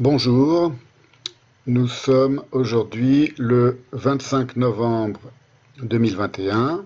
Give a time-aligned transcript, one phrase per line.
[0.00, 0.72] Bonjour,
[1.66, 5.18] nous sommes aujourd'hui le 25 novembre
[5.82, 6.84] 2021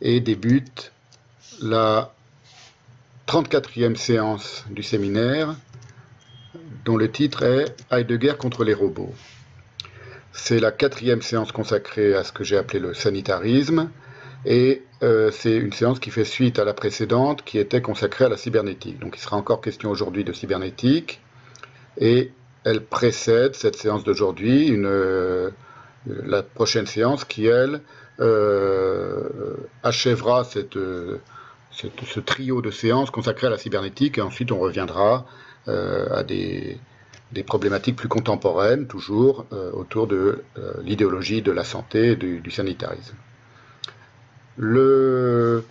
[0.00, 0.92] et débute
[1.60, 2.14] la
[3.26, 5.54] 34e séance du séminaire
[6.86, 9.12] dont le titre est Heidegger contre les robots.
[10.32, 13.90] C'est la quatrième séance consacrée à ce que j'ai appelé le sanitarisme
[14.46, 18.30] et euh, c'est une séance qui fait suite à la précédente qui était consacrée à
[18.30, 18.98] la cybernétique.
[19.00, 21.20] Donc il sera encore question aujourd'hui de cybernétique
[22.00, 22.32] et
[22.64, 25.50] elle précède cette séance d'aujourd'hui, euh,
[26.06, 27.80] la prochaine séance qui, elle,
[28.20, 31.18] euh, achèvera euh,
[31.72, 35.26] ce trio de séances consacrées à la cybernétique, et ensuite on reviendra
[35.66, 36.78] à des,
[37.46, 40.42] problématiques plus contemporaines, toujours autour de
[40.82, 43.14] l'idéologie de la santé et du, sanitarisme.
[44.58, 45.62] la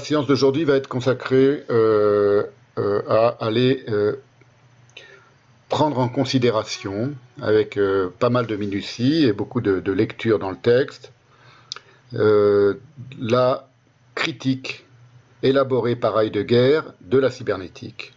[0.00, 1.62] séance d'aujourd'hui va être consacrée
[2.78, 3.84] à aller
[5.68, 10.56] prendre en considération, avec euh, pas mal de minutie et beaucoup de, lecture dans le
[10.56, 11.12] texte,
[12.14, 12.74] euh,
[13.18, 13.68] la
[14.14, 14.84] critique
[15.42, 18.12] élaborée par Heidegger de la cybernétique.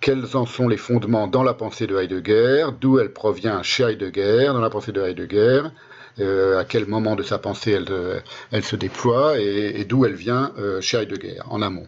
[0.00, 4.46] Quels en sont les fondements dans la pensée de Heidegger, d'où elle provient chez Heidegger,
[4.46, 5.62] dans la pensée de Heidegger,
[6.18, 7.78] euh, à quel moment de sa pensée
[8.50, 11.86] elle, se déploie et, et d'où elle vient chez Heidegger, en amont.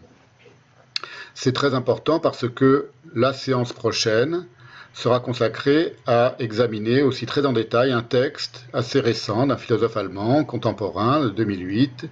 [1.33, 4.47] C'est très important parce que la séance prochaine
[4.95, 10.45] sera consacré à examiner aussi très en détail un texte assez récent d'un philosophe allemand
[10.45, 12.09] contemporain de 2008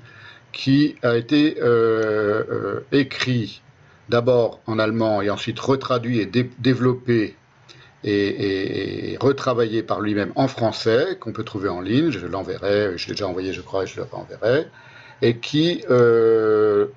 [0.52, 3.62] qui a été euh, euh, écrit
[4.10, 7.38] d'abord en allemand et ensuite retraduit et développé
[8.04, 13.14] et, retravaillé par lui-même en français, qu'on peut trouver en ligne, je l'enverrai, je l'ai
[13.14, 14.68] déjà envoyé je crois et je le renverrai,
[15.22, 16.88] et qui euh,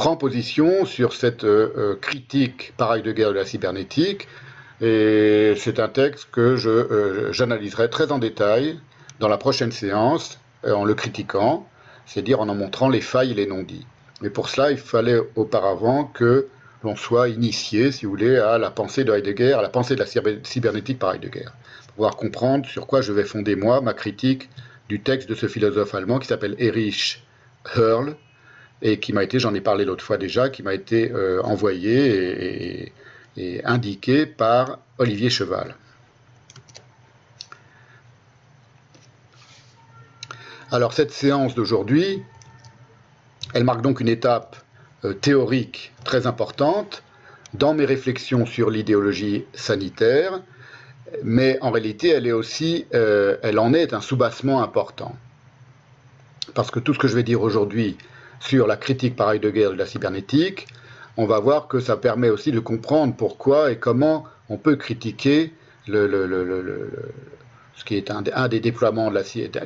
[0.00, 4.28] prend position sur cette euh, euh, critique par Heidegger de la cybernétique.
[4.80, 8.80] Et c'est un texte que euh, j'analyserai très en détail
[9.18, 11.68] dans la prochaine séance en le critiquant,
[12.06, 13.86] c'est-à-dire en en montrant les failles et les non-dits.
[14.22, 16.46] Mais pour cela, il fallait auparavant que
[16.82, 20.00] l'on soit initié, si vous voulez, à la pensée de Heidegger, à la pensée de
[20.00, 20.06] la
[20.44, 21.50] cybernétique par Heidegger,
[21.88, 24.48] pour pouvoir comprendre sur quoi je vais fonder moi ma critique
[24.88, 27.22] du texte de ce philosophe allemand qui s'appelle Erich
[27.76, 28.16] Hörl,
[28.82, 32.92] et qui m'a été, j'en ai parlé l'autre fois déjà, qui m'a été euh, envoyé
[33.36, 35.74] et, indiqué par Olivier Cheval.
[40.70, 42.22] Alors cette séance d'aujourd'hui,
[43.54, 44.56] elle marque donc une étape
[45.04, 47.02] euh, théorique très importante
[47.54, 50.40] dans mes réflexions sur l'idéologie sanitaire,
[51.24, 55.16] mais en réalité elle est aussi, euh, elle en est un soubassement important.
[56.54, 57.96] Parce que tout ce que je vais dire aujourd'hui
[58.40, 60.66] sur la critique par Heidegger de la cybernétique,
[61.16, 65.52] on va voir que ça permet aussi de comprendre pourquoi et comment on peut critiquer
[65.86, 69.12] ce qui est un, des déploiements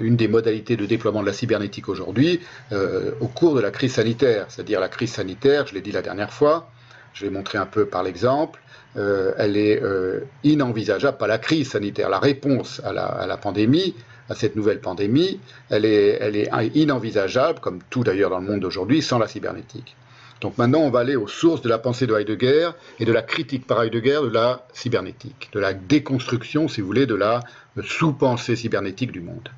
[0.01, 2.41] une des modalités de déploiement de la cybernétique aujourd'hui
[2.73, 4.47] euh, au cours de la crise sanitaire.
[4.49, 6.71] C'est-à-dire la crise sanitaire, je l'ai dit la dernière fois,
[7.13, 8.61] je vais montrer un peu par l'exemple,
[8.97, 13.95] euh, elle est euh, inenvisageable, pas la crise sanitaire, la réponse à la pandémie
[14.29, 15.41] à cette nouvelle pandémie,
[15.71, 19.97] elle est, inenvisageable, comme tout d'ailleurs dans le monde d'aujourd'hui, sans la cybernétique.
[20.41, 23.23] Donc maintenant, on va aller aux sources de la pensée de Heidegger et de la
[23.23, 27.41] critique par Heidegger de la cybernétique, de la déconstruction, si vous voulez, de la
[27.83, 29.49] sous-pensée cybernétique du monde.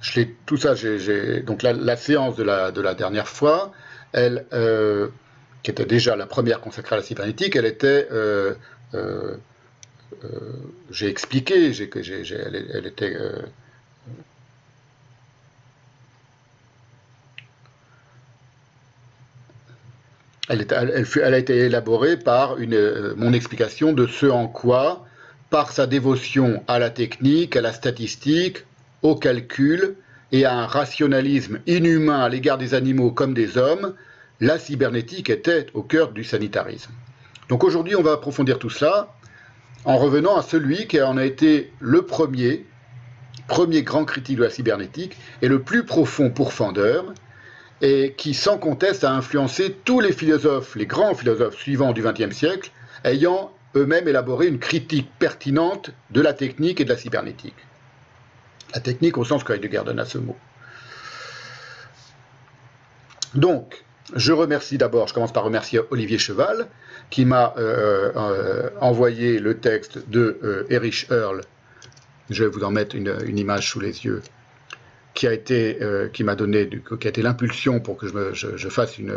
[0.00, 0.74] Je tout ça,
[1.44, 3.72] donc la, séance de la, de la, dernière fois,
[4.16, 5.08] euh,
[5.62, 8.54] qui était déjà la première consacrée à la cybernétique, elle était euh,
[8.94, 9.36] euh,
[10.90, 13.42] j'ai expliqué, j'ai, euh,
[20.48, 25.04] Elle, elle, a été élaborée par une, euh, mon explication de ce en quoi,
[25.50, 28.64] par sa dévotion à la technique, à la statistique,
[29.02, 29.96] au calcul
[30.32, 33.94] et à un rationalisme inhumain à l'égard des animaux comme des hommes,
[34.40, 36.92] la cybernétique était au cœur du sanitarisme.
[37.50, 39.08] Donc aujourd'hui, on va approfondir tout cela
[39.88, 42.66] en revenant à celui qui en a été le premier,
[43.46, 47.06] premier grand critique de la cybernétique et le plus profond pourfendeur,
[47.80, 52.36] et qui sans conteste a influencé tous les philosophes, les grands philosophes suivants du XXe
[52.36, 52.70] siècle,
[53.02, 57.56] ayant eux-mêmes élaboré une critique pertinente de la technique et de la cybernétique.
[58.74, 60.36] La technique au sens que Heidegger donne à ce mot.
[63.34, 63.84] Donc,
[64.14, 66.68] je remercie d'abord, je commence par remercier Olivier Cheval,
[67.10, 71.42] qui m'a euh, euh, envoyé le texte de euh, Erich Earl.
[72.30, 74.22] Je vais vous en mettre une, image sous les yeux,
[75.14, 75.78] qui a été,
[76.12, 79.14] qui m'a donné, qui a été l'impulsion pour que je, fasse une,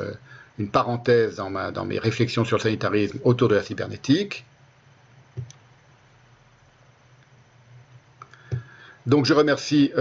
[0.71, 4.45] parenthèse dans, mes réflexions sur le sanitarisme autour de la cybernétique.
[9.05, 9.91] Donc je remercie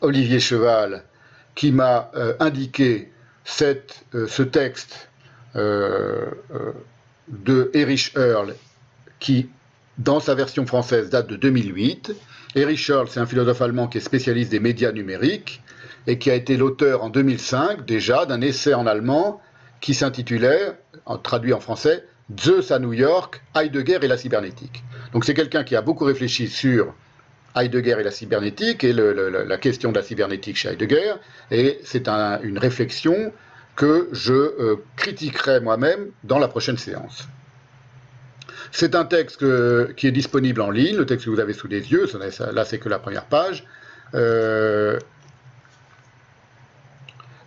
[0.00, 1.04] Olivier Cheval
[1.54, 3.10] qui m'a euh, indiqué
[3.44, 5.08] ce texte
[5.54, 6.30] de
[7.74, 8.54] Erich Earl
[9.18, 9.48] qui,
[9.98, 12.14] dans sa version française, date de 2008.
[12.54, 15.62] Erich Earl, c'est un philosophe allemand qui est spécialiste des médias numériques
[16.06, 19.40] et qui a été l'auteur en 2005 déjà d'un essai en allemand
[19.80, 20.72] qui s'intitulait,
[21.22, 22.04] traduit en français,
[22.38, 24.84] Zeus à New York, Heidegger et la cybernétique.
[25.12, 26.94] Donc c'est quelqu'un qui a beaucoup réfléchi sur
[27.56, 31.14] Heidegger et la cybernétique et la question de la cybernétique chez Heidegger,
[31.50, 33.32] et c'est une réflexion
[33.76, 37.28] que je euh, critiquerai moi-même dans la prochaine séance.
[38.72, 39.44] C'est un texte
[39.94, 42.06] qui est disponible en ligne, le texte que vous avez sous les yeux,
[42.52, 43.64] là c'est que la première page,
[44.14, 44.98] euh,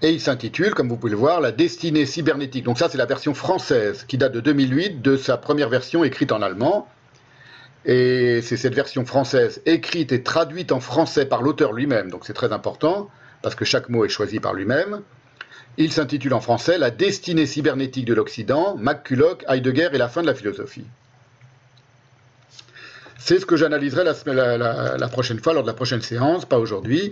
[0.01, 2.65] et il s'intitule, comme vous pouvez le voir, La destinée cybernétique.
[2.65, 6.33] Donc ça, c'est la version française qui date de 2008 de sa première version écrite
[6.33, 6.89] en allemand.
[7.85, 12.33] Et c'est cette version française écrite et traduite en français par l'auteur lui-même, donc c'est
[12.33, 13.09] très important,
[13.41, 15.01] parce que chaque mot est choisi par lui-même.
[15.77, 20.27] Il s'intitule en français La destinée cybernétique de l'Occident, McCulloch, Heidegger et la fin de
[20.27, 20.85] la philosophie.
[23.17, 27.11] C'est ce que j'analyserai la, prochaine fois, lors de la prochaine séance, pas aujourd'hui.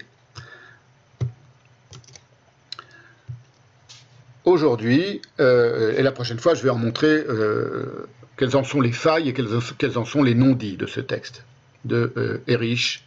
[4.43, 8.91] Aujourd'hui, euh, et la prochaine fois, je vais en montrer euh, quelles en sont les
[8.91, 11.45] failles et quels, en sont les non-dits de ce texte
[11.85, 13.05] de euh, Erich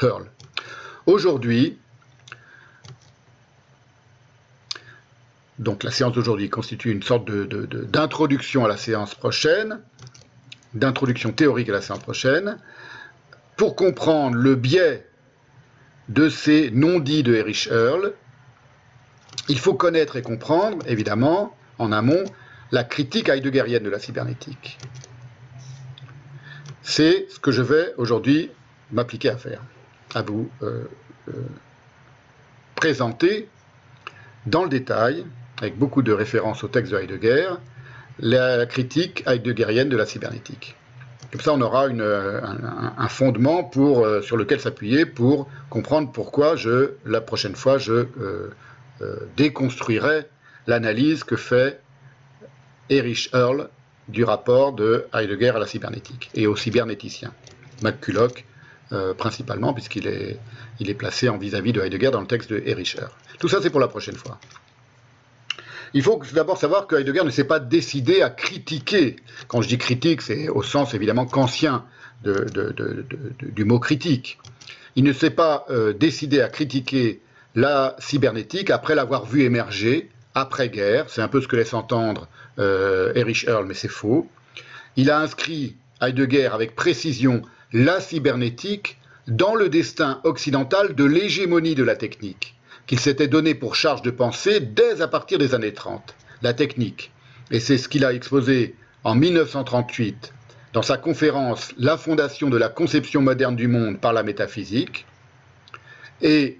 [0.00, 0.26] Hurl.
[1.06, 1.76] Aujourd'hui,
[5.58, 9.80] donc la séance d'aujourd'hui constitue une sorte d'introduction à la séance prochaine,
[10.74, 12.58] d'introduction théorique à la séance prochaine,
[13.56, 15.06] pour comprendre le biais
[16.08, 18.12] de ces non-dits de Erich Hurl,
[19.48, 22.24] il faut connaître et comprendre, évidemment, en amont,
[22.72, 24.78] la critique heideggerienne de la cybernétique.
[26.82, 28.50] C'est ce que je vais aujourd'hui
[28.92, 29.60] m'appliquer à faire,
[30.14, 30.84] à vous euh,
[31.28, 31.32] euh,
[32.76, 33.48] présenter
[34.46, 35.26] dans le détail,
[35.58, 37.50] avec beaucoup de références au texte de Heidegger,
[38.18, 40.76] la critique heideggerienne de la cybernétique.
[41.32, 47.20] Comme ça, on aura un, fondement euh, sur lequel s'appuyer pour comprendre pourquoi je, la
[47.20, 48.06] prochaine fois, je
[49.36, 50.28] déconstruirait
[50.66, 51.80] l'analyse que fait
[52.90, 53.68] Erich Earl
[54.08, 57.32] du rapport de Heidegger à la cybernétique et aux cybernéticiens.
[57.82, 58.44] McCulloch
[58.92, 60.38] euh, principalement, puisqu'il est,
[60.78, 63.10] il est placé en vis-à-vis de Heidegger dans le texte de Erich Earl.
[63.38, 64.38] Tout ça, c'est pour la prochaine fois.
[65.92, 69.16] Il faut d'abord savoir que Heidegger ne s'est pas décidé à critiquer.
[69.48, 71.84] Quand je dis critique, c'est au sens évidemment kantien
[72.22, 74.38] du mot critique.
[74.94, 77.22] Il ne s'est pas euh, décidé à critiquer
[77.54, 81.06] la cybernétique après l'avoir vu émerger après-guerre.
[81.08, 84.28] C'est un peu ce que laisse entendre Erich Earl, mais c'est faux.
[84.96, 87.42] Il a inscrit Heidegger avec précision
[87.72, 92.54] la cybernétique dans le destin occidental de l'hégémonie de la technique,
[92.86, 96.14] qu'il s'était donné pour charge de pensée dès à partir des années 30.
[96.42, 97.12] La technique.
[97.50, 100.32] Et c'est ce qu'il a exposé en 1938
[100.72, 105.06] dans sa conférence La fondation de la conception moderne du monde par la métaphysique.
[106.22, 106.58] Et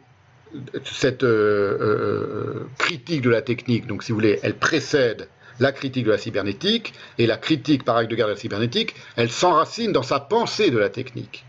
[0.84, 5.28] cette euh, euh, critique de la technique, donc si vous voulez, elle précède
[5.60, 9.92] la critique de la cybernétique, et la critique par Heidegger de la cybernétique, elle s'enracine
[9.92, 11.44] dans sa pensée de la technique.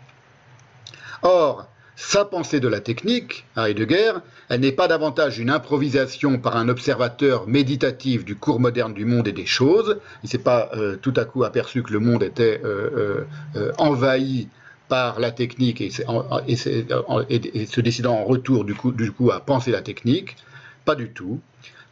[1.23, 4.13] Or, sa pensée de la technique, Heidegger,
[4.49, 9.27] elle n'est pas davantage une improvisation par un observateur méditatif du cours moderne du monde
[9.27, 9.97] et des choses.
[10.23, 12.61] Il ne s'est pas euh, tout à coup aperçu que le monde était
[13.77, 14.47] envahi
[14.87, 20.35] par la technique et, se décidant en retour du coup à penser la technique.
[20.85, 21.41] Pas du tout.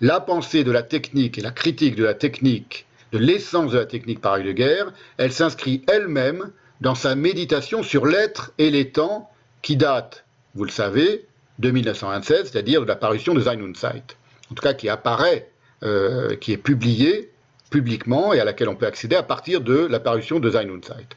[0.01, 3.85] La pensée de la technique et la critique de la technique, de l'essence de la
[3.85, 4.85] technique par Heidegger,
[5.17, 9.29] elle s'inscrit elle-même dans sa méditation sur l'être et les temps
[9.61, 11.25] qui date, vous le savez,
[11.59, 14.17] de 1927, c'est-à-dire de l'apparition de Sein und Zeit.
[14.51, 15.49] En tout cas, qui apparaît,
[15.83, 17.31] euh, qui est publiée
[17.69, 21.15] publiquement et à laquelle on peut accéder à partir de l'apparition de Sein und Zeit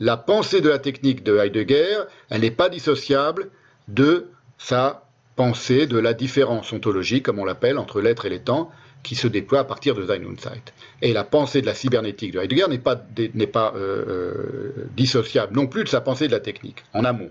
[0.00, 3.50] la pensée de la technique de Heidegger, elle n'est pas dissociable
[3.86, 5.06] de sa
[5.40, 8.70] pensée de la différence ontologique, comme on l'appelle, entre l'être et les temps,
[9.02, 10.74] qui se déploie à partir de Sein und Zeit.
[11.00, 15.84] Et la pensée de la cybernétique de Heidegger n'est pas, euh, euh, dissociable non plus
[15.84, 17.30] de sa pensée de la technique, en amont.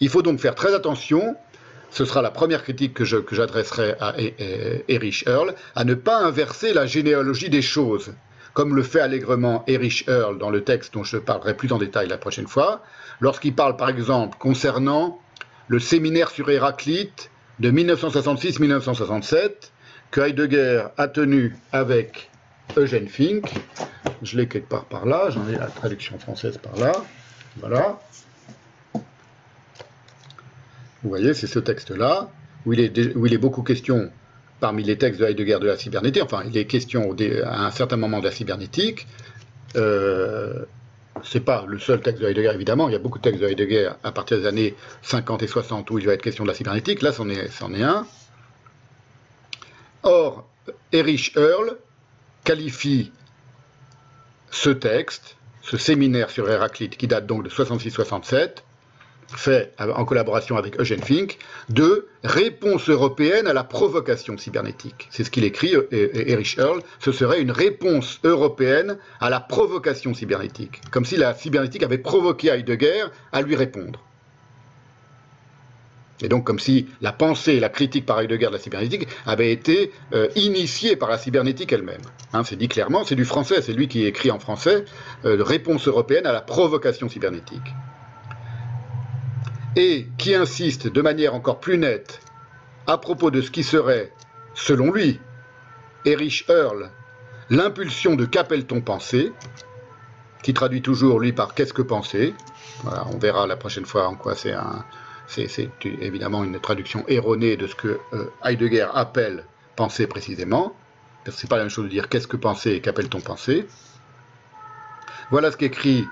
[0.00, 1.36] Il faut donc faire très attention,
[1.90, 4.14] ce sera la première critique que j'adresserai à
[4.88, 8.14] Erich Earl, à ne pas inverser la généalogie des choses
[8.54, 12.08] comme le fait allègrement Erich Earl dans le texte dont je parlerai plus en détail
[12.08, 12.82] la prochaine fois,
[13.20, 15.20] lorsqu'il parle par exemple concernant
[15.70, 19.70] le séminaire sur Héraclite de 1966-1967
[20.10, 22.28] que Heidegger a tenu avec
[22.76, 23.48] Eugène Fink.
[24.20, 26.90] Je l'ai quelque part par là, j'en ai la traduction française par là.
[27.58, 28.00] Voilà.
[28.94, 32.30] Vous voyez, c'est ce texte-là,
[32.66, 34.10] où, il est, où il est beaucoup question,
[34.58, 37.96] parmi les textes de Heidegger, de la cybernétique, enfin, il est question à un certain
[37.96, 39.06] moment de la cybernétique.
[39.76, 40.64] Euh,
[41.22, 42.88] c'est pas le seul texte de Heidegger, évidemment.
[42.88, 45.90] Il y a beaucoup de textes de Heidegger à partir des années 50 et 60
[45.90, 47.02] où il va être question de la cybernétique.
[47.02, 48.06] Là, c'en est, est un.
[50.02, 50.48] Or,
[50.92, 51.76] Erich Earl
[52.44, 53.12] qualifie
[54.50, 58.62] ce texte, ce séminaire sur Héraclite, qui date donc de 66-67,
[59.36, 65.08] fait en collaboration avec Eugène Fink, de réponse européenne à la provocation cybernétique.
[65.10, 70.14] C'est ce qu'il écrit, euh, Erich Earl, ce serait une réponse européenne à la provocation
[70.14, 74.00] cybernétique, comme si la cybernétique avait provoqué Heidegger à lui répondre.
[76.22, 79.52] Et donc comme si la pensée et la critique par Heidegger de la cybernétique avaient
[79.52, 82.02] été euh, initiées par la cybernétique elle-même.
[82.32, 84.84] Hein, c'est dit clairement, c'est du français, c'est lui qui écrit en français,
[85.24, 87.72] euh, réponse européenne à la provocation cybernétique
[89.76, 92.20] et qui insiste de manière encore plus nette
[92.86, 94.12] à propos de ce qui serait,
[94.54, 95.20] selon lui,
[96.04, 96.90] Erich Earl,
[97.50, 99.32] l'impulsion de qu'appelle-t-on penser,
[100.42, 102.34] qui traduit toujours lui par qu'est-ce que penser.
[102.84, 104.84] on verra la prochaine fois en quoi c'est un,
[105.26, 109.44] c'est, évidemment une traduction erronée de ce que euh, Heidegger appelle
[109.76, 110.74] penser précisément.
[111.24, 113.66] Parce que c'est pas la même chose de dire qu'est-ce que penser et qu'appelle-t-on penser.
[115.30, 116.06] Voilà ce qu'écrit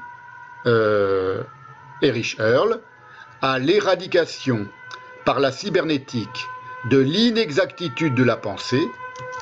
[0.67, 1.43] euh,
[2.03, 2.81] Erich Earl
[3.43, 4.67] à l'éradication
[5.25, 6.47] par la cybernétique
[6.91, 8.83] de l'inexactitude de la pensée,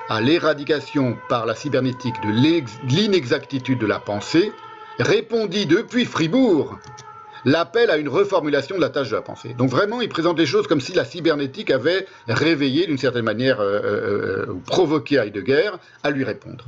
[0.09, 2.31] à l'éradication par la cybernétique de
[2.89, 4.53] l'inexactitude de la pensée,
[4.99, 6.79] répondit depuis Fribourg
[7.45, 9.55] l'appel à une reformulation de la tâche de la pensée.
[9.55, 13.61] Donc vraiment, il présente les choses comme si la cybernétique avait réveillé d'une certaine manière,
[13.61, 15.71] euh, euh, euh provoqué Heidegger
[16.03, 16.65] à lui répondre.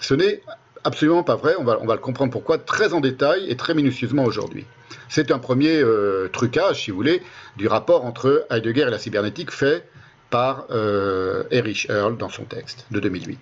[0.00, 0.42] Ce n'est
[0.84, 3.74] absolument pas vrai, on va, on va le comprendre pourquoi très en détail et très
[3.74, 4.66] minutieusement aujourd'hui.
[5.14, 7.22] C'est un premier euh, trucage, si vous voulez,
[7.56, 9.88] du rapport entre Heidegger et la cybernétique fait
[10.28, 13.38] par euh, Erich Earl dans son texte de 2008.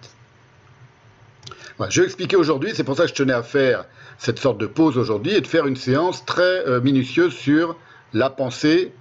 [1.89, 3.87] je vais expliquer aujourd'hui, c'est pour ça que je tenais à faire
[4.19, 7.79] cette sorte de pause aujourd'hui et de faire une séance très euh, minutieuse sur
[8.13, 8.93] la pensée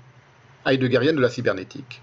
[0.65, 2.01] heideggerienne de la cybernétique.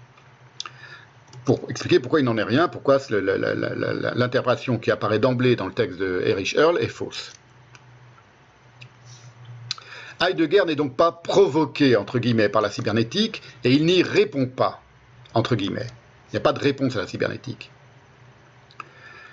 [1.45, 5.97] Pour expliquer pourquoi il n'en est rien, pourquoi l'interprétation qui apparaît d'emblée dans le texte
[5.97, 7.33] de Erich Earl est fausse.
[10.21, 11.97] Heidegger n'est donc pas provoqué,
[12.51, 14.81] par la cybernétique, et il n'y répond pas,
[15.33, 15.87] entre guillemets.
[16.27, 17.71] Il n'y a pas de réponse à la cybernétique.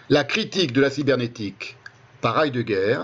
[0.09, 1.77] La critique de la cybernétique
[2.21, 3.01] par Heidegger,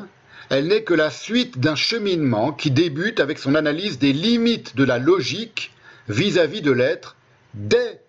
[0.51, 4.85] elle n'est que la suite d'un cheminement qui débute avec son analyse des limites de
[4.85, 5.73] la logique
[6.09, 7.17] vis-à-vis de l'être
[7.55, 8.01] dès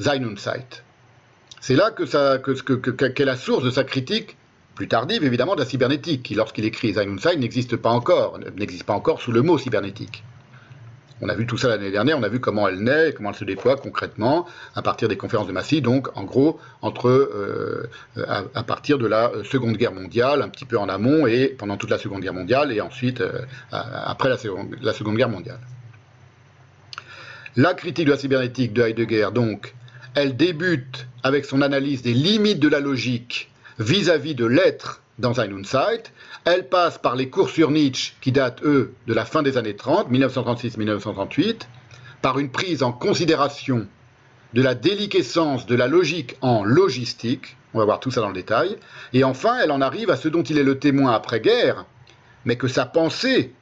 [0.00, 0.18] Sein
[1.60, 4.36] C'est là que, qu'est la source de sa critique
[4.74, 8.94] plus tardive évidemment de la cybernétique, qui lorsqu'il écrit Sein n'existe pas encore, n'existe pas
[8.94, 10.24] encore sous le mot cybernétique.
[11.20, 13.36] On a vu tout ça l'année dernière, on a vu comment elle naît, comment elle
[13.36, 17.88] se déploie concrètement à partir des conférences de Massy, donc en gros entre euh,
[18.26, 21.90] à, partir de la Seconde Guerre mondiale, un petit peu en amont et pendant toute
[21.90, 25.60] la Seconde Guerre mondiale et ensuite euh, après la seconde, la seconde Guerre mondiale.
[27.56, 29.74] La critique de la cybernétique de Heidegger, donc,
[30.16, 35.50] elle débute avec son analyse des limites de la logique vis-à-vis de l'être dans ein
[35.50, 36.12] Unzeit.
[36.44, 39.76] Elle passe par les cours sur Nietzsche qui datent, eux, de la fin des années
[39.76, 41.62] 30, 1936-1938,
[42.22, 43.86] par une prise en considération
[44.52, 48.34] de la déliquescence de la logique en logistique, on va voir tout ça dans le
[48.34, 48.76] détail,
[49.12, 51.86] et enfin elle en arrive à ce dont il est le témoin après-guerre,
[52.44, 53.52] mais que sa pensée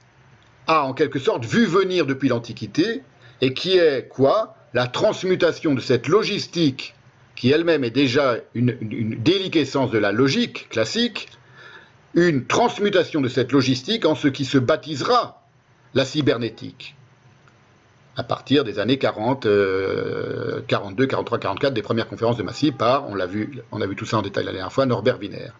[0.67, 3.03] a en quelque sorte vu venir depuis l'Antiquité,
[3.41, 4.55] et qui est quoi?
[4.75, 6.95] La transmutation de cette logistique
[7.43, 8.77] qui elle-même est déjà une,
[9.21, 11.29] déliquescence de la logique classique,
[12.15, 15.43] une transmutation de cette logistique en ce qui se baptisera
[15.95, 16.95] la cybernétique
[18.15, 19.49] à partir des années 40,
[20.69, 23.97] 42, 43, 44, des premières conférences de Massy par, on l'a vu, on a vu
[23.97, 25.51] tout ça en détail la dernière fois, Norbert Wiener,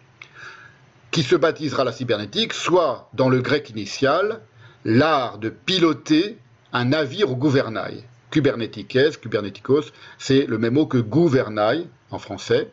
[1.11, 4.39] qui se baptisera la cybernétique, soit dans le grec initial,
[4.85, 6.39] l'art de piloter
[6.73, 8.05] un navire au gouvernail.
[8.33, 12.71] Kubernetikes, Kubernetikos, c'est le même mot que gouvernail en français.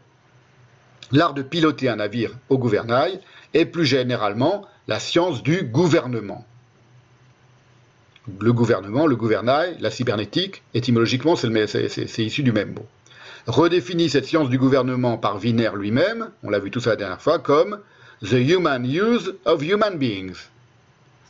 [1.12, 3.20] L'art de piloter un navire au gouvernail
[3.54, 6.46] et plus généralement la science du gouvernement.
[8.40, 12.86] Le gouvernement, le gouvernail, la cybernétique, étymologiquement, c'est issu du même mot.
[13.48, 17.22] Redéfinit cette science du gouvernement par Wiener lui-même, on l'a vu tout ça la dernière
[17.22, 17.80] fois, comme
[18.22, 20.50] the human use of human beings,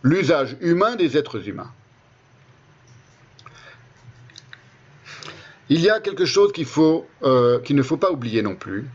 [0.03, 1.71] l'usage humain des êtres humains.
[5.71, 6.51] Il y a quelque chose
[7.23, 8.89] euh, qu'il ne faut pas oublier non plus.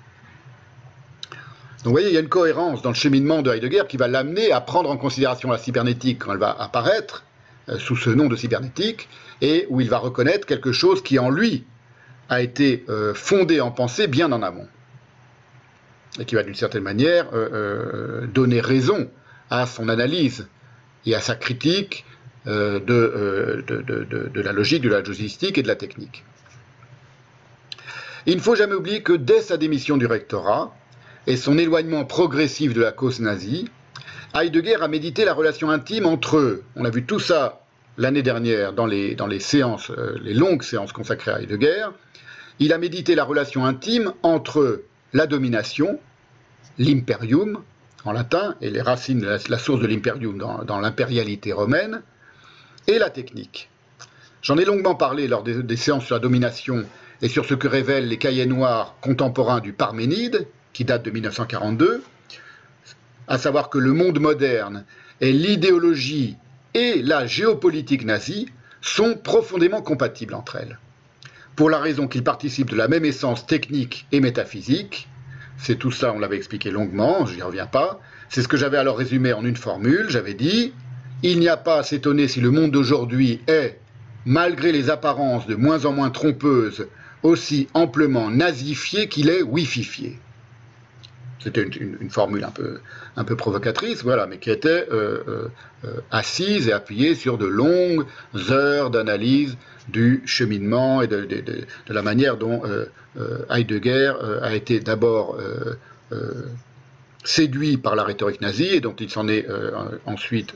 [1.79, 4.09] Donc vous voyez, il y a une cohérence dans le cheminement de Heidegger qui va
[4.09, 7.25] l'amener à prendre en considération la cybernétique quand elle va apparaître
[7.69, 9.09] euh, sous ce nom de cybernétique,
[9.41, 11.65] et où il va reconnaître quelque chose qui en lui
[12.29, 14.67] a été euh, fondé en pensée bien en amont,
[16.19, 17.27] et qui va d'une certaine manière
[18.33, 19.11] donner raison
[19.51, 20.49] à son analyse
[21.07, 22.05] et à sa critique
[22.47, 22.79] de,
[23.67, 26.25] de, la logique, de la logistique et de la technique.
[28.27, 30.75] Il ne faut jamais oublier que dès sa démission du rectorat
[31.27, 33.69] et son éloignement progressif de la cause nazie,
[34.35, 36.65] Heidegger a médité la relation intime entre eux.
[36.75, 37.61] On a vu tout ça
[37.99, 41.89] l'année dernière dans les, séances, euh, les longues séances consacrées à Heidegger.
[42.61, 46.01] Il a médité la relation intime entre la domination,
[46.79, 47.63] l'imperium
[48.07, 52.03] en latin, et les racines, la, la source de l'imperium dans, l'impérialité romaine,
[52.87, 53.69] et la technique.
[54.41, 56.85] J'en ai longuement parlé lors des séances sur la domination
[57.23, 62.03] et sur ce que révèlent les cahiers noirs contemporains du Parménide, qui date de 1942,
[63.29, 64.85] à savoir que le monde moderne
[65.21, 66.37] et l'idéologie
[66.75, 68.49] et la géopolitique nazie
[68.81, 70.79] sont profondément compatibles entre elles.
[71.57, 75.09] Pour la raison qu'ils participent de la même essence technique et métaphysique,
[75.57, 78.77] c'est tout ça, on l'avait expliqué longuement, je n'y reviens pas, c'est ce que j'avais
[78.77, 80.73] alors résumé en une formule, j'avais dit,
[81.23, 83.79] il n'y a pas à s'étonner si le monde d'aujourd'hui est,
[84.27, 86.89] malgré les apparences de moins en moins trompeuses
[87.25, 90.19] aussi amplement nazifié qu'il est wififié.
[91.41, 92.47] C'était une, formule
[93.17, 95.49] un peu, provocatrice, voilà, mais qui était euh, euh,
[95.85, 98.07] euh, assise et appuyée sur de longues
[98.51, 99.57] heures d'analyse
[99.89, 101.27] du cheminement et de,
[101.89, 102.63] la manière dont
[103.51, 105.39] Heidegger a été d'abord
[107.23, 109.47] séduit par la rhétorique nazie et dont il s'en est
[110.07, 110.55] ensuite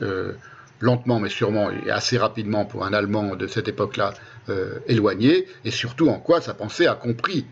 [0.79, 4.13] lentement mais sûrement et assez rapidement pour un Allemand de cette époque-là
[4.49, 7.45] euh, éloigné, et surtout en quoi sa pensée a compris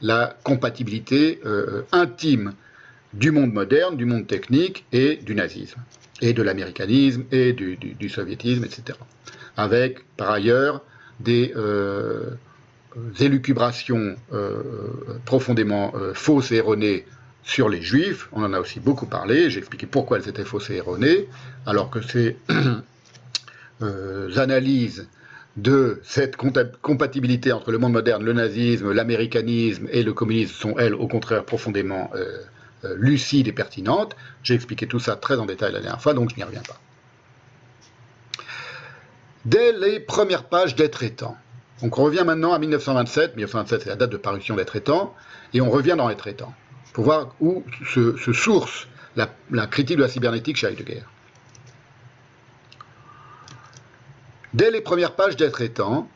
[0.00, 2.52] la compatibilité euh, intime
[3.12, 5.80] du monde moderne, du monde technique et du nazisme,
[6.20, 8.98] et de l'américanisme et du, soviétisme, etc.
[9.56, 10.82] Avec par ailleurs
[11.20, 12.30] des euh,
[13.20, 14.16] élucubrations
[15.24, 17.04] profondément fausses et erronées
[17.44, 20.70] sur les juifs, on en a aussi beaucoup parlé, j'ai expliqué pourquoi elles étaient fausses
[20.70, 21.28] et erronées,
[21.66, 22.36] alors que ces
[24.36, 25.06] analyses
[25.56, 30.94] de cette compatibilité entre le monde moderne, le nazisme, l'américanisme et le communisme sont, elles,
[30.94, 32.38] au contraire, profondément euh,
[32.84, 34.16] euh, lucides et pertinentes.
[34.42, 36.78] J'ai expliqué tout ça très en détail la dernière fois, donc je n'y reviens pas.
[39.44, 41.36] Dès les premières pages d'Être étant,
[41.82, 45.14] on revient maintenant à 1927, 1927 c'est la date de parution d'Être étant,
[45.52, 46.52] et on revient dans Être étant,
[46.94, 51.02] pour voir où se, source la, critique de la cybernétique chez Heidegger.
[54.54, 56.08] Dès les premières pages d'être étant,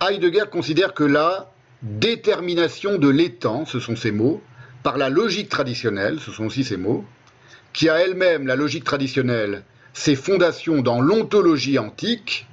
[0.00, 4.42] Heidegger considère que la détermination de l'étang, ce sont ces mots,
[4.82, 7.04] par la logique traditionnelle, ce sont aussi ces mots,
[7.74, 9.62] qui a elle-même, la logique traditionnelle,
[9.92, 12.46] ses fondations dans l'ontologie antique,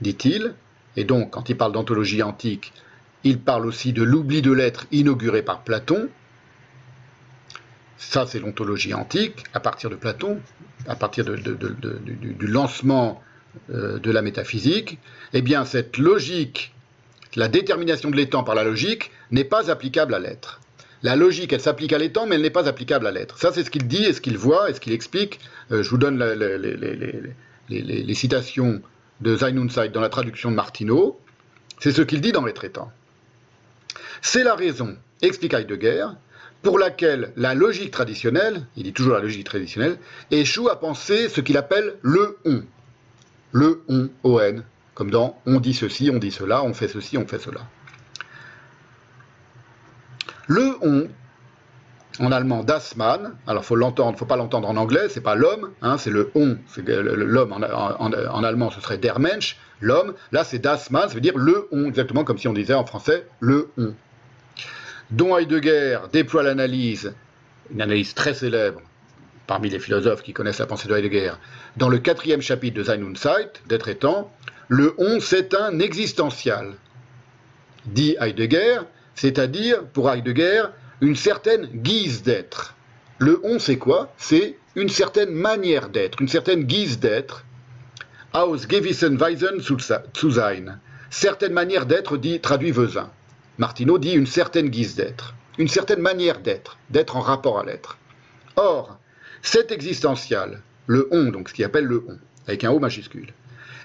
[0.00, 0.54] dit-il,
[0.96, 2.72] et donc quand il parle d'ontologie antique,
[3.24, 6.08] il parle aussi de l'oubli de l'être inauguré par Platon.
[7.96, 10.40] Ça, c'est l'ontologie antique, à partir de Platon,
[10.86, 13.22] à partir du lancement
[13.70, 14.98] euh, de la métaphysique,
[15.32, 16.74] eh bien cette logique,
[17.34, 20.60] la détermination de l'étang par la logique, n'est pas applicable à l'être.
[21.02, 23.38] La logique, elle s'applique à l'étang, mais elle n'est pas applicable à l'être.
[23.38, 25.40] Ça, c'est ce qu'il dit et ce qu'il voit et ce qu'il explique.
[25.70, 26.18] Euh, je vous donne
[27.68, 28.80] les, citations
[29.20, 31.20] de Zeit dans la traduction de Martineau.
[31.80, 32.90] C'est ce qu'il dit dans les traitants.
[34.20, 36.06] C'est la raison, explique Heidegger,
[36.62, 39.98] pour laquelle la logique traditionnelle, il dit toujours la logique traditionnelle,
[40.30, 42.62] échoue à penser ce qu'il appelle le on
[43.52, 44.62] le on, on,
[44.94, 47.60] comme dans on dit ceci, on dit cela, on fait ceci, on fait cela.
[50.46, 51.08] Le on,
[52.20, 55.70] en allemand das Mann, alors faut l'entendre, faut pas l'entendre en anglais, c'est pas l'homme,
[55.82, 60.90] hein, c'est le on, l'homme en, allemand ce serait der Mensch, l'homme, là c'est das
[60.90, 63.94] Mann, ça veut dire le on, exactement comme si on disait en français le on.
[65.10, 67.14] Dont Heidegger déploie l'analyse,
[67.70, 68.82] une analyse très célèbre
[69.46, 71.32] parmi les philosophes qui connaissent la pensée de Heidegger,
[71.78, 74.30] dans le quatrième chapitre de Sein und Zeit, d'être étant,
[74.68, 76.74] le on c'est un existentiel,
[77.86, 78.80] dit Heidegger,
[79.14, 80.64] c'est-à-dire, pour Heidegger,
[81.00, 82.74] une certaine guise d'être.
[83.18, 84.12] Le on c'est quoi?
[84.18, 87.44] C'est une certaine manière d'être, une certaine guise d'être.
[88.34, 90.78] Aus gewissen Weisen zu sein.
[91.08, 93.10] Certaine manière d'être, dit, traduit Vezin.
[93.58, 97.98] Martineau dit une certaine guise d'être, une certaine manière d'être, d'être en rapport à l'être.
[98.56, 98.98] Or,
[99.42, 103.32] cet existential, le on, donc ce qu'il appelle le on, avec un O majuscule,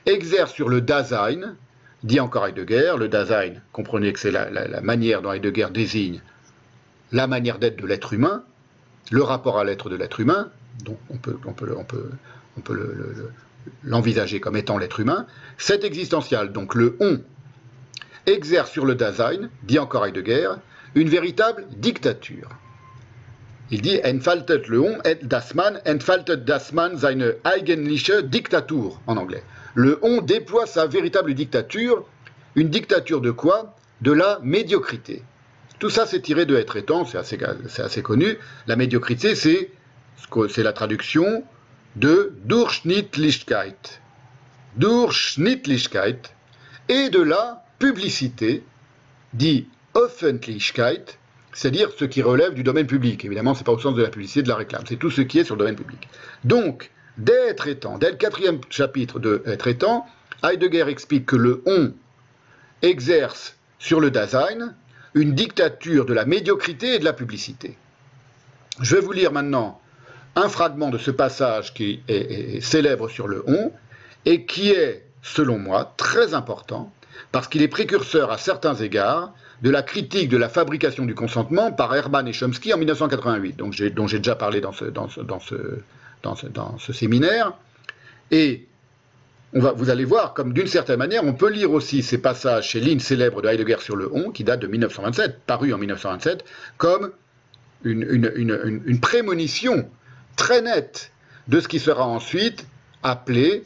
[0.05, 1.55] exerce sur le Dasein,
[2.03, 6.21] dit encore Heidegger, le Dasein, comprenez que c'est la, manière dont Heidegger désigne
[7.11, 8.43] la manière d'être de l'être humain,
[9.11, 10.49] le rapport à l'être de l'être humain,
[10.83, 11.37] donc on peut,
[13.83, 15.25] l'envisager comme étant l'être humain,
[15.57, 17.21] cet existential, donc le on,
[18.25, 20.49] exerce sur le Dasein, dit encore Heidegger,
[20.95, 22.49] une véritable dictature.
[23.71, 29.43] Il dit Entfaltet le on, das Mann, entfaltet das Mann seine eigentliche Diktatur en anglais.
[29.73, 32.05] Le on déploie sa véritable dictature.
[32.55, 33.75] Une dictature de quoi?
[34.01, 35.23] De la médiocrité.
[35.79, 38.37] Tout ça, c'est tiré de Être étant, c'est assez, connu.
[38.67, 39.71] La médiocrité, c'est
[40.57, 41.43] la traduction
[41.95, 43.99] de Durchschnittlichkeit.
[44.75, 46.31] Durchschnittlichkeit
[46.89, 48.63] et de la publicité,
[49.33, 51.03] dit Öffentlichkeit,
[51.51, 53.25] c'est-à-dire ce qui relève du domaine public.
[53.25, 55.19] Évidemment, ce n'est pas au sens de la publicité de la réclame, c'est tout ce
[55.19, 56.07] qui est sur le domaine public.
[56.45, 60.05] Donc, dès Être étant, dès le quatrième chapitre de Être étant,
[60.45, 61.91] Heidegger explique que le on
[62.81, 64.73] exerce sur le Dasein
[65.13, 67.75] une dictature de la médiocrité et de la publicité.
[68.79, 69.81] Je vais vous lire maintenant
[70.37, 73.73] un fragment de ce passage qui est, célèbre sur le on
[74.23, 76.89] et qui est, selon moi, très important
[77.31, 81.71] parce qu'il est précurseur à certains égards de la critique de la fabrication du consentement
[81.71, 87.53] par Herman et Chomsky en 1988, donc dont j'ai déjà parlé dans ce, séminaire.
[88.31, 88.67] Et
[89.53, 92.99] vous allez voir, comme d'une certaine manière, on peut lire aussi ces passages chez Lynn
[92.99, 96.43] célèbre de Heidegger sur le on, qui date de 1927, paru en 1927,
[96.77, 97.11] comme
[97.85, 99.89] une prémonition
[100.35, 101.11] très nette
[101.47, 102.65] de ce qui sera ensuite
[103.03, 103.63] appelé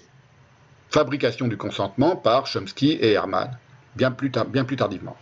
[0.90, 3.52] fabrication du consentement par Chomsky et Herman,
[3.96, 5.16] bien plus, tardivement.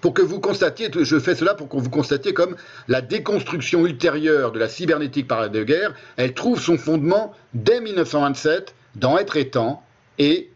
[0.00, 2.56] Pour que vous constatiez, je fais cela pour que vous constatiez comme
[2.88, 8.74] la déconstruction ultérieure de la cybernétique par la guerre, elle trouve son fondement dès 1927
[8.96, 9.82] dans Être étant
[10.18, 10.50] et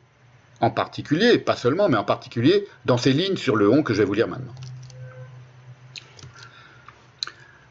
[0.61, 3.99] en particulier, pas seulement, mais en particulier dans ces lignes sur le on que je
[3.99, 4.55] vais vous lire maintenant.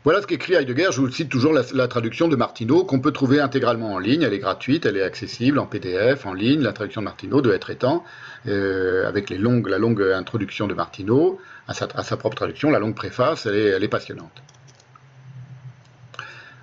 [0.05, 3.39] Voilà ce qu'écrit Heidegger, je vous cite toujours la, traduction de Martineau, qu'on peut trouver
[3.39, 7.01] intégralement en ligne, elle est gratuite, elle est accessible en PDF, en ligne, la traduction
[7.01, 8.03] de Martineau de Être étant,
[8.45, 9.37] euh, avec la
[9.79, 13.87] longue introduction de Martineau, à sa, propre traduction, la longue préface, elle est, elle est
[13.87, 14.43] passionnante.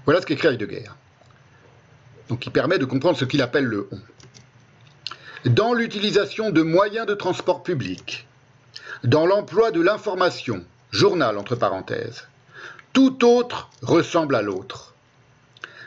[0.05, 0.91] Voilà ce qu'écrit Heidegger.
[2.29, 5.51] Donc qui permet de comprendre ce qu'il appelle le on.
[5.51, 8.29] Dans l'utilisation de moyens de transport public,
[9.03, 12.29] dans l'emploi de l'information, journal entre parenthèses,
[12.93, 14.95] tout autre ressemble à l'autre.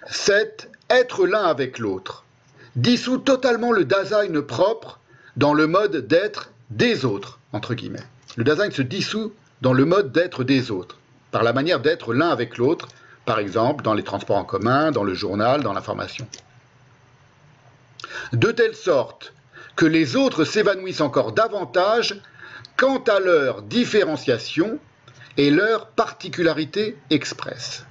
[0.09, 2.23] C'est être l'un avec l'autre,
[2.75, 4.99] dissout totalement le Dasein propre
[5.35, 8.03] dans le mode d'être des autres, entre guillemets.
[8.35, 10.97] Le Dasein se dissout dans le mode d'être des autres,
[11.31, 12.87] par la manière d'être l'un avec l'autre,
[13.25, 16.27] par exemple dans les transports en commun, dans le journal, dans l'information.
[18.33, 19.33] De telle sorte
[19.75, 22.15] que les autres s'évanouissent encore davantage
[22.77, 24.79] quant à leur différenciation
[25.37, 27.85] et leur particularité expresse.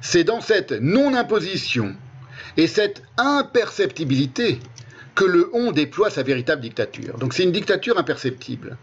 [0.00, 1.94] C'est dans cette non-imposition
[2.56, 4.60] et cette imperceptibilité
[5.14, 7.18] que le on déploie sa véritable dictature.
[7.18, 8.76] Donc c'est une dictature imperceptible.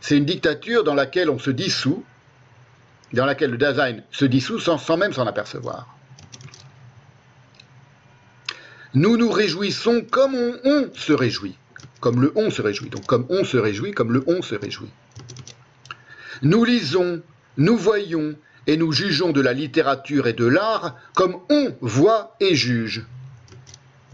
[0.00, 2.04] C'est une dictature dans laquelle on se dissout,
[3.12, 5.96] dans laquelle le Dasein se dissout sans, même s'en apercevoir.
[8.94, 11.56] Nous nous réjouissons comme on se réjouit,
[12.00, 12.90] comme le on se réjouit.
[12.90, 14.90] Donc comme on se réjouit, comme le on se réjouit.
[16.42, 17.22] Nous lisons,
[17.56, 18.34] nous voyons
[18.66, 23.04] et nous jugeons de la littérature et de l'art comme on voit et juge.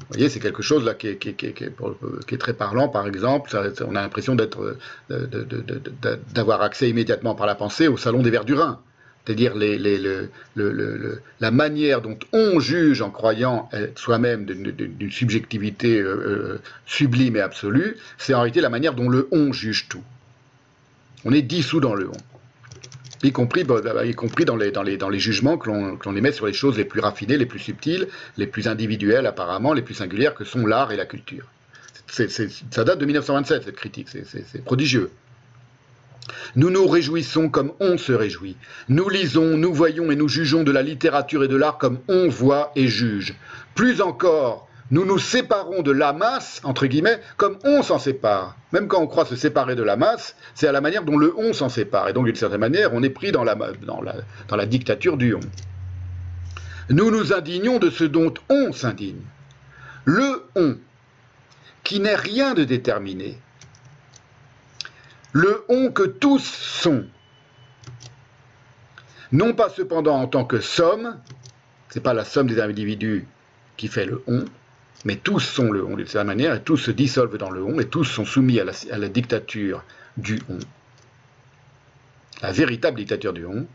[0.01, 3.51] Vous voyez, c'est quelque chose qui est, très parlant, par exemple.
[3.87, 4.77] on a l'impression d'être,
[5.09, 8.81] d'avoir accès immédiatement par la pensée au salon des Verdurins.
[9.25, 9.55] C'est-à-dire
[11.41, 17.41] la manière dont on juge en croyant être soi-même d'une subjectivité euh, euh, sublime et
[17.41, 20.03] absolue, c'est en réalité la manière dont le on juge tout.
[21.25, 22.17] On est dissous dans le on.
[23.23, 26.17] Y compris, bah, bah, y compris dans, les, dans, les, dans les jugements que l'on
[26.17, 29.83] émet sur les choses les plus raffinées, les plus subtiles, les plus individuelles apparemment, les
[29.83, 31.47] plus singulières que sont l'art et la culture.
[32.07, 35.11] ça date de 1927, cette critique, c'est prodigieux.
[36.57, 38.57] Nous nous réjouissons comme on se réjouit.
[38.89, 42.29] Nous lisons, nous voyons et nous jugeons de la littérature et de l'art comme on
[42.29, 43.35] voit et juge.
[43.75, 48.57] Plus encore, nous nous séparons de la masse, entre guillemets, comme on s'en sépare.
[48.73, 51.33] Même quand on croit se séparer de la masse, c'est à la manière dont le
[51.37, 52.09] on s'en sépare.
[52.09, 54.17] Et donc, d'une certaine manière, on est pris dans la, dans la,
[54.49, 55.41] dans la dictature du on.
[56.89, 59.23] Nous nous indignons de ce dont on s'indigne.
[60.05, 60.77] Le on,
[61.85, 63.39] qui n'est rien de déterminé.
[65.33, 67.05] Le on que tous sont.
[69.31, 71.17] Non pas cependant en tant que somme,
[71.91, 73.29] c'est pas la somme des individus
[73.77, 74.45] qui fait le on,
[75.05, 77.81] mais tous sont le on d'une certaine manière, et tous se dissolvent dans le on,
[77.81, 79.85] et tous sont soumis à la, dictature
[80.17, 80.59] du on,
[82.43, 83.67] la véritable dictature du on,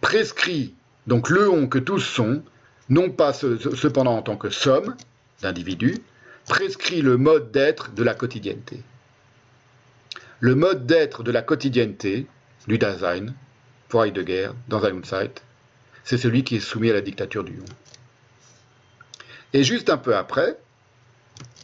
[0.00, 0.74] prescrit
[1.06, 2.42] donc le on que tous sont,
[2.88, 4.96] non pas cependant en tant que somme
[5.42, 5.98] d'individus,
[6.48, 8.82] prescrit le mode d'être de la quotidienneté.
[10.40, 12.26] Le mode d'être de la quotidienneté,
[12.66, 13.26] du Dasein,
[13.88, 15.42] pour Heidegger, dans Insight,
[16.04, 17.85] c'est celui qui est soumis à la dictature du on.
[19.56, 20.58] Et juste un peu après,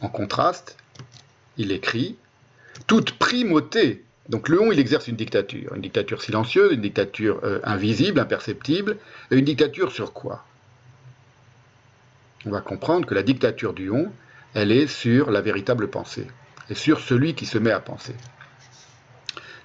[0.01, 0.77] en contraste,
[1.57, 2.17] il écrit
[2.87, 7.59] Toute primauté, donc le on, il exerce une dictature, une dictature silencieuse, une dictature euh,
[7.63, 8.97] invisible, imperceptible,
[9.29, 10.43] et une dictature sur quoi?
[12.47, 14.11] On va comprendre que la dictature du on,
[14.55, 16.25] elle est sur la véritable pensée,
[16.71, 18.15] et sur celui qui se met à penser.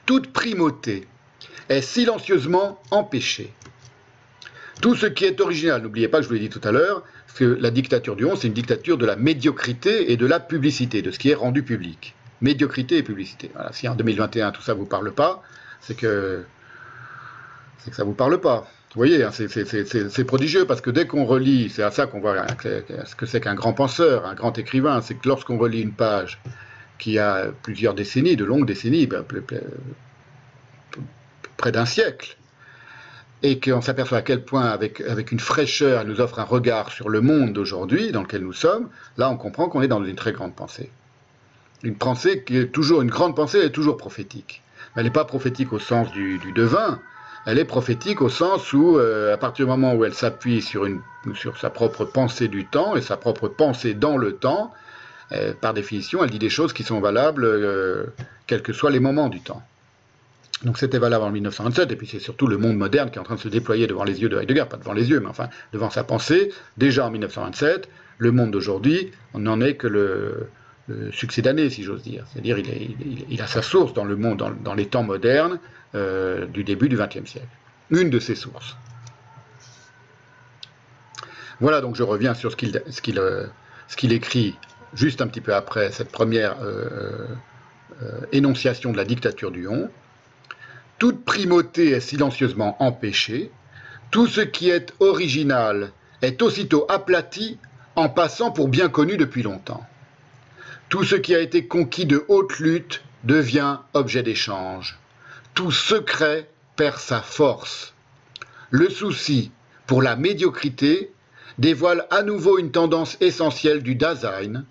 [0.05, 1.09] Toute primauté
[1.71, 3.55] est silencieusement empêchée.
[4.83, 7.03] Tout ce qui est original, n'oubliez pas je vous l'ai dit tout à l'heure,
[7.35, 11.03] que la dictature du 11, c'est une dictature de la médiocrité et de la publicité,
[11.03, 12.15] de ce qui est rendu public.
[12.41, 13.51] Médiocrité et publicité.
[13.73, 15.43] si en 2021 tout ça ne vous parle pas,
[15.81, 16.45] c'est que,
[17.79, 18.69] c'est que ça ne vous parle pas.
[18.95, 22.47] Vous voyez, hein, c'est prodigieux parce que dès qu'on relit, c'est à ça qu'on voit
[22.63, 26.41] ce que c'est qu'un grand penseur, un grand écrivain, c'est que lorsqu'on relit une page
[26.99, 29.25] qui a plusieurs décennies, de longues décennies, ben,
[31.57, 32.39] près d'un siècle,
[33.43, 35.01] et qu'on s'aperçoit à quel point, avec,
[35.33, 38.89] une fraîcheur, elle nous offre un regard sur le monde d'aujourd'hui dans lequel nous sommes,
[39.17, 40.91] là on comprend qu'on est dans une très grande pensée.
[41.83, 44.63] Une pensée qui est toujours, une grande pensée, est toujours prophétique.
[44.97, 46.99] Elle n'est pas prophétique au sens du, devin,
[47.47, 50.89] elle est prophétique au sens où, euh, à partir du moment où elle s'appuie sur
[51.59, 54.73] sa propre pensée du temps et sa propre pensée dans le temps,
[55.33, 58.07] euh, par définition, elle dit des choses qui sont valables euh,
[58.47, 59.63] quels que soient les moments du temps.
[60.65, 63.25] Donc c'était valable en 1927, et puis c'est surtout le monde moderne qui est en
[63.25, 65.49] train de se déployer devant les yeux de Heidegger, pas devant les yeux, mais enfin
[65.73, 66.53] devant sa pensée.
[66.77, 70.49] Déjà en 1927, le monde d'aujourd'hui, on n'en est que le,
[71.13, 72.25] succès d'année, si j'ose dire.
[72.33, 75.61] C'est-à-dire il, a sa source dans le monde, dans, les temps modernes
[75.95, 77.47] euh, du début du XXe siècle.
[77.91, 78.77] Une de ses sources.
[81.61, 83.47] Voilà, donc je reviens sur ce qu'il euh,
[84.03, 84.57] écrit
[84.95, 87.27] juste un petit peu après cette première euh,
[88.33, 89.91] énonciation de la dictature du on
[90.99, 93.51] toute primauté est silencieusement empêchée,
[94.11, 97.59] tout ce qui est original est aussitôt aplati
[97.95, 99.87] en passant pour bien connu depuis longtemps.
[100.89, 104.99] Tout ce qui a été conquis de haute lutte devient objet d'échange.
[105.55, 107.95] Tout secret perd sa force.
[108.71, 109.51] Le souci
[109.87, 111.13] pour la médiocrité
[111.59, 114.65] dévoile à nouveau une tendance essentielle du Dasein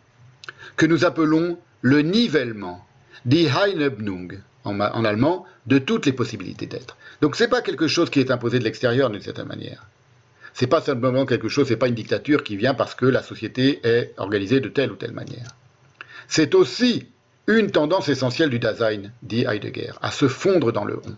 [0.75, 2.85] que nous appelons le nivellement,
[3.25, 6.97] die Heinebnung, en, allemand, de toutes les possibilités d'être.
[7.21, 9.85] Donc ce n'est pas quelque chose qui est imposé de l'extérieur d'une certaine manière.
[10.53, 13.79] C'est pas simplement quelque chose, c'est pas une dictature qui vient parce que la société
[13.83, 15.55] est organisée de telle ou telle manière.
[16.27, 17.07] C'est aussi
[17.47, 21.15] une tendance essentielle du Dasein, dit Heidegger, à se fondre dans le on.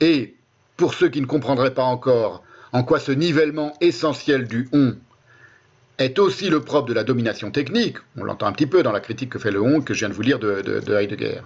[0.00, 0.34] Et
[0.76, 4.96] pour ceux qui ne comprendraient pas encore en quoi ce nivellement essentiel du on
[5.98, 7.96] est aussi le propre de la domination technique.
[8.16, 10.08] On l'entend un petit peu dans la critique que fait le Hong que je viens
[10.08, 11.40] de vous lire de, Heidegger.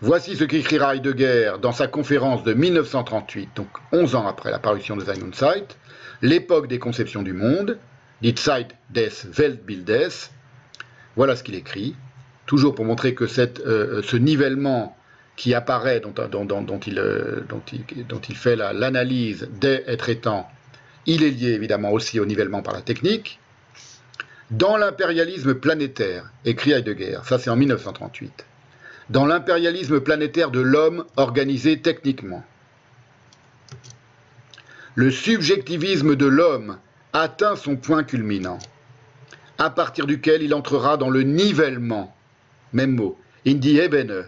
[0.00, 4.96] Voici ce qu'écrira Heidegger dans sa conférence de 1938, donc 11 ans après la parution
[4.96, 5.76] de und Zeit,
[6.20, 7.78] l'époque des conceptions du monde,
[8.22, 10.28] die Zeit des Weltbildes.
[11.16, 11.94] Voilà ce qu'il écrit,
[12.46, 14.96] toujours pour montrer que euh, ce nivellement
[15.36, 16.12] qui apparaît, dont,
[16.86, 17.40] il, euh,
[17.72, 20.48] il, dont il, fait l'analyse des êtres étant,
[21.06, 23.40] il est lié évidemment aussi au nivellement par la technique,
[24.50, 28.46] dans l'impérialisme planétaire, écrit Heidegger, ça c'est en 1938.
[29.10, 32.44] Dans l'impérialisme planétaire de l'homme organisé techniquement.
[34.94, 36.78] Le subjectivisme de l'homme
[37.12, 38.58] atteint son point culminant,
[39.58, 42.14] à partir duquel il entrera dans le nivellement,
[42.72, 44.26] même mot, in die Ebene,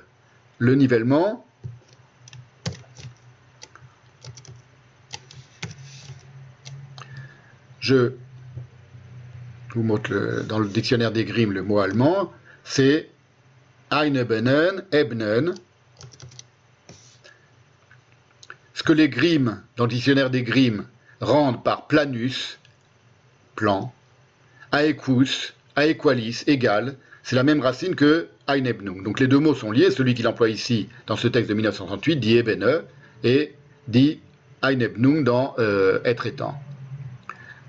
[0.59, 1.45] le nivellement,
[7.81, 8.13] je
[9.77, 12.33] vous montre dans le dictionnaire des Grimm le mot allemand,
[12.65, 13.11] c'est
[13.93, 15.55] Einebenen, Ebnen.
[18.73, 20.87] Ce que les Grimm, dans le dictionnaire des Grimm,
[21.21, 22.59] rendent par planus,
[23.55, 23.93] plan,
[24.73, 29.03] aequus, aequalis, égal, c'est la même racine que Einebnung.
[29.03, 29.91] Donc les deux mots sont liés.
[29.91, 32.83] Celui qu'il emploie ici dans ce texte de 1938 dit Ebene
[33.25, 33.55] et
[33.89, 34.21] dit
[34.63, 36.59] Einebnung dans euh, être étant.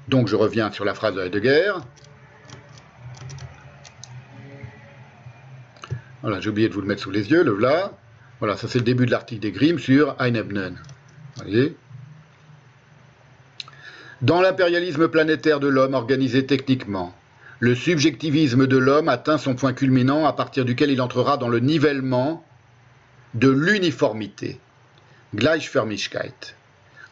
[0.08, 1.74] Donc je reviens sur la phrase de Heidegger.
[6.22, 7.94] Voilà, j'ai oublié de vous le mettre sous les yeux, le voilà.
[8.40, 10.78] Voilà, ça c'est le début de l'article des Grimm sur Einebnen.
[11.38, 11.76] Voyez?
[14.22, 17.14] Dans l'impérialisme planétaire de l'homme organisé techniquement,
[17.60, 21.60] le subjectivisme de l'homme atteint son point culminant à partir duquel il entrera dans le
[21.60, 22.44] nivellement
[23.34, 24.60] de l'uniformité,
[25.36, 26.56] Gleichförmigkeit,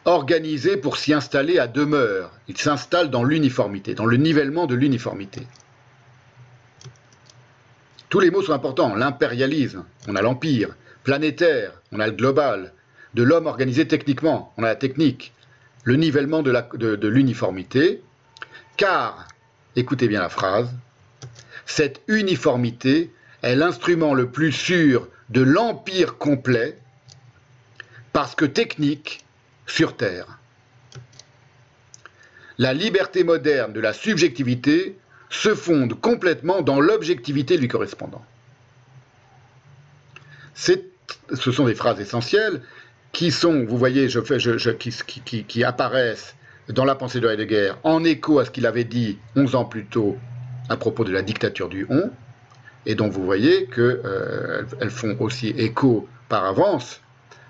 [0.06, 2.32] organisé pour s'y installer à demeure.
[2.48, 5.42] Il s'installe dans l'uniformité, dans le nivellement de l'uniformité.
[8.08, 8.94] Tous les mots sont importants.
[8.94, 10.70] L'impérialisme, on a l'empire.
[11.02, 12.72] Planétaire, on a le global.
[13.14, 15.32] De l'homme organisé techniquement, on a la technique.
[15.82, 18.02] Le nivellement de l'uniformité.
[18.76, 19.26] Car,
[19.74, 20.72] écoutez bien la phrase,
[21.64, 26.78] cette uniformité est l'instrument le plus sûr de l'empire complet
[28.12, 29.25] parce que technique
[29.66, 30.38] sur Terre.
[32.58, 34.96] La liberté moderne de la subjectivité
[35.28, 38.24] se fonde complètement dans l'objectivité lui correspondant.
[40.54, 42.62] Ce sont des phrases essentielles
[43.12, 46.34] qui sont, vous voyez, je fais, je, qui, qui, apparaissent
[46.68, 49.84] dans la pensée de Heidegger en écho à ce qu'il avait dit 11 ans plus
[49.86, 50.16] tôt
[50.68, 52.10] à propos de la dictature du on,
[52.86, 57.00] et donc vous voyez qu'elles euh, font aussi écho par avance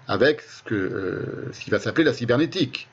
[0.09, 2.89] avec euh, ce qui va s'appeler la cybernétique.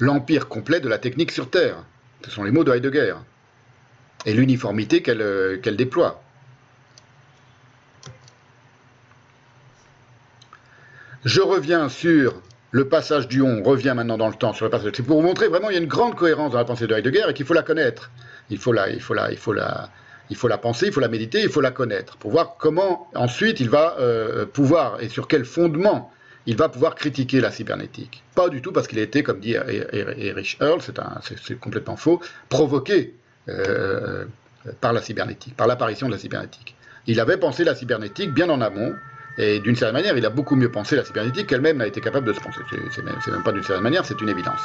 [0.00, 1.84] l'empire complet de la technique sur Terre.
[2.24, 3.14] Ce sont les mots de Heidegger.
[4.26, 6.22] Et l'uniformité qu'elle euh, déploie.
[11.24, 14.92] Je reviens sur le passage du on, revient maintenant dans le temps sur le passage.
[14.94, 16.94] C'est pour vous montrer vraiment qu'il y a une grande cohérence dans la pensée de
[16.94, 18.10] Heidegger et qu'il faut la connaître.
[18.50, 19.90] Il faut la, il faut la, il faut la,
[20.30, 23.08] il faut la penser, il faut la méditer, il faut la connaître pour voir comment
[23.14, 26.10] ensuite il va euh, pouvoir et sur quel fondement
[26.46, 28.22] il va pouvoir critiquer la cybernétique.
[28.34, 33.14] Pas du tout parce qu'il a été, comme dit Erich Earl, c'est complètement faux, provoqué
[33.48, 34.24] euh,
[34.80, 36.74] par la cybernétique, par l'apparition de la cybernétique.
[37.06, 38.94] Il avait pensé la cybernétique bien en amont,
[39.36, 42.26] et d'une certaine manière, il a beaucoup mieux pensé la cybernétique qu'elle-même n'a été capable
[42.26, 42.60] de se penser.
[42.94, 44.60] C'est même, même, pas d'une certaine manière, c'est une évidence.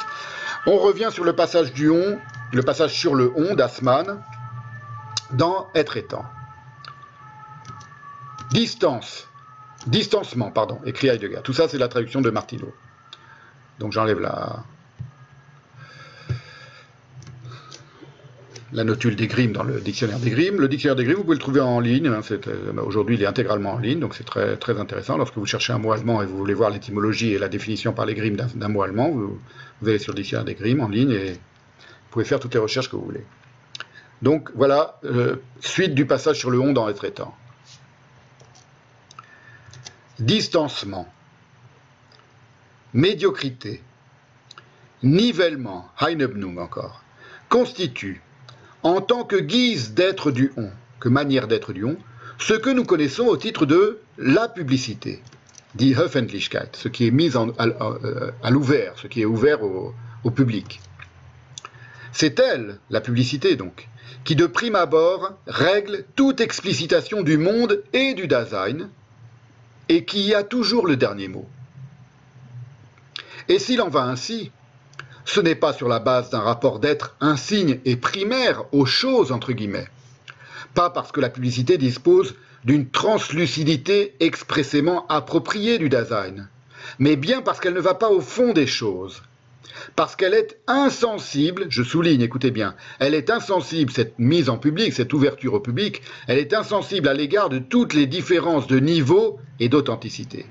[0.67, 2.19] On revient sur le passage du on,
[2.53, 4.21] le passage sur le on d'Asman
[5.33, 6.25] dans Être étant.
[8.51, 9.27] Distance
[9.87, 11.39] Distancement, pardon, écrit Heidegger.
[11.43, 12.73] Tout ça, c'est la traduction de Martineau.
[13.79, 14.63] Donc j'enlève la,
[18.73, 20.59] la notule des Grimm dans le dictionnaire des Grimm.
[20.59, 22.07] Le dictionnaire des Grimm, vous pouvez le trouver en ligne.
[22.07, 25.17] Hein, euh, Aujourd'hui, il est intégralement en ligne, donc c'est très, très intéressant.
[25.17, 28.05] Lorsque vous cherchez un mot allemand et vous voulez voir l'étymologie et la définition par
[28.05, 29.39] les Grimm d'un mot allemand, vous,
[29.85, 32.89] allez sur le dictionnaire des Grimm en ligne et vous pouvez faire toutes les recherches
[32.89, 33.23] que vous voulez.
[34.21, 37.33] Donc voilà, euh, suite du passage sur le on dans les traitants
[40.19, 41.07] distancement,
[42.93, 43.81] médiocrité,
[45.01, 47.03] nivellement, Heinebnung encore,
[47.47, 48.21] constitue,
[48.83, 51.97] en tant que guise d'être du on, que manière d'être du on,
[52.37, 55.21] ce que nous connaissons au titre de la publicité,
[55.75, 60.81] dit Öffentlichkeit, ce qui est mis à, l'ouvert, ce qui est ouvert au public.
[62.11, 63.87] C'est elle, la publicité donc,
[64.23, 68.89] qui de prime abord règle toute explicitation du monde et du Dasein,
[69.87, 71.47] et qui a toujours le dernier mot.
[73.47, 74.51] Et s'il en va ainsi,
[75.25, 79.51] ce n'est pas sur la base d'un rapport d'être insigne et primaire aux choses, entre
[79.51, 79.87] guillemets,
[80.73, 86.47] pas parce que la publicité dispose d'une translucidité expressément appropriée du Dasein,
[86.99, 89.23] mais bien parce qu'elle ne va pas au fond des choses,
[89.95, 94.93] parce qu'elle est insensible, je souligne, écoutez bien, elle est insensible, cette mise en public,
[94.93, 99.39] cette ouverture au public, elle est insensible à l'égard de toutes les différences de niveau
[99.59, 100.45] et d'authenticité.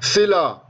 [0.00, 0.64] C'est là,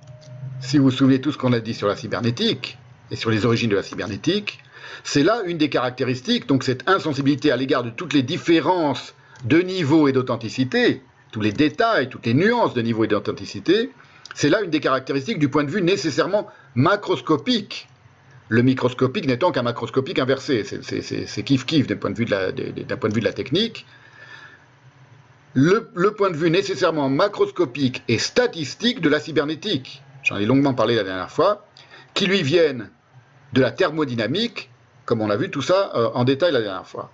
[0.61, 2.79] si vous vous souvenez tout ce qu'on a dit sur la cybernétique
[3.11, 4.61] et sur les origines de la cybernétique,
[5.05, 9.61] c'est là une des caractéristiques, donc cette insensibilité à l'égard de toutes les différences de
[9.61, 13.91] niveau et d'authenticité, tous les détails, toutes les nuances de niveau et d'authenticité,
[14.35, 17.89] c'est là une des caractéristiques du point de vue nécessairement macroscopique.
[18.49, 23.87] Le microscopique n'étant qu'un macroscopique inversé, c'est kiff-kiff d'un point, de vue de la, technique.
[25.55, 30.75] Le, le, point de vue nécessairement macroscopique et statistique de la cybernétique, j'en ai longuement
[30.75, 31.67] parlé la dernière fois,
[32.15, 32.91] qui lui viennent
[33.53, 34.71] de la thermodynamique,
[35.05, 37.11] comme on a vu tout ça euh, en détail la dernière fois.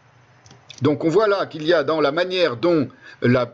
[0.82, 2.88] Donc on voit là qu'il y a dans la manière dont
[3.22, 3.46] la,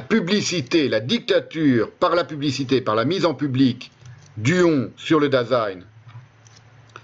[0.00, 3.90] publicité, la dictature par la publicité, par la mise en public
[4.36, 5.80] du on sur le Dasein,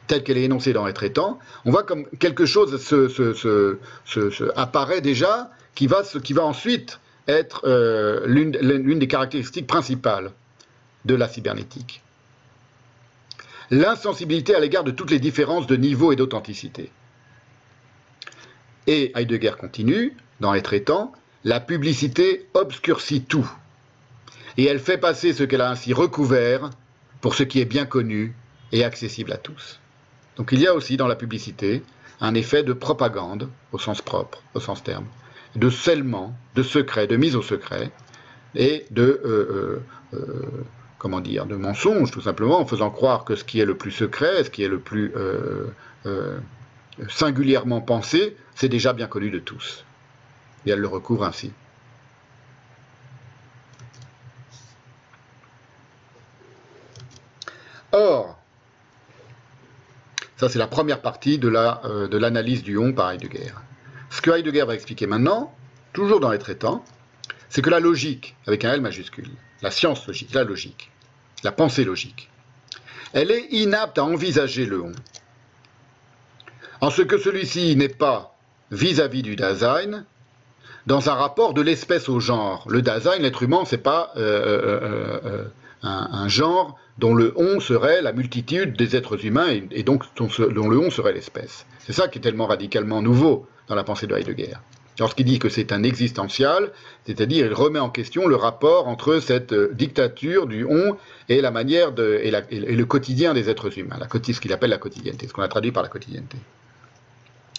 [0.07, 3.79] telle qu'elle est énoncée dans les traitants, on voit comme quelque chose se,
[4.57, 10.31] apparaît déjà qui va, qui va ensuite être euh, l'une des caractéristiques principales
[11.05, 12.03] de la cybernétique.
[13.71, 16.91] L'insensibilité à l'égard de toutes les différences de niveau et d'authenticité.
[18.87, 21.13] Et Heidegger continue, dans Être étant,
[21.45, 23.49] la publicité obscurcit tout.
[24.59, 26.71] et elle fait passer ce qu'elle a ainsi recouvert
[27.21, 28.35] pour ce qui est bien connu
[28.73, 29.81] et accessible à tous.
[30.37, 31.83] Donc il y a aussi dans la publicité
[32.21, 35.07] un effet de propagande, au sens propre, au sens terme,
[35.55, 37.91] de scellement, de secret, de mise au secret,
[38.55, 39.83] et de, euh,
[40.15, 40.43] euh, euh,
[40.99, 43.91] comment dire, de mensonge, tout simplement, en faisant croire que ce qui est le plus
[43.91, 45.13] secret, ce qui est le plus
[47.09, 49.85] singulièrement pensé, c'est déjà bien connu de tous.
[50.65, 51.53] Et elle le recouvre ainsi.
[57.93, 58.39] Or,
[60.37, 63.53] ça c'est la première partie de l'analyse la, du on par Heidegger.
[64.11, 65.55] Ce que Heidegger va expliquer maintenant,
[65.93, 66.85] toujours dans les traitants,
[67.49, 69.31] c'est que la logique, avec un L majuscule,
[69.63, 70.91] la science logique, la logique,
[71.43, 72.31] la pensée logique,
[73.13, 74.93] elle est inapte à envisager le on.
[76.81, 78.37] En ce que celui-ci n'est pas
[78.71, 80.05] vis-à-vis du Dasein,
[80.87, 82.67] dans un rapport de l'espèce au genre.
[82.69, 85.45] Le Dasein, l'être humain, c'est pas euh, euh, euh,
[85.83, 90.29] un, genre dont le on serait la multitude des êtres humains et, donc dont,
[90.69, 91.67] le on serait l'espèce.
[91.81, 94.55] C'est ça qui est tellement radicalement nouveau dans la pensée de Heidegger.
[94.99, 96.73] Lorsqu'il dit que c'est un existential,
[97.05, 100.97] c'est-à-dire il remet en question le rapport entre cette dictature du on
[101.29, 105.29] et la manière et, le quotidien des êtres humains, la, ce qu'il appelle la quotidienneté,
[105.29, 106.39] ce qu'on a traduit par la quotidienneté.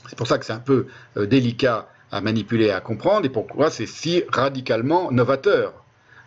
[0.07, 0.87] C'est pour ça que c'est un peu
[1.17, 5.73] euh, délicat à manipuler et à comprendre, et pourquoi c'est si radicalement novateur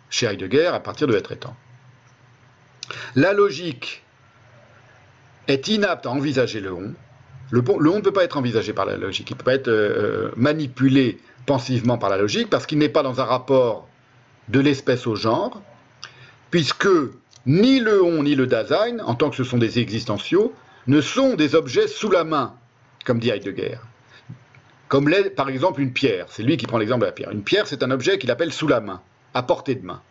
[0.09, 1.55] chez Heidegger à partir de être étant.
[3.15, 4.03] La logique
[5.47, 6.93] est inapte à envisager le on,
[7.49, 9.67] le, on ne peut pas être envisagé par la logique, il ne peut pas être
[9.67, 13.87] euh, euh, manipulé pensivement par la logique parce qu'il n'est pas dans un rapport
[14.49, 15.61] de l'espèce au genre,
[16.49, 16.87] puisque
[17.45, 20.53] ni le on ni le Dasein, en tant que ce sont des existentiaux,
[20.87, 22.55] ne sont des objets sous la main,
[23.05, 23.77] comme dit Heidegger.
[24.87, 27.31] Comme l'est par exemple une pierre, c'est lui qui prend l'exemple de la pierre.
[27.31, 29.01] Une pierre, c'est un objet qu'il appelle sous la main,
[29.33, 30.01] à portée de main.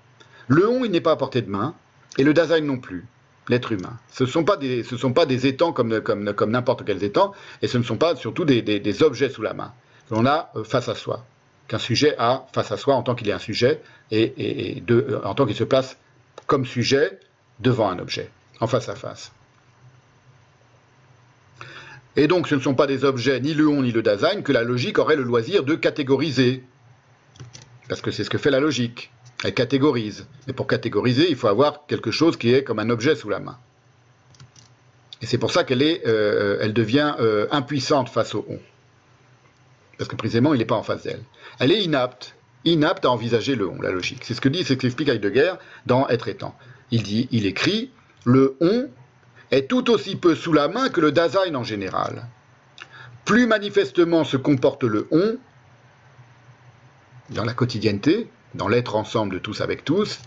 [0.49, 1.74] Le on, il n'est pas à portée de main,
[2.18, 3.07] et le Dasein non plus
[3.49, 3.99] l'être humain.
[4.11, 6.01] Ce ne sont, pas des, étangs comme,
[6.47, 7.32] n'importe quels étangs,
[7.62, 9.72] et ce ne sont pas surtout des, objets sous la main
[10.09, 11.24] qu'on a euh, face à soi,
[11.68, 13.80] qu'un sujet a face à soi en tant qu'il est un sujet,
[14.11, 15.97] et, euh, en tant qu'il se place
[16.47, 17.20] comme sujet
[17.61, 19.30] devant un objet, en face à face.
[22.17, 24.53] Et donc ce ne sont pas des objets, ni le on ni le Dasein, que
[24.53, 26.65] la logique aurait le loisir de catégoriser.
[27.89, 29.11] Parce que c'est ce que fait la logique.
[29.43, 30.27] Elle catégorise.
[30.47, 33.41] Mais pour catégoriser, il faut avoir quelque chose qui est comme un objet sous la
[33.41, 33.59] main.
[35.23, 38.59] Et c'est pour ça qu'elle est, euh, elle devient euh, impuissante face au on.
[39.99, 41.23] Parce que précisément, il n'est pas en face d'elle.
[41.59, 42.35] Elle est inapte,
[42.65, 44.25] inapte à envisager le on, la logique.
[44.25, 45.55] C'est ce que dit, c'est ce qu'explique Heidegger
[45.87, 46.55] dans Être étant.
[46.91, 47.91] Il dit, il écrit,
[48.25, 48.89] le on
[49.51, 52.26] est tout aussi peu sous la main que le Dasein en général.
[53.24, 55.36] Plus manifestement se comporte le on
[57.30, 60.18] dans la quotidienneté, dans l'être ensemble de tous avec tous,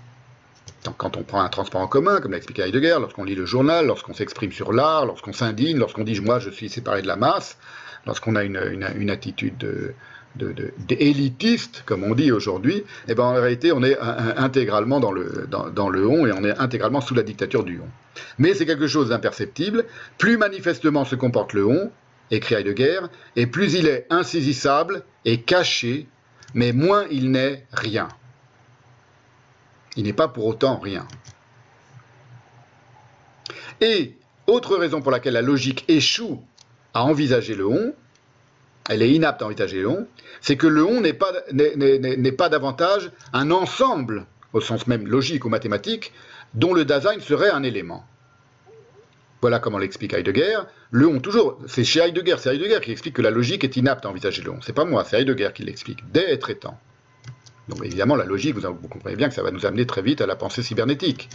[0.97, 3.85] quand on prend un transport en commun, comme l'a expliqué Heidegger, lorsqu'on lit le journal,
[3.85, 7.57] lorsqu'on s'exprime sur l'art, lorsqu'on s'indigne, lorsqu'on dit moi je suis séparé de la masse,
[8.05, 9.93] lorsqu'on a une, attitude
[10.35, 15.89] d'élitiste, comme on dit aujourd'hui, eh ben en réalité on est intégralement dans le, dans,
[15.89, 17.87] le on et on est intégralement sous la dictature du on.
[18.39, 19.85] Mais c'est quelque chose d'imperceptible.
[20.17, 21.91] Plus manifestement se comporte le on,
[22.31, 23.01] écrit Heidegger,
[23.35, 26.07] et plus il est insaisissable et caché
[26.53, 28.09] mais moins il n'est rien.
[29.95, 31.07] Il n'est pas pour autant rien.
[33.81, 34.17] Et
[34.47, 36.41] autre raison pour laquelle la logique échoue
[36.93, 37.93] à envisager le on,
[38.89, 40.07] elle est inapte à envisager le on,
[40.41, 46.13] c'est que le on n'est pas, davantage un ensemble, au sens même logique ou mathématique,
[46.53, 48.05] dont le Dasein serait un élément.
[49.41, 50.59] Voilà comment l'explique Heidegger.
[50.91, 54.05] Le on, toujours, c'est chez Heidegger, c'est Heidegger qui explique que la logique est inapte
[54.05, 54.61] à envisager le on.
[54.61, 56.79] C'est pas moi, c'est Heidegger qui l'explique, dès être étant.
[57.67, 60.27] Donc évidemment, la logique, vous, comprenez bien que ça va nous amener très vite à
[60.27, 61.29] la pensée cybernétique.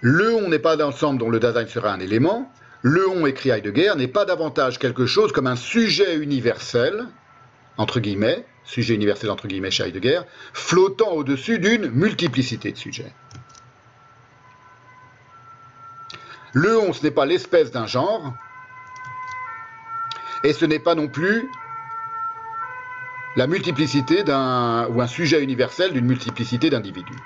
[0.00, 2.50] Le on n'est pas d'ensemble dont le Dasein serait un élément.
[2.82, 7.06] Le on, écrit Heidegger, n'est pas davantage quelque chose comme un sujet universel,
[7.76, 10.22] entre guillemets, sujet universel entre guillemets chez Heidegger,
[10.54, 13.12] flottant au-dessus d'une multiplicité de sujets.
[16.52, 18.34] Le on, ce n'est pas l'espèce d'un genre,
[20.42, 21.48] et ce n'est pas non plus
[23.36, 27.18] la multiplicité d'un ou un sujet universel d'une multiplicité d'individus.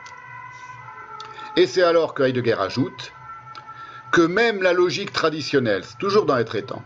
[1.57, 3.13] Et c'est alors que Heidegger ajoute
[4.15, 6.85] que même la logique traditionnelle, toujours dans les traitants,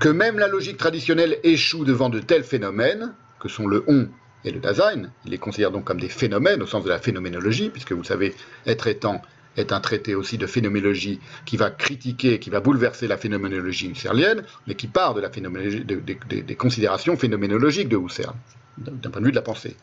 [0.00, 4.08] que même la logique traditionnelle échoue devant de tels phénomènes, que sont le on
[4.44, 7.70] et le Dasein, il les considère donc comme des phénomènes au sens de la phénoménologie,
[7.70, 8.34] puisque vous savez,
[8.66, 9.22] être étant
[9.56, 14.42] est un traité aussi de phénoménologie qui va critiquer, qui va bouleverser la phénoménologie husserlienne,
[14.66, 18.34] mais qui part de la phénoménologie, des considérations phénoménologiques de Husserl,
[18.78, 19.76] d'un point de vue de la pensée,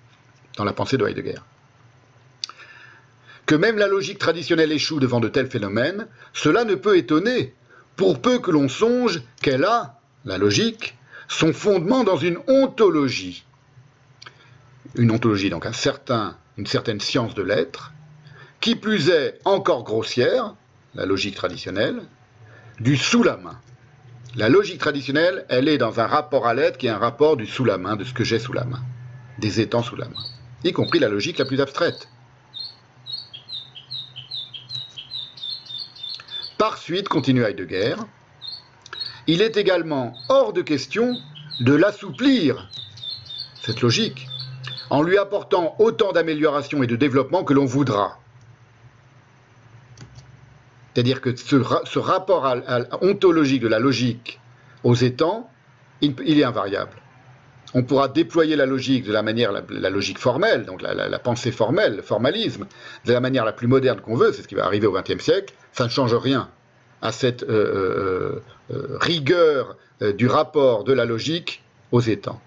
[0.57, 1.39] dans la pensée de Heidegger.
[3.51, 7.53] Que même la logique traditionnelle échoue devant de tels phénomènes, cela ne peut étonner,
[7.97, 10.97] pour peu que l'on songe qu'elle a, la logique,
[11.27, 13.43] son fondement dans une ontologie.
[14.95, 17.91] Une ontologie, donc un certain, une certaine science de l'être,
[18.61, 20.55] qui plus est encore grossière,
[20.95, 22.03] la logique traditionnelle,
[22.79, 23.59] du sous la main.
[24.37, 27.47] La logique traditionnelle, elle est dans un rapport à l'être qui est un rapport du
[27.47, 28.81] sous la main, de ce que j'ai sous la main,
[29.39, 30.23] des étangs sous la main,
[30.63, 32.07] y compris la logique la plus abstraite.
[36.61, 37.95] Par suite, continue Heidegger,
[39.25, 41.19] il est également hors de question
[41.59, 42.69] de l'assouplir,
[43.63, 44.27] cette logique,
[44.91, 48.19] en lui apportant autant d'amélioration et de développement que l'on voudra.
[50.93, 52.45] C'est-à-dire que ce, rapport
[53.01, 54.39] ontologique de la logique
[54.83, 55.49] aux étangs,
[56.01, 57.00] il, est invariable.
[57.73, 61.95] On pourra déployer la logique de la manière, la, logique formelle, donc la, pensée formelle,
[61.95, 62.65] le formalisme,
[63.05, 65.23] de la manière la plus moderne qu'on veut, c'est ce qui va arriver au XXe
[65.23, 66.49] siècle, ça ne change rien
[67.01, 69.77] à cette euh, euh, euh, rigueur
[70.17, 72.41] du rapport de la logique aux étangs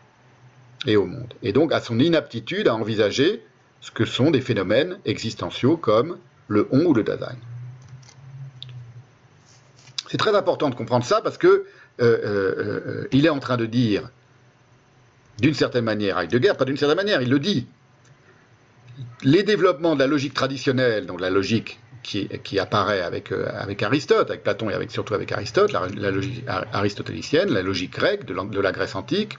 [0.87, 1.33] et au monde.
[1.43, 3.45] Et donc à son inaptitude à envisager
[3.81, 6.19] ce que sont des phénomènes existentiaux comme
[6.49, 7.37] le on ou le Dasein.
[10.09, 11.65] C'est très important de comprendre ça parce que
[12.01, 14.11] il est en train de dire,
[15.41, 17.67] d'une certaine manière, Heidegger, pas d'une certaine manière, il le dit.
[19.23, 24.43] Les développements de la logique traditionnelle, donc la logique qui, apparaît avec, avec, Aristote, avec
[24.43, 28.95] Platon et avec, surtout avec Aristote, la, logique aristotélicienne, la logique grecque de, la Grèce
[28.95, 29.39] antique,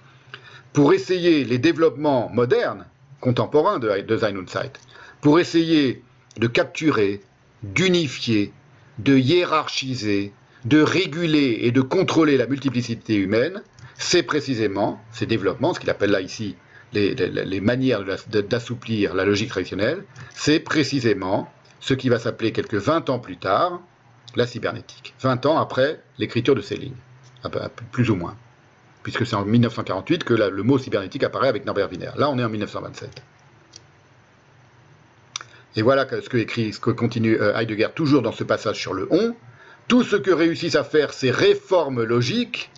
[0.73, 2.85] pour essayer les développements modernes,
[3.21, 4.79] contemporains de, de und Zeit,
[5.21, 6.03] pour essayer
[6.37, 7.21] de capturer,
[7.63, 8.51] d'unifier,
[8.99, 10.33] de hiérarchiser,
[10.65, 13.61] de réguler et de contrôler la multiplicité humaine,
[13.97, 16.55] c'est précisément ces développements, ce qu'il appelle là ici
[16.93, 23.19] les, manières d'assouplir la logique traditionnelle, c'est précisément ce qui va s'appeler quelques 20 ans
[23.19, 23.81] plus tard
[24.35, 25.13] la cybernétique.
[25.21, 26.95] 20 ans après l'écriture de ces lignes,
[27.91, 28.35] plus ou moins.
[29.03, 32.11] Puisque c'est en 1948 que le mot cybernétique apparaît avec Norbert Wiener.
[32.17, 33.21] Là, on est en 1927.
[35.77, 38.93] Et voilà ce que écrit, ce que continue euh, Heidegger toujours dans ce passage sur
[38.93, 39.35] le on
[39.87, 42.71] tout ce que réussissent à faire ces réformes logiques,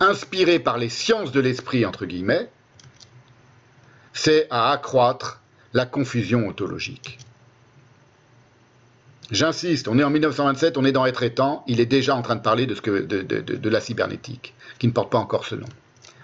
[0.00, 2.48] inspirées par les sciences de l'esprit, entre guillemets,
[4.12, 5.40] c'est à accroître
[5.72, 7.18] la confusion ontologique.
[9.30, 11.34] J'insiste, on est en 1927, on est dans Être et
[11.66, 15.44] il est déjà en train de parler de la cybernétique, qui ne porte pas encore
[15.44, 15.68] ce nom.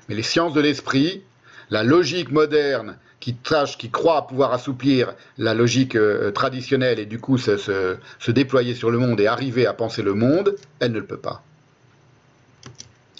[0.09, 1.23] Mais les sciences de l'esprit,
[1.71, 7.19] la logique moderne qui tâche, qui croit pouvoir assouplir la logique euh, traditionnelle et du
[7.19, 7.97] coup se,
[8.31, 11.43] déployer sur le monde et arriver à penser le monde, elle ne le peut pas.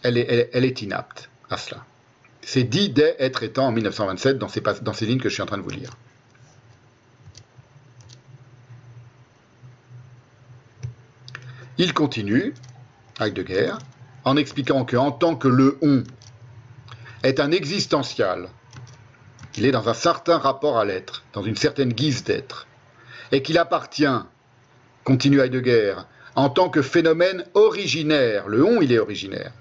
[0.05, 1.85] Elle est, inapte à cela.
[2.43, 4.49] C'est dit dès être étant en 1927 dans
[4.93, 5.91] ces, lignes que je suis en train de vous lire.
[11.79, 12.55] Il continue,
[13.19, 13.73] Heidegger,
[14.25, 16.05] en expliquant qu'en tant que le on
[17.25, 18.49] est un existentiel
[19.57, 22.67] il est dans un certain rapport à l'être, dans une certaine guise d'être,
[23.33, 24.07] et qu'il appartient,
[25.05, 25.97] continue Heidegger,
[26.35, 29.53] en tant que phénomène originaire, le on il est originaire,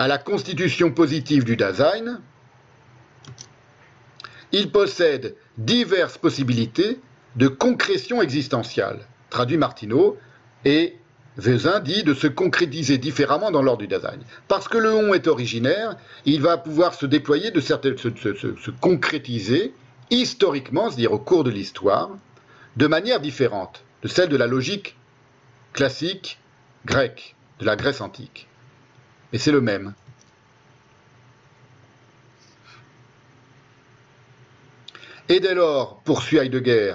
[0.00, 2.22] à la constitution positive du Dasein,
[4.50, 6.98] il possède diverses possibilités
[7.36, 10.16] de concrétion existentielle, traduit Martineau,
[10.64, 10.96] et
[11.36, 14.20] Vezin dit de se concrétiser différemment dans l'ordre du Dasein.
[14.48, 19.74] Parce que le on est originaire, il va pouvoir se déployer, de certaines, se, concrétiser
[20.08, 22.08] historiquement, c'est-à-dire au cours de l'histoire,
[22.78, 24.96] de manière différente de celle de la logique
[25.74, 26.38] classique
[26.86, 28.48] grecque, de la Grèce antique.
[29.32, 29.94] Mais c'est le même.
[35.28, 36.94] Et dès lors, poursuit Heidegger,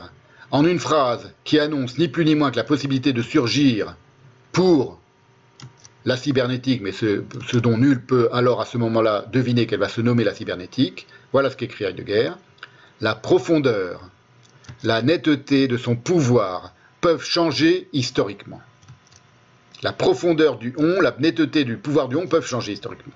[0.52, 3.96] en une phrase qui annonce ni plus ni moins que la possibilité de surgir
[4.52, 5.00] pour
[6.04, 7.24] la cybernétique, mais ce,
[7.58, 11.50] dont nul peut alors à ce moment-là deviner qu'elle va se nommer la cybernétique, voilà
[11.50, 12.32] ce qu'écrit Heidegger,
[13.02, 14.10] la profondeur,
[14.84, 18.62] la netteté de son pouvoir peuvent changer historiquement.
[19.84, 23.14] La profondeur du on, la netteté du pouvoir du on peuvent changer historiquement.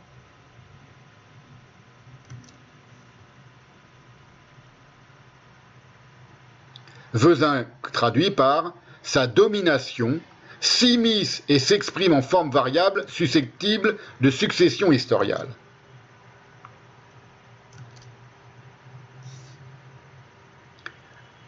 [7.14, 10.20] Vezin traduit par sa domination
[10.60, 15.47] s'immisce et s'exprime en forme variable susceptible de succession historiale.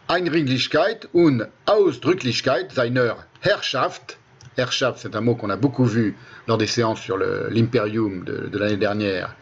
[0.08, 4.18] Einrichlichkeit und Ausdrücklichkeit seiner Herrschaft.
[4.56, 8.76] Herrschaft, c'est un mot qu'on a beaucoup vu lors des séances sur l'Imperium de, l'année
[8.76, 9.34] dernière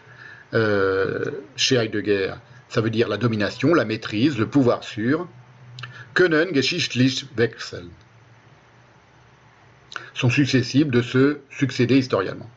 [0.55, 1.25] euh,
[1.57, 2.35] chez Heidegger.
[2.69, 5.27] Ça veut dire la domination, la maîtrise, le pouvoir sûr,
[6.15, 7.91] können geschichtlich wechseln
[10.15, 12.51] sont successibles de se succéder historiquement.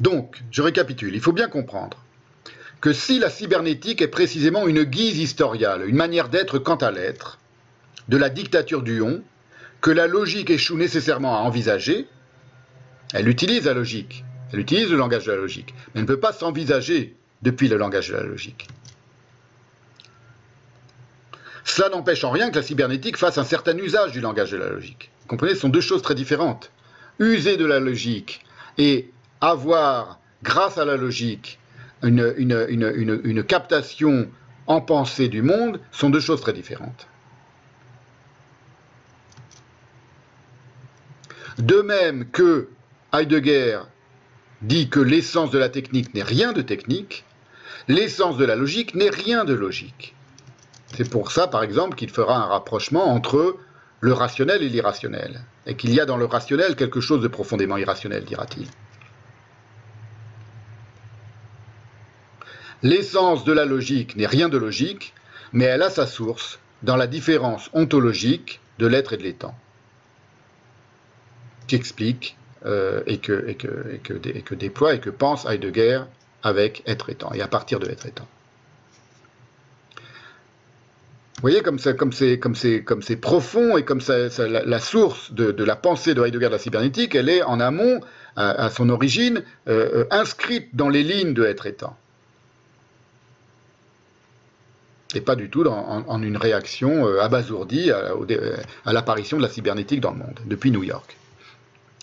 [0.00, 1.98] Donc, je récapitule, il faut bien comprendre
[2.80, 7.38] que si la cybernétique est précisément une guise historiale, une manière d'être quant à l'être,
[8.08, 9.22] de la dictature du on,
[9.80, 12.06] que la logique échoue nécessairement à envisager,
[13.12, 16.20] elle utilise la logique, elle utilise le langage de la logique, mais elle ne peut
[16.20, 18.68] pas s'envisager depuis le langage de la logique.
[21.64, 24.70] Cela n'empêche en rien que la cybernétique fasse un certain usage du langage de la
[24.70, 25.10] logique.
[25.22, 26.70] Vous comprenez, ce sont deux choses très différentes.
[27.18, 28.40] User de la logique
[28.78, 31.58] et avoir, grâce à la logique,
[32.02, 34.28] une, captation
[34.66, 37.07] en pensée du monde sont deux choses très différentes.
[41.58, 42.68] De même que
[43.12, 43.80] Heidegger
[44.62, 47.24] dit que l'essence de la technique n'est rien de technique,
[47.88, 50.14] l'essence de la logique n'est rien de logique.
[50.96, 53.56] C'est pour ça, par exemple, qu'il fera un rapprochement entre
[54.00, 57.76] le rationnel et l'irrationnel, et qu'il y a dans le rationnel quelque chose de profondément
[57.76, 58.68] irrationnel, dira-t-il.
[62.82, 65.12] L'essence de la logique n'est rien de logique,
[65.52, 69.58] mais elle a sa source dans la différence ontologique de l'être et de l'étant,
[71.68, 76.00] qui explique euh, et, que, déploie et que pense Heidegger
[76.42, 78.26] avec être-étant, et à partir de être-étant.
[81.36, 86.52] Vous voyez comme c'est profond et comme la, source de, la pensée de Heidegger de
[86.52, 88.00] la cybernétique, elle est en amont,
[88.34, 91.96] à, son origine, euh, euh, inscrite dans les lignes de être étant
[95.14, 100.10] et pas du tout en, une réaction euh, abasourdie à l'apparition de la cybernétique dans
[100.10, 101.17] le monde, depuis New York.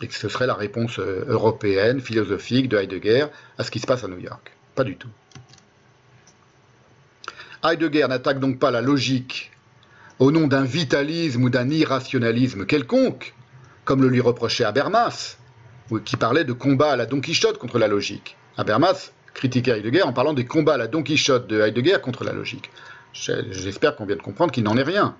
[0.01, 3.27] Et que ce serait la réponse euh, européenne, philosophique de Heidegger
[3.57, 4.51] à ce qui se passe à New York.
[4.75, 5.09] Pas du tout.
[7.63, 9.51] Heidegger n'attaque donc pas la logique
[10.19, 13.33] au nom d'un vitalisme ou d'un irrationalisme quelconque,
[13.83, 15.37] comme le lui reprochait Habermas,
[16.03, 18.37] qui parlait de combat à la Don Quichotte contre la logique.
[18.57, 22.33] Habermas critiquait Heidegger en parlant des combats à la Don Quichotte de Heidegger contre la
[22.33, 22.69] logique.
[23.13, 25.15] J'espère qu'on vient de comprendre qu'il n'en est rien.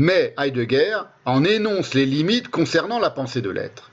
[0.00, 3.90] Mais Heidegger en énonce les limites concernant la pensée de l'être.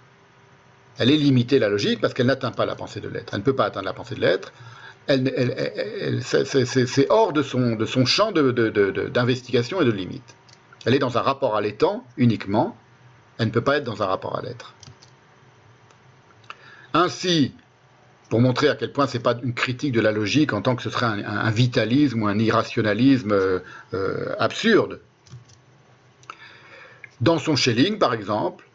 [0.99, 3.33] Elle est limitée, la logique, parce qu'elle n'atteint pas la pensée de l'être.
[3.33, 4.53] Elle ne peut pas atteindre la pensée de l'être.
[6.21, 10.35] c'est hors de son, de son champ d'investigation et de limite.
[10.85, 12.77] Elle est dans un rapport à l'étant uniquement.
[13.39, 14.75] Elle ne peut pas être dans un rapport à l'être.
[16.93, 17.51] Ainsi,
[18.29, 20.75] pour montrer à quel point ce n'est pas une critique de la logique en tant
[20.75, 23.59] que ce serait un, vitalisme ou un irrationalisme euh,
[23.95, 24.99] euh, absurde.
[27.25, 28.65] Dans son Schelling, par exemple,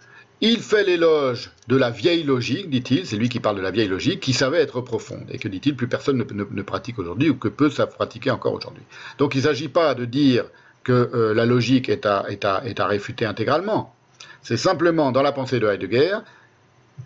[0.40, 3.86] il fait l'éloge de la vieille logique, dit-il, c'est lui qui parle de la vieille
[3.86, 7.46] logique, qui savait être profonde, et que, dit-il, plus personne ne, pratique aujourd'hui, ou que
[7.46, 8.82] peu savent pratiquer encore aujourd'hui.
[9.18, 10.46] Donc il ne s'agit pas de dire
[10.82, 12.44] que euh, la logique est à, est
[12.80, 13.94] à réfuter intégralement.
[14.42, 16.18] C'est simplement, dans la pensée de Heidegger,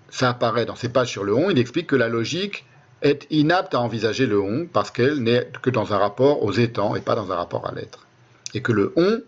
[0.08, 2.64] ça apparaît dans ses pages sur le on, il explique que la logique
[3.02, 6.94] est inapte à envisager le on parce qu'elle n'est que dans un rapport aux étangs
[6.94, 8.06] et pas dans un rapport à l'être.
[8.54, 9.20] Et que le on,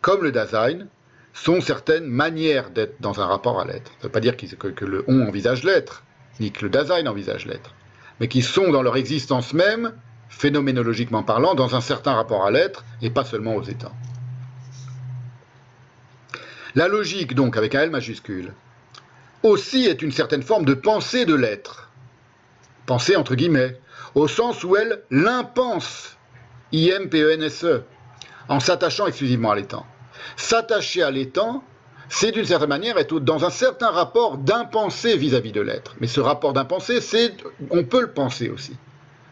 [0.00, 0.86] comme le Dasein,
[1.32, 3.90] sont certaines manières d'être dans un rapport à l'être.
[3.92, 6.02] Ça ne veut pas dire que, le on envisage l'être,
[6.40, 7.74] ni que le Dasein envisage l'être,
[8.18, 9.92] mais qui sont dans leur existence même,
[10.28, 13.94] phénoménologiquement parlant, dans un certain rapport à l'être et pas seulement aux étangs.
[16.74, 18.52] La logique, donc, avec un L majuscule,
[19.42, 21.90] aussi est une certaine forme de pensée de l'être.
[22.86, 23.78] Pensée entre guillemets,
[24.14, 26.16] au sens où elle l'impense,
[26.72, 27.82] I-M-P-E-N-S-E, e,
[28.50, 29.86] en s'attachant exclusivement à l'étang.
[30.36, 31.64] S'attacher à l'étang,
[32.10, 35.94] c'est d'une certaine manière être dans un certain rapport d'impensée vis-à-vis de l'être.
[36.00, 37.32] Mais ce rapport d'impensée, c'est,
[37.70, 38.76] on peut le penser aussi.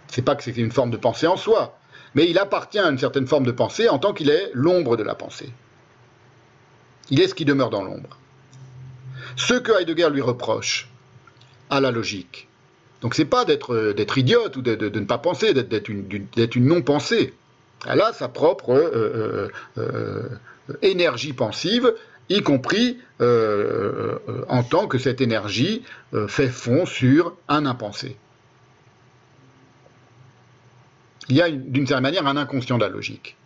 [0.07, 1.77] C'est pas que c'est une forme de pensée en soi,
[2.15, 5.03] mais il appartient à une certaine forme de pensée en tant qu'il est l'ombre de
[5.03, 5.53] la pensée.
[7.11, 8.17] Il est ce qui demeure dans l'ombre.
[9.37, 10.89] Ce que Heidegger lui reproche
[11.71, 12.49] à la logique,
[13.01, 17.35] donc c'est pas d'être idiote ou de, ne pas penser, d'être une, non-pensée.
[17.87, 20.29] Elle a sa propre euh, euh,
[20.83, 21.95] énergie pensive,
[22.29, 25.83] y compris en tant que cette énergie
[26.27, 28.17] fait fond sur un impensé.
[31.31, 33.37] Il y a d'une certaine manière un inconscient de la logique.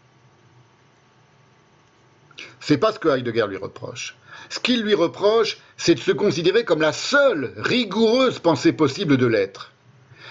[2.61, 4.16] C'est pas ce que Heidegger lui reproche.
[4.49, 9.26] Ce qu'il lui reproche, c'est de se considérer comme la seule rigoureuse pensée possible de
[9.26, 9.72] l'être,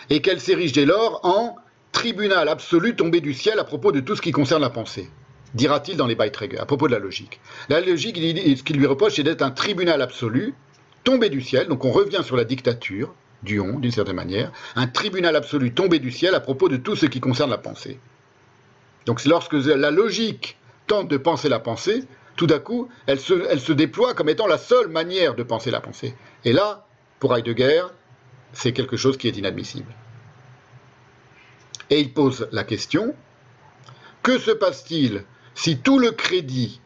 [0.09, 1.55] et qu'elle s'érige dès lors en
[1.91, 5.09] tribunal absolu tombé du ciel à propos de tout ce qui concerne la pensée,
[5.53, 7.39] dira-t-il dans les Beiträge, à propos de la logique.
[7.69, 10.53] La logique, ce qu'il lui reproche, c'est d'être un tribunal absolu,
[11.03, 13.13] tombé du ciel, donc on revient sur la dictature,
[13.43, 17.07] Duon, d'une certaine manière, un tribunal absolu tombé du ciel à propos de tout ce
[17.07, 17.99] qui concerne la pensée.
[19.05, 22.03] Donc lorsque la logique tente de penser la pensée,
[22.35, 25.71] tout d'un coup, elle se, elle se déploie comme étant la seule manière de penser
[25.71, 26.15] la pensée.
[26.45, 26.85] Et là,
[27.19, 27.83] pour Heidegger,
[28.53, 29.91] c'est quelque chose qui est inadmissible.
[31.91, 33.13] Et il pose la question,
[34.23, 35.23] que se passe-t-il
[35.53, 36.81] si tout le crédit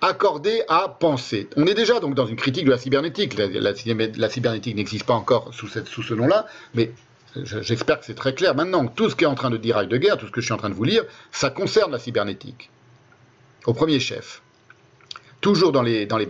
[0.00, 1.48] accordé à penser.
[1.56, 3.36] On est déjà donc dans une critique de la cybernétique.
[3.36, 6.92] La, cybernétique n'existe pas encore sous, sous ce nom-là, mais
[7.34, 8.54] j'espère que c'est très clair.
[8.54, 10.58] Maintenant, tout ce qu'est en train de dire Heidegger, tout ce que je suis en
[10.58, 12.70] train de vous lire, ça concerne la cybernétique.
[13.66, 14.40] Au premier chef.
[15.40, 16.28] Toujours dans les, dans les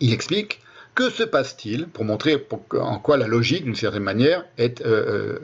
[0.00, 0.60] il explique
[0.98, 5.38] que se passe-t-il pour montrer en quoi la logique, d'une certaine manière, euh, euh,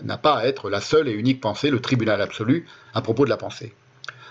[0.00, 3.28] n'a pas à être la seule et unique pensée, le tribunal absolu à propos de
[3.28, 3.74] la pensée?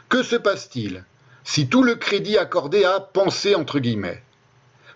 [0.09, 1.05] Que se passe-t-il
[1.43, 4.23] si tout le crédit accordé à penser entre guillemets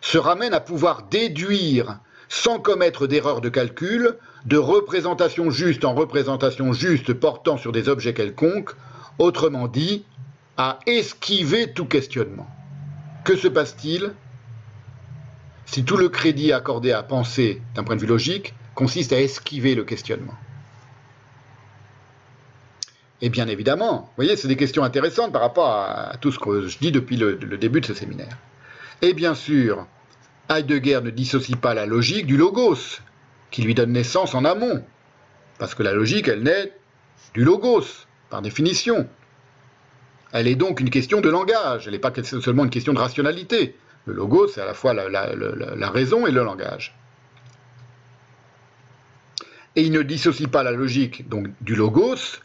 [0.02, 2.00] se ramène à pouvoir déduire
[2.30, 8.16] sans commettre d'erreur de calcul, de représentation juste en représentation juste portant sur des objets
[8.16, 8.72] quelconques,
[9.20, 10.04] autrement dit,
[10.58, 12.48] à esquiver tout questionnement?
[13.24, 14.14] Que se passe-t-il
[15.66, 19.76] si tout le crédit accordé à penser d'un point de vue logique consiste à esquiver
[19.76, 20.34] le questionnement.
[23.22, 26.68] Et bien évidemment, vous voyez, c'est des questions intéressantes par rapport à, tout ce que
[26.68, 28.38] je dis depuis le, début de ce séminaire.
[29.02, 29.88] Et bien sûr,
[30.50, 33.00] Heidegger ne dissocie pas la logique du logos,
[33.50, 34.84] qui lui donne naissance en amont.
[35.58, 36.74] Parce que la logique, elle naît
[37.34, 37.86] du logos,
[38.30, 39.08] par définition.
[40.34, 43.76] Elle est donc une question de langage, elle n'est pas seulement une question de rationalité.
[44.06, 46.96] Le logo, c'est à la fois la, raison et le langage.
[49.76, 51.26] Et il ne dissocie pas la logique
[51.62, 52.40] du logos,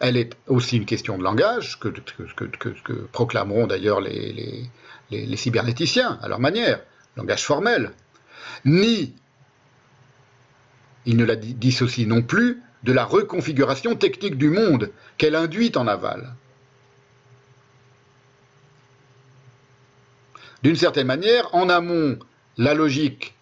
[0.00, 4.68] elle est aussi une question de langage, que, que, proclameront d'ailleurs les,
[5.10, 6.80] les, cybernéticiens à leur manière,
[7.16, 7.92] langage formel,
[8.64, 9.14] ni
[11.06, 15.88] il ne la dissocie non plus de la reconfiguration technique du monde qu'elle induit en
[15.88, 16.34] aval.
[20.62, 22.18] D'une certaine manière, en amont,
[22.56, 23.34] la logique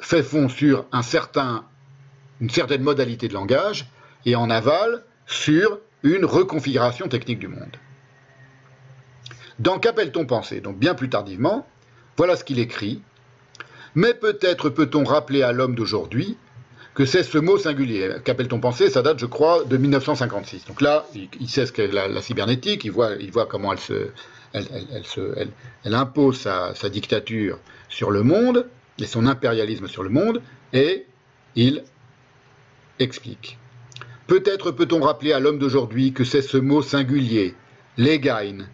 [0.00, 3.86] fait fond sur une certaine modalité de langage,
[4.26, 7.76] et en aval, sur une reconfiguration technique du monde.
[9.58, 10.60] Dans Qu'appelle-t-on penser?
[10.60, 11.66] Donc bien plus tardivement,
[12.16, 13.02] voilà ce qu'il écrit.
[13.94, 16.36] Mais peut-être peut-on rappeler à l'homme d'aujourd'hui
[16.94, 18.16] que c'est ce mot singulier.
[18.24, 18.90] Qu'appelle-t-on penser?
[18.90, 20.66] Ça date, je crois, de 1956.
[20.66, 21.06] Donc là,
[21.40, 24.10] il, sait ce qu'est la, cybernétique, il voit comment elle se,
[24.52, 30.42] elle, impose sa, dictature sur le monde et son impérialisme sur le monde,
[30.72, 31.06] et
[31.56, 31.82] il
[32.98, 33.58] explique.
[34.26, 37.54] Peut-être peut-on rappeler à l'homme d'aujourd'hui que c'est ce mot singulier,
[37.96, 38.66] legain,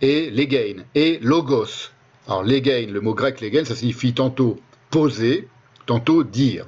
[0.00, 1.90] et legain, et logos.
[2.26, 4.58] Alors legain, le mot grec legain, ça signifie tantôt
[4.90, 5.48] poser,
[5.86, 6.66] tantôt dire.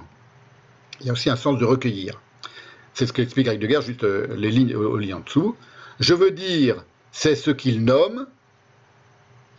[1.00, 2.20] Il y a aussi un sens de recueillir.
[2.94, 5.56] C'est ce qu'explique Heidegger, juste euh, les lignes au lit en dessous.
[6.00, 8.26] Je veux dire, c'est ce qu'il nomme,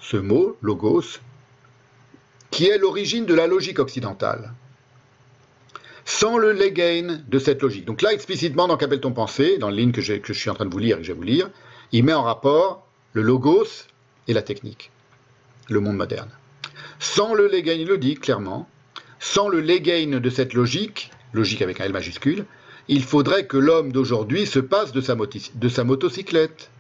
[0.01, 1.19] ce mot, logos,
[2.49, 4.53] qui est l'origine de la logique occidentale.
[6.03, 7.85] Sans le legain de cette logique.
[7.85, 10.65] Donc là, explicitement, dans Qu'appelle-t-on pensée, dans la ligne que, que, je suis en train
[10.65, 11.49] de vous lire et que je vais vous lire,
[11.91, 13.85] il met en rapport le logos
[14.27, 14.91] et la technique,
[15.69, 16.31] le monde moderne.
[16.99, 18.67] Sans le legain, il le dit clairement,
[19.19, 22.45] sans le legain de cette logique, logique avec un L majuscule,
[22.87, 26.71] il faudrait que l'homme d'aujourd'hui se passe de sa, de sa motocyclette.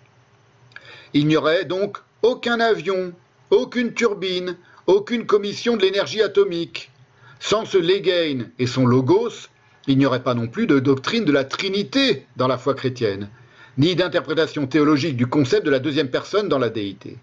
[1.13, 3.13] Il n'y aurait donc aucun avion,
[3.49, 4.57] aucune turbine,
[4.87, 6.91] aucune commission de l'énergie atomique.
[7.39, 9.47] Sans ce Legain et son logos,
[9.87, 13.29] il n'y aurait pas non plus de doctrine de la Trinité dans la foi chrétienne,
[13.77, 17.17] ni d'interprétation théologique du concept de la deuxième personne dans la déité.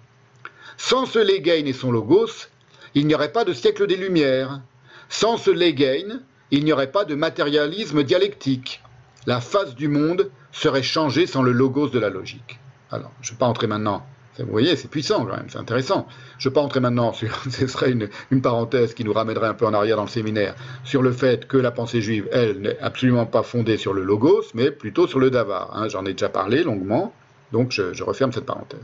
[0.76, 2.49] Sans ce Legain et son logos,
[2.94, 4.61] il n'y aurait pas de siècle des Lumières.
[5.09, 6.20] Sans ce Legain,
[6.51, 8.82] il n'y aurait pas de matérialisme dialectique.
[9.26, 12.59] La face du monde serait changée sans le logos de la logique.
[12.90, 14.05] Alors, je ne vais pas entrer maintenant
[14.45, 16.07] vous voyez, c'est puissant quand même, c'est intéressant.
[16.39, 19.55] Je ne vais pas entrer maintenant sur, ce serait une, parenthèse qui nous ramènerait un
[19.55, 22.78] peu en arrière dans le séminaire, sur le fait que la pensée juive, elle, n'est
[22.78, 25.70] absolument pas fondée sur le logos, mais plutôt sur le davar.
[25.74, 25.89] Hein.
[25.89, 27.12] J'en ai déjà parlé longuement,
[27.53, 28.80] donc je, referme cette parenthèse.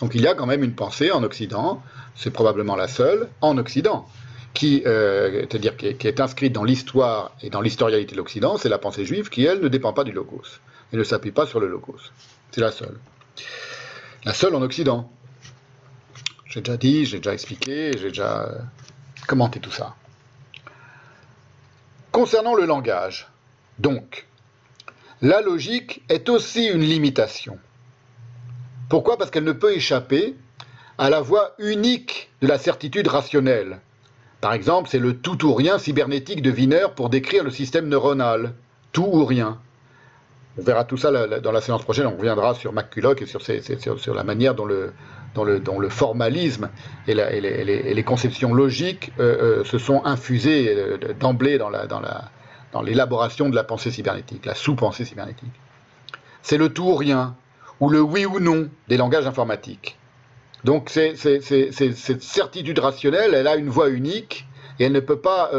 [0.00, 1.82] Donc il y a quand même une pensée en Occident,
[2.14, 4.08] c'est probablement la seule, en Occident,
[4.54, 8.68] qui, euh, c'est-à-dire qui, qui, est inscrite dans l'histoire et dans l'historialité de l'Occident, c'est
[8.68, 10.60] la pensée juive qui, elle, ne dépend pas du logos,
[10.92, 11.98] et ne s'appuie pas sur le logos.
[12.52, 12.96] C'est la seule
[14.24, 15.10] la seule en Occident.
[16.46, 18.58] J'ai déjà dit, j'ai déjà expliqué, j'ai déjà euh,
[19.26, 19.94] commenté tout ça.
[22.10, 23.28] Concernant le langage,
[23.78, 24.26] donc,
[25.20, 27.58] la logique est aussi une limitation.
[28.88, 29.18] Pourquoi?
[29.18, 30.34] Parce qu'elle ne peut échapper
[30.96, 33.80] à la voie unique de la certitude rationnelle,
[34.40, 38.54] Par exemple, c'est le tout ou rien cybernétique de Wiener pour décrire le système neuronal.
[38.92, 39.60] Tout ou rien.
[40.58, 44.24] On verra tout ça dans la séance prochaine, on reviendra sur McCulloch et sur, la
[44.24, 46.68] manière dont le, formalisme
[47.06, 51.70] et, les, conceptions logiques euh, euh, se sont infusées euh, d'emblée dans,
[52.82, 55.52] l'élaboration de la pensée cybernétique, la sous-pensée cybernétique.
[56.42, 57.36] C'est le tout ou rien,
[57.78, 59.96] ou le oui ou non des langages informatiques.
[60.64, 64.48] Donc cette certitude rationnelle, elle a une voie unique
[64.80, 65.50] et elle ne peut pas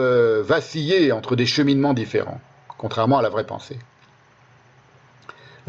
[0.42, 2.42] vaciller entre des cheminements différents,
[2.78, 3.80] contrairement à la vraie pensée.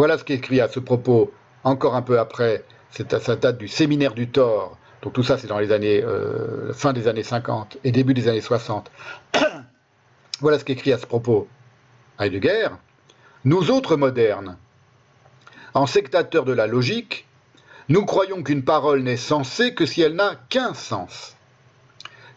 [0.00, 1.30] Voilà ce qu'écrit à ce propos,
[1.62, 5.58] encore un peu après, ça date du séminaire du Thor, donc tout ça c'est dans
[5.58, 8.90] les années, euh, fin des années 50 et début des années 60.
[10.40, 11.48] voilà ce qu'écrit à ce propos
[12.18, 12.68] Heidegger.
[13.44, 14.56] Nous autres modernes,
[15.74, 17.26] en sectateurs de la logique,
[17.90, 21.36] nous croyons qu'une parole n'est sensée que si elle n'a qu'un sens.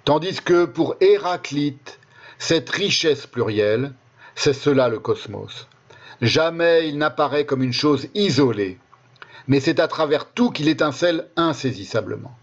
[0.04, 2.02] Tandis que pour Héraclite,
[2.40, 3.94] cette richesse plurielle,
[4.36, 5.70] c'est cela le cosmos.
[6.22, 8.78] Jamais il n'apparaît comme une chose isolée,
[9.48, 12.38] mais c'est à travers tout qu'il étincelle insaisissablement.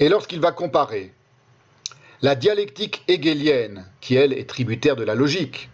[0.00, 1.12] Et lorsqu'il va comparer
[2.22, 5.70] la dialectique hegelienne, qui elle est tributaire de la logique,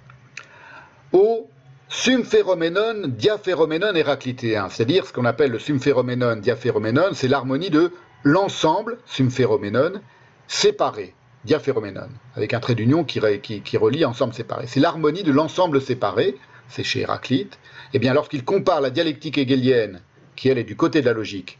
[1.13, 1.49] au
[1.89, 7.93] sumphéroménon, diaphéroménon héraclitéen, c'est-à-dire ce qu'on appelle le sumphéroménon, diaphéroménon, c'est l'harmonie de
[8.25, 10.01] l'ensemble, sumphéroménon,
[10.49, 11.15] séparé,
[11.45, 14.67] diaphéroménon, avec un trait d'union qui, relie ensemble séparé.
[14.67, 16.37] C'est l'harmonie de l'ensemble séparé,
[16.69, 17.59] c'est chez Héraclite.
[17.93, 20.01] Et eh bien lorsqu'il compare la dialectique hegelienne,
[20.37, 21.59] qui elle est du côté de la logique,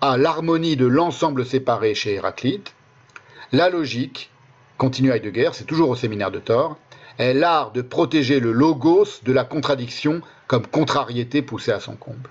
[0.00, 2.74] à l'harmonie de l'ensemble séparé chez Héraclite,
[3.52, 4.30] la logique,
[4.78, 6.78] continue Heidegger, c'est toujours au séminaire de Thor,
[7.18, 12.30] est l'art de protéger le logos de la contradiction comme contrariété poussée à son comble.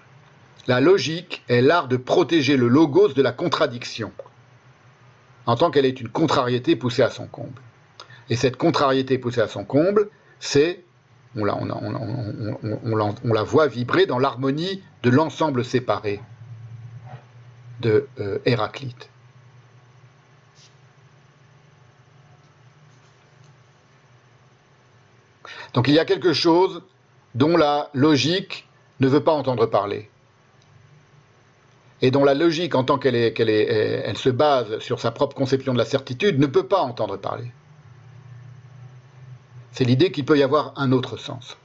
[0.67, 4.11] La logique est l'art de protéger le logos de la contradiction,
[5.45, 7.61] en tant qu'elle est une contrariété poussée à son comble.
[8.29, 10.09] Et cette contrariété poussée à son comble,
[10.39, 10.83] c'est,
[11.35, 16.19] on la, voit vibrer dans l'harmonie de l'ensemble séparé
[17.81, 18.39] de euh.
[25.73, 26.81] Donc il y a quelque chose
[27.35, 28.67] dont la logique
[29.01, 30.09] ne veut pas entendre parler
[32.05, 35.79] et dont la logique, en tant qu'elle elle se base sur sa propre conception de
[35.79, 37.51] la certitude, ne peut pas entendre parler.
[39.71, 41.57] C'est l'idée qu'il peut y avoir un autre sens.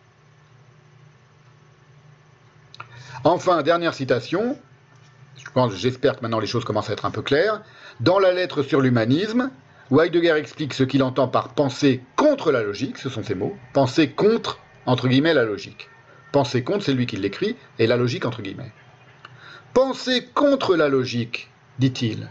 [3.22, 4.56] Enfin, dernière citation,
[5.74, 7.60] j'espère que maintenant les choses commencent à être un peu claires,
[8.00, 9.50] dans la lettre sur l'humanisme,
[9.90, 13.54] où Heidegger explique ce qu'il entend par penser contre la logique, ce sont ses mots,
[13.74, 15.90] penser contre, entre guillemets, la logique.
[16.32, 18.72] Penser contre, c'est lui qui l'écrit, et la logique, entre guillemets.
[19.74, 21.48] Penser contre la logique,
[21.78, 22.28] dit-il,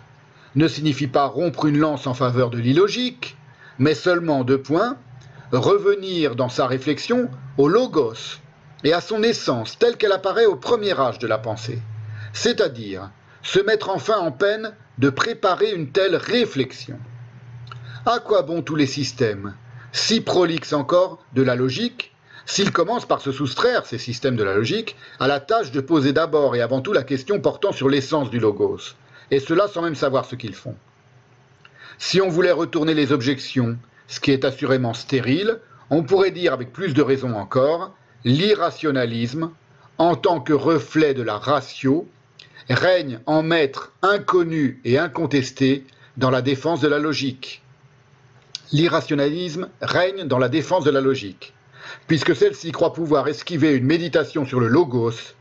[0.56, 3.38] ne signifie pas rompre une lance en faveur de l'illogique,
[3.78, 4.98] mais seulement, deux points,
[5.54, 8.40] revenir dans sa réflexion au logos
[8.84, 11.80] et à son essence telle qu'elle apparaît au premier âge de la pensée,
[12.34, 13.10] c'est-à-dire
[13.42, 17.00] se mettre enfin en peine de préparer une telle réflexion.
[18.06, 19.56] À quoi bon tous les systèmes,
[19.94, 22.14] si prolixes encore, de la logique,
[22.50, 26.14] s'ils commencent par se soustraire, ces systèmes de la logique, à la tâche de poser
[26.14, 28.95] d'abord et avant tout la question portant sur l'essence du logos,
[29.30, 30.76] et cela sans même savoir ce qu'ils font.
[32.00, 33.78] Si on voulait retourner les objections,
[34.08, 35.60] ce qui est assurément stérile,
[35.91, 37.93] on pourrait dire avec plus de raison encore,
[38.26, 39.52] l'irrationalisme,
[40.00, 42.10] en tant que reflet de la ratio,
[42.68, 45.86] règne en maître inconnu et incontesté
[46.18, 47.62] dans la défense de la logique.
[48.72, 51.54] L'irrationalisme règne dans la défense de la logique
[52.08, 55.36] puisque celle-ci croit pouvoir esquiver une méditation sur le logos,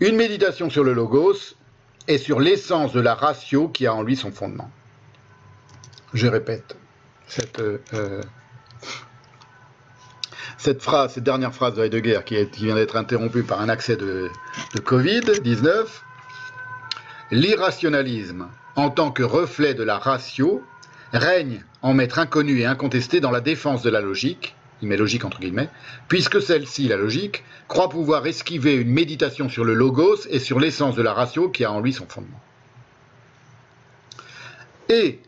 [0.00, 1.54] une méditation sur le logos
[2.08, 4.70] et sur l'essence de la ratio qui a en lui son fondement.
[6.14, 6.76] Je répète
[7.26, 8.22] cette, euh,
[10.58, 13.96] cette phrase, cette dernière phrase de Heidegger qui, qui vient d'être interrompue par un accès
[13.96, 14.30] de,
[14.74, 15.86] de Covid-19.
[17.30, 20.62] L'irrationalisme en tant que reflet de la ratio,
[21.12, 25.24] règne en maître inconnu et incontesté dans la défense de la logique, il met logique
[25.24, 25.68] entre guillemets,
[26.08, 30.96] puisque celle-ci, la logique, croit pouvoir esquiver une méditation sur le logos et sur l'essence
[30.96, 32.40] de la ratio qui a en lui son fondement.
[34.88, 35.20] Et,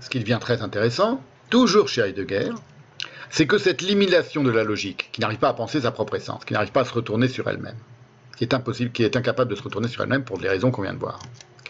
[0.00, 2.50] ce qui devient très intéressant, toujours chez Heidegger,
[3.30, 6.44] c'est que cette limitation de la logique, qui n'arrive pas à penser sa propre essence,
[6.44, 7.78] qui n'arrive pas à se retourner sur elle-même,
[8.92, 11.20] qui est incapable de se retourner sur elle-même pour les raisons qu'on vient de voir,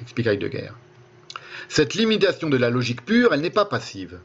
[0.01, 0.71] explique Heidegger.
[1.69, 4.19] Cette limitation de la logique pure, elle n'est pas passive.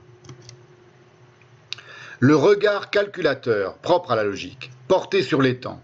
[2.19, 5.81] Le regard calculateur, propre à la logique, porté sur les temps,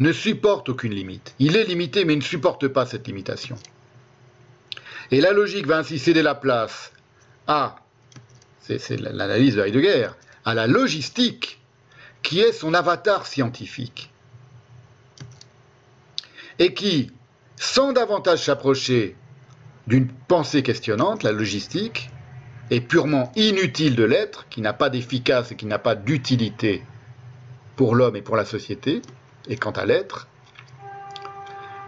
[0.00, 1.34] ne supporte aucune limite.
[1.38, 3.56] Il est limité, mais il ne supporte pas cette limitation.
[5.10, 6.92] Et la logique va ainsi céder la place
[7.46, 7.76] à,
[8.60, 10.10] c'est l'analyse de Heidegger,
[10.44, 11.60] à la logistique,
[12.22, 14.10] qui est son avatar scientifique,
[16.58, 17.10] et qui,
[17.56, 19.16] sans davantage s'approcher
[19.86, 22.10] d'une pensée questionnante, la logistique,
[22.70, 26.82] est purement inutile de l'être, qui n'a pas d'efficace et qui n'a pas d'utilité
[27.76, 29.02] pour l'homme et pour la société,
[29.48, 30.28] et quant à l'être,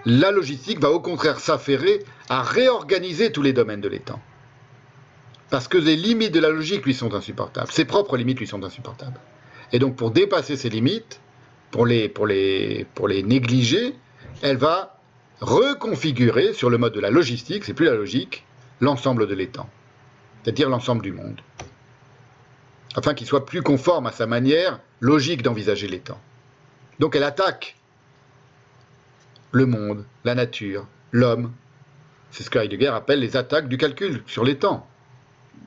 [0.07, 4.21] la logistique va au contraire s'affairer à réorganiser tous les domaines de l'étang.
[5.51, 8.63] Parce que les limites de la logique lui sont insupportables, ses propres limites lui sont
[8.65, 9.21] insupportables.
[9.73, 11.21] Et donc pour dépasser ces limites,
[11.71, 13.95] pour les, pour les, pour les négliger,
[14.43, 14.97] elle va
[15.41, 18.45] reconfigurer sur le mode de la logistique, c'est plus la logique,
[18.81, 19.69] l'ensemble de l'étang,
[20.43, 21.41] c'est-à-dire l'ensemble du monde,
[22.97, 26.21] afin qu'il soit plus conforme à sa manière logique d'envisager l'étang.
[26.99, 27.77] Donc elle attaque
[29.53, 31.53] le monde, la nature, l'homme.
[32.31, 34.87] C'est ce que Heidegger appelle les attaques du calcul sur temps.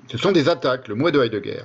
[0.09, 1.63] Ce sont des attaques, le mot de Heidegger.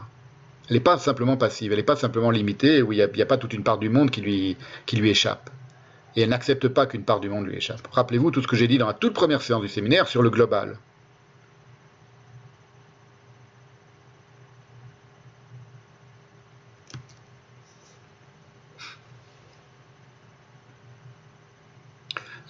[0.68, 3.38] Elle n'est pas simplement passive, elle n'est pas simplement limitée, où il n'y a, pas
[3.38, 4.56] toute une part du monde qui lui
[5.10, 5.50] échappe.
[6.18, 7.86] Et elle n'accepte pas qu'une part du monde lui échappe.
[7.92, 10.30] Rappelez-vous tout ce que j'ai dit dans la toute première séance du séminaire sur le
[10.30, 10.76] global.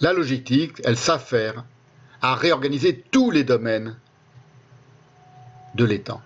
[0.01, 1.63] La logistique, elle s'affaire
[2.23, 3.99] à réorganiser tous les domaines
[5.75, 6.23] de l'étang.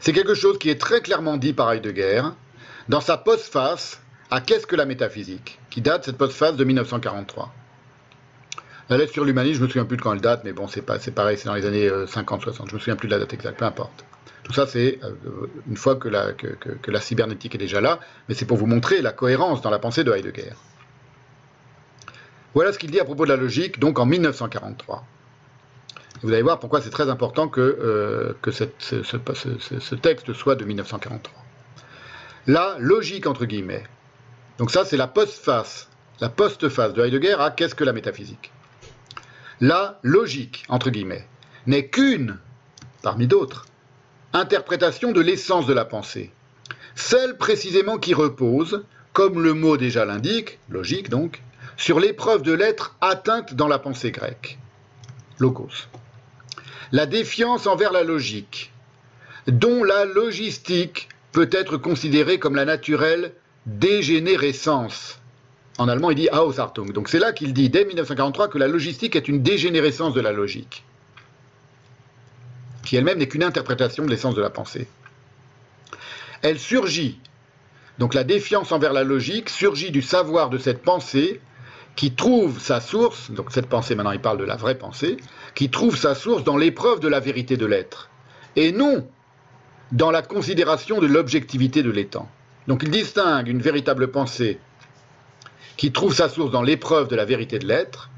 [0.00, 2.22] C'est quelque chose qui est très clairement dit par Heidegger
[2.88, 7.52] dans sa postface à Qu'est-ce que la métaphysique qui date cette postface de 1943.
[8.90, 10.66] La lettre sur l'humanisme, je ne me souviens plus de quand elle date, mais bon,
[10.66, 13.18] c'est pareil, c'est dans les années 50-60, euh, je ne me souviens plus de la
[13.18, 14.04] date exacte, peu importe.
[14.44, 18.34] Tout ça, c'est euh, une fois que la, que la cybernétique est déjà là, mais
[18.34, 20.52] c'est pour vous montrer la cohérence dans la pensée de Heidegger.
[22.54, 25.04] Voilà ce qu'il dit à propos de la logique, donc en 1943.
[26.22, 31.44] Vous allez voir pourquoi c'est très important que, euh, ce, ce, texte soit de 1943.
[32.48, 33.84] La logique, entre guillemets.
[34.56, 38.50] Donc ça, c'est la postface, la postface de Heidegger à qu'est-ce que la métaphysique.
[39.60, 41.28] La logique, entre guillemets,
[41.66, 42.38] n'est qu'une,
[43.02, 43.66] parmi d'autres,
[44.32, 46.32] interprétation de l'essence de la pensée.
[46.94, 48.82] Celle précisément qui repose,
[49.12, 51.42] comme le mot déjà l'indique, logique donc,
[51.76, 54.58] sur l'épreuve de l'être atteinte dans la pensée grecque.
[55.38, 55.86] Logos.
[56.92, 58.72] La défiance envers la logique,
[59.48, 63.32] dont la logistique peut être considérée comme la naturelle
[63.66, 65.18] dégénérescence.
[65.78, 66.92] En allemand, il dit Ausartung.
[66.92, 70.32] Donc c'est là qu'il dit, dès 1943, que la logistique est une dégénérescence de la
[70.32, 70.84] logique,
[72.84, 74.88] qui elle-même n'est qu'une interprétation de l'essence de la pensée.
[76.42, 77.20] Elle surgit,
[77.98, 81.40] donc la défiance envers la logique surgit du savoir de cette pensée
[81.94, 85.16] qui trouve sa source, donc cette pensée, maintenant il parle de la vraie pensée,
[85.54, 88.08] qui trouve sa source dans l'épreuve de la vérité de l'être,
[88.54, 89.06] et non
[89.92, 92.28] dans la considération de l'objectivité de l'étant.
[92.66, 94.58] Donc il distingue une véritable pensée
[95.76, 98.10] qui trouve sa source dans l'épreuve de la vérité de l'être,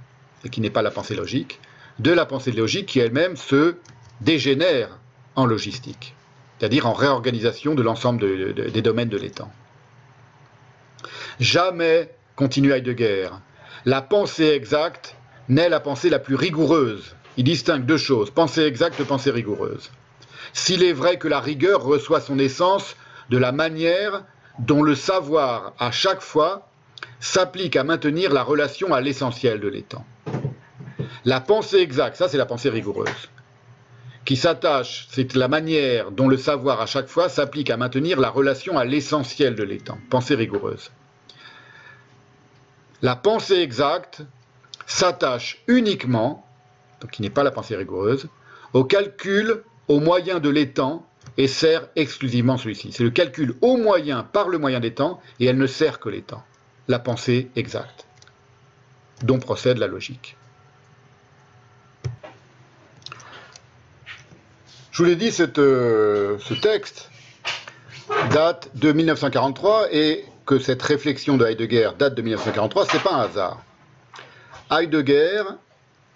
[0.45, 1.61] et qui n'est pas la pensée logique,
[1.99, 3.77] de la pensée logique qui elle-même se
[4.21, 4.99] dégénère
[5.37, 6.15] en logistique,
[6.59, 9.53] c'est-à-dire en réorganisation de l'ensemble des domaines de l'étant.
[11.39, 13.29] Jamais, continue Heidegger,
[13.85, 15.17] la pensée exacte
[15.49, 17.15] n'est la pensée la plus rigoureuse.
[17.37, 19.91] Il distingue deux choses, pensée exacte, pensée rigoureuse.
[20.53, 22.97] S'il est vrai que la rigueur reçoit son essence
[23.29, 24.25] de la manière
[24.59, 26.69] dont le savoir, à chaque fois,
[27.21, 30.05] s'applique à maintenir la relation à l'essentiel de l'étang.
[31.25, 33.31] La pensée exacte, ça c'est la pensée rigoureuse,
[34.25, 38.31] qui s'attache, c'est la manière dont le savoir à chaque fois s'applique à maintenir la
[38.31, 40.91] relation à l'essentiel de l'étang, pensée rigoureuse.
[43.03, 44.23] La pensée exacte
[44.87, 46.47] s'attache uniquement,
[47.01, 48.29] donc qui n'est pas la pensée rigoureuse,
[48.73, 51.05] au calcul au moyen de l'étang
[51.37, 52.93] et sert exclusivement celui-ci.
[52.93, 56.09] C'est le calcul au moyen par le moyen des temps et elle ne sert que
[56.09, 56.45] l'étang.
[56.87, 58.07] La pensée exacte,
[59.25, 60.37] dont procède la logique.
[64.93, 67.11] Je vous l'ai dit, euh, ce texte
[68.31, 73.15] date de 1943 et que cette réflexion de Heidegger date de 1943, ce n'est pas
[73.15, 73.61] un hasard.
[74.71, 75.43] Heidegger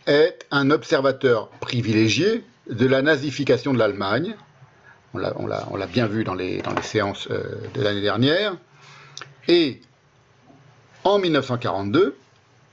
[0.07, 4.37] est un observateur privilégié de la nazification de l'Allemagne.
[5.15, 7.43] On l'a bien vu dans les, séances euh,
[7.75, 8.57] de l'année dernière.
[9.47, 9.81] Et
[11.05, 12.17] en 1942,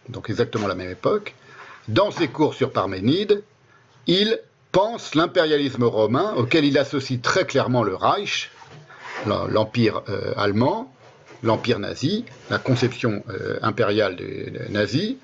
[0.09, 1.35] donc exactement la même époque,
[1.87, 3.43] dans ses cours sur Parménide,
[4.07, 4.39] il
[4.71, 8.49] pense l'impérialisme romain, auquel il associe très clairement le Reich,
[9.25, 10.91] l'empire euh, allemand,
[11.43, 15.15] l'empire nazi, la conception euh, impériale des nazis,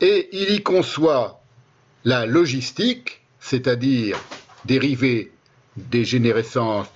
[0.00, 1.40] et il y conçoit
[2.04, 4.18] la logistique, c'est-à-dire
[4.64, 5.30] dérivée
[5.76, 6.88] des générescences,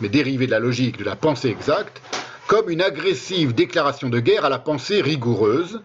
[0.00, 2.00] mais dérivée de la logique, de la pensée exacte,
[2.46, 5.82] comme une agressive déclaration de guerre à la pensée rigoureuse,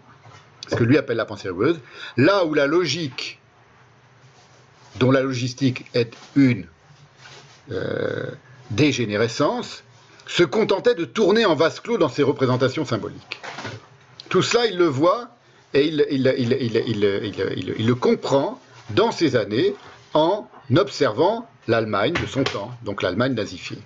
[0.67, 1.79] ce que lui appelle la pensée rigoureuse,
[2.15, 3.39] là où la logique,
[4.97, 6.67] dont la logistique est une
[7.71, 8.29] euh,
[8.69, 9.83] dégénérescence,
[10.27, 13.41] se contentait de tourner en vase clos dans ses représentations symboliques.
[14.29, 15.29] Tout cela, il le voit
[15.73, 18.59] et il, le comprend
[18.91, 19.75] dans ces années
[20.13, 23.79] en observant l'Allemagne de son temps, donc l'Allemagne nazifiée.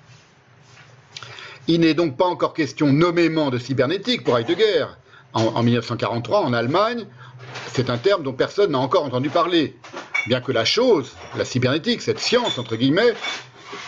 [1.68, 4.88] Il n'est donc pas encore question nommément de cybernétique pour Heidegger.
[5.34, 7.06] En, en 1943, en Allemagne,
[7.74, 9.78] c'est un terme dont personne n'a encore entendu parler.
[10.28, 13.14] Bien que la chose, la cybernétique, cette science, entre guillemets,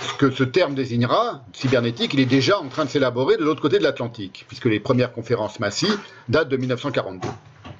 [0.01, 3.61] ce que ce terme désignera, cybernétique, il est déjà en train de s'élaborer de l'autre
[3.61, 5.99] côté de l'Atlantique, puisque les premières conférences massives
[6.29, 7.27] datent de 1942.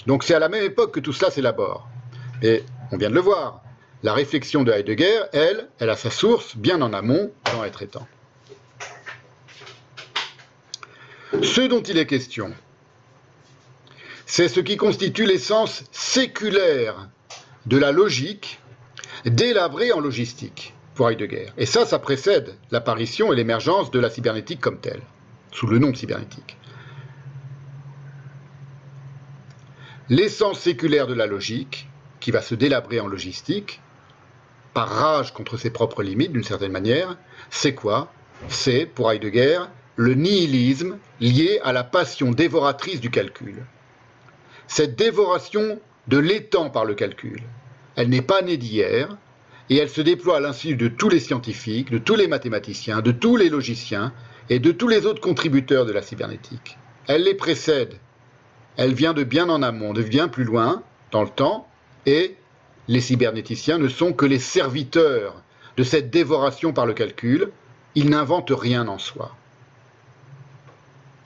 [0.05, 1.88] Donc c'est à la même époque que tout cela s'élabore.
[2.41, 2.63] Et
[2.93, 3.63] on vient de le voir,
[4.03, 8.07] la réflexion de Heidegger, elle, elle a sa source bien en amont dans Être étant.
[11.41, 12.53] Ce dont il est question,
[14.27, 17.09] c'est ce qui constitue l'essence séculaire
[17.65, 18.59] de la logique
[19.25, 21.47] délabrée en logistique pour Heidegger.
[21.57, 25.01] Et ça, ça précède l'apparition et l'émergence de la cybernétique comme telle,
[25.51, 26.57] sous le nom de cybernétique.
[30.09, 31.87] L'essence séculaire de la logique,
[32.24, 33.82] qui va se délabrer en logistique,
[34.74, 37.17] par rage contre ses propres limites d'une certaine manière,
[37.49, 38.13] c'est quoi?
[38.47, 39.59] C'est, pour Heidegger,
[39.97, 43.65] le nihilisme lié à la passion dévoratrice du calcul.
[44.67, 47.43] Cette dévoration de l'étang par le calcul,
[47.97, 49.17] elle n'est pas née d'hier,
[49.69, 53.11] et elle se déploie à l'insu de tous les scientifiques, de tous les mathématiciens, de
[53.11, 54.13] tous les logiciens
[54.49, 56.78] et de tous les autres contributeurs de la cybernétique.
[57.07, 57.95] Elle les précède,
[58.78, 61.67] elle vient de bien en amont, de bien plus loin dans le temps,
[62.06, 62.36] et
[62.88, 65.41] les cybernéticiens ne sont que les serviteurs
[65.78, 67.51] de cette dévoration par le calcul,
[67.95, 69.36] ils n'inventent rien en soi.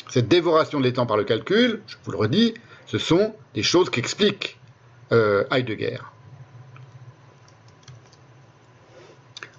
[0.10, 2.54] Cette dévoration de l'étang par le calcul, je vous le redis,
[2.86, 4.58] ce sont des choses qu'explique
[5.12, 6.00] euh, Heidegger.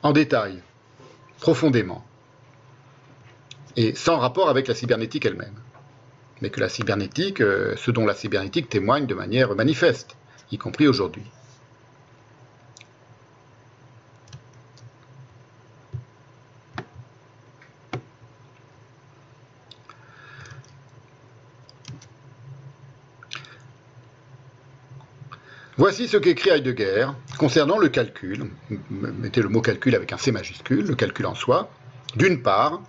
[0.02, 0.62] En détail,
[1.40, 2.04] profondément,
[3.76, 5.54] et sans rapport avec la cybernétique elle-même.
[6.40, 10.16] Mais que la cybernétique, euh, ce dont la cybernétique témoigne de manière manifeste,
[10.50, 11.24] y compris aujourd'hui.
[25.78, 27.06] Voici ce qu'écrit Heidegger
[27.38, 28.50] concernant le calcul.
[28.90, 31.70] Mettez le mot calcul avec un C majuscule, le calcul en soi,
[32.16, 32.82] d'une part,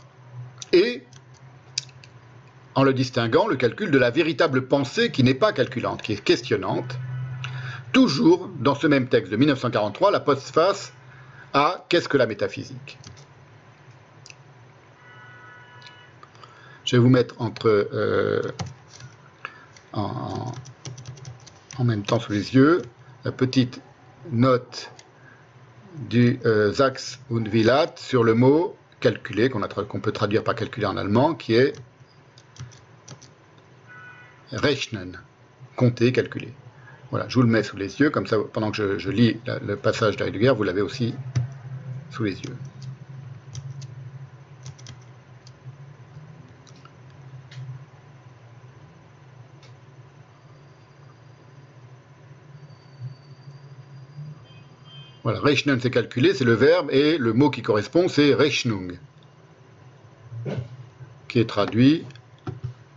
[0.73, 1.03] et
[2.73, 6.23] en le distinguant, le calcul de la véritable pensée qui n'est pas calculante, qui est
[6.23, 6.97] questionnante.
[7.91, 10.93] Toujours dans ce même texte de 1943, la postface
[11.53, 12.99] à Qu'est-ce que la métaphysique?
[16.85, 18.41] Je vais vous mettre entre euh,
[19.93, 20.53] en,
[21.83, 22.81] même temps sous les yeux
[23.25, 23.81] la petite
[24.31, 24.91] note
[25.97, 30.97] du euh, Sachs und Vilat sur le mot calculer, qu'on peut traduire par calculer en
[30.97, 31.73] allemand, qui est
[34.51, 35.19] rechnen,
[35.75, 36.53] compter, calculer.
[37.11, 39.75] Voilà, je vous le mets sous les yeux, comme ça, pendant que je, lis le
[39.75, 41.15] passage d'Heidegger, vous l'avez aussi
[42.11, 42.55] sous les yeux.
[55.23, 58.97] Voilà, rechnen c'est calculer, c'est le verbe, et le mot qui correspond c'est rechnung,
[61.27, 62.05] qui est traduit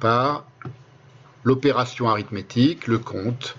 [0.00, 0.46] par
[1.44, 3.56] l'opération arithmétique, le compte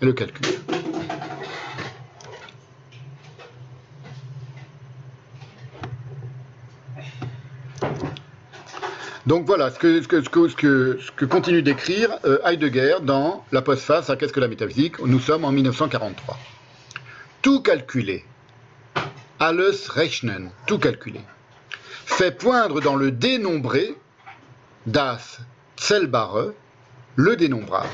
[0.00, 0.46] et le calcul.
[9.26, 14.46] Donc voilà ce que, continue d'écrire euh, Heidegger dans la postface à Qu'est-ce que la
[14.46, 15.00] métaphysique?
[15.00, 16.38] Nous sommes en 1943.
[17.42, 18.24] Tout calculer,
[19.40, 21.22] alles rechnen, tout calculer,
[22.04, 23.96] fait poindre dans le dénombré,
[24.86, 25.40] das
[25.76, 26.52] Zellbare,
[27.16, 27.88] le dénombrable.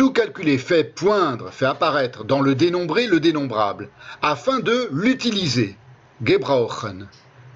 [0.00, 3.90] Tout calculer fait poindre, fait apparaître dans le dénombré le dénombrable,
[4.22, 5.76] afin de l'utiliser,
[6.24, 7.06] gebrauchen,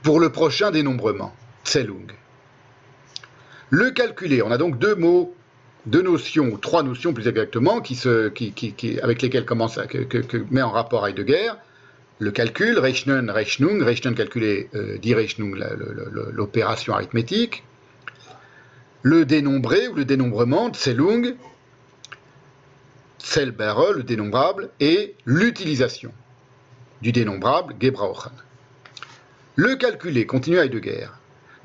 [0.03, 1.35] pour le prochain dénombrement,
[1.66, 2.12] Zellung.
[3.71, 5.35] Le calculer, on a donc deux mots
[5.87, 7.99] deux notions, trois notions plus exactement, qui
[9.03, 11.53] avec lesquelles commence, que, que, met en rapport Heidegger,
[12.19, 15.59] le calcul, Rechnen, Rechnung, Rechnen calculer, euh, dit Rechnung
[16.31, 17.65] l'opération arithmétique,
[19.01, 21.37] le dénombré ou le dénombrement, Zählung,
[23.25, 26.13] Zählbare, le dénombrable, et l'utilisation
[27.01, 28.33] du dénombrable, Gebrauchen.
[29.57, 31.09] Le calculer, continue Heidegger,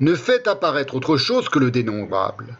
[0.00, 2.56] ne fait apparaître autre chose que le dénombrable.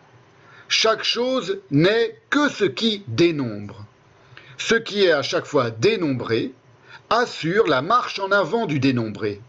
[0.69, 3.87] Chaque chose n'est que ce qui dénombre.
[4.59, 6.53] Ce qui est à chaque fois dénombré
[7.09, 9.41] assure la marche en avant du dénombré.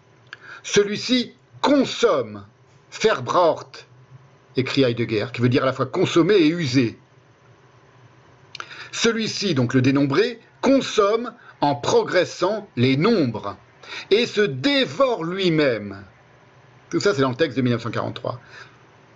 [0.64, 2.46] Celui-ci consomme,
[3.02, 3.86] verbraucht,
[4.56, 6.98] écrit Heidegger, qui veut dire à la fois consommer et user.
[8.92, 13.58] Celui-ci, donc le dénombré, consomme en progressant les nombres
[14.10, 16.04] et se dévore lui-même.
[16.90, 18.40] Tout ça, c'est dans le texte de 1943.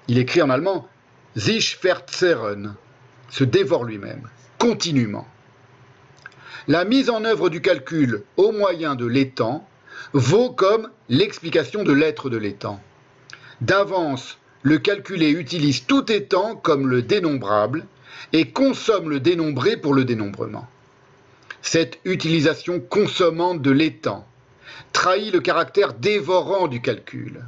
[0.08, 0.88] Il écrit en allemand
[1.36, 2.76] Sich verzehren,
[3.30, 5.28] se dévore lui-même, continuellement.
[6.68, 9.68] La mise en œuvre du calcul au moyen de l'étang
[10.14, 12.80] vaut comme l'explication de l'être de l'étang.
[13.62, 17.86] D'avance, le calculé utilise tout étant comme le dénombrable
[18.34, 20.68] et consomme le dénombré pour le dénombrement.
[21.62, 24.26] Cette utilisation consommante de l'étang
[24.94, 27.44] trahit le caractère dévorant du calcul.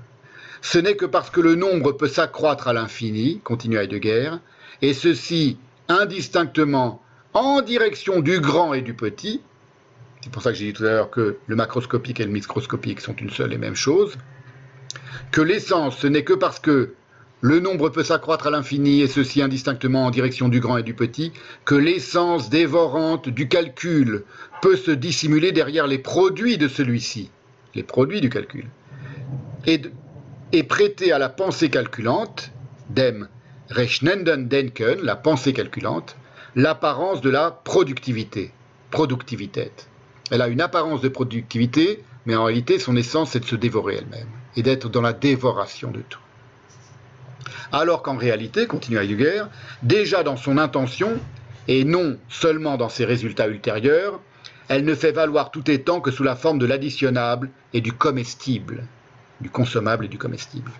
[0.62, 4.32] Ce n'est que parce que le nombre peut s'accroître à l'infini, continue Heidegger,
[4.82, 5.58] et ceci
[5.88, 7.02] indistinctement
[7.34, 9.42] en direction du grand et du petit,
[10.22, 13.02] c'est pour ça que j'ai dit tout à l'heure que le macroscopique et le microscopique
[13.02, 14.18] sont une seule et même chose,
[15.32, 16.96] que l'essence, ce n'est que parce que
[17.42, 20.96] le nombre peut s'accroître à l'infini et ceci indistinctement en direction du grand et du
[20.96, 21.32] petit,
[21.66, 24.24] que l'essence dévorante du calcul
[24.62, 27.30] peut se dissimuler derrière les produits de celui-ci,
[27.76, 28.66] les produits du calcul,
[29.68, 32.52] et, prêter à la pensée calculante,
[32.90, 33.28] dem
[33.70, 36.16] rechnenden denken, la pensée calculante,
[36.56, 38.52] l'apparence de la productivité,
[38.90, 39.72] productivité.
[40.32, 43.98] Elle a une apparence de productivité, mais en réalité son essence c'est de se dévorer
[43.98, 46.20] elle-même et d'être dans la dévoration de tout
[47.72, 49.44] alors qu'en réalité, continue Heidegger,
[49.84, 51.20] déjà dans son intention,
[51.68, 54.20] et non seulement dans ses résultats ultérieurs,
[54.70, 58.86] elle ne fait valoir tout étant que sous la forme de l'additionnable et du comestible,
[59.42, 60.72] du consommable et du comestible.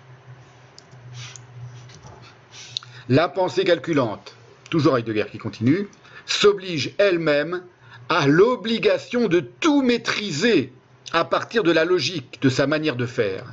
[3.08, 4.34] La pensée calculante,
[4.70, 5.88] toujours Heidegger qui continue,
[6.26, 7.62] s'oblige elle-même
[8.08, 10.72] à l'obligation de tout maîtriser
[11.12, 13.44] à partir de la logique de sa manière de faire.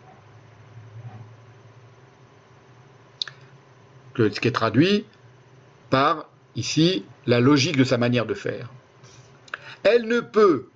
[4.17, 5.07] Ce qui est traduit
[5.89, 8.71] par, ici, la logique de sa manière de faire.
[9.85, 10.69] Elle ne peut,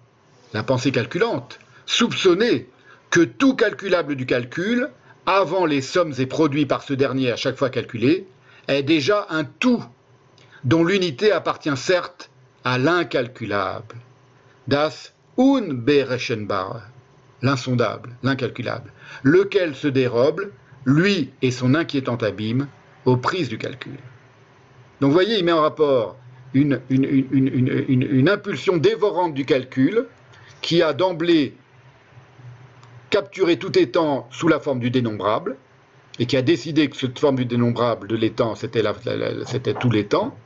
[0.55, 2.69] la pensée calculante, soupçonner
[3.11, 4.89] que tout calculable du calcul,
[5.27, 8.27] avant les sommes et produits par ce dernier à chaque fois calculés,
[8.69, 9.83] est déjà un tout
[10.65, 12.31] dont l'unité appartient certes
[12.65, 13.97] à l'incalculable.
[14.67, 16.89] Das Unberechenbare,
[17.43, 18.93] l'insondable, l'incalculable,
[19.23, 20.51] lequel se dérobe,
[20.85, 22.69] lui et son inquiétant abîme,
[23.05, 23.97] aux prises du calcul.
[25.01, 26.17] Donc vous voyez, il met en rapport
[26.55, 26.81] une,
[28.29, 30.07] impulsion dévorante du calcul
[30.61, 31.55] qui a d'emblée
[33.11, 35.57] capturé tout étant sous la forme du dénombrable,
[36.19, 38.83] et qui a décidé que cette forme du dénombrable de l'étang, c'était,
[39.47, 40.37] c'était tout l'étang,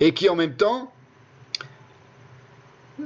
[0.00, 0.92] et qui en même temps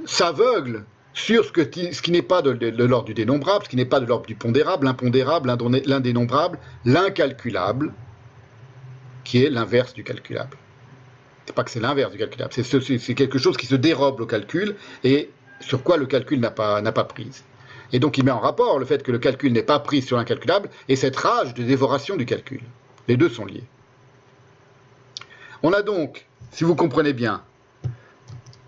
[0.07, 2.51] s'aveugle sur ce, qui n'est pas de,
[2.85, 5.53] l'ordre du dénombrable, ce qui n'est pas de l'ordre du pondérable, l'impondérable,
[5.85, 7.93] l'indénombrable, l'incalculable,
[9.25, 10.57] qui est l'inverse du calculable.
[11.45, 14.77] C'est pas que c'est l'inverse du calculable, c'est, quelque chose qui se dérobe au calcul
[15.03, 15.31] et
[15.61, 17.43] sur quoi le calcul n'a pas prise.
[17.93, 20.17] Et donc il met en rapport le fait que le calcul n'est pas pris sur
[20.17, 22.61] l'incalculable et cette rage de dévoration du calcul.
[23.07, 23.65] Les deux sont liés.
[25.63, 27.43] On a donc, si vous comprenez bien,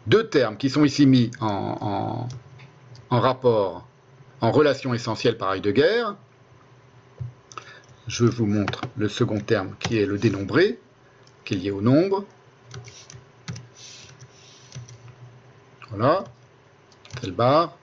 [0.07, 2.27] deux termes qui sont ici mis en,
[3.11, 3.87] rapport,
[4.41, 6.05] en relation essentielle par Heidegger.
[8.07, 10.81] Je vous montre le second terme qui est le dénombré,
[11.45, 12.25] qui est lié au nombre.
[15.91, 16.25] Voilà,
[17.21, 17.77] telle barre?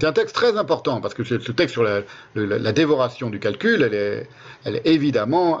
[0.00, 3.94] C'est un texte très important parce que ce texte sur la, dévoration du calcul, elle
[3.94, 5.60] est, évidemment,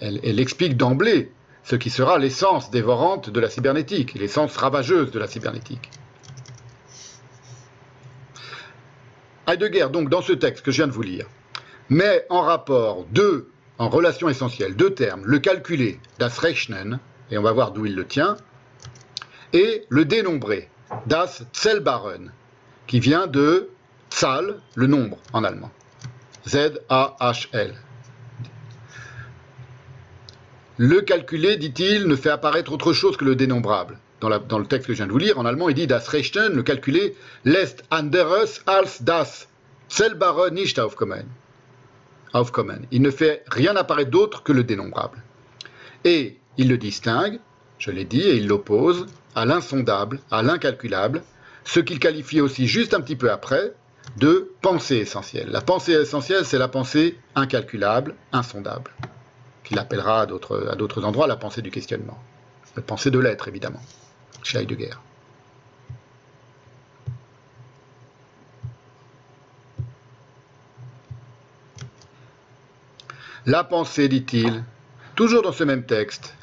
[0.00, 1.32] elle, explique d'emblée
[1.64, 5.90] ce qui sera l'essence dévorante de la cybernétique, l'essence ravageuse de la cybernétique.
[9.48, 11.26] Heidegger, donc, dans ce texte que je viens de vous lire,
[11.88, 16.98] met en rapport deux en relation essentielle deux termes, le calculé, das Rechnen,
[17.30, 18.36] et on va voir d'où il le tient,
[19.52, 20.68] et le dénombré,
[21.06, 22.32] das Zellbaren,
[22.86, 23.68] qui vient de
[24.10, 25.70] Zahl, le nombre en allemand.
[26.46, 27.74] Z-A-H-L.
[30.78, 33.98] Le calculé, dit-il, ne fait apparaître autre chose que le dénombrable.
[34.20, 36.54] Dans, le texte que je viens de vous lire, en allemand, il dit Das Rechnen,
[36.54, 39.48] le calculé, lässt anderes als das
[39.88, 41.26] Zellbare nicht aufkommen.
[42.32, 42.86] aufkommen.
[42.90, 45.22] Il ne fait rien apparaître d'autre que le dénombrable.
[46.04, 47.40] Et il le distingue,
[47.78, 49.06] je l'ai dit, et il l'oppose
[49.38, 51.22] à l'insondable, à l'incalculable,
[51.64, 53.72] ce qu'il qualifie aussi juste un petit peu après
[54.16, 55.50] de pensée essentielle.
[55.50, 58.90] La pensée essentielle, c'est la pensée incalculable, insondable,
[59.62, 62.18] qu'il appellera à d'autres endroits la pensée du questionnement.
[62.74, 63.82] La pensée de l'être, évidemment,
[64.42, 64.96] chez Heidegger.
[73.46, 74.64] La pensée, dit-il,
[75.14, 76.34] toujours dans ce même texte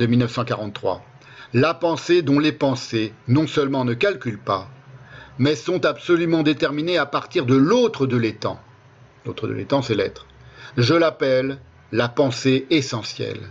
[0.00, 1.04] de 1943,
[1.52, 4.68] la pensée dont les pensées non seulement ne calculent pas,
[5.38, 8.60] mais sont absolument déterminées à partir de l'autre de l'étang.
[9.24, 10.26] L'autre de l'étang, c'est l'être.
[10.76, 11.58] Je l'appelle
[11.92, 13.50] la pensée essentielle.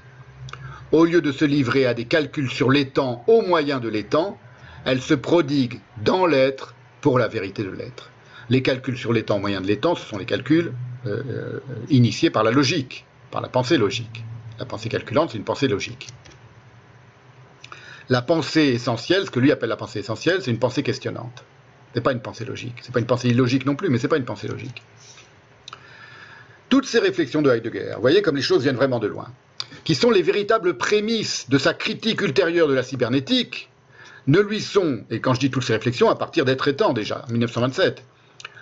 [0.91, 4.37] Au lieu de se livrer à des calculs sur l'étang au moyen de l'étang,
[4.85, 8.11] elle se prodigue dans l'être pour la vérité de l'être.
[8.49, 10.73] Les calculs sur l'étang au moyen de l'étang, ce sont les calculs
[11.05, 11.59] euh, euh,
[11.89, 14.23] initiés par la logique, par la pensée logique.
[14.59, 16.07] La pensée calculante, c'est une pensée logique.
[18.09, 21.43] La pensée essentielle, ce que lui appelle la pensée essentielle, c'est une pensée questionnante.
[21.93, 22.75] Ce n'est pas une pensée logique.
[22.81, 24.83] Ce n'est pas une pensée illogique non plus, mais ce n'est pas une pensée logique.
[26.69, 29.27] Toutes ces réflexions de Heidegger, vous voyez comme les choses viennent vraiment de loin,
[29.83, 33.69] qui sont les véritables prémices de sa critique ultérieure de la cybernétique,
[34.27, 37.25] ne lui sont, et quand je dis toutes ces réflexions, à partir d'être étant déjà,
[37.27, 38.03] en 1927,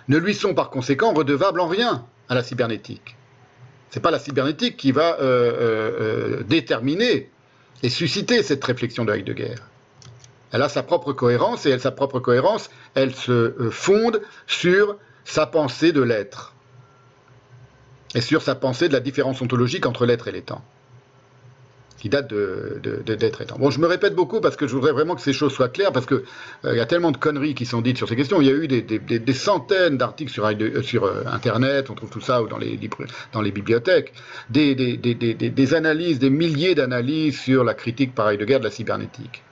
[0.08, 3.16] ne lui sont par conséquent redevables en rien à la cybernétique.
[3.90, 7.30] Ce n'est pas la cybernétique qui va euh, euh, euh, déterminer
[7.84, 9.56] et susciter cette réflexion de Heidegger.
[10.52, 14.96] Elle a sa propre cohérence et elle, sa propre cohérence, elle se fonde sur
[15.26, 16.54] sa pensée de l'être
[18.14, 20.64] et sur sa pensée de la différence ontologique entre l'être et l'étant
[22.04, 23.56] qui date de, d'être étant.
[23.56, 25.90] Bon, je me répète beaucoup parce que je voudrais vraiment que ces choses soient claires,
[25.90, 26.20] parce qu'il
[26.66, 28.42] euh, y a tellement de conneries qui sont dites sur ces questions.
[28.42, 32.42] Il y a eu des, centaines d'articles sur, euh, euh, Internet, on trouve tout ça
[32.42, 32.78] ou dans les,
[33.32, 34.12] dans les bibliothèques,
[34.50, 39.42] des, analyses, des milliers d'analyses sur la critique par Heidegger de la cybernétique.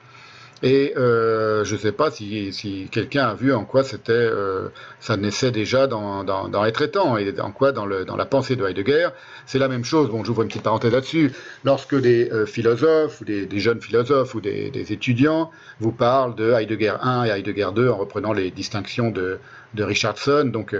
[0.62, 4.68] Et euh, je ne sais pas si, quelqu'un a vu en quoi c'était, euh,
[5.00, 8.54] ça naissait déjà dans, dans, Être étant, et en quoi dans, le, dans la pensée
[8.54, 9.08] de Heidegger,
[9.44, 10.08] c'est la même chose.
[10.08, 11.32] Bon, j'ouvre une petite parenthèse là-dessus.
[11.64, 16.94] Lorsque des euh, philosophes, ou des, jeunes philosophes, ou des, étudiants vous parlent de Heidegger
[17.00, 19.38] 1 et Heidegger 2 en reprenant les distinctions de,
[19.74, 20.76] de Richardson, donc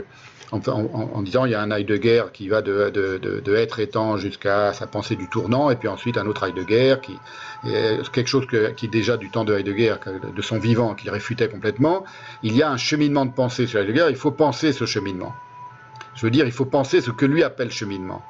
[0.52, 4.86] en, disant il y a un Heidegger qui va de, de, être étant jusqu'à sa
[4.86, 7.18] pensée du tournant, et puis ensuite un autre Heidegger qui
[7.66, 8.46] est quelque chose
[8.76, 9.96] qui déjà du temps de Heidegger,
[10.34, 12.04] de son vivant, qui réfutait complètement.
[12.42, 15.32] Il y a un cheminement de pensée sur Heidegger, il faut penser ce cheminement.
[16.14, 18.22] Je veux dire, il faut penser ce que lui appelle cheminement.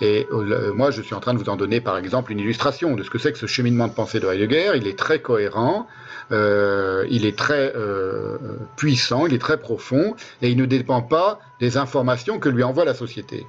[0.00, 2.94] Et euh, moi, je suis en train de vous en donner, par exemple, une illustration
[2.96, 4.72] de ce que c'est que ce cheminement de pensée de Heidegger.
[4.76, 5.86] Il est très cohérent,
[6.32, 8.38] euh, il est très euh,
[8.76, 12.84] puissant, il est très profond, et il ne dépend pas des informations que lui envoie
[12.84, 13.46] la société.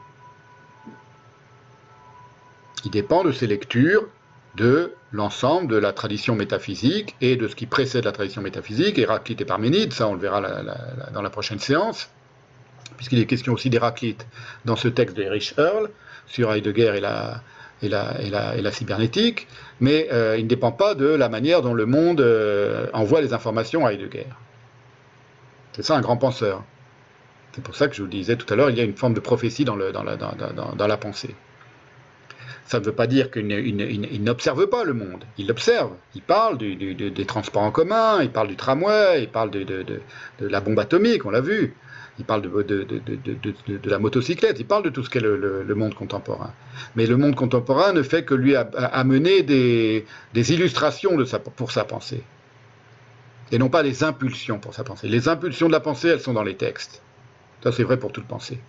[2.83, 4.07] Il dépend de ses lectures,
[4.55, 9.41] de l'ensemble de la tradition métaphysique et de ce qui précède la tradition métaphysique, Héraclite
[9.41, 10.41] et Parménide, ça on le verra
[11.13, 12.09] dans la prochaine séance,
[12.95, 14.25] puisqu'il est question aussi d'Héraclite
[14.63, 15.89] dans ce texte d'Erich Earl,
[16.27, 17.41] sur Heidegger et la,
[17.81, 19.47] et la, cybernétique,
[19.79, 23.33] mais euh, il ne dépend pas de la manière dont le monde euh, envoie les
[23.33, 24.27] informations à Heidegger.
[25.73, 26.63] C'est ça un grand penseur.
[27.53, 29.13] C'est pour ça que je vous disais tout à l'heure, il y a une forme
[29.13, 31.35] de prophétie dans, le, la, pensée.
[32.65, 35.23] Ça ne veut pas dire qu'il n'observe pas le monde.
[35.37, 35.91] Il l'observe.
[36.15, 40.01] Il parle des transports en commun, il parle du tramway, il parle de
[40.39, 41.75] la bombe atomique, on l'a vu
[42.17, 46.53] il parle de, de, la motocyclette, il parle de tout ce qu'est le, monde contemporain.
[46.95, 51.83] Mais le monde contemporain ne fait que lui amener des, illustrations de sa, pour sa
[51.83, 52.23] pensée.
[53.51, 55.07] Et non pas des impulsions pour sa pensée.
[55.07, 57.01] Les impulsions de la pensée, elles sont dans les textes.
[57.63, 58.59] Ça, c'est vrai pour toute pensée.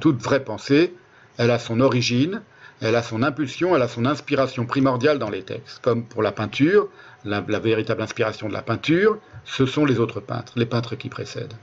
[0.00, 0.94] Toute vraie pensée,
[1.38, 2.42] elle a son origine,
[2.80, 5.80] elle a son impulsion, elle a son inspiration primordiale dans les textes.
[5.82, 6.88] Comme pour la peinture,
[7.24, 11.54] la véritable inspiration de la peinture, ce sont les autres peintres, les peintres qui précèdent.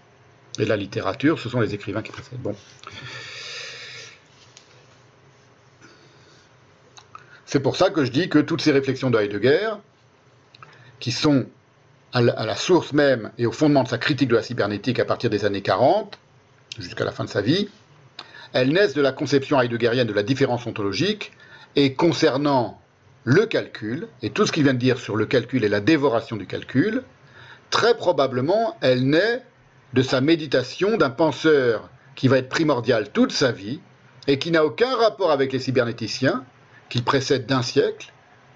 [0.59, 2.39] Et la littérature, ce sont les écrivains qui précèdent.
[2.39, 2.55] Bon.
[7.45, 9.73] C'est pour ça que je dis que toutes ces réflexions de Heidegger,
[10.99, 11.45] qui sont
[12.13, 15.29] à la, source même et au fondement de sa critique de la cybernétique à partir
[15.29, 16.17] des années 40,
[16.79, 17.69] jusqu'à la fin de sa vie,
[18.53, 21.31] elles naissent de la conception heideggerienne de la différence ontologique
[21.75, 22.79] et concernant
[23.23, 26.35] le calcul, et tout ce qu'il vient de dire sur le calcul et la dévoration
[26.35, 27.03] du calcul,
[27.69, 29.43] très probablement elle naît
[29.93, 33.79] de sa méditation d'un penseur qui va être primordial toute sa vie
[34.27, 36.43] et qui n'a aucun rapport avec les cybernéticiens,
[36.89, 38.11] qu'il précède d'un siècle,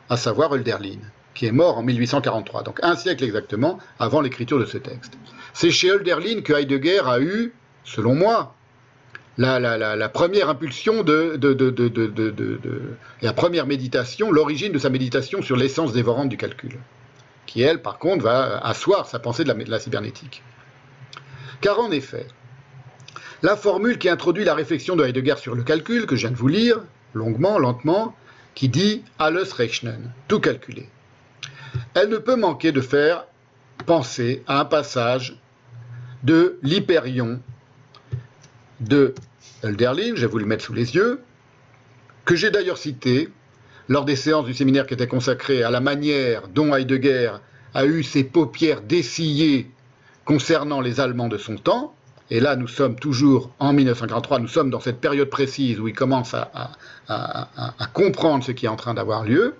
[0.09, 0.99] à savoir Hölderlin,
[1.33, 5.13] qui est mort en 1843, donc un siècle exactement avant l'écriture de ce texte.
[5.53, 7.53] C'est chez Hölderlin que Heidegger a eu,
[7.83, 8.55] selon moi,
[9.37, 11.37] la, première impulsion de,
[13.21, 16.77] la première méditation, l'origine de sa méditation sur l'essence dévorante du calcul,
[17.45, 20.41] qui elle, par contre, va asseoir sa pensée de la, cybernétique.
[21.61, 22.27] Car en effet,
[23.41, 26.35] la formule qui introduit la réflexion de Heidegger sur le calcul, que je viens de
[26.35, 26.81] vous lire,
[27.13, 28.15] longuement, lentement,
[28.55, 30.89] qui dit alles rechnen, tout calculer.
[31.93, 33.25] Elle ne peut manquer de faire
[33.85, 35.39] penser à un passage
[36.23, 37.39] de l'Hyperion
[38.79, 39.13] de
[39.63, 41.21] Hölderlin, je vais vous le mettre sous les yeux,
[42.25, 43.29] que j'ai d'ailleurs cité
[43.87, 47.33] lors des séances du séminaire qui était consacré à la manière dont Heidegger
[47.73, 49.71] a eu ses paupières dessillées
[50.27, 51.95] concernant les Allemands de son temps.
[52.29, 55.95] Et là, nous sommes toujours en 1943, nous sommes dans cette période précise où il
[55.95, 56.71] commence à,
[57.93, 59.55] comprendre ce qui est en train d'avoir lieu.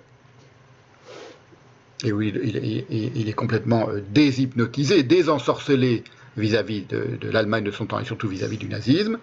[2.04, 6.04] Et où il, est complètement euh, déshypnotisé, désensorcelé
[6.36, 9.18] vis-à-vis de, de l'Allemagne de son temps et surtout vis-à-vis du nazisme.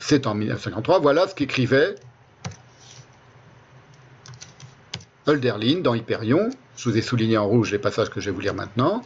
[0.00, 0.98] C'est en 1953.
[0.98, 1.94] Voilà ce qu'écrivait
[5.28, 6.48] Hölderlin dans Hyperion.
[6.76, 9.02] Je vous ai souligné en rouge les passages que je vais vous lire maintenant.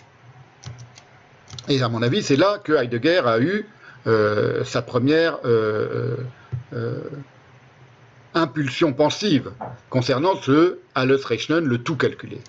[1.68, 3.66] Et à mon avis, c'est là que Heidegger a eu
[4.06, 6.16] euh, sa première euh,
[6.72, 7.00] euh,
[8.34, 9.52] impulsion pensive
[9.90, 11.20] concernant ce Alles
[11.60, 12.40] le tout calculé.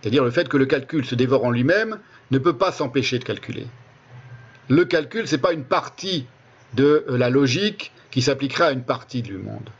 [0.00, 1.98] C'est-à-dire le fait que le calcul se dévore en lui-même
[2.30, 3.66] ne peut pas s'empêcher de calculer.
[4.68, 6.26] Le calcul, ce n'est pas une partie
[6.74, 9.70] de la logique qui s'appliquerait à une partie du monde.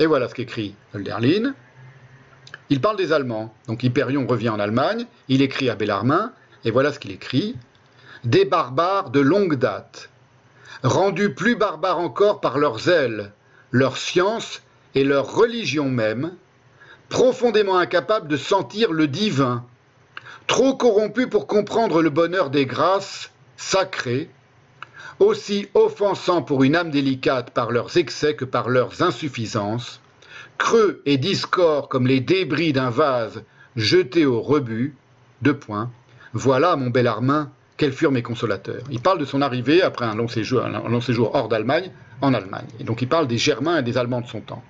[0.00, 1.54] Et voilà ce qu'écrit Hölderlin.
[2.70, 3.52] Il parle des Allemands.
[3.66, 6.32] Donc Hyperion revient en Allemagne, il écrit à Bellarmin,
[6.64, 7.56] et voilà ce qu'il écrit.
[8.24, 10.10] Des barbares de longue date,
[10.82, 13.32] rendus plus barbares encore par leur zèle,
[13.70, 14.62] leur science
[14.94, 16.32] et leur religion même,
[17.08, 19.64] profondément incapables de sentir le divin,
[20.46, 24.30] trop corrompus pour comprendre le bonheur des grâces sacrées,
[25.18, 30.00] aussi offensants pour une âme délicate par leurs excès que par leurs insuffisances,
[30.58, 33.42] creux et discords comme les débris d'un vase
[33.76, 34.94] jeté au rebut,
[35.42, 35.90] deux points,
[36.32, 38.82] voilà, mon bel Armin, quels furent mes consolateurs.
[38.90, 41.90] Il parle de son arrivée après un long séjour, hors d'Allemagne,
[42.20, 42.66] en Allemagne.
[42.80, 44.62] Et donc il parle des Germains et des Allemands de son temps.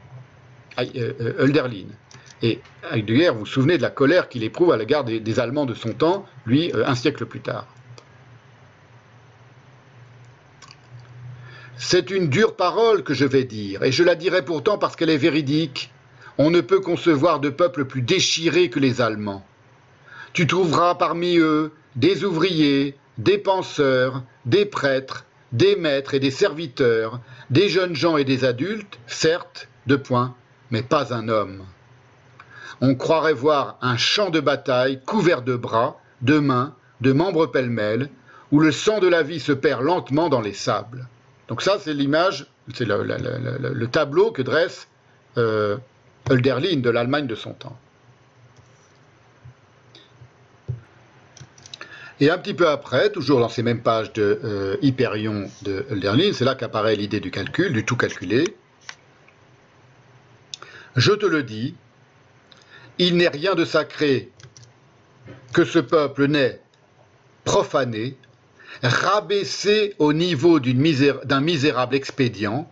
[0.79, 0.85] Euh,
[1.21, 1.87] euh, Hölderlin.
[2.43, 2.61] Et
[2.93, 5.93] Heidegger, vous vous souvenez de la colère qu'il éprouve à l'égard des, Allemands de son
[5.93, 7.67] temps, lui, euh, un siècle plus tard.
[11.81, 15.11] C'est une dure parole que je vais dire, et je la dirai pourtant parce qu'elle
[15.11, 15.93] est véridique.
[16.37, 19.47] On ne peut concevoir de peuple plus déchiré que les Allemands.
[20.33, 27.21] Tu trouveras parmi eux des ouvriers, des penseurs, des prêtres, des maîtres et des serviteurs,
[27.49, 30.35] des jeunes gens et des adultes, certes, de points,
[30.73, 31.65] mais pas un homme.
[32.81, 38.11] On croirait voir un champ de bataille couvert de bras, de mains, de membres pêle-mêle,
[38.51, 41.07] où le sang de la vie se perd lentement dans les sables.
[41.49, 44.89] Donc ça, c'est l'image, c'est le, tableau que dresse
[45.39, 45.79] euh,
[46.31, 47.79] Hölderlin de l'Allemagne de son temps.
[52.21, 56.33] Et un petit peu après, toujours dans ces mêmes pages de euh, Hyperion de Hölderlin,
[56.33, 58.45] c'est là qu'apparaît l'idée du calcul, du tout calculé.
[60.97, 61.77] Je te le dis,
[62.99, 64.33] il n'est rien de sacré
[65.53, 66.61] que ce peuple n'ait
[67.45, 68.17] profané,
[68.83, 72.69] rabaissé au niveau d'un misérable expédient,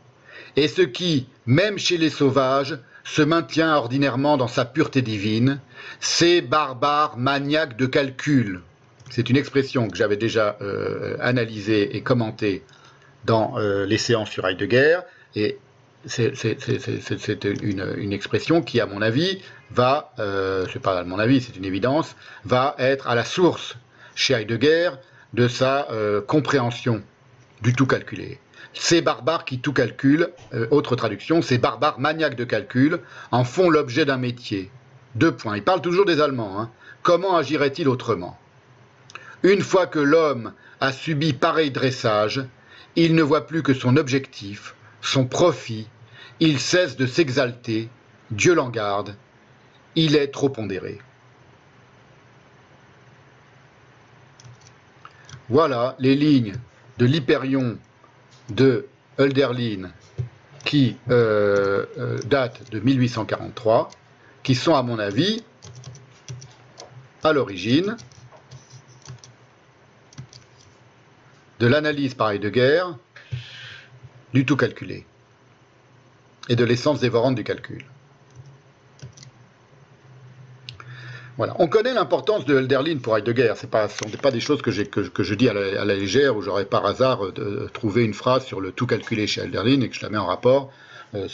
[0.57, 5.61] et ce qui, même chez les sauvages, se maintient ordinairement dans sa pureté divine,
[6.01, 8.63] ces barbares maniaques de calcul.
[9.11, 12.65] C'est une expression que j'avais déjà euh, analysée et commentée
[13.25, 15.01] dans euh, les séances sur Heidegger,
[15.37, 15.59] et
[16.07, 16.33] c'est
[17.45, 19.43] une, expression qui, à mon avis,
[19.73, 22.15] va, euh, c'est pas à mon avis, c'est une évidence,
[22.45, 23.77] va être à la source
[24.15, 24.91] chez Heidegger
[25.37, 27.03] de sa euh, compréhension
[27.63, 28.41] du tout calculé.
[28.73, 33.01] Ces barbares qui tout calculent, euh, autre traduction, ces barbares maniaques de calcul
[33.31, 34.71] en font l'objet d'un métier.
[35.15, 35.57] Deux points.
[35.57, 36.59] Il parle toujours des Allemands.
[36.59, 36.71] Hein.
[37.03, 38.39] Comment agirait-il autrement?
[39.43, 42.43] Une fois que l'homme a subi pareil dressage,
[42.97, 45.87] il ne voit plus que son objectif, son profit,
[46.41, 47.91] il cesse de s'exalter,
[48.31, 49.15] Dieu l'en garde,
[49.97, 50.99] il est trop pondéré.
[55.49, 56.55] Voilà les lignes
[56.99, 57.79] de l'Hyperion
[58.51, 58.87] de
[59.19, 59.91] Hölderlin
[60.65, 63.91] qui euh, euh, date de 1843,
[64.43, 65.45] qui sont à mon avis
[67.23, 67.97] à l'origine
[71.61, 72.99] de l'analyse par guerre
[74.35, 75.07] du tout calculé
[76.49, 77.85] et de l'essence dévorante du calcul.
[81.39, 83.53] On connaît l'importance de Hölderlin pour Heidegger.
[83.57, 86.87] Ce ne sont pas des choses que, je dis à la, légère où j'aurais par
[86.87, 87.21] hasard
[87.75, 90.27] trouvé une phrase sur le tout calculé chez Hölderlin et que je la mets en
[90.27, 90.73] rapport
[91.15, 91.29] euh,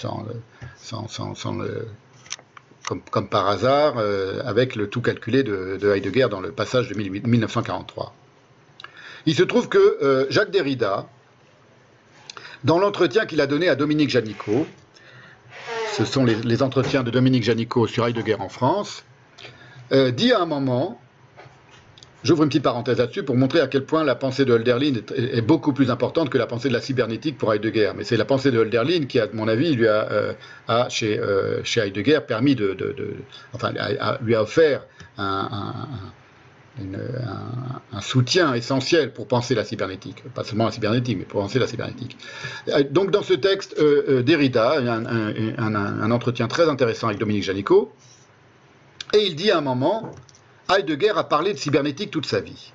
[3.11, 8.13] comme, par hasard euh, avec le tout calculé de, Heidegger dans le passage de 1943.
[9.27, 11.07] Il se trouve que euh, Jacques Derrida,
[12.65, 14.67] dans l'entretien qu'il a donné à Dominique Janicot,
[15.93, 19.05] ce sont les, entretiens de Dominique Janicot sur Heidegger en France,
[19.93, 21.01] euh, dit à un moment,
[22.23, 25.41] j'ouvre une petite parenthèse là-dessus pour montrer à quel point la pensée de Hölderlin est,
[25.41, 27.93] beaucoup plus importante que la pensée de la cybernétique pour Heidegger.
[27.97, 31.21] Mais c'est la pensée de Hölderlin qui, à mon avis, lui a, euh, chez,
[31.77, 32.77] Heidegger permis de,
[33.53, 33.73] enfin,
[34.23, 34.87] lui a offert
[35.19, 35.87] un
[37.93, 41.67] un, soutien essentiel pour penser la cybernétique, pas seulement la cybernétique, mais pour penser la
[41.67, 42.17] cybernétique.
[42.69, 47.19] Euh, donc dans ce texte, euh, euh, Derrida, a un, un, entretien très intéressant avec
[47.19, 47.93] Dominique Janicot,
[49.13, 50.11] et il dit à un moment,
[50.71, 52.73] Heidegger a parlé de cybernétique toute sa vie.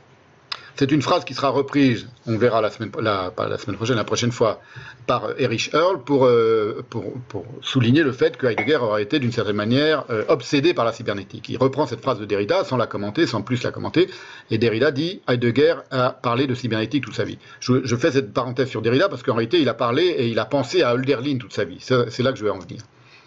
[0.77, 4.61] C'est une phrase qui sera reprise, on verra la semaine, prochaine, la prochaine fois,
[5.07, 9.55] par Erich Earl pour, euh, pour, souligner le fait que Heidegger aurait été d'une certaine
[9.55, 11.49] manière euh, obsédé par la cybernétique.
[11.49, 14.07] Il reprend cette phrase de Derrida sans la commenter, sans plus la commenter,
[14.51, 17.39] et Derrida dit Heidegger a parlé de cybernétique toute sa vie.
[17.59, 20.38] Je, je fais cette parenthèse sur Derrida parce qu'en réalité, il a parlé et il
[20.38, 21.80] a pensé à Hölderlin toute sa vie.
[21.80, 22.84] C'est là que je vais en venir.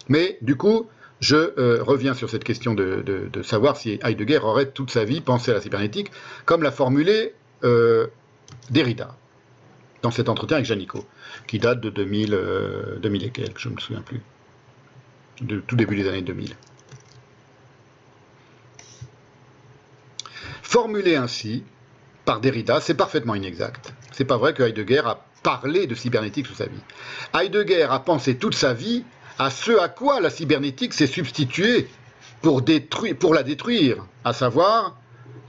[0.07, 0.87] Mais du coup,
[1.21, 5.51] je euh, reviens sur cette question de, savoir si Heidegger aurait toute sa vie pensé
[5.51, 6.11] à la cybernétique,
[6.45, 7.33] comme l'a formulé
[7.63, 8.07] euh,
[8.71, 9.15] Derrida,
[10.01, 11.05] dans cet entretien avec Janico,
[11.45, 14.19] qui date de 2000, 2000 euh, et quelques, je ne me souviens plus,
[15.41, 16.55] de tout début des années 2000.
[20.63, 21.63] Formulé ainsi
[22.25, 23.93] par Derrida, c'est parfaitement inexact.
[24.11, 26.81] C'est pas vrai que Heidegger a parlé de cybernétique toute sa vie.
[27.35, 29.03] Heidegger a pensé toute sa vie
[29.37, 31.87] à ce à quoi la cybernétique s'est substituée
[32.41, 32.61] pour,
[33.33, 34.97] la détruire, à savoir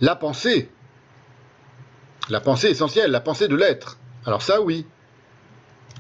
[0.00, 0.68] la pensée,
[2.28, 3.98] la pensée essentielle, la pensée de l'être.
[4.26, 4.86] Alors ça, oui.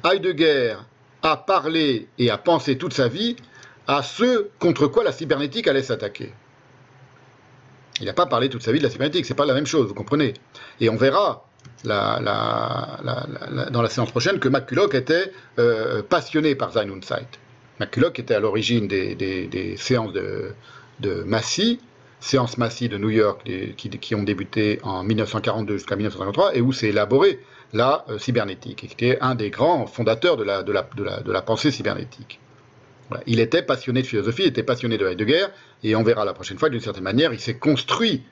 [0.04, 0.76] Heidegger
[1.22, 3.36] a parlé et a pensé toute sa vie
[3.86, 6.32] à ce contre quoi la cybernétique allait s'attaquer.
[8.00, 9.88] Il n'a pas parlé toute sa vie de la cybernétique, c'est pas la même chose,
[9.88, 10.34] vous comprenez.
[10.80, 11.46] Et on verra
[11.84, 17.38] dans la séance prochaine que McCulloch était euh, passionné par Sein und Zeit.
[17.82, 20.54] McCulloch était à l'origine des, séances de,
[21.26, 21.80] Massy,
[22.20, 23.42] séances massives de New York
[23.76, 27.40] qui, ont débuté en 1942 jusqu'à 1953 et où s'est élaborée
[27.72, 30.72] la euh, cybernétique, qui était un des grands fondateurs de la, de
[31.32, 32.38] la, pensée cybernétique.
[33.26, 35.46] Il était passionné de philosophie, il était passionné de Heidegger,
[35.82, 38.22] et on verra la prochaine fois, d'une certaine manière, il s'est construit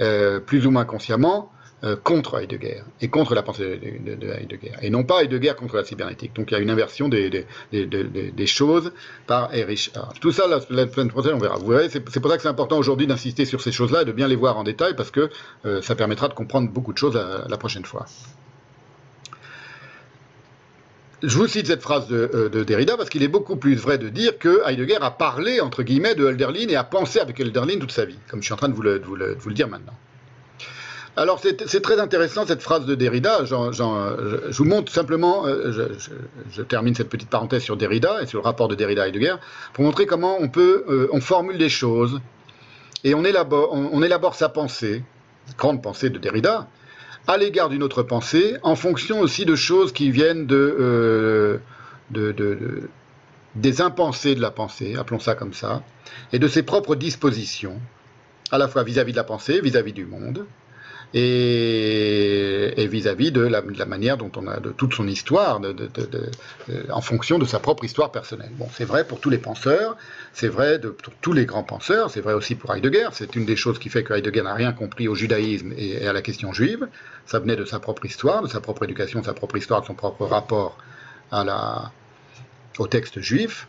[0.00, 1.50] euh, plus ou moins consciemment
[1.82, 5.84] euh, contre Heidegger et contre la pensée de, Heidegger, et non pas Heidegger contre la
[5.84, 6.34] cybernétique.
[6.34, 7.46] Donc il y a une inversion des,
[8.44, 8.92] choses
[9.26, 9.90] par Erich
[10.20, 11.56] Tout ça, la, semaine on verra.
[11.88, 14.36] C'est pour ça que c'est important aujourd'hui d'insister sur ces choses-là et de bien les
[14.36, 15.30] voir en détail, parce que
[15.64, 18.04] euh, ça permettra de comprendre beaucoup de choses la, prochaine fois.
[21.22, 24.10] Je vous cite cette phrase de, euh, Derrida parce qu'il est beaucoup plus vrai de
[24.10, 27.92] dire que Heidegger a parlé, entre guillemets, de Hölderlin et a pensé avec Hölderlin toute
[27.92, 29.16] sa vie, comme je suis en train de de vous
[29.48, 29.94] le dire maintenant.
[31.20, 33.44] Alors c'est très intéressant cette phrase de Derrida.
[33.44, 35.92] je, vous montre simplement, euh,
[36.50, 39.34] je, termine cette petite parenthèse sur Derrida et sur le rapport de Derrida et Heidegger
[39.74, 42.22] pour montrer comment on peut, euh, on formule des choses
[43.04, 45.04] et on élabore, on, sa pensée,
[45.58, 46.68] grande pensée de Derrida,
[47.26, 51.58] à l'égard d'une autre pensée, en fonction aussi de choses qui viennent de, euh,
[52.12, 52.88] de,
[53.56, 55.82] des impensés de la pensée, appelons ça comme ça,
[56.32, 57.78] et de ses propres dispositions,
[58.50, 60.46] à la fois vis-à-vis de la pensée, vis à -vis du monde,
[61.12, 65.60] et vis-à-vis de, la, manière dont on a de toute son histoire,
[66.90, 68.52] en fonction de sa propre histoire personnelle.
[68.56, 69.96] Bon, c'est vrai pour tous les penseurs,
[70.32, 73.08] c'est vrai pour tous les grands penseurs, c'est vrai aussi pour Heidegger.
[73.12, 76.12] C'est une des choses qui fait que Heidegger n'a rien compris au judaïsme et, à
[76.12, 76.86] la question juive.
[77.26, 79.86] Ça venait de sa propre histoire, de sa propre éducation, de sa propre histoire, de
[79.86, 80.78] son propre rapport
[82.78, 83.66] au texte juif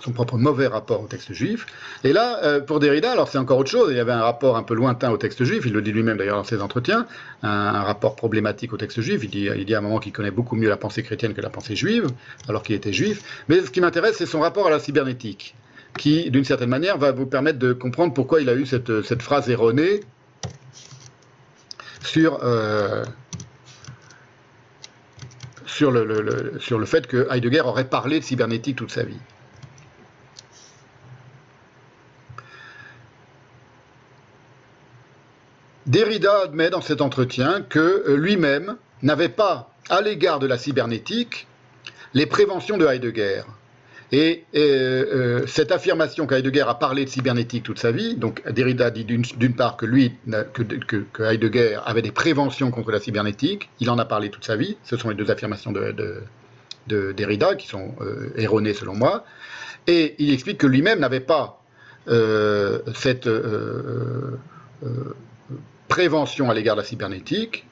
[0.00, 1.66] son propre mauvais rapport au texte juif.
[2.04, 4.56] Et là, euh, pour Derrida, alors c'est encore autre chose, il y avait un rapport
[4.56, 7.06] un peu lointain au texte juif, il le dit lui-même d'ailleurs dans ses entretiens,
[7.42, 10.56] un, rapport problématique au texte juif, il dit, il à un moment qu'il connaît beaucoup
[10.56, 12.06] mieux la pensée chrétienne que la pensée juive,
[12.48, 13.44] alors qu'il était juif.
[13.48, 15.54] Mais ce qui m'intéresse, c'est son rapport à la cybernétique,
[15.98, 19.22] qui, d'une certaine manière, va vous permettre de comprendre pourquoi il a eu cette, cette
[19.22, 20.00] phrase erronée
[22.02, 22.40] sur...
[22.42, 23.04] Euh,
[25.66, 29.18] sur, le, sur le fait que Heidegger aurait parlé de cybernétique toute sa vie.
[35.86, 41.46] Derrida admet dans cet entretien que euh, lui-même n'avait pas, à l'égard de la cybernétique,
[42.12, 43.42] les préventions de Heidegger.
[44.10, 48.90] Et euh, euh, cette affirmation qu'Heidegger a parlé de cybernétique toute sa vie, donc Derrida
[48.90, 50.12] dit d'une part que lui,
[50.52, 54.76] que, Heidegger avait des préventions contre la cybernétique, il en a parlé toute sa vie,
[54.84, 56.22] ce sont les deux affirmations de,
[57.12, 57.96] Derrida qui sont
[58.36, 59.24] erronées selon moi,
[59.88, 61.60] et il explique que lui-même n'avait pas
[62.94, 63.28] cette
[65.88, 67.66] prévention à l'égard de la cybernétique,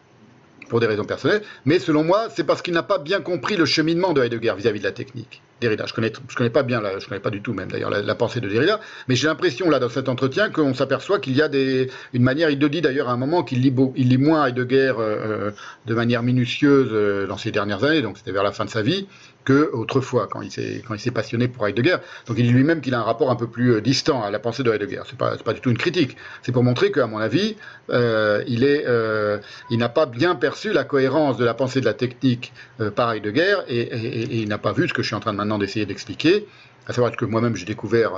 [0.68, 3.64] pour des raisons personnelles, mais selon moi, c'est parce qu'il n'a pas bien compris le
[3.64, 5.42] cheminement de Heidegger vis-à-vis de la technique.
[5.60, 8.14] Derrida, je connais, je connais pas bien, je connais pas du tout même d'ailleurs la,
[8.14, 11.48] pensée de Derrida, mais j'ai l'impression là dans cet entretien qu'on s'aperçoit qu'il y a
[11.48, 14.94] des, une manière, il le dit d'ailleurs à un moment qu'il lit, lit moins Heidegger
[14.98, 15.52] euh,
[15.86, 18.82] de manière minutieuse euh, dans ces dernières années, donc c'était vers la fin de sa
[18.82, 19.06] vie,
[19.44, 21.96] que autrefois quand il s'est passionné pour Heidegger.
[22.26, 24.38] Donc il dit lui-même qu'il a un rapport un peu plus euh, distant à la
[24.38, 25.02] pensée de Heidegger.
[25.06, 26.16] C'est pas pas du tout une critique.
[26.42, 27.56] C'est pour montrer qu'à mon avis,
[27.90, 29.38] euh, euh,
[29.70, 32.52] il n'a pas bien perçu la cohérence de la pensée de la technique
[32.96, 35.58] par Heidegger et, et, il n'a pas vu ce que je suis en train maintenant
[35.58, 36.46] d'essayer d'expliquer,
[36.86, 38.12] à savoir que moi-même j'ai découvert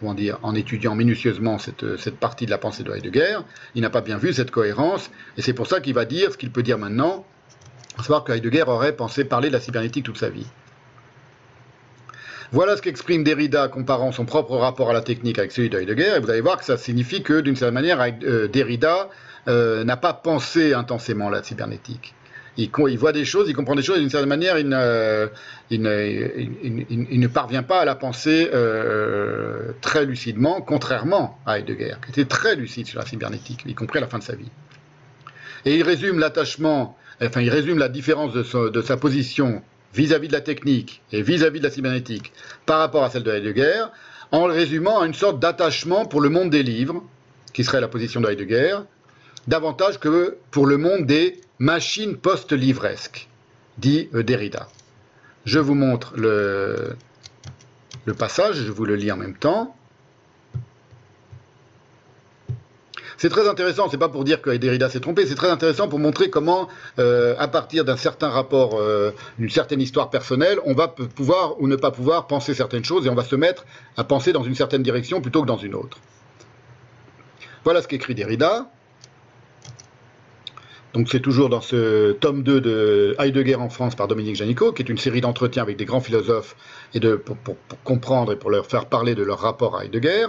[0.00, 3.38] comment dire, en étudiant minutieusement cette, cette, partie de la pensée de Heidegger,
[3.74, 6.36] il n'a pas bien vu cette cohérence, et c'est pour ça qu'il va dire ce
[6.36, 7.24] qu'il peut dire maintenant,
[7.98, 10.46] à savoir que Heidegger aurait pensé parler de la cybernétique toute sa vie.
[12.52, 16.14] Voilà ce qu'exprime Derrida comparant son propre rapport à la technique avec celui de Heidegger,
[16.16, 19.08] et vous allez voir que ça signifie que, d'une certaine manière, euh, Derrida
[19.48, 22.14] euh, n'a pas pensé intensément la cybernétique.
[22.58, 25.28] Il, voit des choses, il comprend des choses, et d'une certaine manière, il ne,
[27.26, 32.86] parvient pas à la penser euh, très lucidement, contrairement à Heidegger, qui était très lucide
[32.86, 34.50] sur la cybernétique, y compris à la fin de sa vie.
[35.66, 39.62] Et il résume l'attachement enfin, il résume la différence de, sa position
[39.94, 42.32] vis-à-vis de la technique et vis-à-vis de la cybernétique
[42.66, 43.84] par rapport à celle de Heidegger,
[44.32, 47.02] en le résumant à une sorte d'attachement pour le monde des livres,
[47.52, 48.78] qui serait la position de Heidegger,
[49.46, 53.28] davantage que pour le monde des machines post-livresques,
[53.78, 54.68] dit euh, Derrida.
[55.44, 56.96] Je vous montre le,
[58.04, 59.76] le passage, je vous le lis en même temps.
[63.18, 65.98] C'est très intéressant, c'est pas pour dire que Derrida s'est trompé, c'est très intéressant pour
[65.98, 66.68] montrer comment,
[66.98, 71.66] euh, à partir d'un certain rapport, euh, d'une certaine histoire personnelle, on va pouvoir ou
[71.66, 73.64] ne pas pouvoir penser certaines choses et on va se mettre
[73.96, 75.98] à penser dans une certaine direction plutôt que dans une autre.
[77.64, 78.70] Voilà ce qu'écrit Derrida.
[80.92, 84.82] Donc c'est toujours dans ce tome 2 de Heidegger en France par Dominique Janicot, qui
[84.82, 86.56] est une série d'entretiens avec des grands philosophes
[86.94, 87.36] et de, pour,
[87.84, 90.26] comprendre et pour leur faire parler de leur rapport à Heidegger.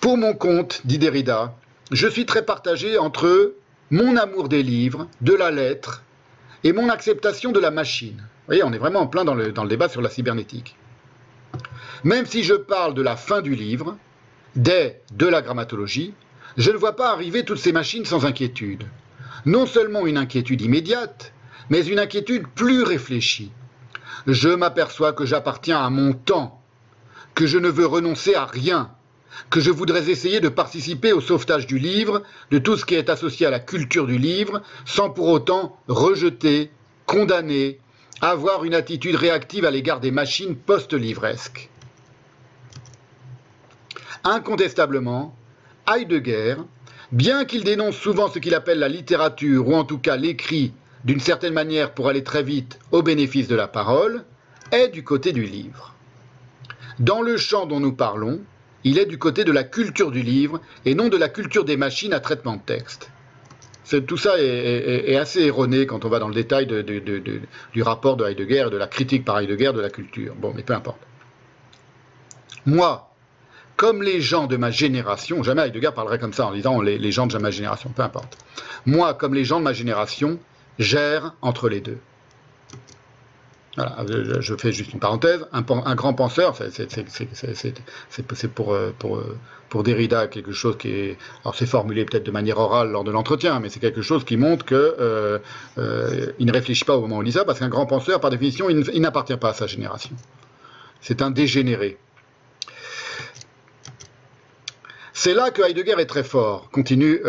[0.00, 1.54] Pour mon compte, dit Derrida,
[1.90, 3.52] je suis très partagé entre
[3.90, 6.02] mon amour des livres, de la lettre,
[6.64, 8.16] et mon acceptation de la machine.
[8.16, 10.76] Vous voyez, on est vraiment en plein dans le, débat sur la cybernétique.
[12.02, 13.98] Même si je parle de la fin du livre,
[14.56, 16.14] des de la grammatologie,
[16.56, 18.84] je ne vois pas arriver toutes ces machines sans inquiétude.
[19.44, 21.34] Non seulement une inquiétude immédiate,
[21.68, 23.52] mais une inquiétude plus réfléchie.
[24.26, 26.62] Je m'aperçois que j'appartiens à mon temps,
[27.34, 28.90] que je ne veux renoncer à rien,
[29.48, 33.10] que je voudrais essayer de participer au sauvetage du livre, de tout ce qui est
[33.10, 36.70] associé à la culture du livre, sans pour autant rejeter,
[37.06, 37.78] condamner,
[38.20, 41.70] avoir une attitude réactive à l'égard des machines post-livresques.
[44.24, 45.34] Incontestablement,
[45.88, 46.56] Heidegger,
[47.10, 50.72] bien qu'il dénonce souvent ce qu'il appelle la littérature, ou en tout cas l'écrit,
[51.04, 54.24] d'une certaine manière pour aller très vite au bénéfice de la parole,
[54.72, 55.94] est du côté du livre.
[56.98, 58.40] Dans le champ dont nous parlons,
[58.84, 61.76] il est du côté de la culture du livre et non de la culture des
[61.76, 63.10] machines à traitement de texte.
[64.06, 68.68] Tout ça est, assez erroné quand on va dans le détail du rapport de Heidegger
[68.70, 70.34] de la critique par Heidegger de la culture.
[70.36, 71.00] Bon, mais peu importe.
[72.66, 73.10] Moi,
[73.76, 77.12] comme les gens de ma génération, jamais Heidegger parlerait comme ça en disant les, les
[77.12, 78.38] gens de ma génération, peu importe.
[78.86, 80.38] Moi, comme les gens de ma génération,
[80.78, 81.98] gère entre les deux.
[83.76, 84.04] Voilà,
[84.40, 85.46] je fais juste une parenthèse.
[85.52, 85.62] Un,
[85.94, 91.18] grand penseur, c'est pour, euh, euh, Derrida quelque chose qui est.
[91.44, 94.36] Alors, c'est formulé peut-être de manière orale lors de l'entretien, mais c'est quelque chose qui
[94.36, 95.38] montre qu'il euh,
[95.76, 98.68] ne réfléchit pas au moment où il dit ça, parce qu'un grand penseur, par définition,
[98.68, 100.16] il n'appartient pas à sa génération.
[101.00, 101.96] C'est un dégénéré.
[105.12, 107.20] C'est là que Heidegger est très fort, continue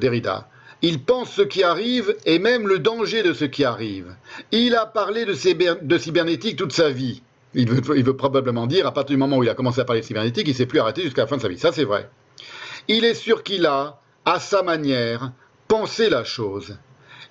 [0.00, 0.48] Derrida.
[0.82, 4.14] Il pense ce qui arrive et même le danger de ce qui arrive.
[4.52, 5.32] Il a parlé de,
[5.98, 7.22] cybernétique toute sa vie.
[7.54, 10.06] Il veut, probablement dire, à partir du moment où il a commencé à parler de
[10.06, 11.58] cybernétique, il ne s'est plus arrêté jusqu'à la fin de sa vie.
[11.58, 12.10] Ça, c'est vrai.
[12.88, 15.32] Il est sûr qu'il a, à sa manière,
[15.66, 16.76] pensé la chose.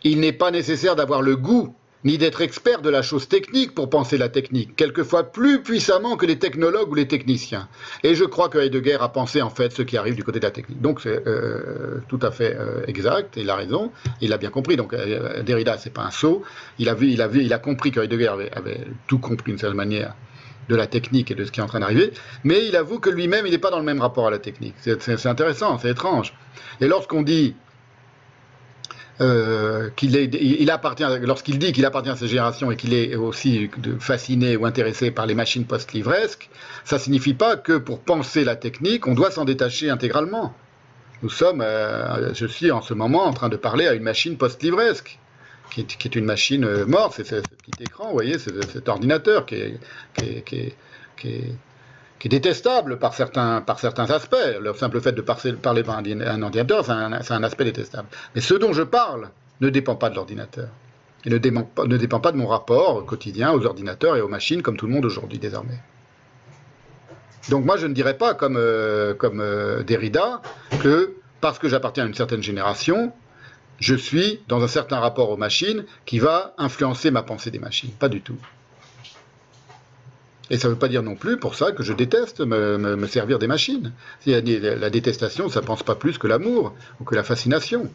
[0.03, 1.75] il n'est pas nécessaire d'avoir le goût
[2.05, 6.25] ni d'être expert de la chose technique pour penser la technique, quelquefois plus puissamment que
[6.25, 7.67] les technologues ou les techniciens.
[8.03, 10.45] Et je crois que Heidegger a pensé en fait ce qui arrive du côté de
[10.45, 10.81] la technique.
[10.81, 13.91] Donc c'est euh, tout à fait euh, exact, il a raison,
[14.21, 14.77] il a bien compris.
[14.77, 16.43] Donc euh, Derrida, c'est pas un sot,
[16.77, 19.57] il a vu, il a vu, il a compris que Heidegger avait, tout compris d'une
[19.57, 20.13] certaine manière
[20.69, 22.11] de la technique et de ce qui est en train d'arriver,
[22.43, 24.73] mais il avoue que lui-même, il n'est pas dans le même rapport à la technique.
[24.79, 26.33] C'est intéressant, c'est étrange.
[26.81, 27.55] Et lorsqu'on dit
[29.21, 33.69] euh, qu'il il appartient, lorsqu'il dit qu'il appartient à cette génération et qu'il est aussi
[33.99, 36.49] fasciné ou intéressé par les machines post-livresques,
[36.83, 40.53] ça signifie pas que pour penser la technique, on doit s'en détacher intégralement.
[41.23, 44.37] Nous sommes, euh, je suis en ce moment en train de parler à une machine
[44.37, 45.17] post-livresque,
[45.71, 49.55] qui est, une machine euh, morte, c'est ce petit écran, vous voyez, cet ordinateur qui
[49.55, 50.75] est
[52.23, 54.35] détestable par certains, par certains aspects.
[54.59, 56.91] Le simple fait de parler par un ordinateur, c'est
[57.33, 58.07] un, aspect détestable.
[58.33, 59.29] Mais ce dont je parle
[59.61, 60.69] ne dépend pas de l'ordinateur.
[61.25, 64.27] Et ne dépend, pas, ne dépend pas de mon rapport quotidien aux ordinateurs et aux
[64.27, 65.79] machines, comme tout le monde aujourd'hui désormais.
[67.49, 70.41] Donc moi, je ne dirais pas, comme, euh, comme euh, Derrida,
[70.81, 73.13] que parce que j'appartiens à une certaine génération,
[73.79, 77.91] je suis dans un certain rapport aux machines qui va influencer ma pensée des machines.
[77.91, 78.37] Pas du tout.
[80.49, 83.39] Et ça ne veut pas dire non plus pour ça que je déteste me, servir
[83.39, 83.93] des machines.
[84.25, 87.89] La, détestation, ça ne pense pas plus que l'amour ou que la fascination.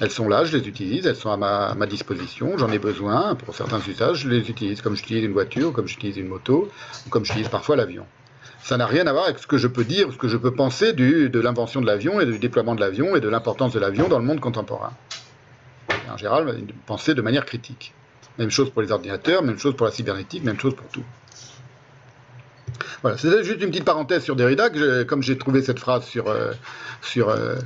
[0.00, 3.54] Elles sont là, je les utilise, elles sont à ma, disposition, j'en ai besoin, pour
[3.54, 6.70] certains usages, je les utilise, comme j'utilise une voiture, comme j'utilise une moto,
[7.06, 8.06] ou comme j'utilise parfois l'avion.
[8.62, 10.52] Ça n'a rien à voir avec ce que je peux dire, ce que je peux
[10.52, 14.08] penser de l'invention de l'avion et du déploiement de l'avion et de l'importance de l'avion
[14.08, 14.92] dans le monde contemporain.
[16.08, 16.54] en général,
[16.86, 17.92] penser de manière critique.
[18.38, 21.04] Même chose pour les ordinateurs, même chose pour la cybernétique, même chose pour tout.
[23.02, 24.70] Voilà, c'est juste une petite parenthèse sur Derrida,
[25.04, 26.52] comme j'ai trouvé cette phrase sur, euh,
[27.16, 27.56] euh,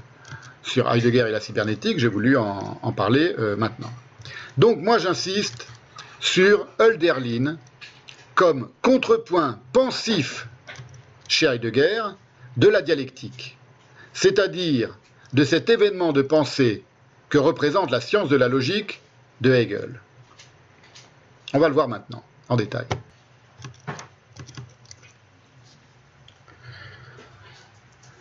[0.63, 3.91] sur Heidegger et la cybernétique, j'ai voulu en, parler euh, maintenant.
[4.59, 5.67] Donc moi j'insiste
[6.21, 7.57] sur Hölderlin
[8.35, 10.49] comme contrepoint pensif
[11.29, 12.03] chez Heidegger
[12.59, 13.57] de la dialectique,
[14.13, 14.99] c'est-à-dire
[15.33, 16.85] de cet événement de pensée
[17.31, 19.01] que représente la science de la logique
[19.41, 20.01] de Hegel.
[21.55, 22.87] On va le voir maintenant, en détail.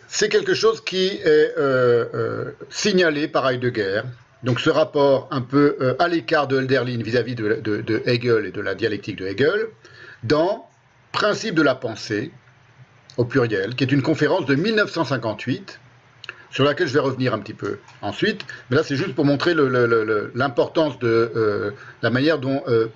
[0.08, 4.02] C'est quelque chose qui est euh, euh, signalé par Heidegger,
[4.42, 8.60] donc ce rapport un peu euh, à l'écart de Hölderlin vis-à-vis de, Hegel et de
[8.60, 9.68] la dialectique de Hegel,
[10.22, 10.68] dans
[11.12, 12.30] Principe de la pensée,
[13.16, 15.80] au pluriel, qui est une conférence de 1958,
[16.52, 18.44] sur laquelle je vais revenir un petit peu ensuite.
[18.70, 19.54] Mais là, c'est juste pour montrer
[20.34, 21.70] l'importance de euh,
[22.02, 22.88] la manière dont euh,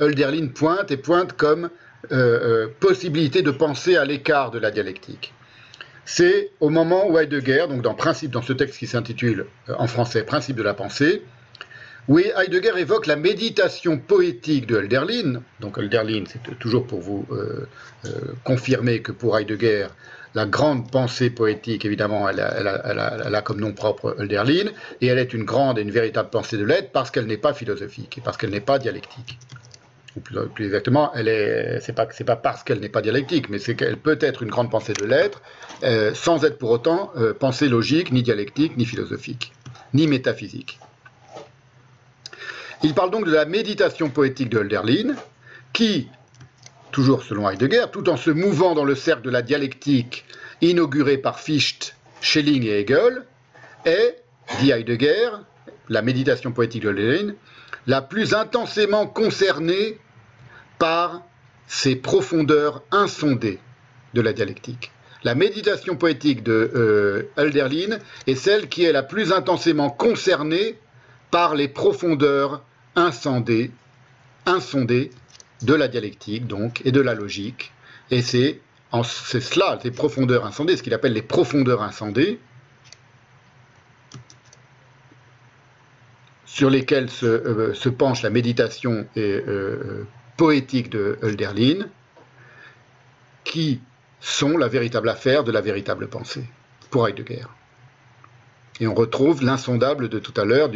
[0.54, 1.70] pointe et pointe comme
[2.12, 5.32] euh, possibilité de penser à l'écart de la dialectique.
[6.04, 9.46] C'est au moment où Heidegger, donc dans Principe, dans ce texte qui s'intitule
[9.76, 11.22] en français Principe de la pensée,
[12.06, 15.42] où Heidegger évoque la méditation poétique de Hölderlin.
[15.58, 17.26] Donc Hölderlin, c'est toujours pour vous
[18.44, 19.88] confirmer que pour Heidegger,
[20.36, 25.44] la grande pensée poétique, évidemment, elle a, comme nom propre Hölderlin, et elle est une
[25.44, 28.50] grande et une véritable pensée de l'être parce qu'elle n'est pas philosophique et parce qu'elle
[28.50, 29.38] n'est pas dialectique.
[30.14, 33.96] Ou plus, exactement, elle est, c'est pas, parce qu'elle n'est pas dialectique, mais c'est qu'elle
[33.96, 35.40] peut être une grande pensée de l'être
[35.84, 39.54] euh, sans être pour autant euh, pensée logique, ni dialectique, ni philosophique,
[39.94, 40.78] ni métaphysique.
[42.82, 45.14] Il parle donc de la méditation poétique de Hölderlin,
[45.72, 46.10] qui,
[46.96, 50.24] toujours selon Heidegger, tout en se mouvant dans le cercle de la dialectique
[50.62, 53.22] inauguré par Fichte, Schelling et Hegel,
[53.84, 54.16] est,
[54.60, 55.28] dit Heidegger,
[55.90, 57.34] la méditation poétique de Lénine,
[57.86, 59.98] la plus intensément concernée
[60.78, 61.20] par
[61.66, 63.58] ces profondeurs insondées
[64.14, 64.90] de la dialectique.
[65.22, 70.78] La méditation poétique de euh, Hölderlin est celle qui est la plus intensément concernée
[71.30, 72.62] par les profondeurs
[72.94, 73.70] insondées,
[74.46, 75.10] insondées
[75.62, 77.72] de la dialectique donc et de la logique.
[78.10, 78.60] Et c'est
[78.92, 82.38] cela, ces profondeurs incendées, ce qu'il appelle les profondeurs incendées,
[86.44, 90.06] sur lesquelles se, euh, penche la méditation et, euh,
[90.36, 91.86] poétique de Hölderlin,
[93.44, 93.80] qui
[94.20, 96.44] sont la véritable affaire de la véritable pensée
[96.90, 97.46] pour Heidegger.
[98.80, 100.70] Et on retrouve l'insondable de tout à l'heure,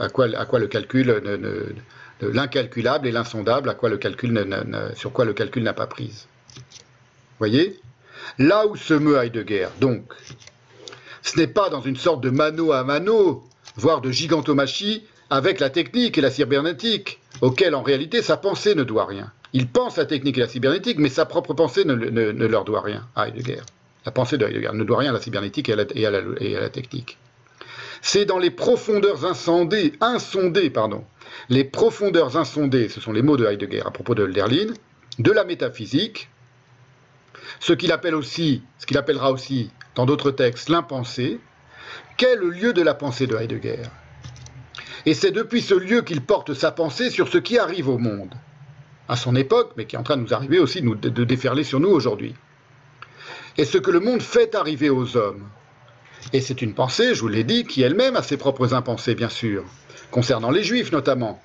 [0.00, 1.74] à quoi, à quoi le calcul ne,
[2.20, 3.68] l'incalculable et l'insondable,
[4.94, 6.26] sur quoi le calcul n'a pas prise.
[7.38, 7.80] Voyez?
[8.38, 10.12] Là où se meut Heidegger, donc,
[11.22, 13.44] ce n'est pas dans une sorte de mano à mano,
[13.76, 18.84] voire de gigantomachie, avec la technique et la cybernétique, auquel en réalité sa pensée ne
[18.84, 19.32] doit rien.
[19.52, 23.06] Il pense la technique et la cybernétique, mais sa propre pensée ne, leur doit rien
[23.14, 23.62] à Heidegger.
[24.04, 27.18] La pensée de Heidegger ne doit rien à la cybernétique et à la technique.
[28.00, 31.04] C'est dans les profondeurs insondées, insondées, pardon,
[31.48, 34.72] les profondeurs insondées, ce sont les mots de Heidegger à propos de Hölderlin,
[35.18, 36.28] de la métaphysique,
[37.60, 41.40] ce qu'il appelle aussi, ce qu'il appellera aussi dans d'autres textes l'impensé,
[42.16, 43.82] qu'est le lieu de la pensée de Heidegger?
[45.06, 48.34] Et c'est depuis ce lieu qu'il porte sa pensée sur ce qui arrive au monde,
[49.08, 51.80] à son époque, mais qui est en train de nous arriver aussi, de déferler sur
[51.80, 52.34] nous aujourd'hui.
[53.56, 55.48] Et ce que le monde fait arriver aux hommes.
[56.32, 59.28] Et c'est une pensée, je vous l'ai dit, qui elle-même a ses propres impensées, bien
[59.28, 59.64] sûr,
[60.10, 61.40] concernant les juifs notamment.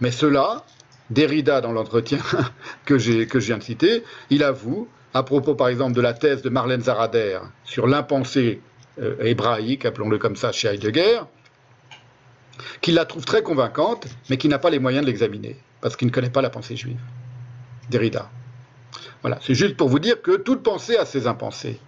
[0.00, 0.64] Mais cela,
[1.10, 2.18] Derrida, dans l'entretien
[2.84, 2.94] que,
[3.24, 6.48] que je viens de citer, il avoue, à propos par exemple de la thèse de
[6.48, 8.60] Marlène Zarader sur l'impensée
[9.00, 11.20] euh, hébraïque, appelons-le comme ça, chez Heidegger,
[12.80, 16.06] qu'il la trouve très convaincante, mais qu'il n'a pas les moyens de l'examiner, parce qu'il
[16.06, 17.00] ne connaît pas la pensée juive.
[17.90, 18.30] Derrida.
[19.22, 21.80] Voilà, c'est juste pour vous dire que toute pensée a ses impensées.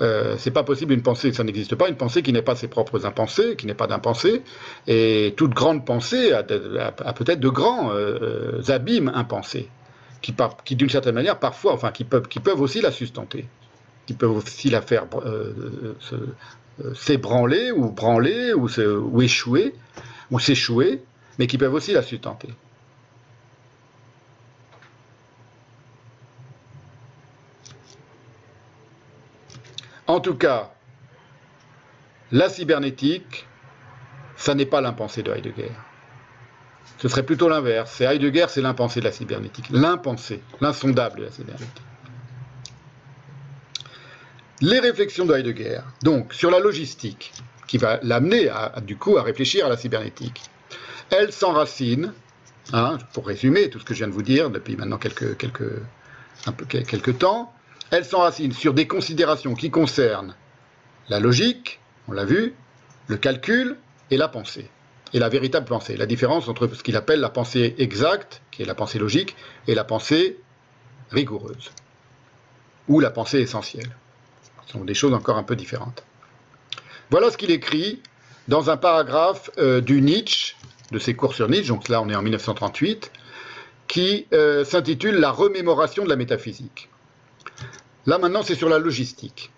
[0.00, 2.68] Euh, c'est pas possible une pensée, ça n'existe pas, une pensée qui n'est pas ses
[2.68, 4.42] propres impensées, qui n'est pas d'impensée,
[4.86, 9.68] et toute grande pensée a, peut-être de grands euh, abîmes impensés,
[10.22, 13.46] qui, d'une certaine manière, parfois, enfin, qui peuvent, aussi la sustenter,
[14.06, 19.74] qui peuvent aussi la faire euh, euh, s'ébranler ou branler ou échouer,
[20.30, 21.02] ou s'échouer,
[21.38, 22.48] mais qui peuvent aussi la sustenter.
[30.08, 30.72] En tout cas,
[32.32, 33.46] la cybernétique,
[34.36, 35.70] ça n'est pas l'impensé de Heidegger.
[36.96, 37.92] Ce serait plutôt l'inverse.
[37.94, 39.66] C'est Heidegger, c'est l'impensé de la cybernétique.
[39.70, 41.82] L'impensé, l'insondable de la cybernétique.
[44.62, 47.34] Les réflexions de Heidegger, donc sur la logistique,
[47.66, 48.50] qui va l'amener
[48.82, 50.40] du coup à réfléchir à la cybernétique,
[51.10, 52.14] elles s'enracinent,
[52.72, 57.18] hein, pour résumer tout ce que je viens de vous dire depuis maintenant quelques, quelques
[57.18, 57.52] temps,
[57.90, 60.34] elles s'enracinent sur des considérations qui concernent
[61.08, 62.54] la logique, on l'a vu,
[63.06, 63.76] le calcul
[64.10, 64.68] et la pensée.
[65.14, 65.96] Et la véritable pensée.
[65.96, 69.36] La différence entre ce qu'il appelle la pensée exacte, qui est la pensée logique,
[69.66, 70.38] et la pensée
[71.10, 71.70] rigoureuse.
[72.88, 73.96] Ou la pensée essentielle.
[74.66, 76.04] Ce sont des choses encore un peu différentes.
[77.10, 78.02] Voilà ce qu'il écrit
[78.48, 80.56] dans un paragraphe euh, du Nietzsche,
[80.92, 83.10] de ses cours sur Nietzsche, donc là on est en 1938,
[83.86, 86.90] qui euh, s'intitule La remémoration de la métaphysique.
[88.08, 89.50] Là maintenant, c'est sur la logistique.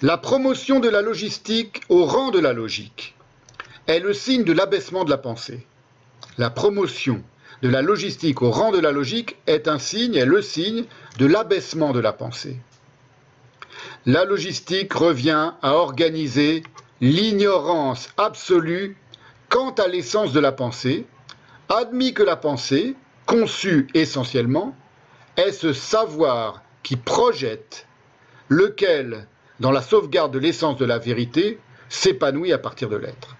[0.00, 3.16] La promotion de la logistique au rang de la logique
[3.88, 5.66] est le signe de l'abaissement de la pensée.
[6.38, 7.20] La promotion
[7.60, 10.84] de la logistique au rang de la logique est un signe, est le signe
[11.18, 12.60] de l'abaissement de la pensée.
[14.06, 16.62] La logistique revient à organiser
[17.00, 18.96] l'ignorance absolue
[19.48, 21.06] quant à l'essence de la pensée,
[21.68, 22.94] admis que la pensée,
[23.26, 24.76] conçue essentiellement,
[25.36, 27.86] est ce savoir qui projette,
[28.48, 29.26] lequel,
[29.60, 33.36] dans la sauvegarde de l'essence de la vérité, s'épanouit à partir de l'être.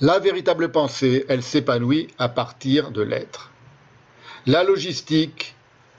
[0.00, 3.50] La véritable pensée, elle s'épanouit à partir de l'être.
[4.46, 5.54] La logistique,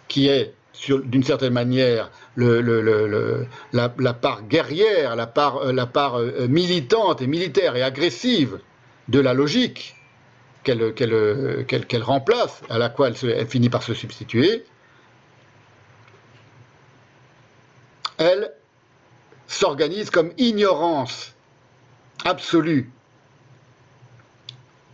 [0.08, 0.54] qui est
[0.90, 5.72] d'une certaine manière la, part guerrière, la part, euh,
[6.20, 8.60] euh, militante et militaire et agressive
[9.08, 9.96] de la logique
[10.64, 14.64] qu'elle remplace, à la elle finit par se substituer,
[18.24, 18.52] elle,
[19.48, 21.34] s'organise comme ignorance
[22.26, 22.92] absolue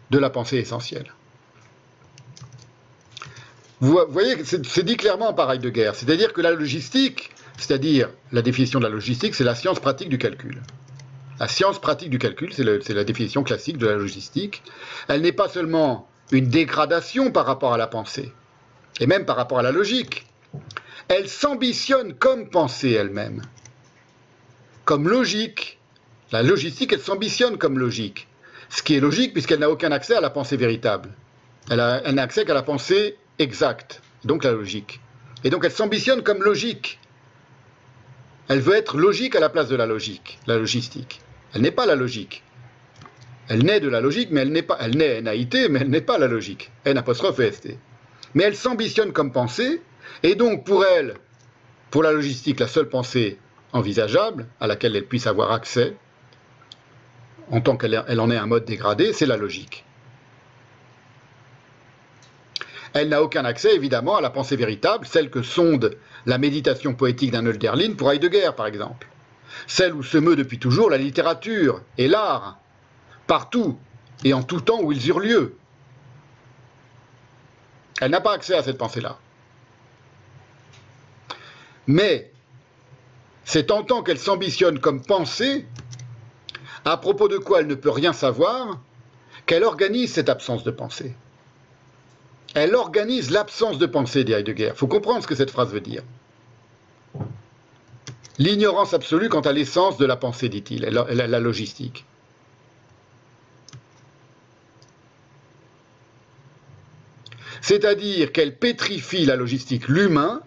[0.09, 1.13] de la pensée essentielle.
[3.81, 8.85] Vous voyez, c'est dit clairement par Heidegger, c'est-à-dire que la logistique, c'est-à-dire la définition de
[8.85, 10.61] la logistique, c'est la science pratique du calcul.
[11.39, 14.61] La science pratique du calcul, c'est la définition classique de la logistique.
[15.07, 18.33] Elle n'est pas seulement une dégradation par rapport à la pensée,
[18.99, 20.25] et même par rapport à la logique
[21.09, 23.41] elle s'ambitionne comme pensée elle-même,
[24.85, 25.79] comme logique.
[26.31, 28.27] La logistique, elle s'ambitionne comme logique.
[28.69, 31.09] Ce qui est logique puisqu'elle n'a aucun accès à la pensée véritable.
[31.69, 35.01] Elle n'a accès qu'à la pensée exacte, donc la logique.
[35.43, 36.99] Et donc elle s'ambitionne comme logique.
[38.47, 41.21] Elle veut être logique à la place de la logique, la logistique.
[41.53, 42.43] Elle n'est pas la logique.
[43.47, 44.77] Elle naît de la logique, mais elle n'est pas.
[44.79, 46.71] Elle naît NAIT, mais elle n'est pas la logique.
[46.85, 47.77] ST.
[48.35, 49.81] Mais elle s'ambitionne comme pensée,
[50.23, 51.15] et donc pour elle,
[51.91, 53.37] pour la logistique, la seule pensée
[53.73, 55.95] envisageable à laquelle elle puisse avoir accès,
[57.51, 59.85] en tant qu'elle en est un mode dégradé, c'est la logique.
[62.93, 67.31] Elle n'a aucun accès, évidemment, à la pensée véritable, celle que sonde la méditation poétique
[67.31, 69.07] d'un Hölderlin pour Heidegger, par exemple.
[69.67, 72.59] Celle où se meut depuis toujours la littérature et l'art,
[73.27, 73.77] partout
[74.23, 75.55] et en tout temps où ils eurent lieu.
[78.01, 79.17] Elle n'a pas accès à cette pensée-là.
[81.89, 82.31] Mais
[83.45, 85.65] c'est en tant qu'elle s'ambitionne comme pensée
[86.85, 88.79] à propos de quoi elle ne peut rien savoir,
[89.47, 91.15] qu'elle organise cette absence de pensée.
[92.53, 94.69] Elle organise l'absence de pensée, dit Heidegger.
[94.73, 96.03] Il faut comprendre ce que cette phrase veut dire.
[98.37, 102.05] L'ignorance absolue quant à l'essence de la pensée, dit-il, la logistique.
[107.61, 110.43] C'est-à-dire qu'elle pétrifie la logistique, l'humain,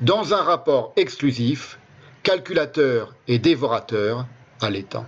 [0.00, 1.78] dans un rapport exclusif,
[2.22, 4.26] calculateur et dévorateur
[4.60, 5.06] à l'étang.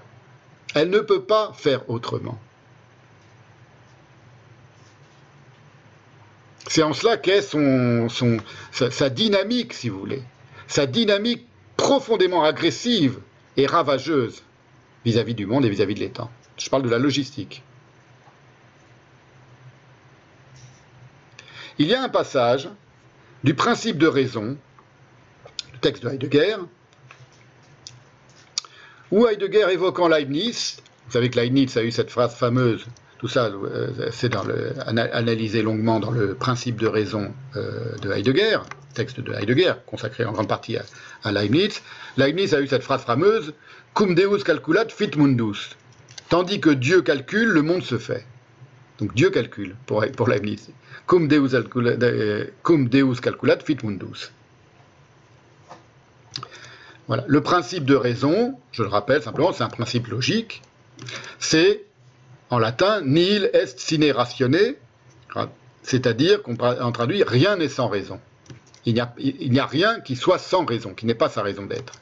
[0.74, 2.38] Elle ne peut pas faire autrement.
[6.68, 8.08] C'est en cela qu'est son,
[8.70, 10.22] sa, dynamique, si vous voulez,
[10.68, 11.46] sa dynamique
[11.76, 13.18] profondément agressive
[13.56, 14.42] et ravageuse
[15.04, 16.30] vis-à-vis du monde et vis-à-vis -vis de l'État.
[16.56, 17.62] Je parle de la logistique.
[21.78, 22.68] Il y a un passage
[23.44, 24.56] du principe de raison,
[25.82, 26.56] texte de Heidegger,
[29.10, 32.86] où Heidegger évoquant Leibniz, vous savez que Leibniz a eu cette phrase fameuse,
[33.18, 38.58] tout ça euh, c'est analysé longuement dans le principe de raison euh, de Heidegger,
[38.94, 40.76] texte de Heidegger, consacré en grande partie
[41.22, 41.82] à, Leibniz.
[42.16, 43.52] Leibniz a eu cette phrase fameuse
[43.94, 45.76] Cum Deus calculat fit mundus.
[46.30, 48.24] Tandis que Dieu calcule, le monde se fait.
[48.98, 50.70] Donc Dieu calcule pour, pour Leibniz.
[51.06, 51.50] Cum Deus,
[53.20, 54.32] calculat fit mundus.
[57.08, 57.24] Voilà.
[57.26, 60.62] Le principe de raison, je le rappelle simplement, c'est un principe logique.
[61.38, 61.84] C'est,
[62.50, 64.74] en latin, nil est sine ratione,
[65.82, 68.20] c'est-à-dire qu'on traduit rien n'est sans raison.
[68.84, 69.14] Il n'y a,
[69.62, 71.94] a, rien qui soit sans raison, qui n'est pas sa raison d'être.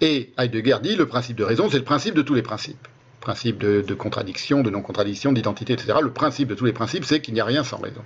[0.00, 2.88] Et Heidegger dit le principe de raison, c'est le principe de tous les principes
[3.20, 5.98] principe de, contradiction, de non-contradiction, d'identité, etc.
[6.02, 8.02] Le principe de tous les principes, c'est qu'il n'y a rien sans raison.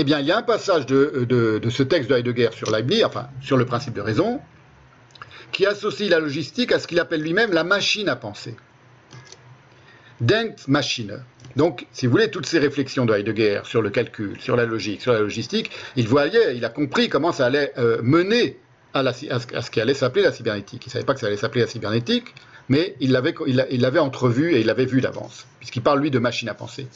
[0.00, 3.28] Eh bien, il y a un passage de, ce texte de Heidegger sur Leibniz, enfin,
[3.42, 4.40] sur le principe de raison,
[5.52, 8.56] qui associe la logistique à ce qu'il appelle lui-même la machine à penser.
[10.22, 11.22] Denkmaschine.
[11.54, 15.02] Donc, si vous voulez, toutes ces réflexions de Heidegger sur le calcul, sur la logique,
[15.02, 18.56] sur la logistique, il voyait, il a compris comment ça allait euh, mener
[18.94, 20.86] à, ce qui allait s'appeler la cybernétique.
[20.86, 22.34] Il ne savait pas que ça allait s'appeler la cybernétique,
[22.70, 26.54] mais il l'avait entrevu et il l'avait vu d'avance, puisqu'il parle lui de machine à
[26.54, 26.86] penser.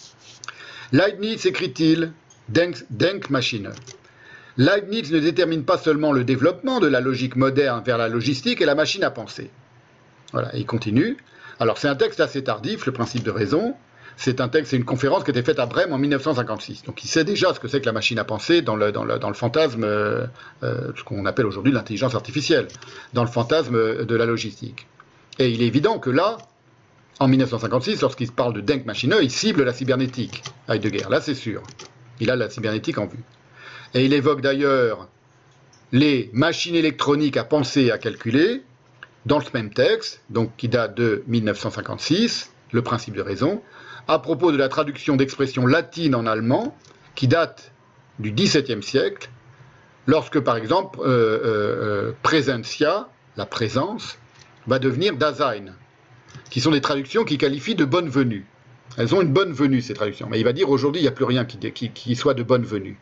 [0.91, 2.13] Leibniz écrit-il
[2.49, 3.71] Denkmaschine.
[4.57, 8.65] Leibniz ne détermine pas seulement le développement de la logique moderne vers la logistique et
[8.65, 9.51] la machine à penser.
[10.33, 11.17] Voilà, il continue.
[11.59, 13.75] Alors c'est un texte assez tardif, le principe de raison,
[14.17, 16.85] c'est un texte, c'est une conférence qui a été faite à Brême en 1956.
[16.85, 19.05] Donc il sait déjà ce que c'est que la machine à penser dans le, dans
[19.05, 20.27] le, dans le fantasme, euh,
[20.63, 22.69] euh, ce qu'on appelle aujourd'hui l'intelligence artificielle,
[23.13, 24.87] dans le fantasme de la logistique.
[25.39, 26.39] Et il est évident que là,
[27.19, 31.07] en 1956, lorsqu'il parle de Denkmaschine, il cible la cybernétique, Heidegger.
[31.11, 31.63] Là, c'est sûr.
[32.21, 33.23] Il a la cybernétique en vue.
[33.95, 35.09] Et il évoque d'ailleurs
[35.93, 38.63] les machines électroniques à penser et à calculer
[39.27, 43.63] dans ce même texte, donc qui date de 1956, le principe de raison,
[44.09, 46.77] à propos de la traduction d'expressions latines en allemand
[47.15, 47.73] qui date
[48.19, 49.31] du XVIIe siècle,
[50.07, 53.05] lorsque par exemple euh, euh, euh,
[53.37, 54.19] la présence,
[54.67, 55.75] va devenir Dasein,
[56.51, 58.47] qui sont des traductions qui qualifient de bonne venue.
[58.97, 60.29] Elles ont une bonne venue, ces traductions.
[60.29, 62.99] Mais il va dire aujourd'hui, il n'y a plus rien qui, soit de bonne venue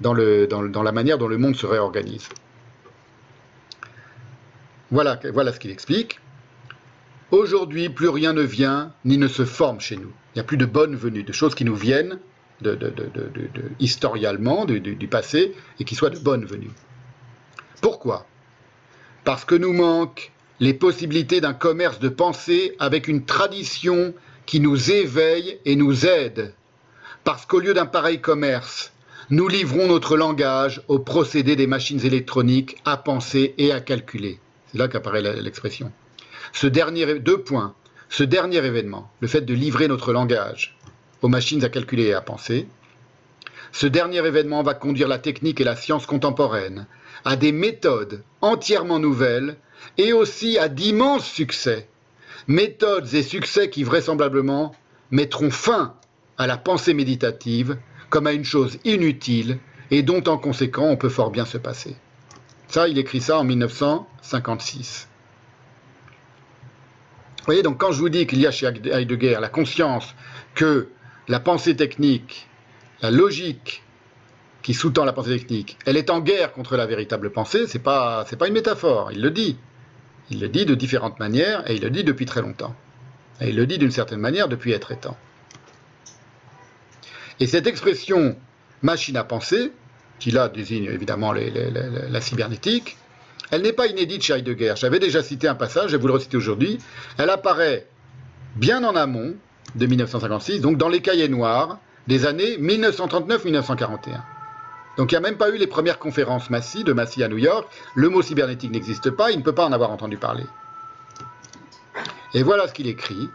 [0.00, 2.28] dans, la manière dont le monde se réorganise.
[4.90, 6.20] Voilà, ce qu'il explique.
[7.30, 10.12] Aujourd'hui, plus rien ne vient ni ne se forme chez nous.
[10.34, 12.18] Il n'y a plus de bonnes venues, de choses qui nous viennent
[13.80, 16.70] historialement du passé et qui soient de bonnes venues.
[17.80, 18.26] Pourquoi?
[19.24, 20.30] Parce que nous manquent
[20.60, 24.14] les possibilités d'un commerce de pensée avec une tradition
[24.46, 26.54] qui nous éveille et nous aide.
[27.24, 28.92] Parce qu'au lieu d'un pareil commerce,
[29.30, 34.38] nous livrons notre langage au procédé des machines électroniques à penser et à calculer.
[34.70, 35.92] C'est là qu'apparaît l'expression.
[36.52, 37.74] Ce dernier, deux points.
[38.08, 40.76] Ce dernier événement, le fait de livrer notre langage
[41.22, 42.66] aux machines à calculer et à penser,
[43.72, 46.86] ce dernier événement va conduire la technique et la science contemporaine
[47.24, 49.56] à des méthodes entièrement nouvelles
[49.96, 51.88] et aussi à d'immenses succès.
[52.48, 54.74] Méthodes et succès qui vraisemblablement
[55.10, 55.94] mettront fin
[56.38, 57.76] à la pensée méditative
[58.10, 59.58] comme à une chose inutile
[59.90, 61.96] et dont en conséquent on peut fort bien se passer.
[62.68, 65.08] Ça, il écrit ça en 1956.
[67.38, 70.14] Vous voyez, donc quand je vous dis qu'il y a chez Heidegger la conscience
[70.54, 70.88] que
[71.28, 72.48] la pensée technique,
[73.02, 73.82] la logique
[74.62, 78.24] qui sous-tend la pensée technique, elle est en guerre contre la véritable pensée, c'est pas,
[78.38, 79.58] pas une métaphore, il le dit.
[80.30, 82.74] Il le dit de différentes manières et il le dit depuis très longtemps.
[83.40, 85.16] Et il le dit d'une certaine manière depuis être étant.
[87.40, 88.36] Et cette expression
[88.82, 89.72] machine à penser,
[90.18, 92.96] qui là désigne évidemment la cybernétique,
[93.50, 94.74] Elle n'est pas inédite chez Heidegger.
[94.76, 96.78] J'avais déjà cité un passage, je vais vous le reciter aujourd'hui.
[97.18, 97.86] Elle apparaît
[98.56, 99.34] bien en amont
[99.74, 104.20] de 1956, donc dans les cahiers noirs des années 1939-1941.
[104.96, 107.38] Donc il n'y a même pas eu les premières conférences Massy de Massy à New
[107.38, 107.66] York.
[107.94, 110.46] Le mot cybernétique n'existe pas, il ne peut pas en avoir entendu parler.
[112.34, 113.30] Et voilà ce qu'il écrit.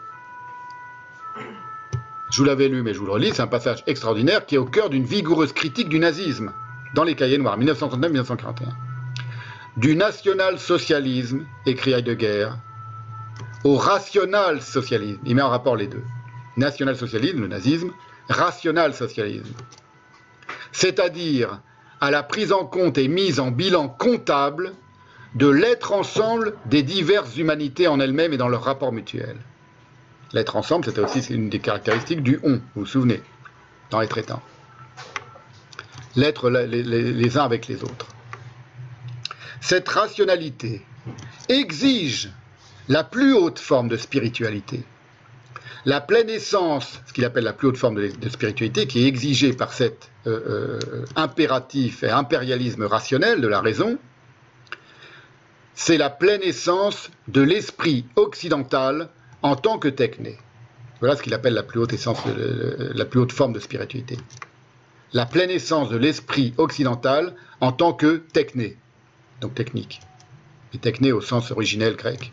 [2.32, 4.58] Je vous l'avais lu, mais je vous le relis, c'est un passage extraordinaire qui est
[4.58, 6.52] au cœur d'une vigoureuse critique du nazisme
[6.94, 8.54] dans les cahiers noirs, 1939-1941.
[9.78, 12.50] Du national-socialisme, écrit Heidegger,
[13.64, 15.22] au rational-socialisme.
[15.26, 16.04] Il met en rapport les deux.
[16.58, 17.92] National-socialisme, le nazisme,
[18.30, 19.54] rational-socialisme.
[20.72, 21.62] C'est-à-dire
[22.02, 24.74] à la prise en compte et mise en bilan comptable
[25.36, 29.40] de l'être ensemble des diverses humanités en elles-mêmes et dans leurs rapports mutuels.
[30.34, 33.22] L'être ensemble, c'était aussi une des caractéristiques du on, vous vous souvenez,
[33.90, 34.42] dans les traitants.
[36.16, 38.08] L'être les uns avec les autres.
[39.62, 40.86] Cette rationalité
[41.50, 42.32] exige
[42.90, 44.84] la plus haute forme de spiritualité.
[45.88, 49.54] La pleine essence, ce qu'il appelle la plus haute forme de, spiritualité, qui est exigée
[49.54, 53.98] par cet euh, euh, impératif et impérialisme rationnel de la raison,
[55.76, 59.08] c'est la pleine essence de l'esprit occidental
[59.42, 60.38] en tant que techné.
[61.00, 64.18] Voilà ce qu'il appelle la plus haute essence, la plus haute forme de spiritualité.
[65.14, 68.76] La pleine essence de l'esprit occidental en tant que techné,
[69.40, 70.02] donc technique.
[70.74, 72.30] Et techné au sens originel grec.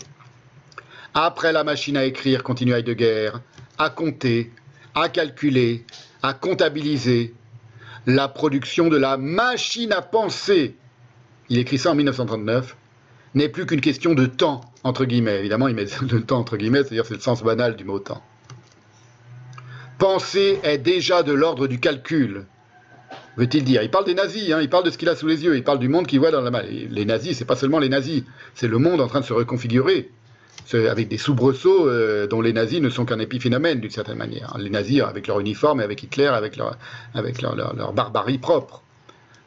[1.17, 3.31] Après la machine à écrire, continue Heidegger,
[3.79, 4.51] à compter,
[4.97, 5.85] à calculer,
[6.25, 7.35] à comptabiliser,
[8.07, 10.75] la production de la machine à penser,
[11.49, 12.77] il écrit ça en 1939,
[13.35, 15.39] n'est plus qu'une question de temps, entre guillemets.
[15.39, 18.23] Évidemment, il met le temps entre guillemets, c'est-à-dire c'est le sens banal du mot temps.
[19.99, 22.45] Penser est déjà de l'ordre du calcul,
[23.37, 23.85] veut-il dire.
[23.85, 25.63] Il parle des nazis, hein, il parle de ce qu'il a sous les yeux, il
[25.63, 26.63] parle du monde qu'il voit dans la main.
[26.63, 28.25] Les nazis, c'est pas seulement les nazis,
[28.57, 30.11] c'est le monde en train de se reconfigurer
[30.73, 34.57] avec des soubresauts euh, dont les nazis ne sont qu'un épiphénomène d'une certaine manière.
[34.59, 36.77] Les nazis avec leur uniforme, avec Hitler, avec leur,
[37.93, 38.83] barbarie propre,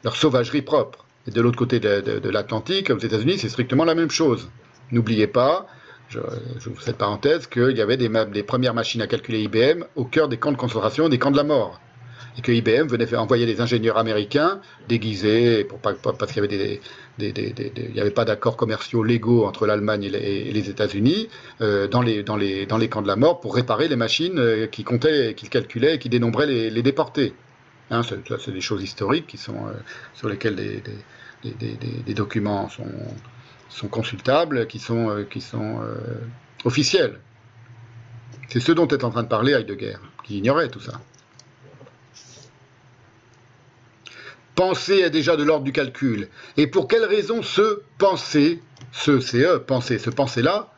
[0.04, 1.04] leur sauvagerie propre.
[1.26, 4.48] Et de l'autre côté de, l'Atlantique, aux États-Unis, c'est strictement la même chose.
[4.90, 5.66] N'oubliez pas,
[6.08, 9.84] je, vous fais cette parenthèse, qu'il y avait des, des, premières machines à calculer IBM
[9.96, 11.78] au cœur des camps de concentration, des camps de la mort
[12.38, 16.80] et que IBM venait envoyer des ingénieurs américains déguisés, pour pas, parce qu'il y avait
[17.18, 21.28] des, avait pas d'accords commerciaux légaux entre l'Allemagne et les, États-Unis
[21.60, 24.38] euh, dans, les, dans, les, dans les camps de la mort pour réparer les machines
[24.38, 27.34] euh, qui comptaient, qui calculaient et qui dénombraient les, déportés.
[27.90, 29.72] Hein, c'est des choses historiques qui sont, euh,
[30.14, 32.86] sur lesquelles des, documents sont,
[33.68, 35.80] sont consultables, qui sont, qui sont
[36.64, 37.18] officiels.
[38.48, 41.00] C'est ce dont est en train de parler Heidegger, qui ignorait tout ça.
[44.58, 46.26] Penser est déjà de l'ordre du calcul.
[46.56, 48.60] Et pour quelle raison ce penser,
[48.90, 50.74] ce CE, penser, ce penser-là,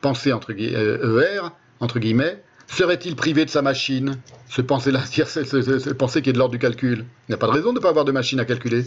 [0.00, 1.40] penser entre ER, e
[1.78, 4.18] entre guillemets, serait-il privé de sa machine?
[4.48, 7.04] Ce penser-là, ce, penser qui est de l'ordre du calcul.
[7.28, 8.86] Il n'y a pas de raison de ne pas avoir de machine à calculer.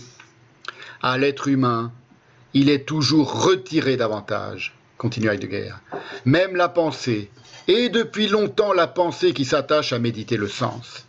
[1.01, 1.93] À l'être humain,
[2.53, 5.75] il est toujours retiré davantage, continue Heidegger.
[6.25, 7.31] Même la pensée,
[7.69, 11.05] et depuis longtemps la pensée qui s'attache à méditer le sens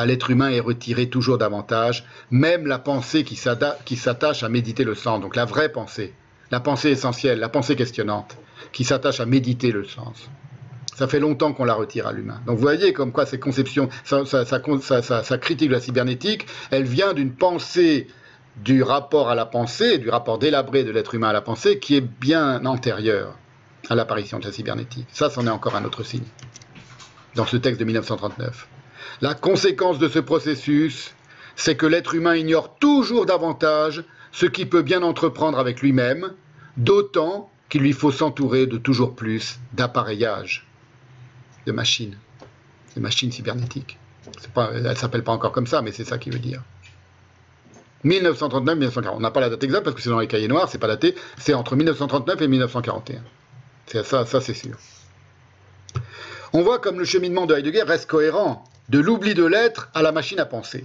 [0.00, 4.94] à l'être humain est retiré toujours davantage, même la pensée qui s'attache à méditer le
[4.94, 6.14] sens, donc la vraie pensée,
[6.50, 8.38] la pensée essentielle, la pensée questionnante,
[8.72, 10.30] qui s'attache à méditer le sens.
[10.96, 12.40] Ça fait longtemps qu'on la retire à l'humain.
[12.46, 17.32] Donc vous voyez comme quoi ces conceptions, sa, critique de la cybernétique, elle vient d'une
[17.32, 18.06] pensée
[18.56, 21.94] du rapport à la pensée, du rapport délabré de l'être humain à la pensée, qui
[21.94, 23.36] est bien antérieur
[23.90, 25.08] à l'apparition de la cybernétique.
[25.12, 26.24] Ça, c'en est encore un autre signe,
[27.34, 28.66] dans ce texte de 1939.
[29.20, 31.14] La conséquence de ce processus,
[31.54, 34.02] c'est que l'être humain ignore toujours davantage
[34.32, 36.32] ce qu'il peut bien entreprendre avec lui-même,
[36.78, 40.66] d'autant qu'il lui faut s'entourer de toujours plus d'appareillages,
[41.66, 42.16] de machines,
[42.96, 43.98] de machines cybernétiques.
[44.56, 46.62] elle ne s'appelle pas encore comme ça, mais c'est ça qui veut dire.
[48.06, 49.10] 1939-1940.
[49.16, 50.86] On n'a pas la date exacte parce que c'est dans les cahiers noirs, c'est pas
[50.86, 53.22] daté, c'est entre 1939 et 1941.
[53.86, 54.78] C'est ça, ça c'est sûr.
[56.54, 60.12] On voit comme le cheminement de Heidegger reste cohérent de l'oubli de l'être à la
[60.12, 60.84] machine à penser.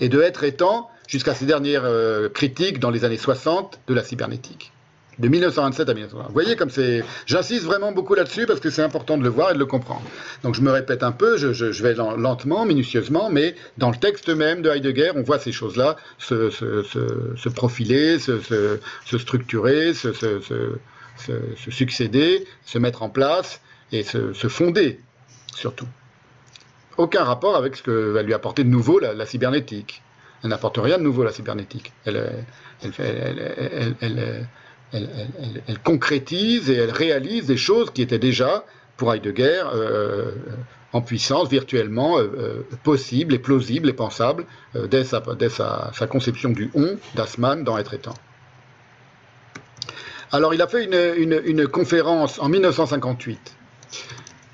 [0.00, 4.04] Et de être étant jusqu'à ses dernières euh, critiques dans les années 60 de la
[4.04, 4.72] cybernétique.
[5.18, 6.26] De 1927 à 1920.
[6.26, 7.04] Vous voyez comme c'est...
[7.26, 10.02] J'insiste vraiment beaucoup là-dessus parce que c'est important de le voir et de le comprendre.
[10.42, 14.60] Donc je me répète un peu, je, vais lentement, minutieusement, mais dans le texte même
[14.60, 18.80] de Heidegger, on voit ces choses-là se, profiler, se,
[19.16, 20.10] structurer, se,
[21.70, 23.60] succéder, se mettre en place
[23.92, 24.98] et se fonder,
[25.54, 25.86] surtout
[26.96, 30.02] aucun rapport avec ce que va lui apporter de nouveau la, cybernétique.
[30.42, 31.92] Elle n'apporte rien de nouveau, la cybernétique.
[32.04, 32.44] Elle,
[35.82, 38.64] concrétise et elle réalise des choses qui étaient déjà,
[38.96, 40.32] pour Heidegger, euh,
[40.92, 45.22] en puissance virtuellement euh, euh, possibles et plausibles et pensables dès, sa,
[46.08, 48.14] conception du on d'Assmann dans Être étant.
[50.30, 53.56] Alors il a fait une, conférence en 1958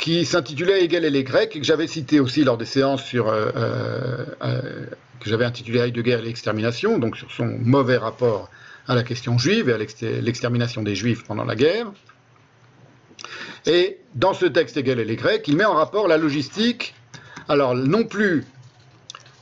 [0.01, 3.27] qui s'intitulait Hegel et les Grecs, et que j'avais cité aussi lors des séances sur,
[3.27, 8.51] que j'avais intitulé Heidegger et l'extermination, donc sur son mauvais rapport
[8.89, 11.93] à la question juive et à l'extermination des juifs pendant la guerre.
[13.67, 16.95] Et dans ce texte Hegel et les Grecs, il met en rapport la logistique,
[17.49, 18.47] alors non plus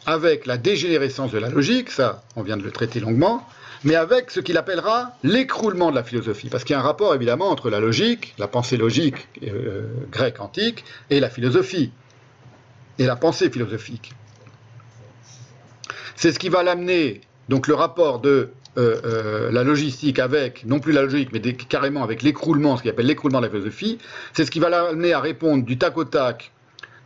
[0.06, 3.46] avec la dégénérescence de la logique, ça on vient de le traiter longuement,
[3.84, 7.14] mais avec ce qu'il appellera l'écroulement de la philosophie, parce qu'il y a un rapport
[7.14, 11.92] évidemment entre la logique, la pensée logique euh, grecque antique, et la philosophie,
[12.98, 14.12] et la pensée philosophique.
[16.16, 20.80] C'est ce qui va l'amener, donc le rapport de euh, euh, la logistique avec, non
[20.80, 23.98] plus la logique, mais carrément avec l'écroulement, ce qu'il appelle l'écroulement de la philosophie,
[24.32, 26.52] c'est ce qui va l'amener à répondre du tac au tac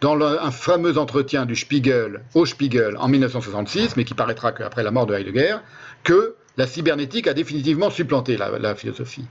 [0.01, 4.91] dans un fameux entretien du Spiegel au Spiegel en 1966, mais qui paraîtra qu'après la
[4.91, 5.59] mort de Heidegger,
[6.03, 9.27] que la cybernétique a définitivement supplanté la philosophie.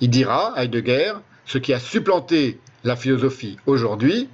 [0.00, 1.14] Il dira, Heidegger,
[1.44, 4.28] ce qui a supplanté la philosophie aujourd'hui,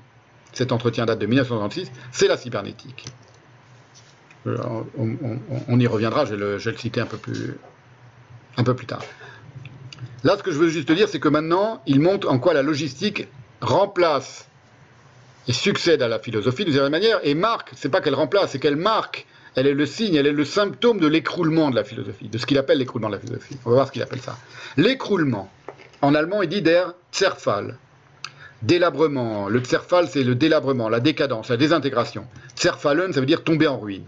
[0.52, 3.06] cet entretien date de 1966, c'est la cybernétique.
[4.46, 7.56] On, y reviendra, je vais, le, citer un peu, plus,
[8.58, 9.02] un peu plus tard.
[10.22, 12.62] Là, ce que je veux juste dire, c'est que maintenant, il montre en quoi la
[12.62, 13.26] logistique
[13.60, 14.48] remplace
[15.48, 18.58] et succède à la philosophie d'une certaine manière, et marque, c'est pas qu'elle remplace, c'est
[18.58, 22.28] qu'elle marque, elle est le signe, elle est le symptôme de l'écroulement de la philosophie,
[22.28, 23.56] de ce qu'il appelle l'écroulement de la philosophie.
[23.64, 24.36] On va voir ce qu'il appelle ça.
[24.76, 25.50] L'écroulement,
[26.02, 27.78] en allemand, il dit der Zerfall.
[28.62, 29.48] Délabrement.
[29.48, 32.26] Le Zerfall, c'est le délabrement, la décadence, la désintégration.
[32.56, 34.04] Zerfallen, ça veut dire tomber en ruine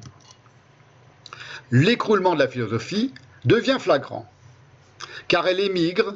[1.71, 3.13] l'écroulement de la philosophie
[3.45, 4.31] devient flagrant,
[5.29, 6.15] car elle émigre,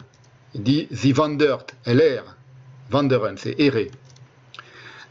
[0.55, 2.36] dit sie wandert, elle erre,
[2.93, 3.90] wanderen, c'est errer,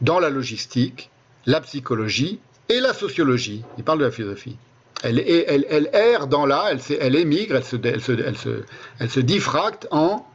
[0.00, 1.10] dans la logistique,
[1.46, 2.40] la psychologie
[2.70, 3.62] et la sociologie.
[3.76, 4.56] Il parle de la philosophie.
[5.02, 5.18] Elle,
[5.92, 6.70] erre dans là,
[7.00, 10.26] elle, émigre, elle se, diffracte en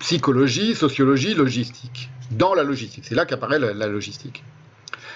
[0.00, 2.10] psychologie, sociologie, logistique.
[2.30, 4.42] Dans la logistique, c'est là qu'apparaît la logistique.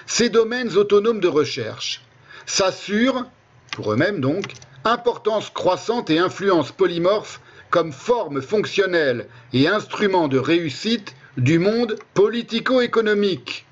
[0.05, 2.01] Ces domaines autonomes de recherche
[2.45, 3.25] s'assurent
[3.71, 4.53] pour eux-mêmes donc,
[4.83, 13.65] importance croissante et influence polymorphe comme forme fonctionnelle et instrument de réussite du monde politico-économique,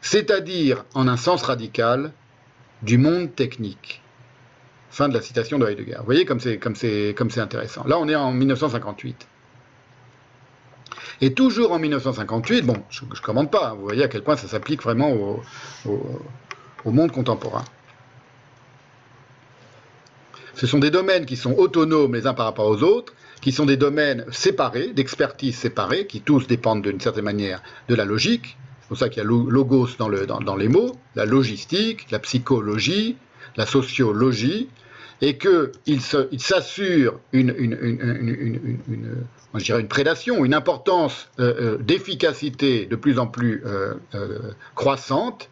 [0.00, 2.12] c'est-à-dire, en un sens radical,
[2.82, 4.02] du monde technique.
[4.90, 5.96] Fin de la citation de Heidegger.
[5.98, 7.84] Vous voyez comme c'est, intéressant.
[7.84, 9.26] Là, on est en 1958.
[11.22, 14.36] Et toujours en 1958, bon, je ne commande pas, hein, vous voyez à quel point
[14.36, 15.12] ça s'applique vraiment
[15.84, 17.64] au monde contemporain.
[20.54, 23.66] Ce sont des domaines qui sont autonomes les uns par rapport aux autres, qui sont
[23.66, 28.56] des domaines séparés, d'expertise séparés, qui tous dépendent d'une certaine manière de la logique.
[28.82, 33.16] C'est pour ça qu'il y a logos dans, les mots, la logistique, la psychologie,
[33.56, 34.68] la sociologie,
[35.20, 38.78] et qu'ils s'assurent une,
[39.88, 43.94] prédation, une importance euh, euh, d'efficacité de plus en plus euh,
[44.74, 45.48] croissante,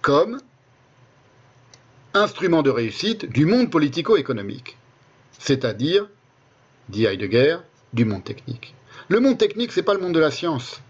[0.00, 0.40] comme
[2.14, 4.78] instrument de réussite du monde politico-économique,
[5.38, 6.08] c'est-à-dire,
[6.88, 7.58] dit Heidegger,
[7.92, 8.74] du monde technique.
[9.08, 10.80] Le monde technique, c'est pas le monde de la science.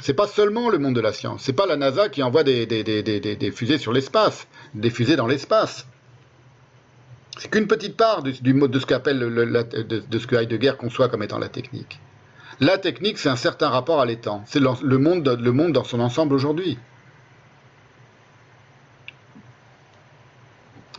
[0.00, 1.42] C'est pas seulement le monde de la science.
[1.42, 5.86] C'est pas la NASA qui envoie des, fusées sur l'espace, des fusées dans l'espace.
[7.38, 11.38] C'est qu'une petite part du, de ce qu'appelle de, ce que Heidegger conçoit comme étant
[11.38, 12.00] la technique.
[12.60, 14.42] La technique, c'est un certain rapport à l'étang.
[14.46, 16.78] C'est le monde, dans son ensemble aujourd'hui.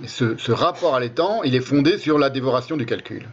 [0.05, 3.27] ce, rapport à l'étang, il est fondé sur la dévoration du calcul,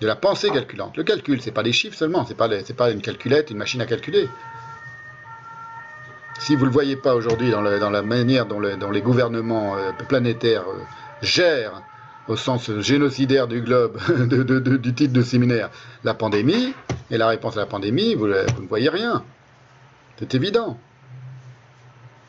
[0.00, 0.96] de la pensée calculante.
[0.98, 3.86] Le calcul, c'est pas des chiffres seulement, c'est pas, pas une calculette, une machine à
[3.86, 4.28] calculer.
[6.40, 10.64] Si vous ne le voyez pas aujourd'hui dans, la manière dont, les gouvernements euh, planétaires
[10.68, 10.82] euh,
[11.22, 11.82] gèrent,
[12.28, 13.98] au sens génocidaire du globe,
[14.80, 15.70] du titre de séminaire,
[16.02, 16.74] la pandémie,
[17.10, 19.22] et la réponse à la pandémie, vous, vous ne voyez rien.
[20.18, 20.78] C'est évident.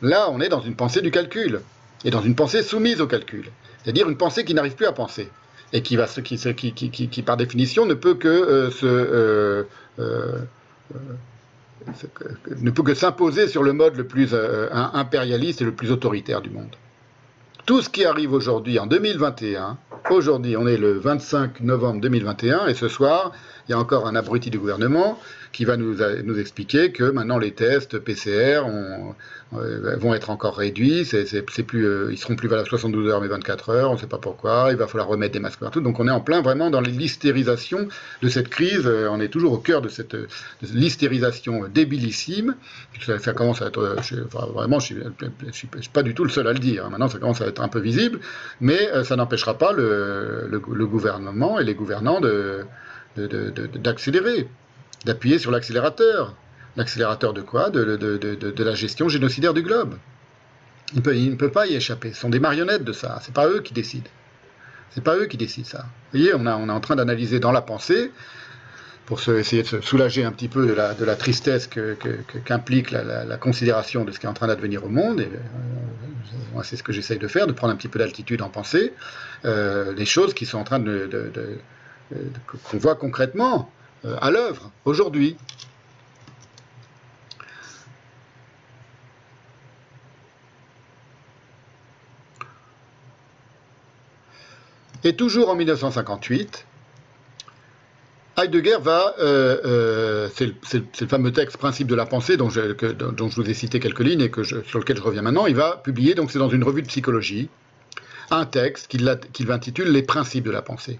[0.01, 1.61] Là, on est dans une pensée du calcul
[2.03, 3.49] et dans une pensée soumise au calcul,
[3.83, 5.29] c'est-à-dire une pensée qui n'arrive plus à penser
[5.73, 9.63] et qui, par définition ne peut que euh, se euh,
[9.99, 10.39] euh,
[12.59, 14.35] ne peut que s'imposer sur le mode le plus
[14.71, 16.75] impérialiste et le plus autoritaire du monde.
[17.65, 19.77] Tout ce qui arrive aujourd'hui en 2021,
[20.09, 23.31] aujourd'hui on est le 25 novembre 2021 et ce soir,
[23.67, 25.19] il y a encore un abruti du gouvernement
[25.51, 28.63] qui va nous, nous expliquer que maintenant les tests PCR
[29.53, 33.27] euh, vont être encore réduits, c'est, plus, euh, ils seront plus valables 72 heures mais
[33.27, 35.81] 24 heures, on ne sait pas pourquoi, il va falloir remettre des masques partout.
[35.81, 37.89] Donc on est en plein vraiment dans l'hystérisation
[38.21, 40.15] de cette crise, euh, on est toujours au cœur de cette
[40.61, 42.55] l'hystérisation débilissime.
[43.05, 43.97] Ça, commence à être,
[44.53, 47.41] vraiment, je ne suis, pas du tout le seul à le dire, maintenant ça commence
[47.41, 48.19] à être un peu visible,
[48.61, 52.61] mais ça n'empêchera pas le, gouvernement et les gouvernants de,
[53.17, 54.47] d'accélérer
[55.05, 56.35] d'appuyer sur l'accélérateur.
[56.75, 57.69] L'accélérateur de quoi?
[57.69, 59.97] De, la gestion génocidaire du globe.
[60.93, 62.13] Ils ne peuvent pas y échapper.
[62.13, 63.19] Ce sont des marionnettes de ça.
[63.21, 64.09] C'est pas eux qui décident.
[64.89, 65.85] C'est pas eux qui décident ça.
[66.11, 68.11] Vous voyez, on, est en train d'analyser dans la pensée,
[69.05, 71.67] pour essayer de se soulager un petit peu de la, de la tristesse
[72.45, 75.21] qu'implique la, considération de ce qui est en train d'advenir au monde.
[75.21, 75.29] Et,
[76.55, 78.93] euh, c'est ce que j'essaye de faire, de prendre un petit peu d'altitude en pensée,
[79.45, 81.09] euh, les choses qui sont en train de,
[82.69, 83.71] qu'on voit concrètement.
[84.03, 85.37] Euh, à l'œuvre aujourd'hui.
[95.03, 96.65] Et toujours en 1958,
[98.37, 100.47] Heidegger va, euh, euh, c'est
[101.01, 102.61] le, fameux texte Principe de la pensée dont je,
[103.35, 106.31] vous ai cité quelques lignes et sur lequel je reviens maintenant, il va publier, donc
[106.31, 107.49] c'est dans une revue de psychologie,
[108.31, 110.99] un texte qu'il qu intitule Les principes de la pensée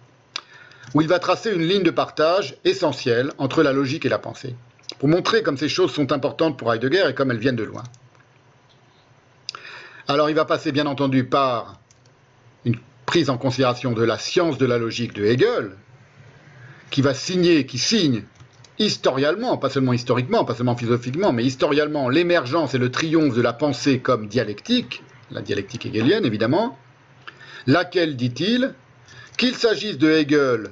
[0.93, 4.55] où il va tracer une ligne de partage essentielle entre la logique et la pensée,
[4.99, 7.83] pour montrer comme ces choses sont importantes pour Heidegger et comme elles viennent de loin.
[10.07, 11.79] Alors il va passer bien entendu par
[12.65, 15.71] une prise en considération de la science de la logique de Hegel,
[16.89, 18.23] qui va signer, qui signe
[18.77, 23.53] historialement, pas seulement historiquement, pas seulement philosophiquement, mais historialement, l'émergence et le triomphe de la
[23.53, 26.77] pensée comme dialectique, la dialectique hegelienne évidemment,
[27.67, 28.73] laquelle, dit-il,
[29.41, 30.69] qu'il s'agisse de Hegel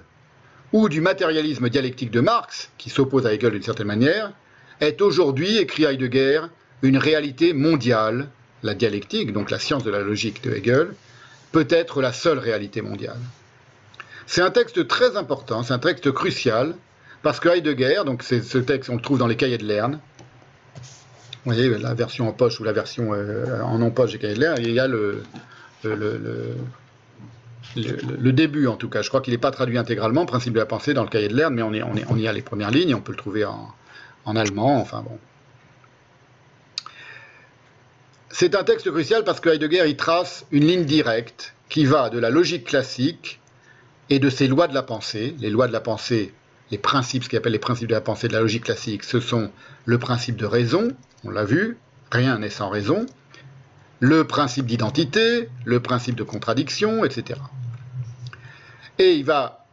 [0.73, 4.31] ou du matérialisme dialectique de Marx, qui s'oppose à Hegel d'une certaine manière,
[4.79, 6.41] est aujourd'hui, écrit Heidegger,
[6.83, 8.29] une réalité mondiale.
[8.61, 10.93] La dialectique, donc la science de la logique de Hegel,
[11.51, 13.17] peut être la seule réalité mondiale.
[14.27, 16.75] C'est un texte très important, c'est un texte crucial,
[17.23, 19.99] parce que Heidegger, donc ce texte, on le trouve dans les cahiers de Lerne,
[21.43, 24.41] vous voyez, la version en poche ou la version euh, en non-poche des cahiers de
[24.41, 25.23] Lerne, il y a le,
[28.31, 29.01] début en tout cas.
[29.01, 31.35] Je crois qu'il n'est pas traduit intégralement, principe de la pensée, dans le cahier de
[31.35, 33.73] Lerne, mais on y a les premières lignes, on peut le trouver en,
[34.25, 35.17] en allemand, enfin bon.
[38.31, 42.19] C'est un texte crucial parce que Heidegger y trace une ligne directe qui va de
[42.19, 43.39] la logique classique
[44.09, 45.35] et de ses lois de la pensée.
[45.39, 46.33] Les lois de la pensée,
[46.71, 49.19] les principes, ce qu'il appelle les principes de la pensée de la logique classique, ce
[49.19, 49.51] sont
[49.85, 50.89] le principe de raison,
[51.23, 51.77] on l'a vu,
[52.11, 53.05] rien n'est sans raison,
[53.99, 57.39] le principe d'identité, le principe de contradiction, etc.
[58.97, 59.65] Et il va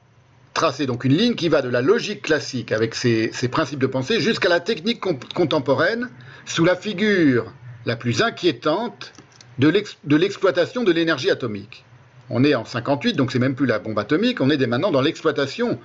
[0.54, 4.20] tracer donc une ligne qui va de la logique classique avec ses, principes de pensée
[4.20, 5.00] jusqu'à la technique
[5.34, 6.08] contemporaine
[6.46, 7.52] sous la figure
[7.84, 9.12] la plus inquiétante
[9.58, 11.84] de l'exploitation de l'énergie atomique.
[12.30, 14.90] On est en 58, donc c'est même plus la bombe atomique, on est dès maintenant
[14.90, 15.78] dans l'exploitation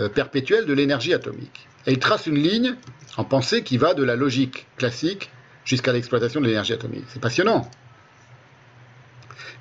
[0.00, 1.66] euh, perpétuelle de l'énergie atomique.
[1.86, 2.74] Et il trace une ligne
[3.16, 5.30] en pensée qui va de la logique classique
[5.68, 7.04] jusqu'à l'exploitation de l'énergie atomique.
[7.08, 7.70] C'est passionnant.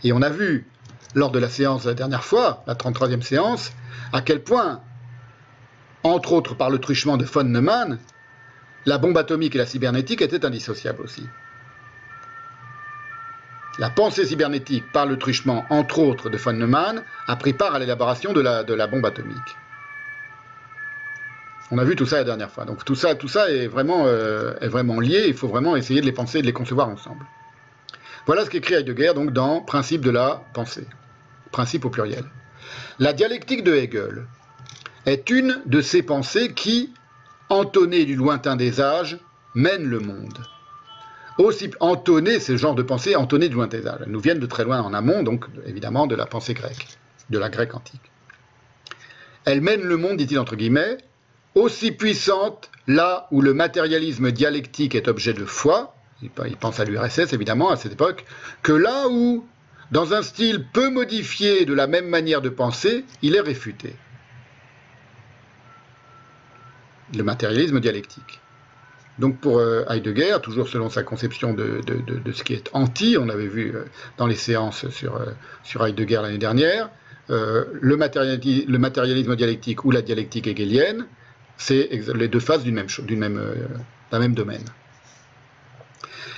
[0.04, 0.66] Et on a vu,
[1.14, 3.74] lors de la séance la dernière fois, la 33e séance,
[4.14, 4.82] à quel point,
[6.04, 8.00] entre autres par le truchement de von Neumann,
[8.86, 11.28] la bombe atomique et la cybernétique étaient indissociables aussi.
[13.78, 17.80] La pensée cybernétique, par le truchement, entre autres, de von Neumann, a pris part à
[17.80, 19.56] l'élaboration de la, de la bombe atomique.
[21.72, 22.66] On a vu tout ça la dernière fois.
[22.66, 24.54] Donc tout ça, tout ça est vraiment, euh,
[25.02, 25.26] lié.
[25.28, 27.26] Il faut vraiment essayer de les penser et de les concevoir ensemble.
[28.26, 30.86] Voilà ce qu'écrit Heidegger donc dans Principe de la pensée.
[31.52, 32.26] Principe au pluriel.
[33.00, 34.26] La dialectique de Hegel
[35.06, 36.94] est une de ces pensées qui,
[37.50, 39.18] entonnée du lointain des âges,
[39.56, 40.38] mène le monde.
[41.38, 44.00] Aussi entonner ce genre de pensée, entonner du lointain des âges.
[44.06, 46.98] Elles nous viennent de très loin en amont, donc évidemment de la pensée grecque,
[47.30, 48.12] de la grecque antique.
[49.46, 50.98] Elle mène le monde, dit-il entre guillemets,
[51.56, 57.34] aussi puissante là où le matérialisme dialectique est objet de foi, il pense à l'URSS
[57.34, 58.26] évidemment à cette époque,
[58.64, 59.46] que là où,
[59.92, 63.96] dans un style peu modifié de la même manière de penser, il est réfuté.
[67.16, 68.42] Le matérialisme dialectique.
[69.20, 71.82] Donc pour euh, Heidegger, toujours selon sa conception de,
[72.34, 73.86] ce qui est anti, on avait vu euh,
[74.18, 75.26] dans les séances sur, euh,
[75.64, 76.90] sur Heidegger l'année dernière,
[77.30, 81.06] le, matérialisme dialectique ou la dialectique hegelienne,
[81.58, 82.90] c'est les deux d'une même
[83.20, 83.42] même,
[84.12, 84.66] d'un même domaine.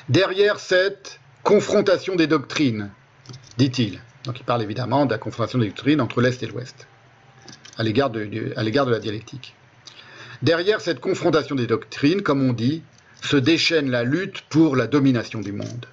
[0.07, 2.89] Derrière cette confrontation des doctrines,
[3.57, 6.87] dit-il, donc il parle évidemment de la confrontation des doctrines entre l'Est et l'Ouest,
[7.77, 9.55] à l'égard de, la dialectique.
[10.41, 12.81] Derrière cette confrontation des doctrines, comme on dit,
[13.21, 15.85] se déchaîne la lutte pour la domination du monde.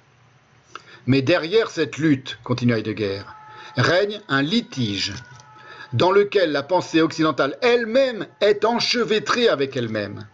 [1.05, 3.21] Mais derrière cette lutte, continue Heidegger,
[3.75, 5.13] règne un litige
[5.93, 10.27] dans lequel la pensée occidentale elle-même est enchevêtrée avec elle-même.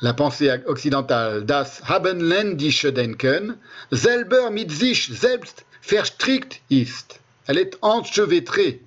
[0.00, 3.56] La pensée occidentale, das Habenländische Denken,
[3.92, 7.20] selber mit sich selbst verstrickt ist.
[7.46, 8.80] Elle est enchevêtrée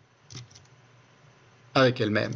[1.74, 2.34] avec elle-même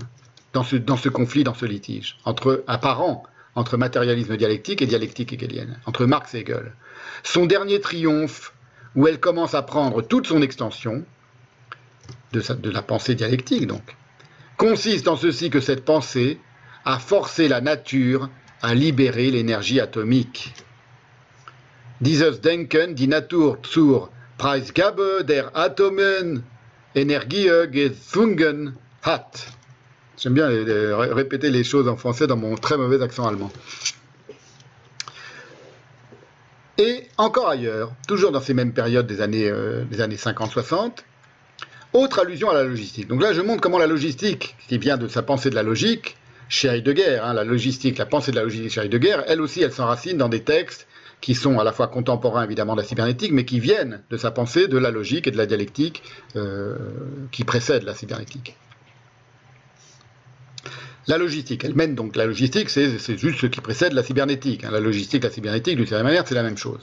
[0.54, 3.24] dans ce, conflit, dans ce litige, entre apparent
[3.56, 6.72] entre matérialisme dialectique et dialectique hegelienne, entre Marx et Hegel.
[7.24, 8.54] Son dernier triomphe,
[8.96, 11.04] où elle commence à prendre toute son extension,
[12.32, 13.96] de, la pensée dialectique donc,
[14.58, 16.40] consiste en ceci que cette pensée
[16.86, 18.30] a forcé la nature
[18.62, 20.54] à libérer l'énergie atomique.
[22.02, 26.44] Dieses Denken, die Natur zur Preisgabe der Atomen
[26.96, 27.50] Energie
[29.04, 29.32] hat.
[30.18, 33.52] J'aime bien répéter les choses en français dans mon très mauvais accent allemand.
[36.80, 40.92] Et encore ailleurs, toujours dans ces mêmes périodes des années, euh, années 50-60,
[41.92, 43.10] autre allusion à la logistique.
[43.10, 46.16] Donc là, je montre comment la logistique, qui vient de sa pensée de la logique,
[46.48, 49.74] chez Heidegger, hein, la logistique, la pensée de la logistique chez Heidegger, elle aussi, elle
[49.74, 50.88] s'enracine dans des textes
[51.20, 54.32] qui sont à la fois contemporains évidemment de la cybernétique, mais qui viennent de sa
[54.32, 56.02] pensée de la logique et de la dialectique
[56.38, 56.78] euh,
[57.34, 58.56] qui précède la cybernétique.
[61.08, 64.64] La logistique, elle mène donc la logistique, c'est juste ce qui précède la cybernétique.
[64.64, 64.72] Hein.
[64.72, 66.82] La logistique, la cybernétique, d'une certaine manière, c'est la même chose.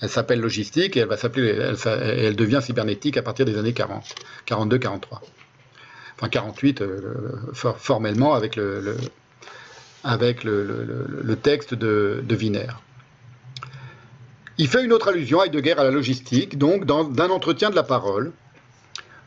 [0.00, 4.16] Elle s'appelle logistique et elle va elle, devient cybernétique à partir des années 40,
[4.46, 5.22] 42, 43.
[6.16, 7.00] Enfin 48 euh,
[7.52, 8.96] formellement avec le,
[11.40, 12.66] texte de, Wiener.
[14.58, 18.32] Il fait une autre allusion, Heidegger, à la logistique, donc d'un entretien de la parole,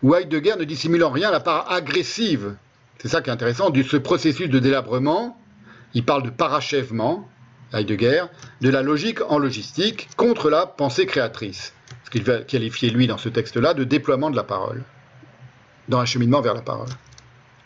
[0.04, 2.56] où Heidegger ne dissimule en rien la part agressive
[3.00, 5.38] c'est ça qui est intéressant, de ce processus de délabrement,
[5.94, 7.30] il parle de parachèvement,
[7.74, 8.26] Heidegger,
[8.62, 11.74] de la logique en logistique contre la pensée créatrice.
[12.04, 14.84] Ce qu'il va qualifier, lui, dans ce texte-là, de déploiement de la parole,
[15.88, 16.90] dans un vers la parole.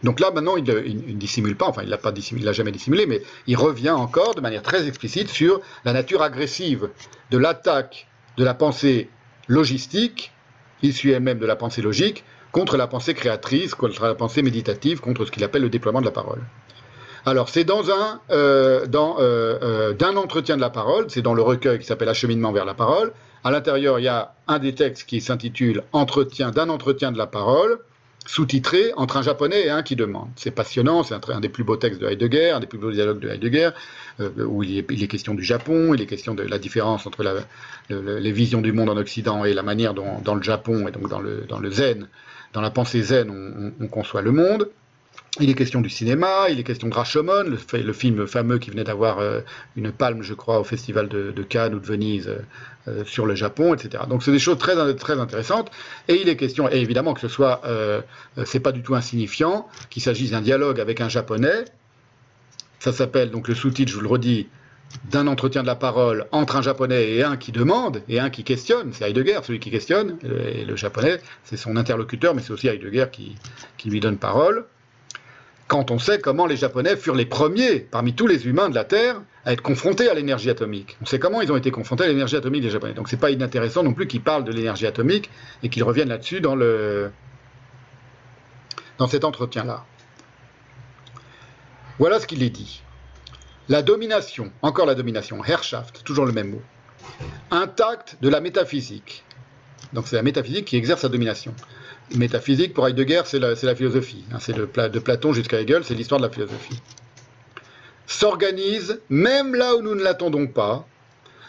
[0.03, 3.57] Donc là, maintenant, il ne dissimule pas, enfin, il ne l'a jamais dissimulé, mais il
[3.57, 6.89] revient encore de manière très explicite sur la nature agressive
[7.31, 8.07] de l'attaque
[8.37, 9.09] de la pensée
[9.47, 10.31] logistique,
[10.81, 15.25] issue elle-même de la pensée logique, contre la pensée créatrice, contre la pensée méditative, contre
[15.25, 16.41] ce qu'il appelle le déploiement de la parole.
[17.25, 21.41] Alors, c'est dans un euh, euh, euh, d'un entretien de la parole, c'est dans le
[21.41, 23.11] recueil qui s'appelle Acheminement vers la parole.
[23.43, 27.27] À l'intérieur, il y a un des textes qui s'intitule Entretien d'un entretien de la
[27.27, 27.79] parole,
[28.25, 30.29] sous-titré entre un japonais et un qui demande.
[30.35, 33.19] C'est passionnant, c'est un, des plus beaux textes de Heidegger, un des plus beaux dialogues
[33.19, 33.71] de Heidegger,
[34.19, 37.23] où il est, question du Japon, il est question de la différence entre
[37.89, 41.09] les visions du monde en Occident et la manière dont dans le Japon et donc
[41.09, 42.07] dans le, dans le zen,
[42.53, 44.69] dans la pensée zen, on, conçoit le monde.
[45.39, 47.43] Il est question du cinéma, il est question de Rashomon,
[47.73, 49.41] le, film fameux qui venait d'avoir euh,
[49.75, 52.39] une palme, je crois, au festival de, Cannes ou de Venise euh,
[52.87, 54.03] euh, sur le Japon, etc.
[54.09, 55.69] Donc c'est des choses très, très intéressantes.
[56.07, 57.61] Et il est question, et évidemment que ce soit,
[58.45, 61.65] c'est pas du tout insignifiant, qu'il s'agisse d'un dialogue avec un japonais.
[62.79, 64.47] Ça s'appelle, donc le sous-titre, je vous le redis,
[65.11, 68.43] d'un entretien de la parole entre un japonais et un qui demande et un qui
[68.43, 68.91] questionne.
[68.93, 73.05] C'est Heidegger, celui qui questionne, et le japonais, c'est son interlocuteur, mais c'est aussi Heidegger
[73.11, 73.35] qui,
[73.77, 74.65] qui lui donne parole.
[75.67, 78.85] Quand on sait comment les japonais furent les premiers, parmi tous les humains de la
[78.85, 80.97] Terre, à être confrontés à l'énergie atomique.
[81.01, 82.93] On sait comment ils ont été confrontés à l'énergie atomique des japonais.
[82.93, 85.29] Donc c'est pas inintéressant non plus qu'ils parlent de l'énergie atomique
[85.61, 87.11] et qu'ils reviennent là-dessus dans, le,
[88.97, 89.85] dans cet entretien-là.
[91.99, 92.81] Voilà ce qu'il est dit.
[93.69, 96.61] La domination, encore la domination, Herrschaft, toujours le même mot,
[97.51, 99.23] intacte de la métaphysique.
[99.93, 101.53] Donc c'est la métaphysique qui exerce sa domination.
[102.15, 104.25] Métaphysique, pour Heidegger, c'est la, philosophie.
[104.31, 106.81] Hein, c'est de Platon jusqu'à Hegel, c'est l'histoire de la philosophie.
[108.07, 110.87] S'organise, même là où nous ne l'attendons pas,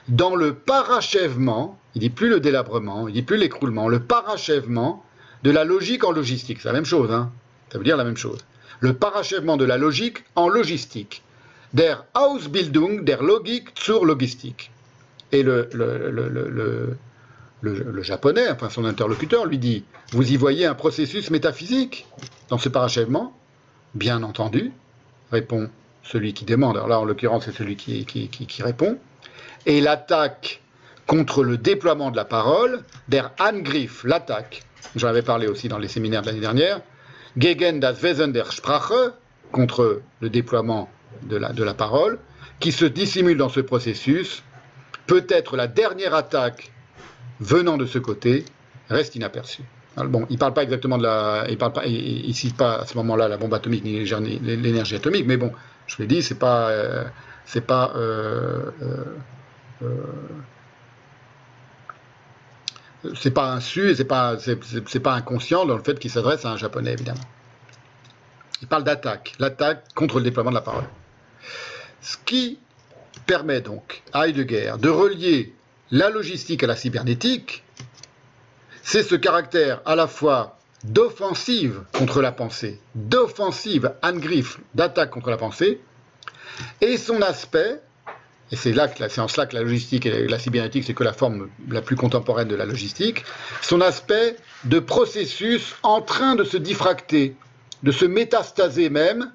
[0.08, 5.02] dans le parachèvement, il dit plus le délabrement, il dit plus l'écroulement, le parachèvement
[5.42, 6.58] de la logique en logistique.
[6.60, 7.32] C'est la même chose, hein
[7.72, 8.40] ça veut dire la même chose.
[8.80, 11.22] Le parachèvement de la logique en logistique
[11.72, 14.70] der Ausbildung der Logik zur Logistik.
[15.32, 16.96] Et le, le,
[17.62, 22.06] le, japonais, enfin son interlocuteur, lui dit Vous y voyez un processus métaphysique
[22.48, 23.32] dans ce parachèvement?
[23.94, 24.72] Bien entendu,
[25.30, 25.70] répond
[26.02, 26.76] celui qui demande.
[26.76, 28.98] Alors là, en l'occurrence, c'est celui qui, qui, qui, répond.
[29.66, 30.62] Et l'attaque
[31.06, 34.62] contre le déploiement de la parole, der Angriff, l'attaque,
[34.96, 36.80] j'en avais parlé aussi dans les séminaires de l'année dernière,
[37.36, 39.12] gegen das Wesen der Sprache,
[39.52, 40.88] contre le déploiement
[41.22, 42.18] de la, parole,
[42.58, 44.42] qui se dissimule dans ce processus,
[45.06, 46.72] peut-être la dernière attaque
[47.40, 48.44] venant de ce côté,
[48.88, 49.64] reste inaperçue.
[49.96, 51.46] bon, il ne parle pas exactement de la.
[51.48, 51.72] Il parle
[52.32, 54.04] cite pas à ce moment-là la bombe atomique ni
[54.40, 55.52] l'énergie atomique, mais bon,
[55.86, 56.70] je l'ai dit, c'est pas.
[56.70, 57.04] Euh,
[57.44, 57.92] c'est pas.
[57.96, 58.70] Euh,
[59.82, 59.94] euh,
[63.14, 66.50] c'est pas insu et c'est pas, c'est, pas inconscient dans le fait qu'il s'adresse à
[66.50, 67.20] un japonais, évidemment.
[68.60, 70.84] Il parle d'attaque, l'attaque contre le déploiement de la parole.
[72.02, 72.58] Ce qui
[73.26, 75.54] permet donc à Heidegger de relier
[75.90, 77.64] la logistique à la cybernétique,
[78.82, 85.36] c'est ce caractère à la fois d'offensive contre la pensée, d'offensive, Angriff, d'attaque contre la
[85.36, 85.80] pensée,
[86.80, 87.80] et son aspect,
[88.50, 91.12] et c'est là c'est en cela que la logistique et la cybernétique, c'est que la
[91.12, 93.24] forme la plus contemporaine de la logistique,
[93.62, 97.36] son aspect de processus en train de se diffracter,
[97.82, 99.32] de se métastaser même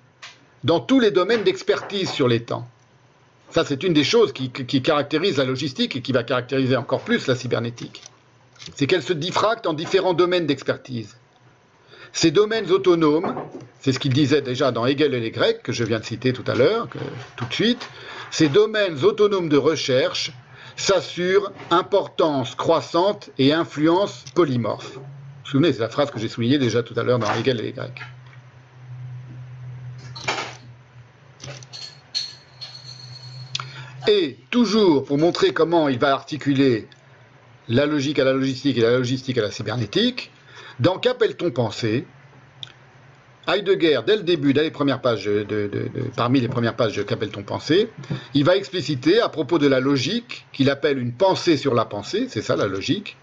[0.66, 2.68] dans tous les domaines d'expertise sur les temps.
[3.52, 7.28] Ça, c'est une des choses qui, caractérise la logistique et qui va caractériser encore plus
[7.28, 8.02] la cybernétique.
[8.76, 11.18] C'est qu'elle se diffracte en différents domaines d'expertise.
[12.14, 13.36] Ces domaines autonomes,
[13.80, 16.34] c'est ce qu'il disait déjà dans Hegel et les Grecs, que je viens de citer
[16.34, 16.88] tout à l'heure,
[17.36, 17.88] tout de suite,
[18.32, 20.32] ces domaines autonomes de recherche
[20.78, 24.96] s'assurent importance croissante et influence polymorphe.
[24.96, 25.02] Vous
[25.44, 27.64] vous souvenez, c'est la phrase que j'ai soulignée déjà tout à l'heure dans Hegel et
[27.64, 28.02] les Grecs.
[34.08, 36.88] Et toujours pour montrer comment il va articuler
[37.68, 40.32] la logique à la logistique et la logistique à la cybernétique,
[40.80, 42.06] dans Qu'appelle-t-on penser
[43.48, 45.70] Heidegger, dès le début, dès les premières pages de,
[46.16, 47.90] parmi les premières pages de Qu'appelle-t-on penser,
[48.34, 52.28] il va expliciter à propos de la logique, qu'il appelle une pensée sur la pensée,
[52.30, 53.18] c'est ça la logique,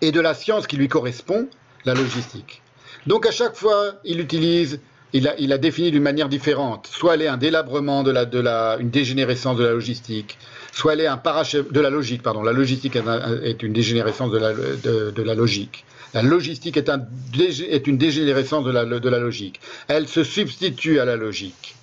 [0.00, 1.48] et de la science qui lui correspond,
[1.84, 2.62] la logistique.
[3.06, 4.80] Donc à chaque fois, il utilise
[5.12, 6.88] il a, défini d'une manière différente.
[6.92, 10.38] Soit elle est un délabrement de la, de la, une dégénérescence de la logistique,
[10.72, 12.42] soit elle est un parachèvement de la logique, pardon.
[12.42, 15.84] La logistique est, une dégénérescence de la, de, la, logique.
[16.14, 17.06] La logistique est, un,
[17.38, 19.60] est une dégénérescence de la, de la logique.
[19.88, 21.74] Elle se substitue à la logique.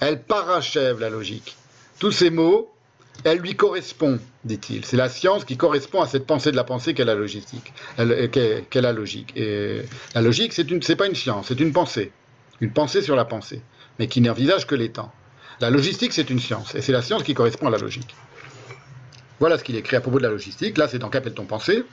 [0.00, 1.56] Elle parachève la logique.
[2.00, 2.72] Tous ces mots,
[3.22, 4.84] elle lui correspond, dit-il.
[4.84, 8.80] C'est la science qui correspond à cette pensée de la pensée qu'est la logistique, qu'est
[8.80, 9.32] la logique.
[9.36, 9.82] Et
[10.16, 12.10] la logique, c'est une, c'est pas une science, c'est une pensée
[12.60, 13.62] une pensée sur la pensée,
[13.98, 15.12] mais qui n'envisage que les temps.
[15.60, 18.14] La logistique, c'est une science, et c'est la science qui correspond à la logique.
[19.40, 20.78] Voilà ce qu'il écrit à propos de la logistique.
[20.78, 21.84] Là, c'est dans Qu'appelle-t-on pensée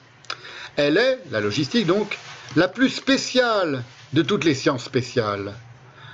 [0.78, 2.18] Elle est, la logistique donc,
[2.56, 3.84] la plus spéciale
[4.14, 5.54] de toutes les sciences spéciales.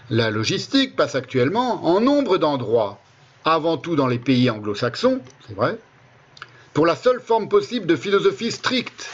[0.10, 3.00] La logistique passe actuellement en nombre d'endroits,
[3.44, 5.78] avant tout dans les pays anglo-saxons, c'est vrai,
[6.74, 9.10] pour la seule forme possible de philosophie stricte,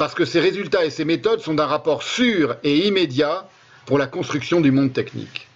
[0.00, 3.46] parce que ses résultats et ses méthodes sont d'un rapport sûr et immédiat
[3.84, 5.46] pour la construction du monde technique.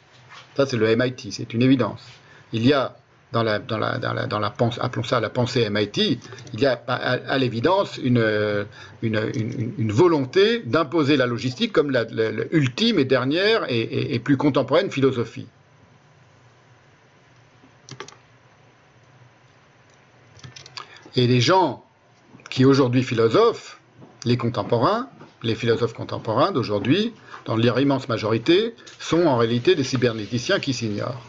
[0.54, 2.02] Ça, c'est le MIT, c'est une évidence.
[2.52, 2.94] Il y a
[3.32, 6.20] dans la, dans la, dans la, dans la pensée, appelons ça la pensée MIT,
[6.52, 8.66] il y a à, l'évidence une,
[9.00, 9.32] une,
[9.78, 15.46] une, volonté d'imposer la logistique comme l'ultime et dernière et plus contemporaine philosophie.
[21.16, 21.82] Et les gens
[22.50, 23.80] qui aujourd'hui philosophent
[24.24, 25.08] les contemporains,
[25.42, 27.12] les philosophes contemporains d'aujourd'hui,
[27.44, 31.20] dans leur immense majorité, sont en réalité des cybernéticiens qui s'ignorent.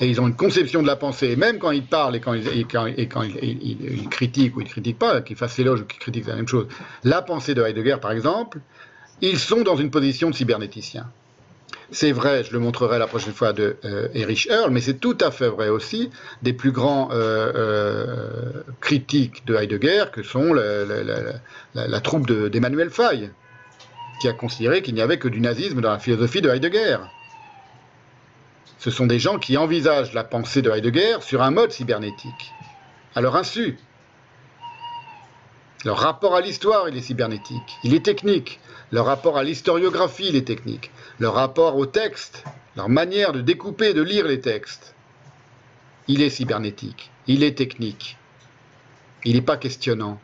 [0.00, 2.32] Et ils ont une conception de la pensée, et même quand ils parlent et quand
[2.32, 6.48] ils, critiquent ou ils ne critiquent pas, qu'ils fassent l'éloge ou qu'ils critiquent la même
[6.48, 6.66] chose,
[7.04, 8.60] la pensée de Heidegger par exemple,
[9.20, 11.06] ils sont dans une position de cybernéticien.
[11.92, 15.18] C'est vrai, je le montrerai la prochaine fois de euh, Erich Earl, mais c'est tout
[15.20, 16.10] à fait vrai aussi
[16.40, 23.30] des plus grands euh, euh, critiques de Heidegger que sont la, troupe d'Emmanuel Faye,
[24.20, 26.98] qui a considéré qu'il n'y avait que du nazisme dans la philosophie de Heidegger.
[28.78, 32.52] Ce sont des gens qui envisagent la pensée de Heidegger sur un mode cybernétique,
[33.16, 33.78] à leur insu.
[35.84, 38.60] Leur rapport à l'histoire, il est cybernétique, il est technique.
[38.92, 40.90] Leur rapport à l'historiographie, il est technique
[41.20, 42.44] leur rapport au texte,
[42.76, 44.94] leur manière de découper, de lire les textes.
[46.08, 48.16] Il est cybernétique, il est technique,
[49.24, 50.18] il n'est pas questionnant,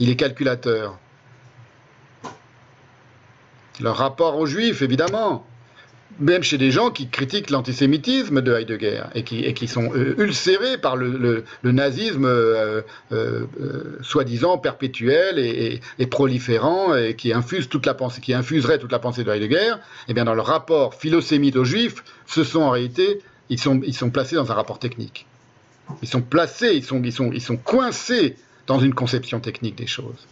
[0.00, 0.98] il est calculateur.
[3.80, 5.46] Leur rapport aux juifs, évidemment,
[6.20, 10.14] même chez des gens qui critiquent l'antisémitisme de Heidegger et qui, et qui sont euh,
[10.18, 12.82] ulcérés par le, nazisme euh,
[13.12, 13.46] euh,
[14.02, 19.24] soi-disant perpétuel et, proliférant et qui infuse toute la pensée, qui infuserait toute la pensée
[19.24, 19.74] de Heidegger,
[20.08, 24.36] eh bien dans le rapport philosémite aux juifs, ce sont en réalité, ils sont, placés
[24.36, 25.26] dans un rapport technique.
[26.02, 28.36] Ils sont placés, ils sont coincés
[28.66, 30.26] dans une conception technique des choses.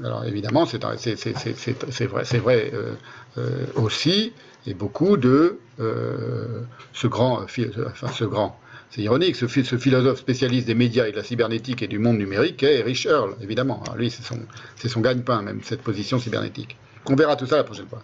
[0.00, 2.94] Alors évidemment, c'est vrai, euh,
[3.36, 4.32] euh, aussi,
[4.66, 6.62] et beaucoup de euh,
[6.92, 8.58] ce grand, enfin ce grand,
[8.90, 12.62] C'est ironique, ce, philosophe spécialiste des médias et de la cybernétique et du monde numérique
[12.62, 13.82] est Erich Earl, évidemment.
[13.96, 14.40] lui, c'est son,
[14.76, 16.76] son gagne-pain, même, cette position cybernétique.
[17.06, 18.02] On verra tout ça la prochaine fois.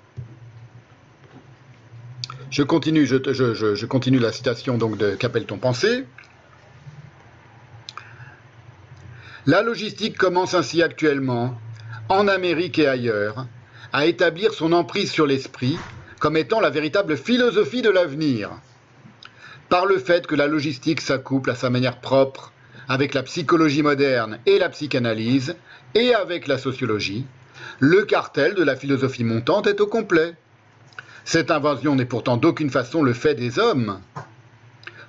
[2.51, 6.05] Je continue, je, continue la citation donc de Qu'appelle-t-on pensée
[9.47, 11.59] La logistique commence ainsi actuellement,
[12.09, 13.47] en Amérique et ailleurs,
[13.93, 15.77] à établir son emprise sur l'esprit
[16.19, 18.51] comme étant la véritable philosophie de l'avenir,
[19.69, 22.53] par le fait que la logistique s'accouple à sa manière propre
[22.89, 25.55] avec la psychologie moderne et la psychanalyse,
[25.95, 27.27] et avec la sociologie,
[27.79, 30.35] le cartel de la philosophie montante est au complet.
[31.25, 34.01] Cette invasion n'est pourtant d'aucune façon le fait des hommes.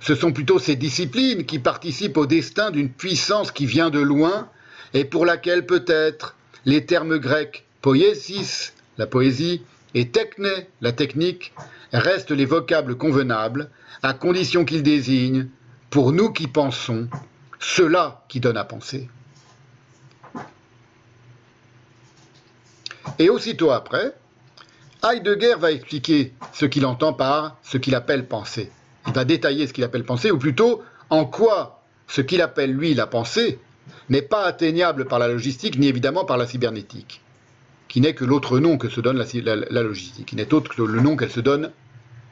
[0.01, 4.49] Ce sont plutôt ces disciplines qui participent au destin d'une puissance qui vient de loin
[4.93, 6.35] et pour laquelle peut-être
[6.69, 9.63] les termes grecs poiesis, la poésie,
[9.95, 11.51] et techné, la technique,
[11.91, 13.71] restent les vocables convenables,
[14.03, 15.47] à condition qu'ils désignent,
[15.89, 17.09] pour nous qui pensons,
[17.59, 19.09] cela qui donne à penser.
[23.17, 24.13] Et aussitôt après,
[25.03, 28.71] Heidegger va expliquer ce qu'il entend par ce qu'il appelle pensée.
[29.07, 32.93] Il va détailler ce qu'il appelle pensée, ou plutôt en quoi ce qu'il appelle lui
[32.93, 33.57] la pensée
[34.10, 37.22] n'est pas atteignable par la logistique, ni évidemment par la cybernétique,
[37.88, 40.99] qui n'est que l'autre nom que se donne la, logistique, qui n'est autre que le
[40.99, 41.72] nom qu'elle se donne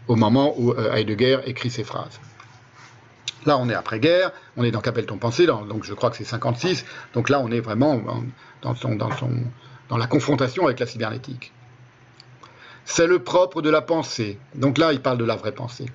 [0.07, 2.19] au moment où euh, Heidegger écrit ces phrases.
[3.45, 6.85] Là, on est après-guerre, on est dans Qu'appelle-t-on pensée, donc je crois que c'est 56,
[7.13, 8.01] donc là, on est vraiment
[8.61, 11.53] dans la confrontation avec la cybernétique.
[12.87, 14.39] C'est le propre de la pensée.
[14.55, 15.85] Donc là, il parle de la vraie pensée.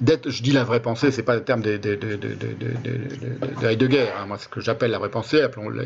[0.00, 4.08] Je dis la vraie pensée, c'est pas le terme de, de, de, Heidegger.
[4.18, 4.26] Hein.
[4.26, 5.44] Moi, ce que j'appelle la vraie pensée,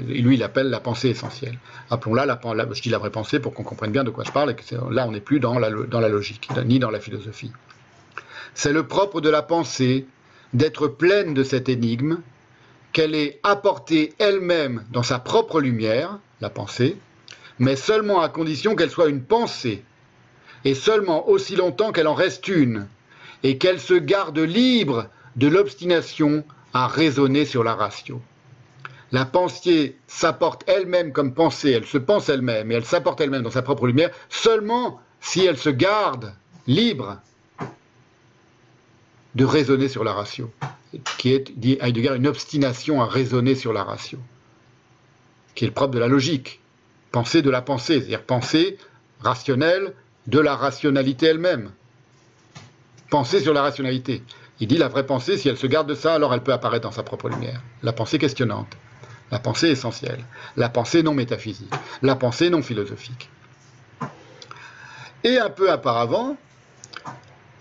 [0.08, 1.58] lui, il appelle la pensée essentielle.
[1.90, 2.38] Appelons-la, la,
[2.72, 4.62] je dis la vraie pensée pour qu'on comprenne bien de quoi je parle, et que
[4.90, 7.52] là, on n'est plus dans la, dans la logique, ni dans la philosophie.
[8.54, 10.06] C'est le propre de la pensée
[10.54, 12.18] d'être pleine de cette énigme,
[12.92, 16.96] qu'elle est apportée elle-même dans sa propre lumière, la pensée,
[17.58, 19.82] mais seulement à condition qu'elle soit une pensée
[20.64, 22.88] et seulement aussi longtemps qu'elle en reste une,
[23.46, 26.42] et qu'elle se garde libre de l'obstination
[26.74, 28.20] à raisonner sur la ratio.
[29.12, 33.50] La pensée s'apporte elle-même comme pensée, elle se pense elle-même et elle s'apporte elle-même dans
[33.50, 36.34] sa propre lumière seulement si elle se garde
[36.66, 37.20] libre
[39.36, 40.50] de raisonner sur la ratio,
[41.16, 44.18] qui est, dit Heidegger, une obstination à raisonner sur la ratio,
[45.54, 46.60] qui est le propre de la logique,
[47.12, 48.76] penser de la pensée, c'est-à-dire pensée
[49.20, 49.94] rationnelle
[50.26, 51.70] de la rationalité elle-même.
[53.16, 54.22] Penser sur la rationalité.
[54.60, 56.82] Il dit la vraie pensée, si elle se garde de ça, alors elle peut apparaître
[56.82, 57.62] dans sa propre lumière.
[57.82, 58.76] La pensée questionnante,
[59.30, 60.22] la pensée essentielle,
[60.58, 61.72] la pensée non métaphysique,
[62.02, 63.30] la pensée non philosophique.
[65.24, 66.36] Et un peu auparavant,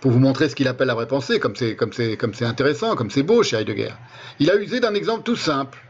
[0.01, 3.42] pour vous montrer ce qu'il appelle la vraie pensée, comme c'est intéressant, comme c'est beau
[3.42, 3.93] chez Heidegger,
[4.40, 5.82] il a usé d'un exemple tout simple,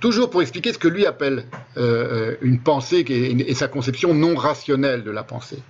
[0.00, 1.44] toujours pour expliquer ce que lui appelle
[1.76, 5.62] euh, euh, une pensée et sa conception non rationnelle de la pensée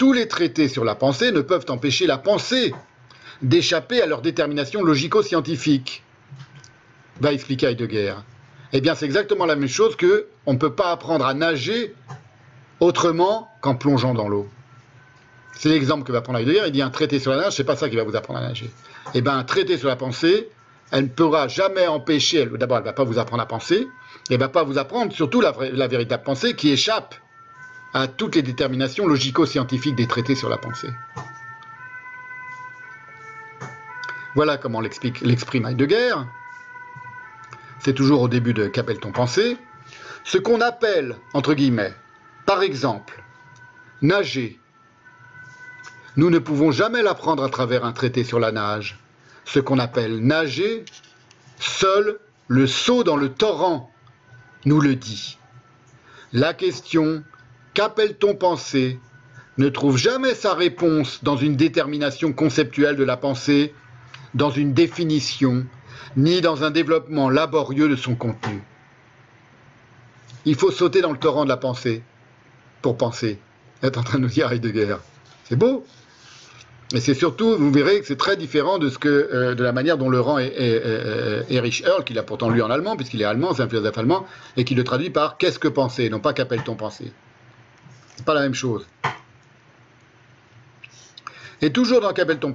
[0.00, 2.72] tous les traités sur la pensée ne peuvent empêcher la pensée
[3.42, 6.02] d'échapper à leur détermination logico-scientifique,
[7.20, 8.14] va expliquer Heidegger.
[8.72, 11.94] Eh bien, c'est exactement la même chose que on ne peut pas apprendre à nager
[12.80, 14.48] autrement qu'en plongeant dans l'eau.
[15.52, 16.62] C'est l'exemple que va prendre Heidegger.
[16.68, 18.48] Il dit un traité sur la nage, c'est pas ça qui va vous apprendre à
[18.48, 18.70] nager.
[19.12, 20.48] Eh bien, un traité sur la pensée,
[20.92, 23.86] elle ne pourra jamais empêcher, d'abord, elle ne va pas vous apprendre à penser,
[24.30, 27.14] elle ne va pas vous apprendre surtout la, la véritable pensée qui échappe
[27.94, 30.90] à toutes les déterminations logico-scientifiques des traités sur la pensée.
[34.34, 36.14] Voilà comment l'exprime Heidegger.
[37.80, 39.56] C'est toujours au début de Qu'appelle-t-on pensée
[40.24, 41.94] Ce qu'on appelle, entre guillemets,
[42.46, 43.24] par exemple,
[44.02, 44.60] nager.
[46.16, 48.98] Nous ne pouvons jamais l'apprendre à travers un traité sur la nage.
[49.44, 50.84] Ce qu'on appelle nager,
[51.58, 53.90] seul le saut dans le torrent
[54.64, 55.38] nous le dit.
[56.32, 57.24] La question
[57.74, 58.98] qu'appelle-t-on pensée?
[59.58, 63.74] Ne trouve jamais sa réponse dans une détermination conceptuelle de la pensée,
[64.34, 65.66] dans une définition,
[66.16, 68.62] ni dans un développement laborieux de son contenu.
[70.44, 72.02] Il faut sauter dans le torrent de la pensée
[72.80, 73.38] pour penser,
[73.82, 74.96] est en train de nous dire Heidegger.
[75.44, 75.84] C'est beau.
[76.92, 80.20] Et c'est surtout, vous verrez que c'est très différent de, euh, la manière dont le
[80.20, 83.96] rend Erich Earl, qu'il a pourtant lu en allemand, puisqu'il est allemand, c'est un philosophe
[83.96, 84.26] allemand,
[84.56, 87.12] et qui le traduit par qu'est-ce que penser, non pas qu'appelle-t-on penser
[88.24, 88.86] pas la même chose.
[91.62, 92.52] Et toujours dans Qu'appelle-t-on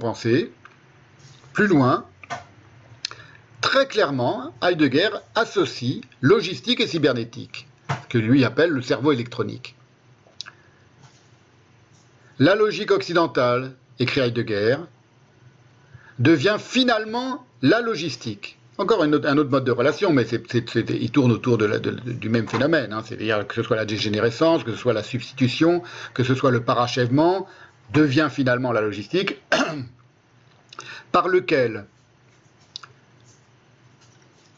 [1.52, 2.04] Plus loin,
[3.60, 7.68] très clairement, Heidegger associe logistique et cybernétique,
[8.08, 9.76] que lui appelle le cerveau électronique.
[12.38, 14.76] La logique occidentale, écrit Heidegger,
[16.18, 18.55] devient finalement la logistique.
[18.78, 22.92] Encore un autre, mode de relation, mais il tourne autour du même phénomène.
[22.92, 23.02] Hein.
[23.04, 25.82] C'est-à-dire que ce soit la dégénérescence, que ce soit la substitution,
[26.12, 27.46] que ce soit le parachèvement,
[27.94, 29.40] devient finalement la logistique,
[31.12, 31.86] par lequel,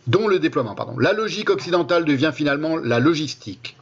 [0.09, 3.77] dont le déploiement, pardon, la logique occidentale devient finalement la logistique,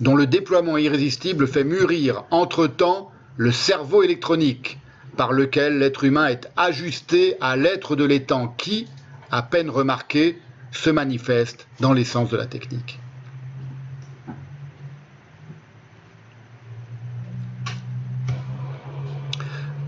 [0.00, 4.78] dont le déploiement irrésistible fait mûrir entre-temps le cerveau électronique,
[5.18, 8.86] par lequel l'être humain est ajusté à l'être de l'étang qui,
[9.30, 10.38] à peine remarqué,
[10.72, 12.98] se manifeste dans l'essence de la technique.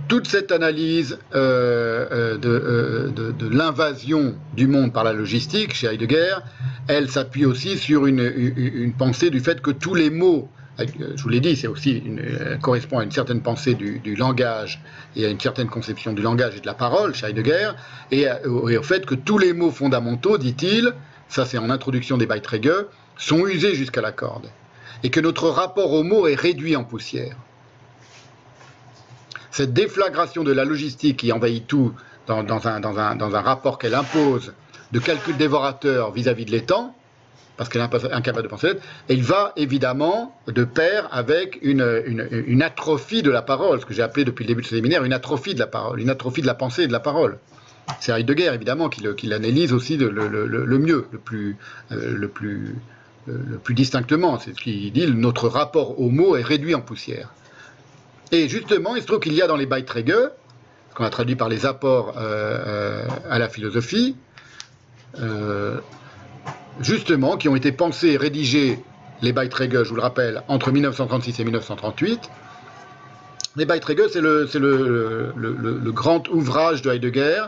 [0.08, 6.36] toute cette analyse euh, euh, euh, de, l'invasion du monde par la logistique chez Heidegger,
[6.88, 10.48] elle s'appuie aussi sur une, pensée du fait que tous les mots,
[10.78, 12.02] je vous l'ai dit, c'est aussi
[12.60, 14.80] correspond à une certaine pensée du, langage
[15.14, 17.72] et à une certaine conception du langage et de la parole chez Heidegger,
[18.10, 20.92] et, au fait que tous les mots fondamentaux, dit-il,
[21.28, 24.50] ça c'est en introduction des Beiträge, sont usés jusqu'à la corde,
[25.02, 27.36] et que notre rapport aux mots est réduit en poussière.
[29.50, 31.94] Cette déflagration de la logistique qui envahit tout
[32.26, 34.52] dans, un, rapport qu'elle impose
[34.92, 36.94] de calcul dévorateur vis-à-vis de l'étang,
[37.56, 38.72] parce qu'elle est incapable de penser,
[39.08, 44.24] il va évidemment de pair avec une, atrophie de la parole, ce que j'ai appelé
[44.24, 46.54] depuis le début de ce séminaire une atrophie de la parole, une atrophie de la
[46.54, 47.38] pensée et de la parole.
[48.00, 50.10] C'est Heidegger, évidemment, qui l'analyse aussi le,
[50.78, 51.56] mieux, le plus,
[51.92, 52.74] euh, le plus,
[53.28, 54.38] euh, le plus distinctement.
[54.40, 57.32] C'est ce qu'il dit, notre rapport au mot est réduit en poussière.
[58.32, 60.30] Et justement, il se trouve qu'il y a dans les Beiträge,
[60.94, 64.16] qu'on a traduit par les apports euh, à la philosophie,
[66.80, 68.78] justement, qui ont été pensés et rédigés,
[69.22, 72.30] les Beiträge, je vous le rappelle, entre 1936 et 1938.
[73.56, 77.44] Les Beiträge, c'est le, grand ouvrage de Heidegger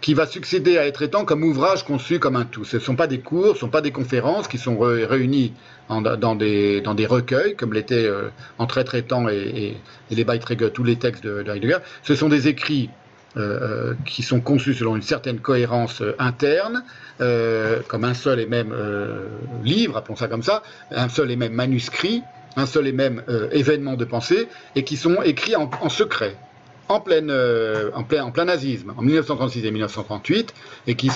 [0.00, 2.64] qui va succéder à être étant comme ouvrage conçu comme un tout.
[2.64, 5.52] Ce ne sont pas des cours, ce ne sont pas des conférences qui sont réunies
[5.88, 9.76] dans, des, recueils, comme l'étaient euh, entre être étant et,
[10.10, 11.78] les Beiträge, tous les textes de, Heidegger.
[12.02, 12.90] Ce sont des écrits
[13.36, 13.40] euh,
[13.92, 16.84] euh, qui sont conçus selon une certaine cohérence interne,
[17.88, 18.74] comme un seul et même
[19.62, 22.22] livre, appelons ça comme ça, un seul et même manuscrit,
[22.56, 26.36] un seul et même événement de pensée, et qui sont écrits en secret
[26.92, 27.90] en, euh,
[28.32, 30.54] plein, nazisme, en 1936 et 1938,
[30.86, 31.10] et qui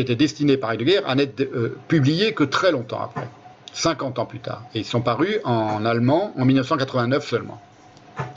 [0.00, 3.28] étaient destinés par Heidegger à n'être euh, publiés que très longtemps après,
[3.72, 4.62] 50 ans plus tard.
[4.74, 7.60] Et ils sont parus en allemand en 1989 seulement,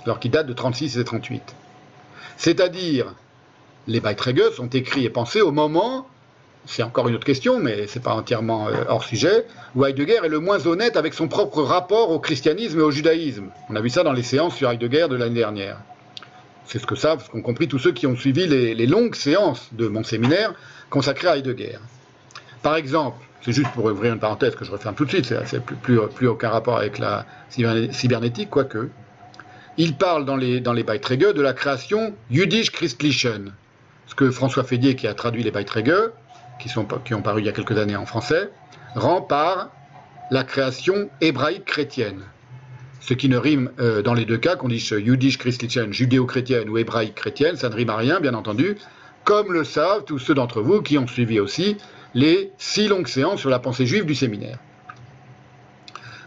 [0.05, 1.55] alors qu'ils datent de 36 et 38.
[2.37, 3.13] C'est-à-dire,
[3.87, 6.07] les Beiträge sont écrits et pensés au moment,
[6.67, 10.19] c'est encore une autre question, mais ce n'est pas entièrement euh, hors sujet, où Heidegger
[10.23, 13.47] est le moins honnête avec son propre rapport au christianisme et au judaïsme.
[13.69, 15.77] On a vu ça dans les séances sur Heidegger de l'année dernière.
[16.65, 19.69] C'est ce que savent, ce qu'ont compris tous ceux qui ont suivi les, longues séances
[19.71, 20.53] de mon séminaire
[20.89, 21.79] consacré à Heidegger.
[22.61, 25.63] Par exemple, c'est juste pour ouvrir une parenthèse que je referme tout de suite, c'est
[25.63, 28.89] plus, aucun rapport avec la cybernétique, quoique.
[29.79, 33.53] Il parle dans les, dans Beiträge de la création Jüdisch Christlichen,
[34.07, 36.09] ce que François Fédier, qui a traduit les Beiträge,
[36.59, 38.49] qui, ont paru il y a quelques années en français,
[38.95, 39.69] rend par
[40.31, 42.23] la création hébraïque chrétienne.
[43.01, 46.79] Ce qui ne rime euh, dans les deux cas, qu'on dise Jüdisch christlichen, judéo-chrétienne ou
[46.79, 48.77] hébraïque chrétienne, ça ne rime à rien, bien entendu,
[49.25, 51.77] comme le savent tous ceux d'entre vous qui ont suivi aussi
[52.15, 54.57] les six longues séances sur la pensée juive du séminaire.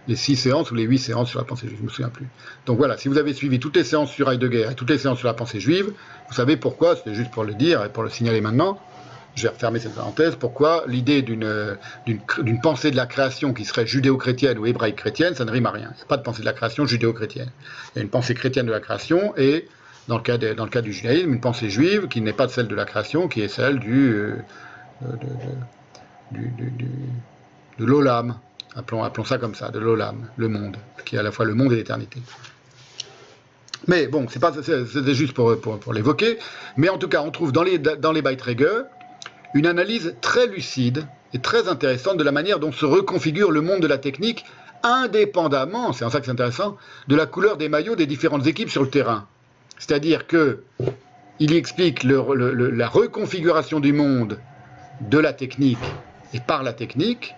[0.08, 2.08] Les six séances ou les huit séances sur la pensée juive, je ne me souviens
[2.08, 2.26] plus.
[2.66, 5.18] Donc voilà, si vous avez suivi toutes les séances sur Heidegger et toutes les séances
[5.18, 5.92] sur la pensée juive,
[6.28, 8.80] vous savez pourquoi, c'était juste pour le dire et pour le signaler maintenant,
[9.34, 14.58] je vais refermer cette parenthèse, pourquoi l'idée d'une pensée de la création qui serait judéo-chrétienne
[14.58, 15.90] ou hébraïque-chrétienne, ça ne rime à rien.
[15.92, 17.50] Il n'y a pas de pensée de la création judéo-chrétienne.
[17.94, 19.68] Il y a une pensée chrétienne de la création et,
[20.08, 20.22] dans le
[20.68, 23.48] cas, du judaïsme, une pensée juive qui n'est pas celle de la création, qui est
[23.48, 24.36] celle du, euh,
[26.32, 26.40] de,
[27.78, 28.36] de l'olam,
[28.76, 31.72] appelons, ça comme ça, de l'olam, le monde, qui est à la fois le monde
[31.72, 32.20] et l'éternité.
[33.86, 36.38] Mais bon, c'était juste pour, pour, l'évoquer.
[36.76, 38.22] Mais en tout cas, on trouve dans les, dans les
[39.54, 43.80] une analyse très lucide et très intéressante de la manière dont se reconfigure le monde
[43.80, 44.44] de la technique,
[44.82, 46.76] indépendamment, c'est en ça que c'est intéressant,
[47.08, 49.26] de la couleur des maillots des différentes équipes sur le terrain.
[49.78, 50.62] C'est-à-dire que
[51.38, 54.38] il explique la reconfiguration du monde
[55.00, 55.78] de la technique
[56.34, 57.34] et par la technique,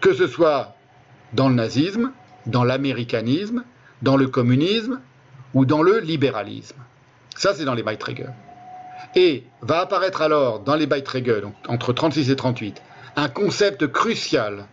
[0.00, 0.74] que ce soit
[1.32, 2.12] dans le nazisme,
[2.46, 3.64] dans l'américanisme,
[4.02, 5.00] dans le communisme
[5.54, 6.76] ou dans le libéralisme.
[7.36, 8.26] Ça, c'est dans les Beiträge.
[9.14, 12.82] Et va apparaître alors dans les Beiträge, donc entre 36 et 38,
[13.16, 14.66] un concept crucial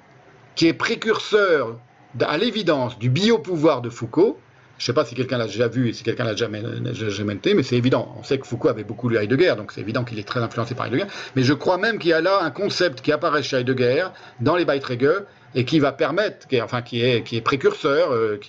[0.55, 1.79] qui est précurseur
[2.19, 4.39] à l'évidence du biopouvoir de Foucault,
[4.77, 6.61] Je ne sais pas si quelqu'un l'a déjà vu et si quelqu'un l'a jamais,
[6.93, 8.15] jamais mais c'est évident.
[8.19, 10.75] On sait que Foucault avait beaucoup lu Heidegger, donc c'est évident qu'il est très influencé
[10.75, 11.05] par Heidegger.
[11.35, 14.07] Mais je crois même qu'il y a là un concept qui apparaît chez Heidegger
[14.39, 15.23] dans les Beiträge
[15.55, 18.39] et qui va permettre, qui est, enfin qui est, précurseur de,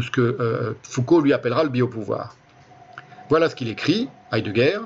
[0.00, 2.36] ce que euh, Foucault lui appellera le biopouvoir.
[3.28, 4.78] Voilà ce qu'il écrit, Heidegger,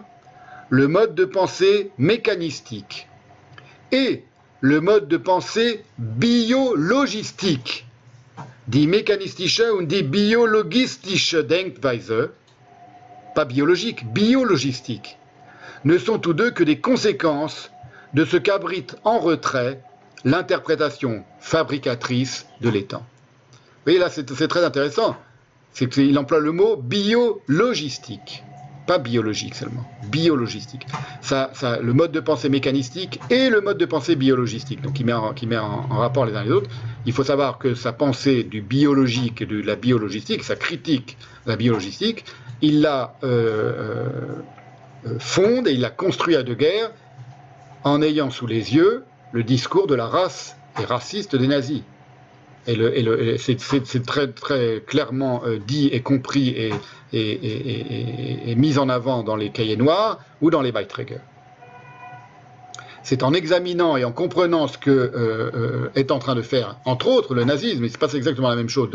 [0.68, 3.08] le mode de pensée mécanistique
[3.92, 4.24] et
[4.60, 7.85] le mode de pensée biologistique,
[8.66, 12.30] die mechanistische und die biologistische Denkweise,
[13.34, 15.18] pas biologique, biologistique,
[15.84, 17.70] ne sont tous deux que des conséquences
[18.14, 19.80] de ce qu'abrite en retrait
[20.24, 23.06] l'interprétation fabricatrice de l'étang.
[23.52, 25.16] Vous voyez là, c'est très intéressant.
[25.74, 28.42] Qu'il emploie le mot biologistique
[28.86, 30.86] pas biologique seulement, biologistique.
[31.20, 31.50] Ça,
[31.82, 36.24] le mode de pensée mécanistique et le mode de pensée biologistique, qui met, en, rapport
[36.24, 36.70] les uns les autres.
[37.04, 41.50] Il faut savoir que sa pensée du biologique et de la biologistique, sa critique de
[41.50, 42.24] la biologistique,
[42.62, 44.36] il la euh,
[45.06, 46.90] euh, fonde et il la construit à deux guerres
[47.84, 51.82] en ayant sous les yeux le discours de la race et raciste des nazis.
[52.66, 56.72] Et, c'est très, très clairement euh, dit et compris
[57.12, 61.18] et, mise en avant dans les cahiers noirs ou dans les Beiträge.
[63.02, 65.10] C'est en examinant et en comprenant ce que euh,
[65.54, 68.56] euh, est en train de faire, entre autres, le nazisme, il se passe exactement la
[68.56, 68.90] même chose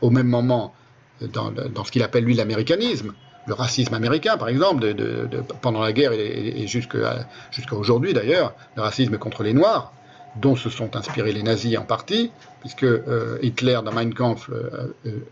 [0.00, 0.74] au même moment
[1.20, 3.14] dans, ce qu'il appelle lui l'américanisme,
[3.48, 4.94] le racisme américain, par exemple,
[5.60, 7.26] pendant la guerre et, jusqu'à
[7.72, 9.92] aujourd'hui d'ailleurs, le racisme contre les Noirs,
[10.40, 14.50] dont se sont inspirés les nazis en partie, puisque euh, Hitler, dans Mein Kampf,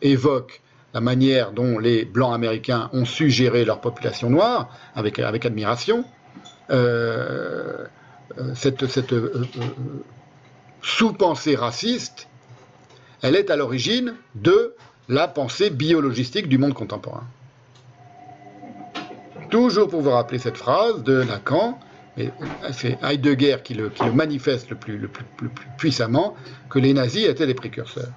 [0.02, 0.62] évoque
[0.97, 6.07] la manière dont les Blancs américains ont su gérer leur population noire, avec, admiration,
[6.70, 7.85] euh,
[8.39, 9.47] euh, cette, cette euh,
[10.83, 12.28] sous-pensée raciste,
[13.20, 14.75] elle est à l'origine de
[15.10, 17.25] la pensée biologistique du monde contemporain.
[19.51, 21.78] Toujours pour vous rappeler cette phrase de Lacan,
[22.19, 22.31] et
[22.73, 25.09] c'est Heidegger qui le, qui le manifeste le plus,
[25.77, 26.35] puissamment,
[26.70, 28.11] que les nazis étaient des précurseurs.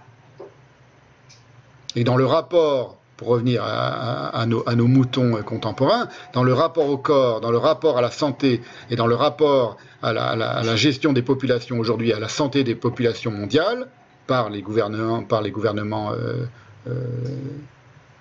[1.96, 7.42] Et dans le rapport, pour revenir à, nos, moutons contemporains, dans le rapport au corps,
[7.42, 11.78] dans le rapport à la santé et dans le rapport à la, gestion des populations
[11.78, 13.88] aujourd'hui, à la santé des populations mondiales,
[14.28, 16.46] par les gouvernements, euh,
[16.88, 16.94] euh,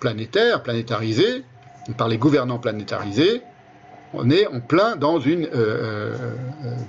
[0.00, 1.44] planétaires, planétarisés,
[1.96, 3.42] par les gouvernants planétarisés,
[4.14, 6.16] on est en plein dans une euh,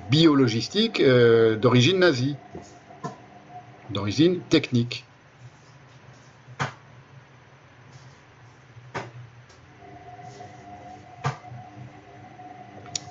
[0.09, 2.35] biologistique d'origine nazie,
[3.91, 5.05] d'origine technique.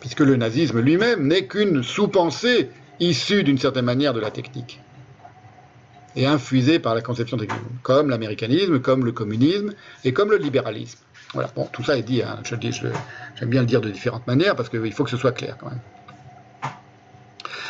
[0.00, 4.80] puisque le nazisme lui-même n'est qu'une sous-pensée issue d'une certaine manière de la technique
[6.16, 10.98] et infusée par la conception technique, comme l'américanisme, comme le communisme et comme le libéralisme.
[11.34, 12.38] Voilà, bon, tout ça est dit, hein.
[12.44, 15.68] j'aime bien le dire de différentes manières parce qu'il faut que ce soit clair quand
[15.68, 15.80] même.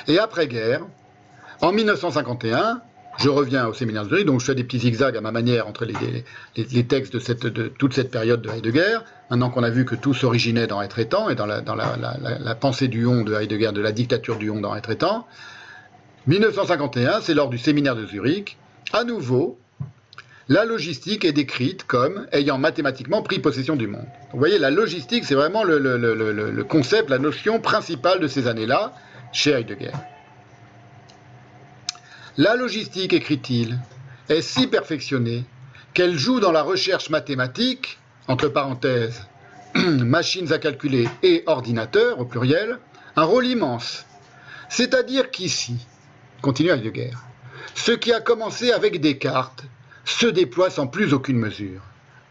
[0.07, 0.83] Et après-guerre,
[1.61, 2.81] en 1951,
[3.19, 5.67] je reviens au séminaire de Zurich, donc je fais des petits zigzags à ma manière
[5.67, 10.15] entre les, textes de, toute cette période de Heidegger, maintenant qu'on a vu que tout
[10.15, 13.91] s'originait dans Être étant et dans, la, la, pensée du on de Heidegger, de la
[13.91, 15.27] dictature du on dans Être étant.
[16.29, 18.57] 1951, c'est lors du séminaire de Zurich,
[18.93, 19.59] à nouveau,
[20.49, 24.07] la logistique est décrite comme ayant mathématiquement pris possession du monde.
[24.33, 28.95] Vous voyez, la logistique, c'est vraiment le, concept, la notion principale de ces années-là
[29.33, 29.93] chez Heidegger.
[32.39, 33.79] La logistique, écrit-il,
[34.31, 35.45] est si perfectionnée
[35.93, 39.27] qu'elle joue dans la recherche mathématique, entre parenthèses,
[39.75, 42.79] machines à calculer et ordinateurs au pluriel,
[43.17, 44.07] un rôle immense.
[44.71, 45.77] C'est-à-dire qu'ici,
[46.41, 47.11] continue Heidegger,
[47.75, 49.65] ce qui a commencé avec Descartes
[50.09, 51.83] se déploie sans plus aucune mesure.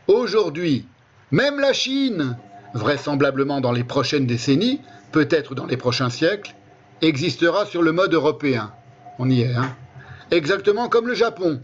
[0.08, 0.86] Aujourd'hui,
[1.32, 2.38] même la Chine,
[2.74, 4.82] vraisemblablement dans les prochaines décennies,
[5.12, 6.56] peut-être dans les prochains siècles,
[7.02, 8.72] existera sur le mode européen.
[9.20, 9.76] On y est, hein
[10.32, 11.62] exactement comme le Japon.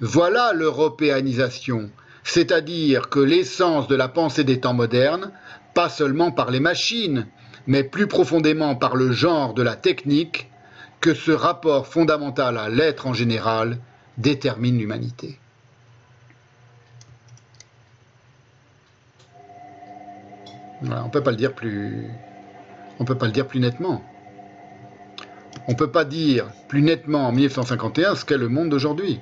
[0.00, 1.90] Voilà l'européanisation,
[2.24, 5.32] c'est-à-dire que l'essence de la pensée des temps modernes,
[5.74, 7.26] pas seulement par les machines,
[7.66, 10.50] mais plus profondément par le genre de la technique,
[11.00, 13.78] que ce rapport fondamental à l'être en général
[14.18, 15.38] détermine l'humanité.
[20.80, 22.06] on ne peut pas le dire plus,
[23.00, 24.04] on peut pas le dire plus nettement
[25.68, 29.20] on ne peut pas dire plus nettement en 1951 ce qu'est le monde d'aujourd'hui.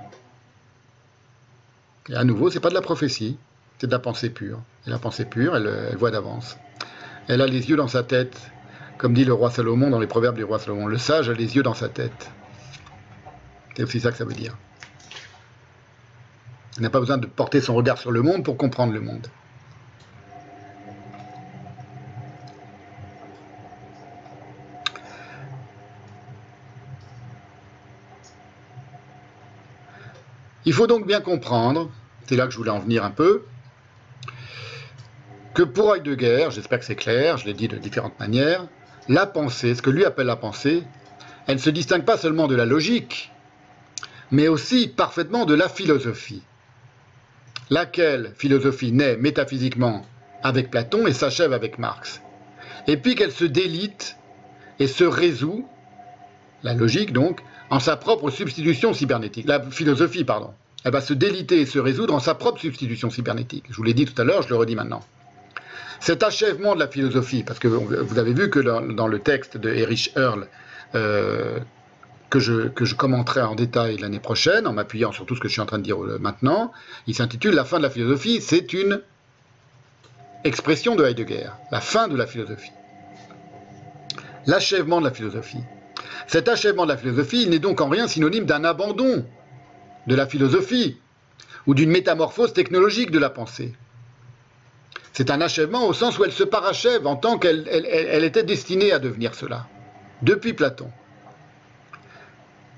[2.08, 3.36] Et à nouveau, ce n'est pas de la prophétie,
[3.78, 4.62] c'est de la pensée pure.
[4.86, 6.56] Et la pensée pure, elle, voit d'avance.
[7.26, 8.52] Elle a les yeux dans sa tête,
[8.96, 10.86] comme dit le roi Salomon dans les proverbes du roi Salomon.
[10.86, 12.30] Le sage a les yeux dans sa tête.
[13.76, 14.56] C'est aussi ça que ça veut dire.
[16.76, 19.26] Il n'a pas besoin de porter son regard sur le monde pour comprendre le monde.
[30.66, 31.90] Il faut donc bien comprendre,
[32.28, 33.44] c'est là que je voulais en venir un peu,
[35.54, 38.66] que pour Heidegger, j'espère que c'est clair, je l'ai dit de différentes manières,
[39.08, 40.82] la pensée, ce que lui appelle la pensée,
[41.46, 43.30] elle ne se distingue pas seulement de la logique,
[44.32, 46.42] mais aussi parfaitement de la philosophie,
[47.70, 50.04] laquelle philosophie naît métaphysiquement
[50.42, 52.22] avec Platon et s'achève avec Marx,
[52.86, 54.16] et puis qu'elle se délite
[54.78, 55.66] et se résout,
[56.62, 60.50] la logique donc, en sa propre substitution cybernétique, la philosophie, pardon.
[60.84, 63.64] Elle va se déliter et se résoudre en sa propre substitution cybernétique.
[63.70, 65.02] Je vous l'ai dit tout à l'heure, je le redis maintenant.
[65.98, 69.70] Cet achèvement de la philosophie, parce que vous avez vu que dans, le texte de
[69.70, 70.46] Erich Earl,
[70.94, 71.58] euh,
[72.30, 75.60] que, je, commenterai en détail l'année prochaine, en m'appuyant sur tout ce que je suis
[75.60, 76.72] en train de dire euh, maintenant,
[77.06, 78.40] il s'intitule La fin de la philosophie.
[78.40, 79.00] C'est une
[80.44, 82.72] expression de Heidegger, la fin de la philosophie.
[84.46, 85.62] L'achèvement de la philosophie.
[86.26, 89.24] Cet achèvement de la philosophie n'est donc en rien synonyme d'un abandon
[90.06, 90.98] de la philosophie
[91.66, 93.74] ou d'une métamorphose technologique de la pensée.
[95.12, 98.98] C'est un achèvement au sens où elle se parachève en tant qu'elle était destinée à
[98.98, 99.66] devenir cela,
[100.22, 100.90] depuis Platon.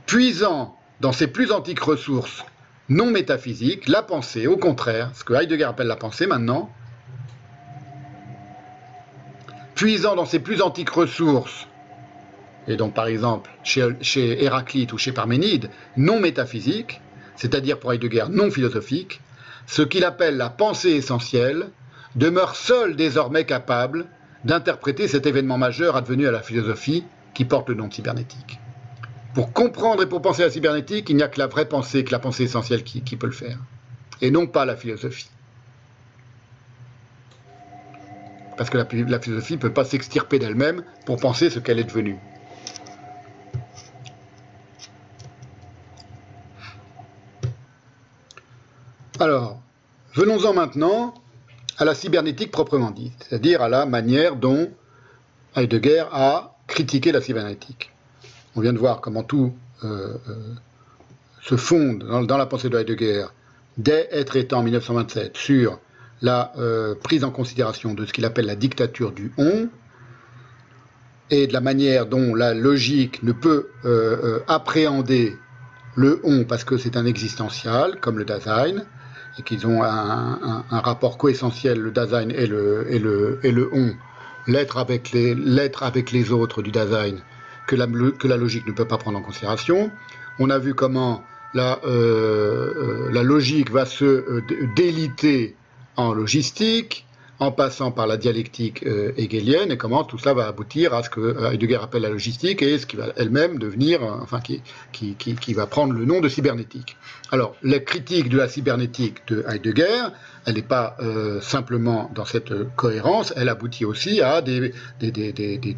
[0.08, 2.42] Puisant dans ses plus antiques ressources
[2.88, 6.70] non métaphysiques, la pensée, au contraire, ce que Heidegger appelle la pensée maintenant,
[9.74, 11.66] puisant dans ses plus antiques ressources
[12.68, 17.02] et donc par exemple chez, Héraclite ou chez Parménide, non métaphysique,
[17.36, 19.20] c'est-à-dire pour Heidegger non philosophique,
[19.66, 21.68] ce qu'il appelle la pensée essentielle
[22.14, 24.06] demeure seul désormais capable
[24.44, 27.04] d'interpréter cet événement majeur advenu à la philosophie
[27.34, 28.58] qui porte le nom de cybernétique.
[29.38, 32.10] Pour comprendre et pour penser la cybernétique, il n'y a que la vraie pensée, que
[32.10, 33.56] la pensée essentielle qui, peut le faire,
[34.20, 35.30] et non pas la philosophie.
[38.56, 42.18] Parce que la philosophie ne peut pas s'extirper d'elle-même pour penser ce qu'elle est devenue.
[49.20, 49.60] Alors,
[50.14, 51.14] venons-en maintenant
[51.76, 54.68] à la cybernétique proprement dite, c'est-à-dire à la manière dont
[55.54, 57.92] Heidegger a critiqué la cybernétique.
[58.56, 59.54] On vient de voir comment tout
[59.84, 60.34] euh, euh,
[61.42, 63.26] se fonde dans, la pensée de Heidegger
[63.76, 65.78] dès être étant en 1927 sur
[66.20, 69.68] la euh, prise en considération de ce qu'il appelle la dictature du on
[71.30, 73.68] et de la manière dont la logique ne peut
[74.48, 75.36] appréhender
[75.94, 78.84] le on parce que c'est un existentiel, comme le Dasein,
[79.38, 83.94] et qu'ils ont un, rapport coessentiel, le Dasein et le, et le, et le on,
[84.46, 85.36] l'être avec, les,
[85.80, 87.16] avec les autres du Dasein,
[87.68, 89.92] que la, que la logique ne peut pas prendre en considération.
[90.40, 91.22] On a vu comment
[91.54, 94.42] la, euh, euh, logique va se euh,
[94.74, 95.54] déliter
[95.96, 97.04] en logistique,
[97.40, 101.10] en passant par la dialectique euh, hegelienne, et comment tout cela va aboutir à ce
[101.10, 105.92] que Heidegger appelle la logistique, et ce qui va elle-même devenir, enfin, qui, va prendre
[105.92, 106.96] le nom de cybernétique.
[107.30, 110.08] Alors, la critique de la cybernétique de Heidegger,
[110.46, 110.96] elle n'est pas
[111.40, 114.72] simplement dans cette cohérence, elle aboutit aussi à des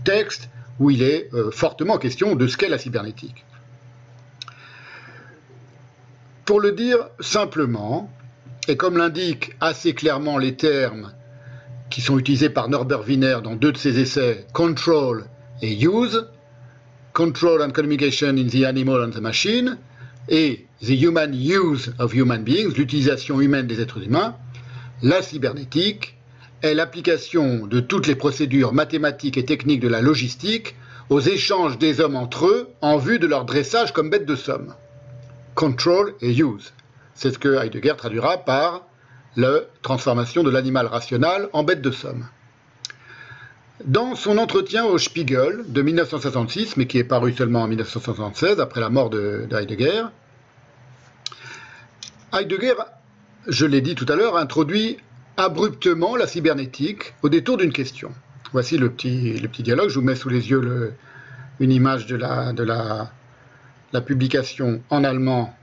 [0.05, 0.49] textes
[0.81, 3.45] où il est fortement question de ce qu'est la cybernétique.
[6.47, 8.11] Pour le dire simplement,
[8.67, 11.13] et comme l'indiquent assez clairement les termes
[11.91, 15.27] qui sont utilisés par Norbert Wiener dans deux de ses essais, Control
[15.63, 16.27] et Use,
[17.13, 19.79] Control and Communication in the Animal and the Machine,
[20.29, 24.37] et The Human Use of Human Beings, l'utilisation humaine des êtres humains,
[25.03, 26.17] la cybernétique
[26.63, 30.77] est l'application de toutes les procédures mathématiques et techniques de la logistique
[31.09, 34.75] aux échanges des hommes entre eux en vue de leur dressage comme bêtes de somme.
[35.55, 36.73] Control et use.
[37.15, 38.87] C'est ce que Heidegger traduira par
[39.37, 42.27] la transformation de l'animal rationnel en bête de somme.
[43.85, 48.81] Dans son entretien au Spiegel de 1966, mais qui est paru seulement en 1976, après
[48.81, 50.05] la mort de, Heidegger,
[52.33, 52.75] Heidegger,
[53.47, 54.99] je l'ai dit tout à l'heure, introduit
[55.37, 58.13] abruptement la cybernétique au détour d'une question.
[58.53, 59.89] Voici le petit, le petit dialogue.
[59.89, 60.95] Je vous mets sous les yeux
[61.61, 65.55] une image de la, de la, publication en allemand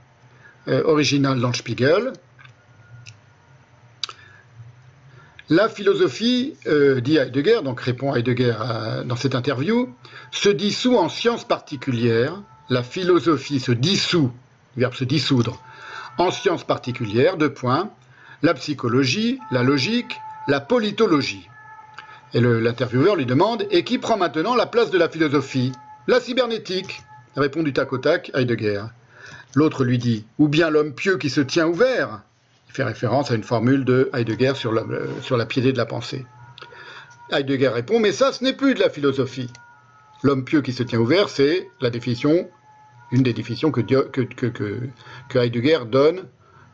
[0.68, 2.12] euh, originale dans le Spiegel.
[5.50, 8.54] La philosophie, euh, dit Heidegger, donc répond Heidegger
[9.06, 9.94] dans cette interview,
[10.30, 12.42] se dissout en sciences particulières.
[12.68, 14.30] La philosophie se dissout,
[14.76, 15.62] verbe se dissoudre,
[16.18, 17.90] en sciences particulières, deux points,
[18.42, 21.48] la psychologie, la logique, la politologie.
[22.34, 25.72] Et l'intervieweur lui demande Et qui prend maintenant la place de la philosophie?
[26.06, 27.02] La cybernétique,
[27.36, 28.84] répond du tac au tac Heidegger.
[29.54, 32.22] L'autre lui dit Ou bien l'homme pieux qui se tient ouvert?
[32.68, 34.84] Il fait référence à une formule de Heidegger sur la,
[35.22, 36.26] sur la piété de la pensée.
[37.30, 39.50] Heidegger répond, mais ça, ce n'est plus de la philosophie.
[40.22, 42.48] L'homme pieux qui se tient ouvert, c'est la définition,
[43.12, 43.80] une des définitions que,
[45.34, 46.24] Heidegger donne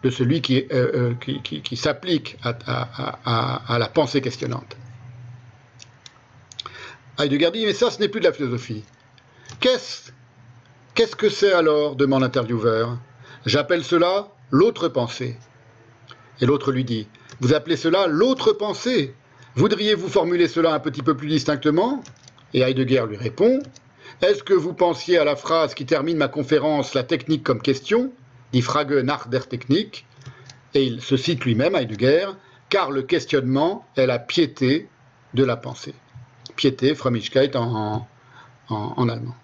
[0.04, 4.76] de celui qui, euh, euh, s'applique à, la pensée questionnante.
[7.18, 8.84] Heidegger dit, mais ça, ce n'est plus de la philosophie.
[9.60, 10.12] Qu'est-ce
[10.94, 12.98] Qu'est-ce que c'est alors demande l'intervieweur.
[13.46, 15.36] J'appelle cela l'autre pensée.
[16.40, 17.08] Et l'autre lui dit,
[17.40, 19.14] vous appelez cela l'autre pensée
[19.56, 22.02] Voudriez-vous formuler cela un petit peu plus distinctement?
[22.52, 23.60] Et Heidegger lui répond
[24.20, 28.12] Est-ce que vous pensiez à la phrase qui termine ma conférence La technique comme question?
[28.54, 30.06] Dit Frage nach der Technik
[30.74, 32.28] Et il se cite lui-même, Heidegger,
[32.68, 34.88] car le questionnement est la piété
[35.34, 35.94] de la pensée.
[36.56, 38.06] Piété, Frömmigkeit en,
[38.68, 39.36] allemand.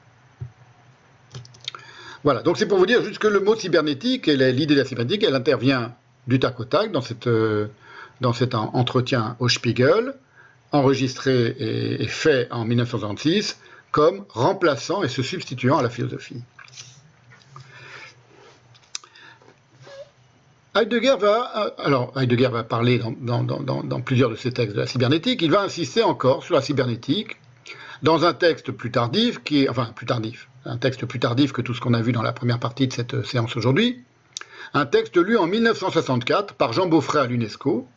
[2.22, 4.84] Voilà, donc c'est pour vous dire juste que le mot cybernétique et l'idée de la
[4.84, 5.94] cybernétique, elle intervient
[6.26, 7.66] du tac au tac dans euh,
[8.20, 10.14] dans cet entretien au Spiegel,
[10.72, 13.58] enregistré et, fait en 1966,
[13.90, 16.42] comme remplaçant et se substituant à la philosophie.
[20.74, 25.42] Heidegger va, euh, alors Heidegger va parler dans, plusieurs de ses textes de la cybernétique,
[25.42, 27.36] il va insister encore sur la cybernétique
[28.02, 31.60] dans un texte plus tardif, qui est, enfin plus tardif, un texte plus tardif que
[31.60, 34.04] tout ce qu'on a vu dans la première partie de cette séance aujourd'hui,
[34.72, 37.88] un texte lu en 1964 par Jean Beaufray à l'UNESCO,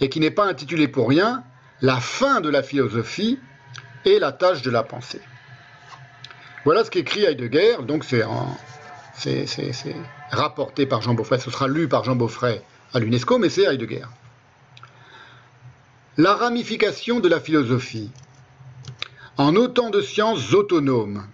[0.00, 1.42] et qui n'est pas intitulé pour rien
[1.80, 3.40] La fin de la philosophie
[4.04, 5.20] et la tâche de la pensée.
[6.64, 8.22] Voilà ce qu'écrit Heidegger, donc c'est
[10.32, 12.62] rapporté par Jean Beaufray, ce sera lu par Jean Beaufray
[12.92, 14.06] à l'UNESCO, mais c'est Heidegger.
[16.16, 18.10] La ramification de la philosophie
[19.36, 21.26] en autant de sciences autonomes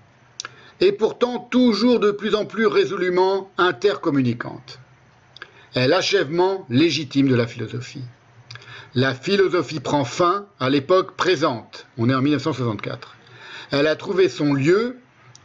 [0.81, 4.79] et pourtant toujours de plus en plus résolument intercommunicantes
[5.75, 8.05] est l'achèvement légitime de la philosophie
[8.95, 11.87] la philosophie prend fin à l'époque présente.
[11.99, 13.17] On est en 1964.
[13.71, 14.97] Elle a trouvé son lieu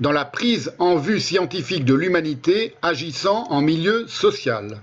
[0.03, 4.81] dans la prise en vue scientifique de l'humanité agissant en milieu social.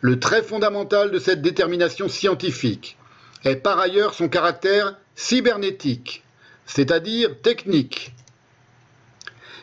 [0.00, 2.96] Le trait fondamental de cette détermination scientifique
[3.44, 6.24] est par ailleurs son caractère cybernétique,
[6.64, 8.14] c'est-à-dire technique.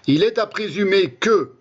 [0.06, 1.53] Il est à présumer que,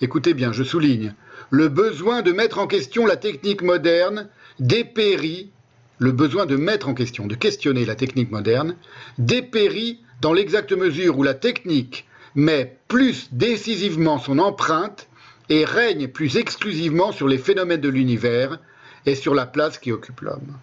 [0.00, 1.14] écoutez bien, je souligne,
[1.50, 4.26] le besoin de mettre en question la technique moderne
[4.58, 5.50] dépérit
[5.98, 8.74] le besoin de mettre en question, de questionner la technique moderne,
[9.18, 12.07] dépérit dans l'exacte mesure où la technique
[12.38, 15.08] met plus décisivement son empreinte
[15.48, 18.60] et règne plus exclusivement sur les phénomènes de l'univers
[19.06, 20.56] et sur la place qui occupe l'homme.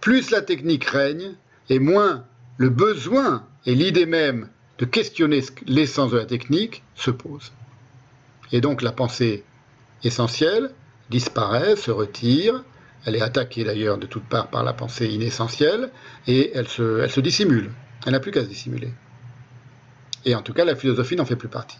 [0.00, 1.34] Plus la technique règne,
[1.68, 2.24] et moins
[2.56, 7.52] le besoin et l'idée même de questionner l'essence de la technique se pose.
[8.52, 9.44] Et donc la pensée
[10.02, 10.70] essentielle
[11.10, 12.64] disparaît, se retire,
[13.04, 15.90] elle est attaquée d'ailleurs de toutes parts par la pensée inessentielle
[16.26, 17.70] et elle se, elle se dissimule.
[18.06, 18.92] Elle n'a plus qu'à se dissimuler.
[20.26, 21.78] Et en tout cas, la philosophie n'en fait plus partie.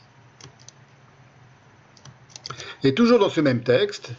[2.85, 4.13] Et toujours dans ce même texte,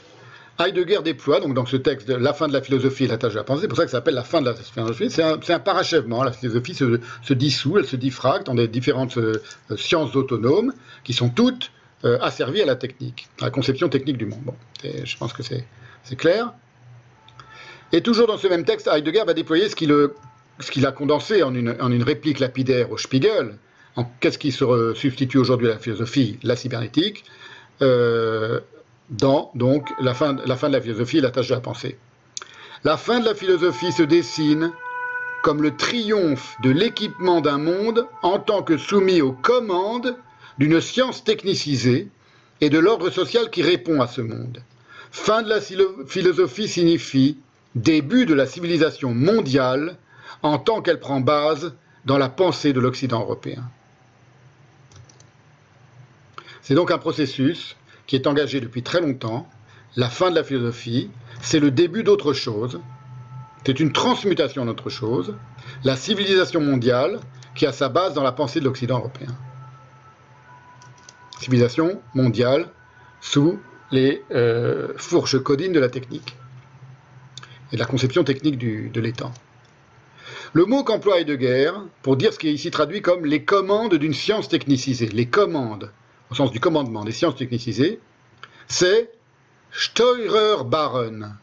[0.59, 3.37] Heidegger déploie, donc dans ce texte, la fin de la philosophie et la tâche de
[3.37, 5.59] la pensée, c'est pour ça que ça s'appelle la fin de la philosophie, c'est un,
[5.59, 9.41] parachèvement, la philosophie se, dissout, elle se diffracte dans des différentes euh,
[9.75, 10.73] sciences autonomes
[11.03, 11.71] qui sont toutes
[12.05, 14.41] euh, asservies à la technique, à la conception technique du monde.
[14.43, 16.53] Bon, je pense que c'est clair.
[17.91, 22.03] Et toujours dans ce même texte, Heidegger va déployer ce qu'il a condensé en une,
[22.03, 23.57] réplique lapidaire au Spiegel.
[24.19, 27.23] Qu'est-ce qui se substitue aujourd'hui à la philosophie La cybernétique,
[27.81, 28.59] euh,
[29.09, 31.97] dans donc la fin, la fin de la philosophie et la tâche de la pensée.
[32.83, 34.71] La fin de la philosophie se dessine
[35.41, 40.15] comme le triomphe de l'équipement d'un monde en tant que soumis aux commandes
[40.57, 42.09] d'une science technicisée
[42.61, 44.61] et de l'ordre social qui répond à ce monde.
[45.11, 47.37] Fin de la philosophie signifie
[47.75, 49.97] début de la civilisation mondiale
[50.43, 51.73] en tant qu'elle prend base
[52.05, 53.63] dans la pensée de l'Occident européen.
[56.67, 59.47] C'est donc un processus qui est engagé depuis très longtemps.
[59.95, 62.81] La fin de la philosophie, c'est le début d'autre chose.
[63.65, 65.37] C'est une transmutation d'autre chose.
[65.85, 67.21] La civilisation mondiale
[67.55, 69.33] qui a sa base dans la pensée de l'Occident européen.
[71.39, 72.67] Civilisation mondiale
[73.21, 76.35] sous les euh, fourches codines de la technique
[77.71, 79.31] et de la conception technique de l'étang.
[80.51, 81.71] Le mot qu'emploie Heidegger
[82.01, 85.93] pour dire ce qui est ici traduit comme les commandes d'une science technicisée, les commandes,
[86.31, 87.99] au sens du commandement des sciences technicisées,
[88.67, 89.11] c'est
[89.71, 91.37] Steuerbaren,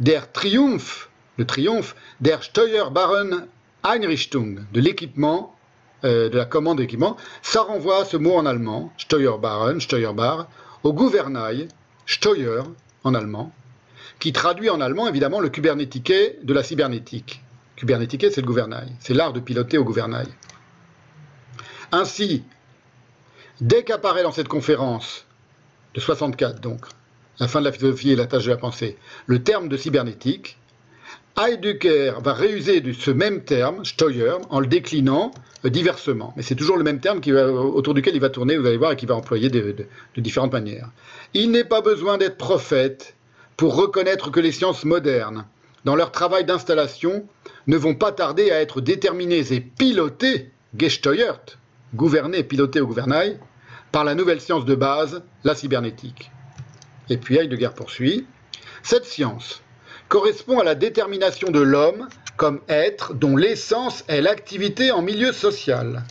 [0.00, 3.46] der Triumph, le triomphe, der Steuerbaren
[3.84, 5.54] Einrichtung, de l'équipement,
[6.04, 7.16] euh, de la commande d'équipement.
[7.42, 10.48] Ça renvoie à ce mot en allemand, Steuerbaren, Steuerbar,
[10.82, 11.68] au gouvernail,
[12.06, 12.62] Steuer
[13.04, 13.52] en allemand,
[14.18, 16.12] qui traduit en allemand évidemment le Kubernetique
[16.42, 17.42] de la cybernétique.
[17.76, 20.26] Kubernetique, c'est le gouvernail, c'est l'art de piloter au gouvernail.
[21.92, 22.44] Ainsi,
[23.60, 25.26] dès qu'apparaît dans cette conférence
[25.94, 26.86] de 64 donc,
[27.40, 28.96] la fin de la philosophie et la tâche de la pensée,
[29.26, 30.58] le terme de cybernétique,
[31.38, 35.30] Heidegger va réuser ce même terme, Steuer, en le déclinant
[35.62, 36.32] diversement.
[36.36, 38.92] Mais c'est toujours le même terme qui autour duquel il va tourner, vous allez voir,
[38.92, 39.60] et qui va employer de,
[40.14, 40.90] de différentes manières.
[41.34, 43.14] Il n'est pas besoin d'être prophète
[43.56, 45.44] pour reconnaître que les sciences modernes,
[45.84, 47.26] dans leur travail d'installation,
[47.68, 51.40] ne vont pas tarder à être déterminées et pilotées, gesteuert,
[51.94, 53.38] gouvernées, pilotées au gouvernail,
[53.92, 56.30] par la nouvelle science de base, la cybernétique.
[57.10, 58.26] Et puis Heidegger poursuit.
[58.82, 59.62] Cette science
[60.08, 66.04] correspond à la détermination de l'homme comme être dont l'essence est l'activité en milieu social.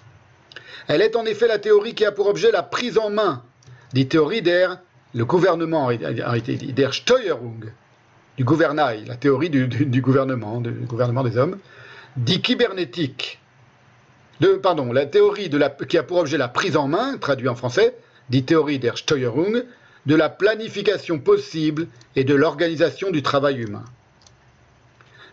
[0.88, 3.44] Elle est en effet la théorie qui a pour objet la prise en main,
[3.94, 4.80] des théories der,
[5.14, 7.72] le gouvernement, der Steuerung,
[8.38, 11.58] du gouvernail, la théorie du, gouvernement, du gouvernement des hommes,
[12.18, 13.40] dit kybernétique,
[14.40, 15.50] la théorie
[15.88, 17.96] qui a pour objet la prise en main, traduit en français,
[18.30, 19.64] dit théorie der Steuerung,
[20.06, 23.84] de la planification possible et de l'organisation du travail humain.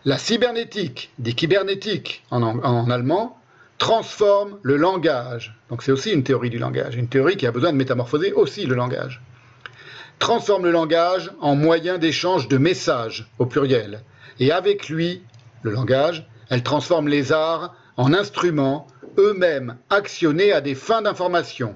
[0.03, 3.39] La cybernétique, dit kybernétique en, en allemand,
[3.77, 5.57] transforme le langage.
[5.69, 8.65] Donc c'est aussi une théorie du langage, une théorie qui a besoin de métamorphoser aussi
[8.65, 9.21] le langage.
[10.19, 14.01] Transforme le langage en moyen d'échange de messages au pluriel.
[14.39, 15.21] Et avec lui,
[15.63, 18.87] le langage, elle transforme les arts en instruments
[19.17, 21.75] eux-mêmes actionnés à des fins d'information.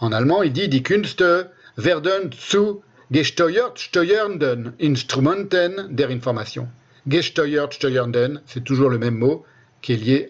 [0.00, 6.68] En allemand, il dit Die Künste werden zu gesteuert steuernden Instrumenten der Information.
[7.06, 9.44] Gesteuert steuernden, c'est toujours le même mot
[9.80, 10.28] qui est lié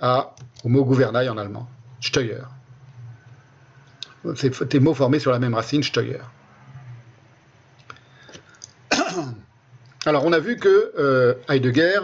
[0.65, 1.69] au mot gouvernail en allemand.
[2.01, 2.43] Steuer.
[4.35, 6.21] C'est des mots formés sur la même racine, Steuer.
[10.05, 12.01] Alors, on a vu que euh, Heidegger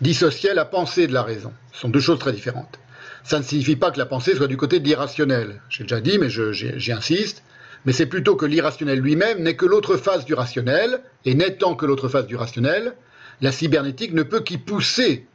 [0.00, 1.52] dissociait la pensée de la raison.
[1.72, 2.78] Ce sont deux choses très différentes.
[3.22, 5.60] Ça ne signifie pas que la pensée soit du côté de l'irrationnel.
[5.68, 7.42] J'ai déjà dit, mais j'y insiste.
[7.84, 11.86] Mais c'est plutôt que l'irrationnel lui-même n'est que l'autre face du rationnel, et n'étant que
[11.86, 12.94] l'autre face du rationnel,
[13.40, 15.26] la cybernétique ne peut qu'y pousser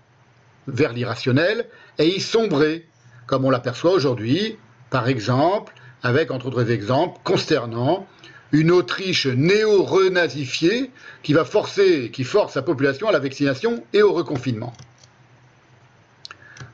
[0.68, 1.66] vers l'irrationnel
[1.98, 2.88] et y sombrer,
[3.26, 4.58] comme on l'aperçoit aujourd'hui,
[4.92, 8.06] par exemple, avec, entre autres exemples, consternants,
[8.52, 10.92] une Autriche néo-renazifiée
[11.24, 14.74] qui va forcer, qui force sa population à la vaccination et au reconfinement.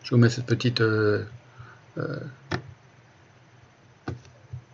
[0.04, 1.24] Je vous mets cette petite euh,
[1.98, 2.20] euh,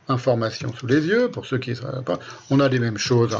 [0.08, 2.19] information sous les yeux pour ceux qui ne savent pas.
[2.50, 3.38] On a les mêmes choses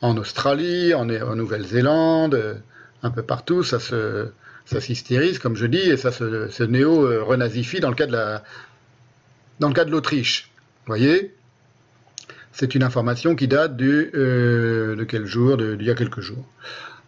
[0.00, 2.62] en, Australie, en, Nouvelle-Zélande,
[3.02, 3.62] un peu partout.
[3.62, 4.28] Ça se,
[4.64, 8.42] ça s'hystérise, comme je dis, et ça se, néo-renazifie dans le cas de la,
[9.60, 10.50] dans le cas de l'Autriche.
[10.84, 11.34] Vous voyez?
[12.52, 16.44] C'est une information qui date euh, de quel jour D'il y a quelques jours.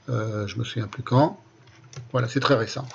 [0.08, 1.38] Euh, je me souviens plus quand.
[2.12, 2.86] Voilà, c'est très récent.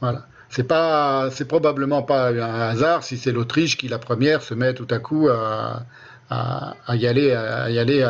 [0.00, 0.26] Voilà.
[0.50, 4.86] C'est pas, probablement pas un hasard si c'est l'Autriche qui la première se met tout
[4.90, 5.84] à coup à,
[6.88, 8.00] y aller, à y aller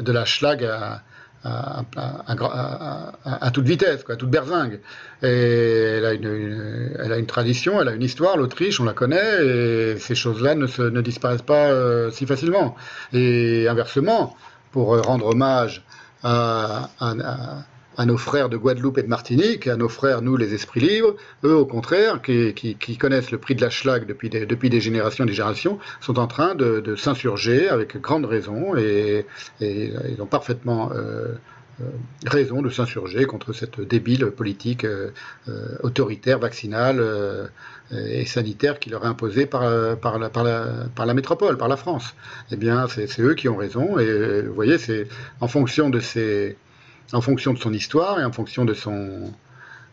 [0.00, 1.02] de la schlag à,
[1.44, 4.80] à, toute vitesse, quoi, à toute berzingue.
[5.22, 10.14] Et elle a, une, tradition, elle a une histoire, l'Autriche, on la connaît, et ces
[10.14, 12.76] choses-là ne, disparaissent pas euh, si facilement.
[13.12, 14.36] Et inversement,
[14.70, 15.84] pour rendre hommage
[16.22, 17.14] à, à,
[17.98, 21.14] nos frères de Guadeloupe et de Martinique, à nos frères, nous, les esprits libres,
[21.44, 25.24] eux, au contraire, qui, connaissent le prix de la schlag depuis des, depuis des générations
[25.24, 29.26] et des générations, sont en train de, s'insurger avec grande raison et,
[29.60, 31.34] et ils ont parfaitement euh,
[31.80, 31.84] euh,
[32.26, 35.10] raison de s'insurger contre cette débile politique euh,
[35.82, 37.02] autoritaire, vaccinale
[37.90, 39.62] et sanitaire qui leur est imposée par,
[39.98, 42.14] par, la, par, la, par la métropole, par la France.
[42.50, 45.08] Eh bien, c'est eux qui ont raison et vous voyez, c'est
[45.40, 46.56] en fonction de ces
[47.12, 49.32] en fonction de son histoire et en fonction de son,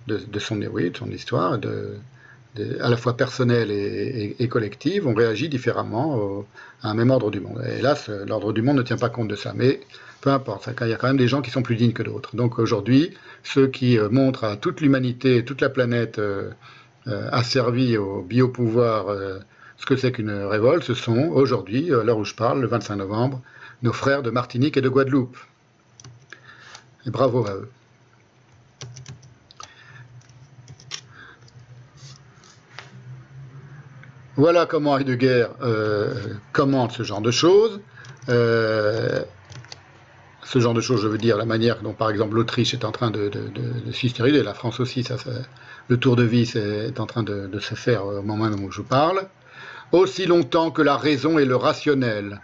[0.07, 0.61] de, de son
[1.11, 6.45] histoire, à la fois personnelle et, collective, on réagit différemment
[6.81, 7.63] à un même ordre du monde.
[7.67, 9.53] Et hélas, l'ordre du monde ne tient pas compte de ça.
[9.55, 9.79] Mais
[10.21, 12.35] peu importe, il y a quand même des gens qui sont plus dignes que d'autres.
[12.35, 13.11] Donc aujourd'hui,
[13.43, 16.51] ceux qui euh, montrent à toute l'humanité, toute la planète euh,
[17.07, 19.15] euh, asservie au biopouvoir
[19.77, 22.97] ce que c'est qu'une révolte, ce sont aujourd'hui, à l'heure où je parle, le 25
[22.97, 23.41] novembre,
[23.81, 25.37] nos frères de Martinique et de Guadeloupe.
[27.09, 27.69] Bravo à eux.
[34.35, 36.13] Voilà comment Heidegger euh,
[36.53, 37.81] commente ce genre de choses.
[38.29, 39.23] Euh,
[40.43, 42.91] ce genre de choses, je veux dire, la manière dont, par exemple, l'Autriche est en
[42.91, 45.05] train de, de, et la France aussi,
[45.89, 48.81] le tour de vie est en train de, se faire au moment même où je
[48.81, 49.27] parle.
[49.91, 52.39] Aussi longtemps que la raison et le rationnel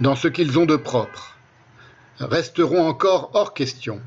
[0.00, 1.31] dans ce qu'ils ont de propre,
[2.20, 4.00] resteront encore hors question,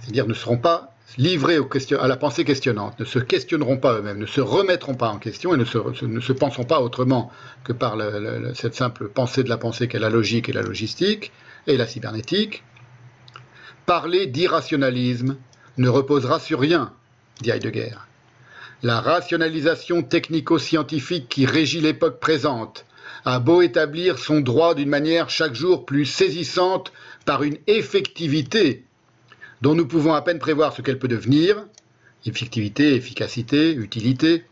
[0.00, 1.58] c'est-à-dire ne seront pas livrés
[1.98, 5.54] à la pensée questionnante, ne se questionneront pas eux-mêmes, ne se remettront pas en question
[5.54, 7.30] et ne se, penseront pas autrement
[7.64, 7.96] que par
[8.54, 11.32] cette simple pensée de la pensée qu'est la logique et la logistique
[11.66, 12.62] et la cybernétique.
[13.86, 15.36] Parler d'irrationalisme
[15.78, 16.92] ne reposera sur rien,
[17.40, 17.96] dit Heidegger.
[18.82, 22.84] La rationalisation technico-scientifique qui régit l'époque présente
[23.28, 26.94] a beau établir son droit d'une manière chaque jour plus saisissante
[27.26, 28.86] par une effectivité
[29.60, 31.62] dont nous pouvons à peine prévoir ce qu'elle peut devenir,
[32.24, 34.44] effectivité, efficacité, utilité,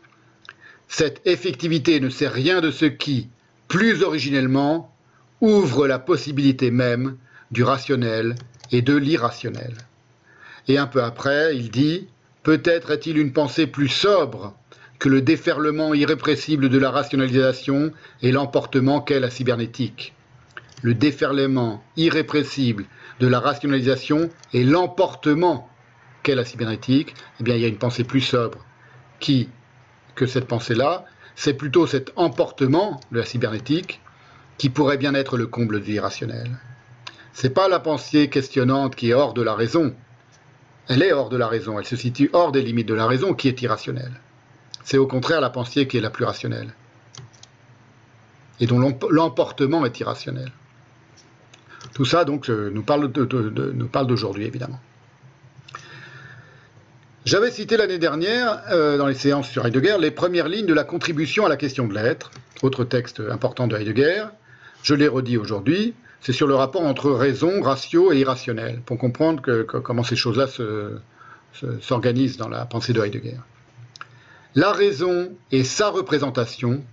[0.87, 3.29] cette effectivité ne sait rien de ce qui,
[3.67, 4.93] plus originellement,
[5.41, 7.17] ouvre la possibilité même
[7.49, 8.35] du rationnel
[8.71, 9.73] et de l'irrationnel.
[10.67, 12.09] Et un peu après, il dit
[12.43, 14.55] Peut-être est-il une pensée plus sobre
[14.99, 20.13] que le déferlement irrépressible de la rationalisation et l'emportement qu'est la cybernétique.
[20.81, 22.85] Le déferlement irrépressible
[23.19, 25.69] de la rationalisation et l'emportement
[26.23, 28.65] qu'est la cybernétique, eh bien, il y a une pensée plus sobre
[29.19, 29.49] qui,
[30.15, 34.01] que cette pensée-là, c'est plutôt cet emportement de la cybernétique
[34.57, 36.57] qui pourrait bien être le comble du irrationnel.
[37.33, 39.93] C'est pas la pensée questionnante qui est hors de la raison.
[40.87, 43.35] Elle est hors de la raison, elle se situe hors des limites de la raison
[43.35, 44.19] qui est irrationnelle.
[44.87, 46.73] C'est au contraire la pensée qui est la plus rationnelle
[48.61, 50.49] et dont l'emportement est irrationnel.
[51.93, 53.11] Tout ça donc euh, nous parle
[54.07, 54.79] d'aujourd'hui évidemment.
[57.25, 60.85] J'avais cité l'année dernière, euh, dans les séances sur Heidegger, les premières lignes de la
[60.85, 64.27] contribution à la question de l'être, autre texte important de Heidegger.
[64.83, 69.41] Je l'ai redit aujourd'hui c'est sur le rapport entre raison, ratio et irrationnel, pour comprendre
[69.65, 70.47] comment ces choses-là
[71.81, 73.37] s'organisent dans la pensée de Heidegger.
[74.55, 76.83] La raison et sa représentation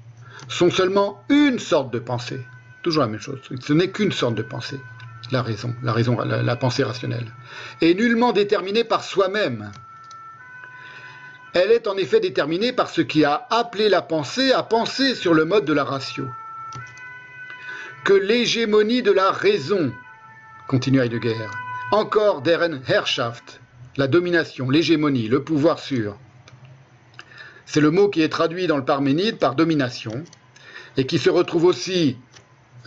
[0.48, 2.40] sont seulement une sorte de pensée.
[2.82, 3.40] Toujours la même chose.
[3.60, 4.80] Ce n'est qu'une sorte de pensée.
[5.30, 7.32] La raison, la pensée rationnelle.
[7.80, 9.72] Et nullement déterminée par soi-même.
[11.54, 15.32] Elle est en effet déterminée par ce qui a appelé la pensée à penser sur
[15.32, 16.26] le mode de la ratio
[18.04, 19.90] que l'hégémonie de la raison,
[20.68, 21.48] continue Heidegger,
[21.90, 23.60] encore deren Herrschaft,
[23.96, 26.18] la domination, l'hégémonie, le pouvoir sûr.
[27.66, 30.22] C'est le mot qui est traduit dans le Parménide par domination
[30.96, 32.16] et qui se retrouve aussi,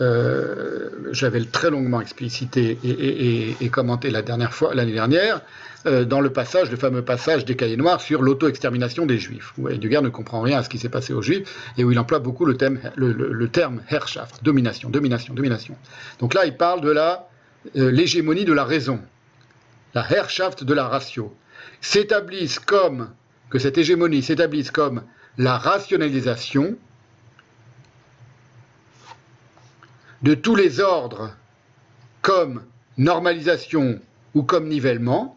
[0.00, 5.42] euh, j'avais très longuement explicité et, commenté la dernière fois, l'année dernière,
[5.86, 9.68] euh, dans le passage, le fameux passage des cahiers noirs sur l'auto-extermination des juifs, où
[9.68, 12.18] Heidegger ne comprend rien à ce qui s'est passé aux juifs et où il emploie
[12.18, 15.76] beaucoup le, thème, le, terme Herrschaft, domination, domination, domination.
[16.18, 17.28] Donc là, il parle de la
[17.76, 19.00] euh, l'hégémonie de la raison,
[19.94, 21.34] la Herrschaft de la ratio,
[21.80, 23.10] s'établissent comme,
[23.50, 25.02] que cette hégémonie s'établisse comme
[25.36, 26.76] la rationalisation
[30.22, 31.34] de tous les ordres
[32.22, 32.62] comme
[32.96, 34.00] normalisation
[34.34, 35.36] ou comme nivellement,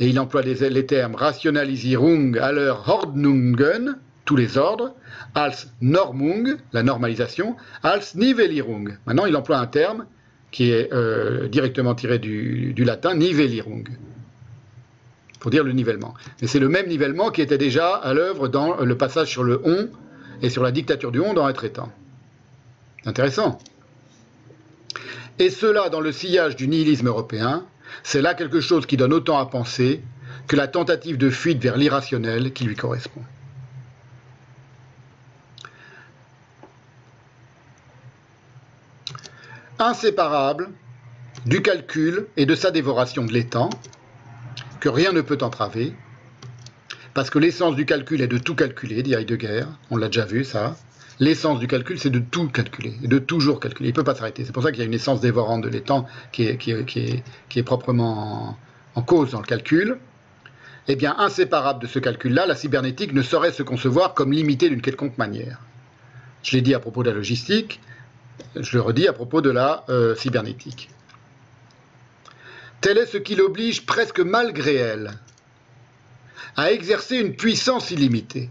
[0.00, 4.94] et il emploie les, termes Rationalisierung aller Ordnungen, tous les ordres,
[5.34, 8.96] als Normung, la normalisation, als Nivellierung.
[9.06, 10.06] Maintenant, il emploie un terme
[10.50, 13.84] qui est euh, directement tiré du, latin, Nivellierung,
[15.44, 16.14] pour dire le nivellement.
[16.40, 19.60] Mais c'est le même nivellement qui était déjà à l'œuvre dans le passage sur le
[19.62, 19.90] on
[20.40, 21.92] et sur la dictature du on dans un traitant.
[23.04, 23.58] Intéressant.
[25.38, 27.66] Et cela dans le sillage du nihilisme européen,
[28.04, 30.00] c'est là quelque chose qui donne autant à penser
[30.46, 33.20] que la tentative de fuite vers l'irrationnel qui lui correspond.
[39.78, 40.70] Inséparable
[41.44, 43.68] du calcul et de sa dévoration de l'étang,
[44.88, 45.94] rien ne peut entraver,
[47.14, 50.44] parce que l'essence du calcul est de tout calculer, dit Heidegger, on l'a déjà vu
[50.44, 50.76] ça,
[51.20, 53.88] L'essence du calcul, c'est de tout calculer, de toujours calculer.
[53.88, 54.44] Il ne peut pas s'arrêter.
[54.44, 57.62] C'est pour ça qu'il y a une essence dévorante de l'étang qui est, qui, est,
[57.62, 58.58] proprement
[58.96, 59.98] en, cause dans le calcul.
[60.88, 64.82] Eh bien, inséparable de ce calcul-là, la cybernétique ne saurait se concevoir comme limitée d'une
[64.82, 65.60] quelconque manière.
[66.42, 67.80] Je l'ai dit à propos de la logistique,
[68.56, 70.90] je le redis à propos de la euh, cybernétique.
[72.84, 75.12] Tel est ce qui l'oblige presque malgré elle
[76.54, 78.50] à exercer une puissance illimitée.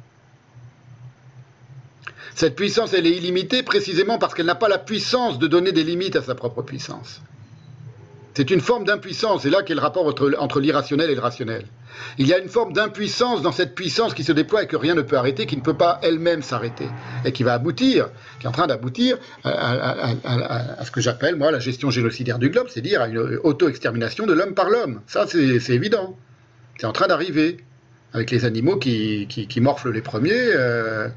[2.34, 5.84] Cette puissance, elle est illimitée précisément parce qu'elle n'a pas la puissance de donner des
[5.84, 7.22] limites à sa propre puissance.
[8.36, 11.66] C'est une forme d'impuissance, et là qu'est le rapport entre, l'irrationnel et le rationnel.
[12.18, 14.96] Il y a une forme d'impuissance dans cette puissance qui se déploie et que rien
[14.96, 16.88] ne peut arrêter, qui ne peut pas elle-même s'arrêter,
[17.26, 21.60] et qui va aboutir, qui est en train d'aboutir à, ce que j'appelle, moi, la
[21.60, 25.02] gestion génocidaire du globe, c'est-à-dire à une auto-extermination de l'homme par l'homme.
[25.06, 26.18] Ça, c'est évident.
[26.80, 27.58] C'est en train d'arriver,
[28.14, 29.28] avec les animaux qui,
[29.62, 30.32] morflent les premiers.
[30.34, 31.10] Euh,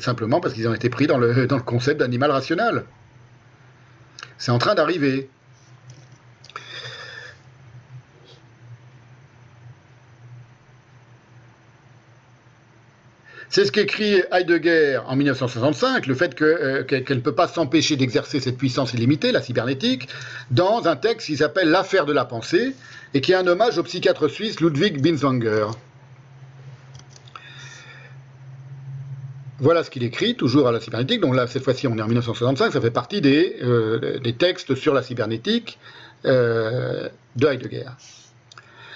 [0.00, 2.84] simplement parce qu'ils ont été pris dans le, dans le concept d'animal rationnel.
[4.38, 5.28] C'est en train d'arriver.
[13.50, 18.40] C'est ce qu'écrit Heidegger en 1965, le fait euh, qu'elle ne peut pas s'empêcher d'exercer
[18.40, 20.08] cette puissance illimitée, la cybernétique,
[20.50, 22.74] dans un texte qui s'appelle L'affaire de la pensée,
[23.14, 25.68] et qui est un hommage au psychiatre suisse Ludwig Binswanger.
[29.60, 31.20] Voilà ce qu'il écrit, toujours à la cybernétique.
[31.20, 34.92] Donc là, cette fois-ci, on est en 1965, ça fait partie des, euh, textes sur
[34.92, 35.78] la cybernétique
[36.26, 37.90] euh, de Heidegger.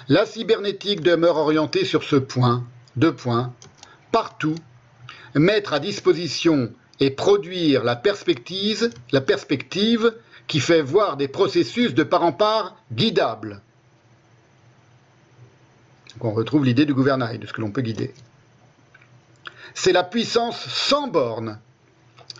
[0.09, 2.63] La cybernétique demeure orientée sur ce point,
[2.95, 3.51] deux points,
[4.13, 4.55] partout,
[5.33, 10.13] mettre à disposition et produire la perspective, la perspective
[10.47, 13.61] qui fait voir des processus de part en part guidables.
[16.21, 18.13] on retrouve l'idée du gouvernail, de ce que l'on peut guider.
[19.73, 21.59] C'est la puissance sans borne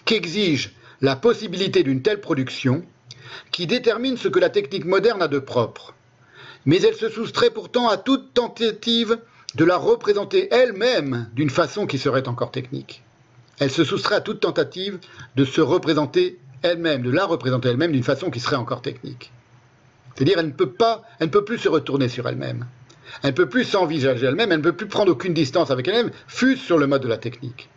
[0.05, 2.85] qu'exige la possibilité d'une telle production
[3.51, 5.95] qui détermine ce que la technique moderne a de propre.
[6.65, 9.17] Mais elle se soustrait pourtant à toute tentative
[9.55, 13.03] de la représenter elle-même d'une façon qui serait encore technique.
[13.59, 14.99] Elle se soustrait à toute tentative
[15.35, 19.31] de se représenter elle-même, de la représenter elle-même d'une façon qui serait encore technique.
[20.15, 22.65] C'est-à-dire, elle ne peut pas, elle ne peut plus se retourner sur elle-même.
[23.21, 26.11] Elle ne peut plus s'envisager elle-même, elle ne peut plus prendre aucune distance avec elle-même,
[26.27, 27.69] fût sur le mode de la technique.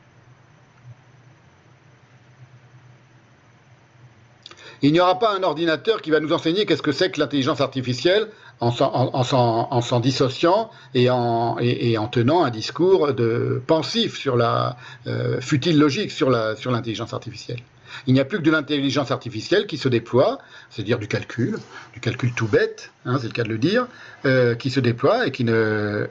[4.83, 7.61] Il n'y aura pas un ordinateur qui va nous enseigner qu'est-ce que c'est que l'intelligence
[7.61, 14.76] artificielle en s'en dissociant et en, tenant un discours de pensif sur la
[15.07, 17.60] euh, futile logique sur l'intelligence artificielle.
[18.07, 20.39] Il n'y a plus que de l'intelligence artificielle qui se déploie,
[20.70, 21.57] c'est-à-dire du calcul,
[21.94, 23.86] du calcul tout bête, hein, c'est le cas de le dire,
[24.25, 26.07] euh, qui se déploie et qui, n'est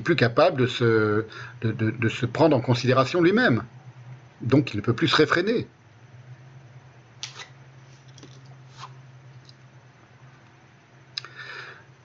[0.00, 1.24] plus capable de se,
[1.62, 3.62] de se prendre en considération lui-même.
[4.42, 5.66] Donc il ne peut plus se réfréner.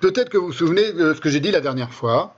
[0.05, 2.35] Peut-être que vous vous souvenez de ce que j'ai dit la dernière fois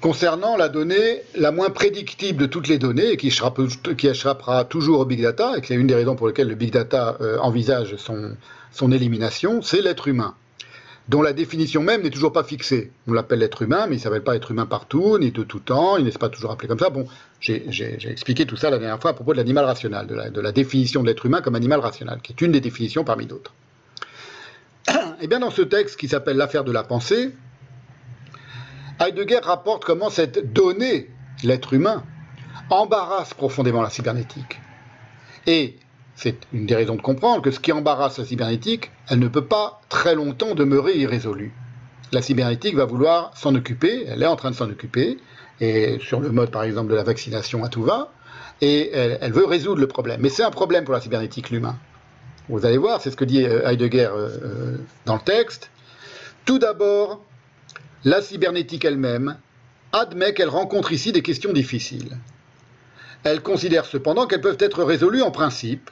[0.00, 5.04] concernant la donnée la moins prédictible de toutes les données et qui échappera, toujours au
[5.04, 7.94] big data, et qui est une des raisons pour lesquelles le big data euh, envisage
[7.98, 8.32] son,
[8.72, 10.34] son élimination, c'est l'être humain,
[11.08, 12.90] dont la définition même n'est toujours pas fixée.
[13.06, 15.60] On l'appelle l'être humain, mais il ne s'appelle pas être humain partout, ni de tout
[15.60, 16.90] temps, il n'est pas toujours appelé comme ça.
[16.90, 17.04] Bon,
[17.38, 17.62] j'ai
[18.10, 20.50] expliqué tout ça la dernière fois à propos de l'animal rationnel, de la, de la
[20.50, 23.52] définition de l'être humain comme animal rationnel, qui est une des définitions parmi d'autres.
[25.20, 27.34] Eh bien, dans ce texte qui s'appelle L'affaire de la pensée,
[29.00, 31.10] Heidegger rapporte comment cette donnée,
[31.42, 32.04] l'être humain,
[32.70, 34.60] embarrasse profondément la cybernétique.
[35.48, 35.76] Et
[36.14, 39.44] c'est une des raisons de comprendre que ce qui embarrasse la cybernétique, elle ne peut
[39.44, 41.52] pas très longtemps demeurer irrésolue.
[42.12, 45.18] La cybernétique va vouloir s'en occuper, elle est en train de s'en occuper,
[45.60, 48.12] et sur le mode par exemple de la vaccination à tout va,
[48.60, 50.20] et elle, elle veut résoudre le problème.
[50.20, 51.76] Mais c'est un problème pour la cybernétique, l'humain.
[52.48, 55.70] Vous allez voir, c'est ce que dit euh, Heidegger euh, euh, dans le texte.
[56.46, 57.22] Tout d'abord,
[58.04, 59.36] la cybernétique elle-même
[59.92, 62.16] admet qu'elle rencontre ici des questions difficiles.
[63.24, 65.90] Elle considère cependant qu'elles peuvent être résolues en principe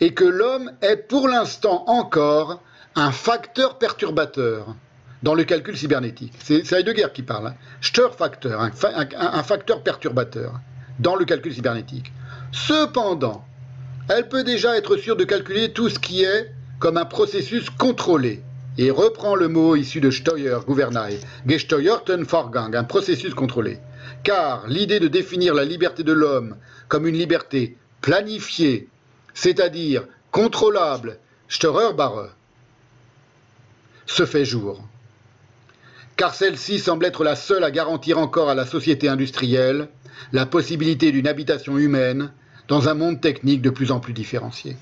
[0.00, 2.62] et que l'homme est pour l'instant encore
[2.94, 4.74] un facteur perturbateur
[5.22, 6.34] dans le calcul cybernétique.
[6.42, 7.54] C'est Heidegger qui parle.
[7.98, 8.70] Hein.
[9.16, 10.60] Un facteur perturbateur
[10.98, 12.12] dans le calcul cybernétique.
[12.52, 13.44] Cependant,
[14.08, 18.40] elle peut déjà être sûre de calculer tout ce qui est comme un processus contrôlé.
[18.78, 23.78] Et reprend le mot issu de Steuer, gouvernail, gesteuerten Vorgang, un processus contrôlé.
[24.24, 26.56] Car l'idée de définir la liberté de l'homme
[26.88, 28.88] comme une liberté planifiée,
[29.34, 32.30] c'est-à-dire contrôlable, Steuerbare,
[34.06, 34.82] se fait jour.
[36.16, 39.88] Car celle-ci semble être la seule à garantir encore à la société industrielle
[40.32, 42.32] la possibilité d'une habitation humaine
[42.68, 44.76] dans un monde technique de plus en plus différencié.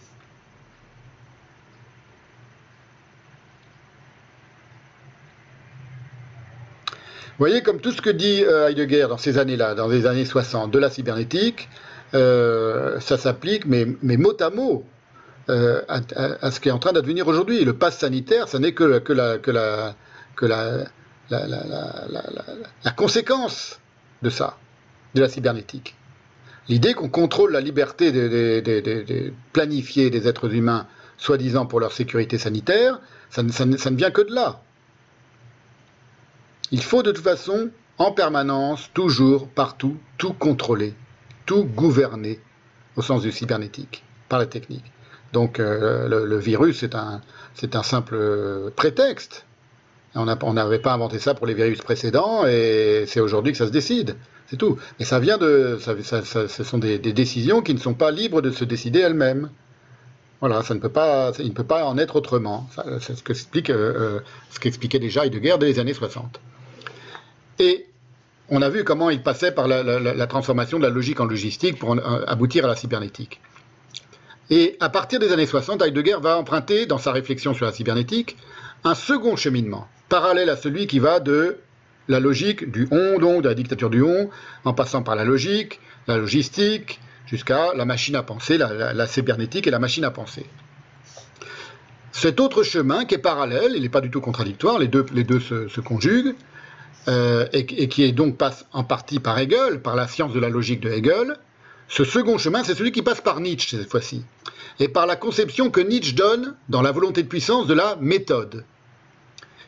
[7.41, 10.27] Vous voyez, comme tout ce que dit euh, Heidegger dans ces années-là, dans les années
[10.27, 11.71] 60, de la cybernétique,
[12.13, 14.85] euh, ça s'applique, mais, mot à mot,
[15.49, 17.65] euh, à, ce qui est en train d'advenir aujourd'hui.
[17.65, 19.95] Le pass sanitaire, ça n'est que, la,
[22.95, 23.81] conséquence
[24.21, 24.59] de ça,
[25.15, 25.97] de la cybernétique.
[26.69, 33.01] L'idée qu'on contrôle la liberté de, planifier des êtres humains, soi-disant pour leur sécurité sanitaire,
[33.31, 34.63] ça, ne vient que de là.
[36.71, 40.95] Il faut de toute façon, en permanence, toujours, partout, tout contrôler,
[41.47, 42.41] tout gouverner,
[42.97, 44.85] au sens du cybernétique, par la technique.
[45.33, 47.21] Donc euh, le, virus, c'est un,
[47.73, 49.45] un, simple prétexte.
[50.15, 53.73] On n'avait pas inventé ça pour les virus précédents et c'est aujourd'hui que ça se
[53.73, 54.17] décide.
[54.51, 54.79] C'est tout.
[54.99, 55.79] Mais ça vient de.
[55.81, 59.49] ce sont des, décisions qui ne sont pas libres de se décider elles-mêmes.
[60.41, 62.69] Voilà, ça ne peut pas, il ne peut pas en être autrement.
[63.01, 64.21] C'est ce qu'explique, euh,
[64.51, 66.41] ce qu'expliquait déjà Heidegger dès les années 60.
[67.61, 67.87] Et
[68.49, 71.97] on a vu comment il passait par la, transformation de la logique en logistique pour
[72.27, 73.41] aboutir à la cybernétique.
[74.49, 78.37] Et à partir des années 60, Heidegger va emprunter, dans sa réflexion sur la cybernétique,
[78.83, 81.59] un second cheminement, parallèle à celui qui va de
[82.11, 84.31] la logique du on, donc de la dictature du on,
[84.65, 89.71] en passant par la logique, la logistique, jusqu'à la machine à penser, la, cybernétique et
[89.71, 90.45] la machine à penser.
[92.11, 95.81] Cet autre chemin qui est parallèle, il n'est pas du tout contradictoire, les deux, se
[95.81, 96.35] conjuguent,
[97.07, 100.81] euh, et, qui donc passe en partie par Hegel, par la science de la logique
[100.81, 101.37] de Hegel.
[101.89, 104.25] Ce second chemin, c'est celui qui passe par Nietzsche cette fois-ci,
[104.81, 108.65] et par la conception que Nietzsche donne dans la volonté de puissance de la méthode,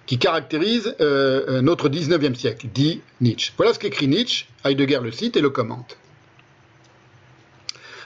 [0.07, 3.53] qui caractérise euh, euh, notre 19e siècle, dit Nietzsche.
[3.57, 5.97] Voilà ce qu'écrit Nietzsche, Heidegger le cite et le commente.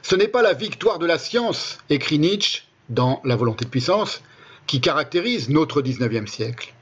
[0.03, 4.23] Ce n'est pas la victoire de la science, écrit Nietzsche dans La volonté de puissance,
[4.67, 6.75] qui caractérise notre 19e siècle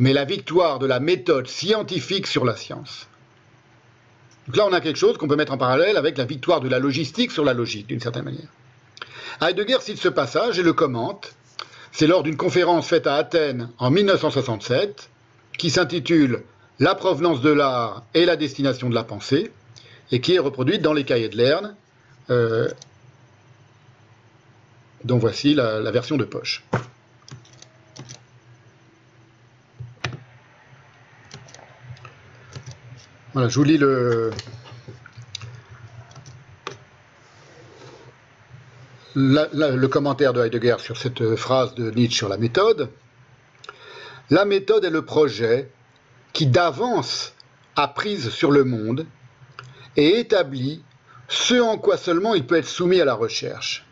[0.00, 3.06] mais la victoire de la méthode scientifique sur la science.
[4.46, 6.68] Donc là, on a quelque chose qu'on peut mettre en parallèle avec la victoire de
[6.68, 8.48] la logistique sur la logique, d'une certaine manière.
[9.42, 11.34] Heidegger cite ce passage et le commente.
[11.92, 15.10] C'est lors d'une conférence faite à Athènes en 1967,
[15.58, 16.42] qui s'intitule
[16.78, 19.50] La provenance de l'art et la destination de la pensée,
[20.12, 21.74] et qui est reproduite dans les cahiers de Lerne,
[22.30, 22.68] euh,
[25.04, 26.64] dont voici la version de poche.
[33.32, 34.32] Voilà, je vous lis le,
[39.14, 42.90] le commentaire de Heidegger sur cette phrase de Nietzsche sur la méthode.
[44.30, 45.70] La méthode est le projet
[46.32, 47.34] qui d'avance
[47.76, 49.06] a prise sur le monde
[49.96, 50.82] et établit
[51.28, 53.86] ce en quoi seulement il peut être soumis à la recherche.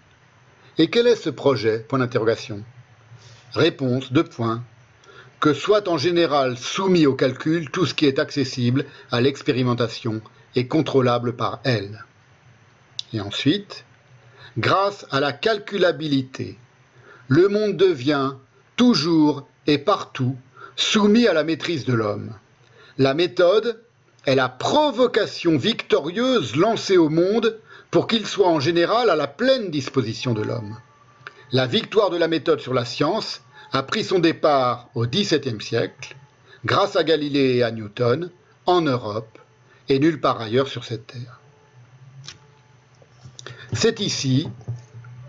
[0.76, 1.86] Et quel est ce projet?
[3.54, 4.62] Réponse, deux points
[5.40, 10.20] que soit en général soumis au calcul tout ce qui est accessible à l'expérimentation
[10.56, 12.04] et contrôlable par elle.
[13.12, 13.84] Et ensuite,
[14.58, 16.58] grâce à la calculabilité,
[17.28, 18.32] le monde devient
[18.76, 20.36] toujours et partout
[20.74, 22.34] soumis à la maîtrise de l'homme.
[22.98, 23.80] La méthode
[24.26, 27.58] est la provocation victorieuse lancée au monde
[27.90, 30.76] pour qu'il soit en général à la pleine disposition de l'homme.
[31.52, 36.16] La victoire de la méthode sur la science a pris son départ au XVIIe siècle,
[36.64, 38.30] grâce à Galilée et à Newton,
[38.66, 39.38] en Europe
[39.88, 41.37] et nulle part ailleurs sur cette terre.
[43.72, 44.48] C'est ici,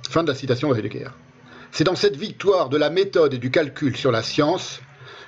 [0.10, 1.10] fin de la citation de Heidegger,
[1.72, 4.80] c'est dans cette victoire de la méthode et du calcul sur la science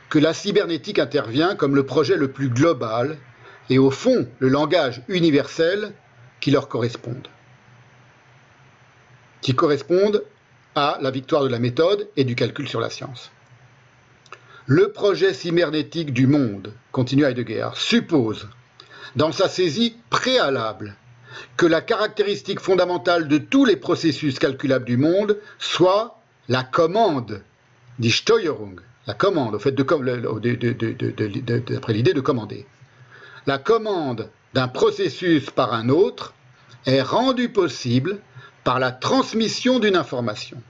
[0.09, 3.17] que la cybernétique intervient comme le projet le plus global
[3.69, 5.93] et au fond le langage universel
[6.40, 7.27] qui leur corresponde.
[9.41, 10.23] Qui correspondent
[10.75, 13.31] à la victoire de la méthode et du calcul sur la science.
[14.65, 18.48] Le projet cybernétique du monde, continue Heidegger, suppose,
[19.15, 20.95] dans sa saisie préalable,
[21.58, 27.42] que la caractéristique fondamentale de tous les processus calculables du monde soit la commande,
[28.00, 29.84] dit Steuerung, la commande, au fait de,
[31.74, 32.66] d'après l'idée de commander.
[33.48, 36.34] La commande d'un processus par un autre
[36.85, 38.19] est rendue possible
[38.64, 40.61] par la transmission d'une information.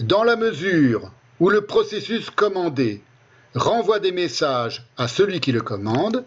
[0.00, 3.02] Dans la mesure où le processus commandé
[3.54, 6.24] renvoie des messages à celui qui le commande,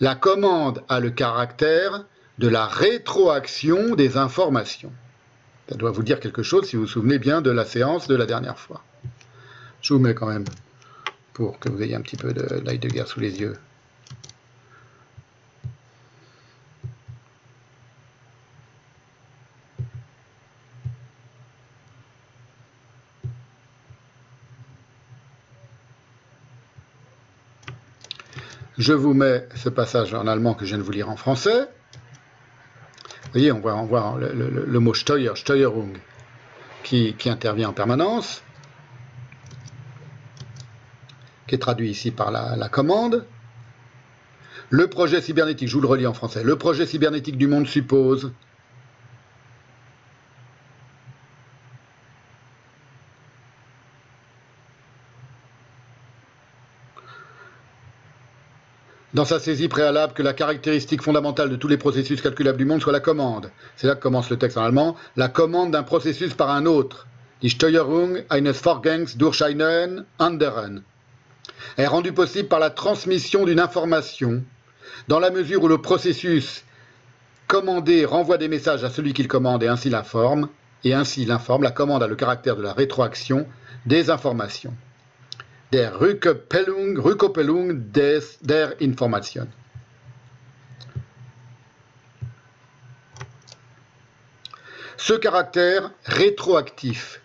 [0.00, 2.04] la commande a le caractère
[2.38, 4.92] de la rétroaction des informations.
[5.68, 8.14] Ça doit vous dire quelque chose si vous vous souvenez bien de la séance de
[8.14, 8.82] la dernière fois.
[9.82, 10.44] Je vous mets quand même
[11.32, 13.56] pour que vous ayez un petit peu de guerre sous les yeux.
[28.78, 31.68] Je vous mets ce passage en allemand que je viens de vous lire en français.
[33.28, 35.98] Vous voyez, on voit, le, mot Steuer, Steuerung,
[36.82, 38.42] qui, intervient en permanence,
[41.46, 43.26] qui est traduit ici par la, la commande.
[44.70, 48.32] Le projet cybernétique, je vous le relis en français, le projet cybernétique du monde suppose
[59.14, 62.82] dans sa saisie préalable que la caractéristique fondamentale de tous les processus calculables du monde
[62.82, 63.50] soit la commande.
[63.76, 64.96] C'est là que commence le texte en allemand.
[65.16, 67.06] La commande d'un processus par un autre.
[67.40, 70.82] Die Steuerung eines Vorgangs durch einen anderen
[71.76, 74.42] est rendue possible par la transmission d'une information,
[75.06, 76.64] dans la mesure où le processus
[77.46, 80.48] commandé renvoie des messages à celui qu'il commande et ainsi l'informe,
[80.84, 83.46] et ainsi il informe, la commande a le caractère de la rétroaction
[83.86, 84.74] des informations.
[85.70, 89.48] Der Rückkopplung des, der Information.
[94.96, 97.20] Ce caractère rétroactif,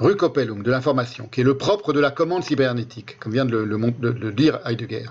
[0.00, 4.60] de l'information, qui est le propre de la commande cybernétique, comme vient de le dire
[4.64, 5.10] Heidegger,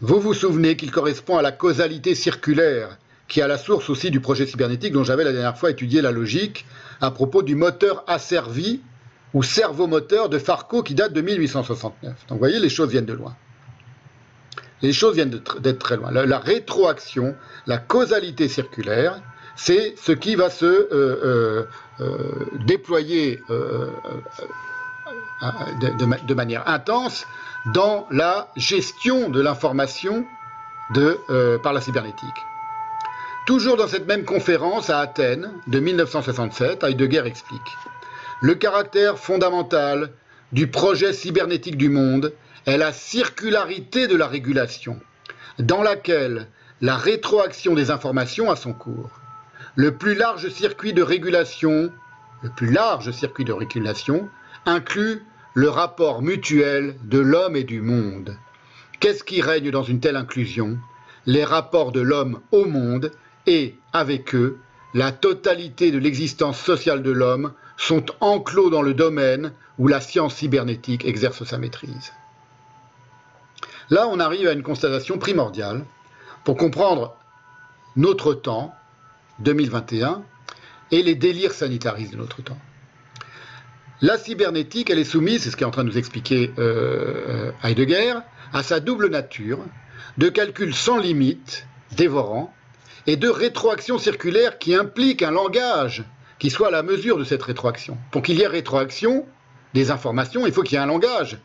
[0.00, 4.10] vous vous souvenez qu'il correspond à la causalité circulaire, qui est à la source aussi
[4.10, 6.66] du projet cybernétique dont j'avais la dernière fois étudié la logique
[7.00, 8.80] à propos du moteur asservi
[9.34, 12.02] ou cerveau-moteur de Farco qui date de 1869.
[12.02, 13.36] Donc vous voyez, les choses viennent de loin.
[14.82, 16.10] Les choses viennent d'être très loin.
[16.10, 17.36] La, rétroaction,
[17.66, 19.20] la causalité circulaire,
[19.56, 21.64] c'est ce qui va se euh, euh,
[22.00, 23.90] euh, déployer de,
[26.34, 27.26] manière intense
[27.74, 30.24] dans la gestion de l'information
[31.62, 32.28] par la cybernétique.
[33.46, 37.60] Toujours dans cette même conférence à Athènes de 1967, Heidegger explique
[38.42, 40.12] Le caractère fondamental
[40.52, 42.32] du projet cybernétique du monde
[42.64, 44.98] est la circularité de la régulation,
[45.58, 46.48] dans laquelle
[46.80, 49.10] la rétroaction des informations a son cours.
[49.76, 51.92] Le plus large circuit de régulation,
[52.42, 54.30] le plus large circuit de régulation,
[54.64, 58.38] inclut le rapport mutuel de l'homme et du monde.
[59.00, 60.78] Qu'est-ce qui règne dans une telle inclusion?
[61.26, 63.12] Les rapports de l'homme au monde
[63.46, 64.58] et, avec eux,
[64.94, 70.34] la totalité de l'existence sociale de l'homme sont enclos dans le domaine où la science
[70.34, 72.12] cybernétique exerce sa maîtrise.
[73.88, 75.86] Là, on arrive à une constatation primordiale
[76.44, 77.16] pour comprendre
[77.96, 78.74] notre temps,
[79.38, 80.22] 2021,
[80.90, 82.58] et les délires sanitaristes de notre temps.
[84.02, 88.18] La cybernétique, elle est soumise, c'est ce qu'est en train de nous expliquer euh, Heidegger,
[88.52, 89.58] à sa double nature,
[90.18, 92.52] de calcul sans limite, dévorant,
[93.06, 96.04] et de rétroaction circulaire qui implique un langage
[96.40, 97.96] qui soit à la mesure de cette rétroaction.
[98.10, 99.26] Pour qu'il y ait rétroaction
[99.74, 101.38] des informations, il faut qu'il y ait un langage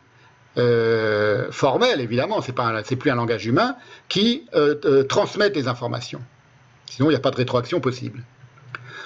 [0.56, 3.76] euh, formel, évidemment, c'est pas c'est plus un langage humain
[4.08, 6.22] qui euh, euh, transmette les informations.
[6.86, 8.24] Sinon, il n'y a pas de rétroaction possible.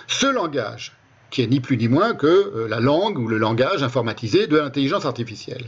[0.06, 0.96] Ce langage,
[1.30, 5.06] qui est ni plus ni moins que la langue ou le langage informatisé de l'intelligence
[5.06, 5.64] artificielle,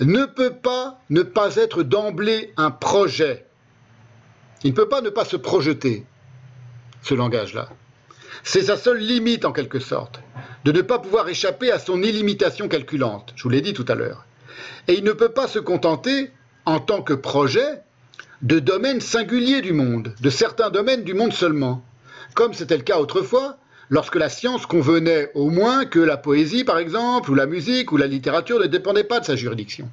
[0.00, 3.46] ne peut pas ne pas être d'emblée un projet.
[4.64, 6.04] Il ne peut pas ne pas se projeter,
[7.02, 7.68] ce langage-là.
[8.42, 10.20] C'est sa seule limite, en quelque sorte,
[10.64, 13.32] de ne pas pouvoir échapper à son illimitation calculante.
[13.36, 14.26] Je vous l'ai dit tout à l'heure.
[14.88, 16.30] Et il ne peut pas se contenter,
[16.66, 17.82] en tant que projet,
[18.42, 21.82] de domaines singuliers du monde, de certains domaines du monde seulement,
[22.34, 23.56] comme c'était le cas autrefois,
[23.88, 27.96] lorsque la science convenait au moins que la poésie, par exemple, ou la musique, ou
[27.96, 29.88] la littérature ne dépendaient pas de sa juridiction.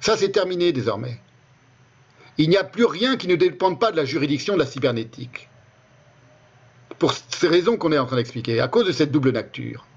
[0.00, 1.18] Ça, c'est terminé désormais.
[2.38, 5.48] Il n'y a plus rien qui ne dépende pas de la juridiction de la cybernétique.
[7.02, 9.88] Pour ces raisons qu'on est en train d'expliquer, à cause de cette double nature,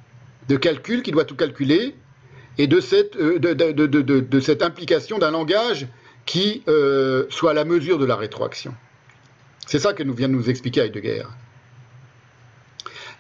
[0.50, 1.93] de calcul qui doit tout calculer,
[2.58, 5.88] et de cette, euh, implication d'un langage
[6.25, 8.74] qui euh, soit à la mesure de la rétroaction.
[9.67, 11.25] C'est ça que nous vient de nous expliquer Heidegger.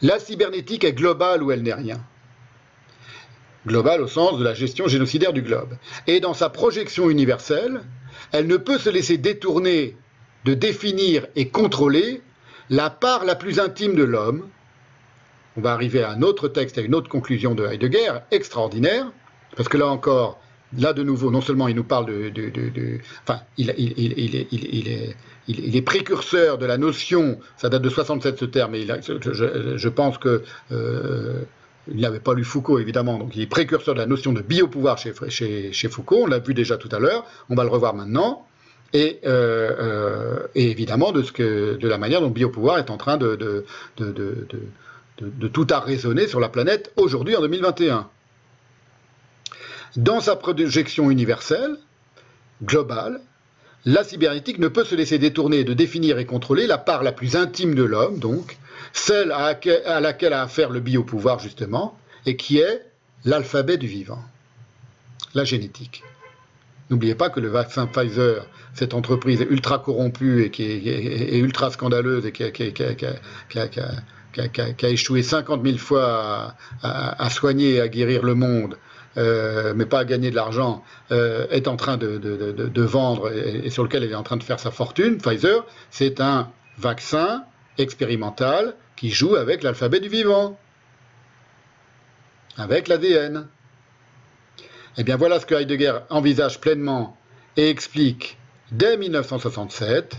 [0.01, 2.03] La cybernétique est globale ou elle n'est rien.
[3.67, 5.77] Globale au sens de la gestion génocidaire du globe.
[6.07, 7.81] Et dans sa projection universelle,
[8.31, 9.95] elle ne peut se laisser détourner
[10.43, 12.23] de définir et contrôler
[12.69, 14.47] la part la plus intime de l'homme.
[15.57, 19.11] On va arriver à un autre texte, à une autre conclusion de Heidegger, extraordinaire,
[19.55, 20.39] parce que là encore,
[20.77, 22.99] là de nouveau, non seulement il nous parle de...
[23.23, 29.89] enfin, il, est, précurseur de la notion, ça date de 67 ce terme, mais je,
[29.89, 30.43] pense que...
[30.71, 31.43] Euh,
[31.87, 34.97] il n'avait pas lu Foucault, évidemment, donc il est précurseur de la notion de biopouvoir
[34.97, 38.47] chez, chez, Foucault, on l'a vu déjà tout à l'heure, on va le revoir maintenant,
[38.95, 43.65] et, euh, euh, évidemment de, la manière dont le biopouvoir est en train de, de,
[45.19, 48.07] de tout arraisonner sur la planète aujourd'hui en 2021.
[49.97, 51.75] Dans sa projection universelle,
[52.63, 53.19] globale,
[53.83, 57.35] la cybernétique ne peut se laisser détourner de définir et contrôler la part la plus
[57.35, 58.57] intime de l'homme, donc,
[58.93, 62.85] celle à laquelle a affaire le biopouvoir, justement, et qui est
[63.25, 64.23] l'alphabet du vivant,
[65.33, 66.03] la génétique.
[66.89, 72.27] N'oubliez pas que le vaccin Pfizer, cette entreprise ultra corrompue et qui est, ultra scandaleuse
[72.27, 72.49] et qui a,
[74.89, 78.77] échoué 50 000 fois à, soigner et à guérir le monde,
[79.17, 83.83] euh, mais pas à gagner de l'argent, euh, est en train de, vendre et, sur
[83.83, 87.45] lequel elle est en train de faire sa fortune, Pfizer, c'est un vaccin
[87.79, 90.59] expérimental qui joue avec l'alphabet du vivant,
[92.57, 93.47] avec l'ADN.
[94.97, 97.17] Eh bien voilà ce que Heidegger envisage pleinement
[97.57, 98.37] et explique
[98.71, 100.15] dès 1967.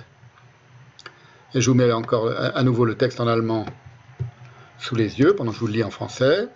[1.55, 3.64] Et je vous mets encore à nouveau le texte en allemand
[4.78, 6.48] sous les yeux pendant que je vous le lis en français.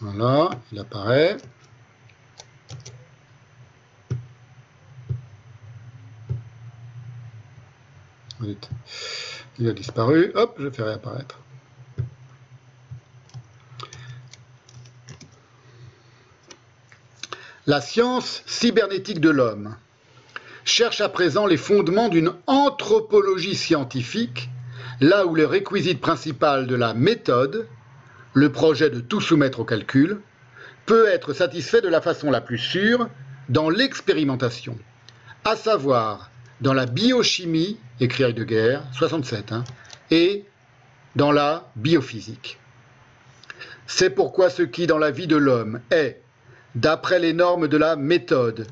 [0.00, 0.73] Voilà, il
[9.58, 10.32] Il a disparu.
[10.34, 11.38] Hop, je fais réapparaître.
[17.66, 19.76] La science cybernétique de l'homme
[20.64, 24.50] cherche à présent les fondements d'une anthropologie scientifique,
[25.00, 27.66] là où le réquisite principal de la méthode,
[28.34, 30.20] le projet de tout soumettre au calcul,
[30.86, 33.08] peut être satisfait de la façon la plus sûre
[33.48, 34.76] dans l'expérimentation,
[35.44, 36.30] à savoir
[36.60, 39.64] dans la biochimie, écrit Heidegger, 67, hein,
[40.10, 40.44] et
[41.16, 42.58] dans la biophysique.
[43.86, 46.22] C'est pourquoi ce qui dans la vie de l'homme est,
[46.74, 48.66] d'après les normes de la méthode,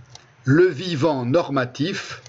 [0.45, 2.23] le vivant normatif,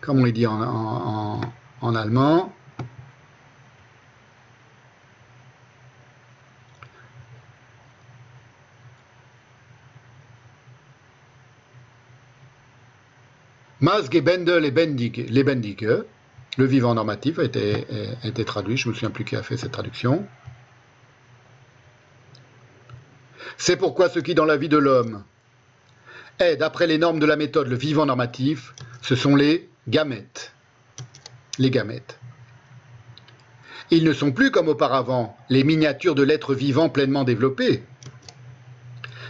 [0.00, 1.40] comme on le dit en,
[1.80, 2.52] en allemand,
[13.84, 16.04] Bendel et Lebendige,
[16.56, 17.86] le vivant normatif, a été,
[18.22, 18.76] a été traduit.
[18.76, 20.26] Je me souviens plus qui a fait cette traduction.
[23.58, 25.22] C'est pourquoi ce qui dans la vie de l'homme
[26.38, 30.52] est, d'après les normes de la méthode, le vivant normatif, ce sont les gamètes.
[31.58, 32.18] Les gamètes.
[33.90, 37.84] Ils ne sont plus comme auparavant les miniatures de l'être vivant pleinement développé.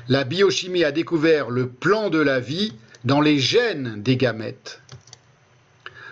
[0.09, 2.73] La biochimie a découvert le plan de la vie
[3.05, 4.81] dans les gènes des gamètes.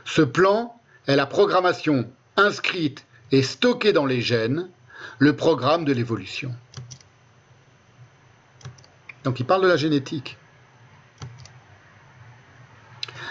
[0.05, 4.69] Ce plan est la programmation inscrite et stockée dans les gènes,
[5.19, 6.55] le programme de l'évolution.
[9.25, 10.37] Donc il parle de la génétique.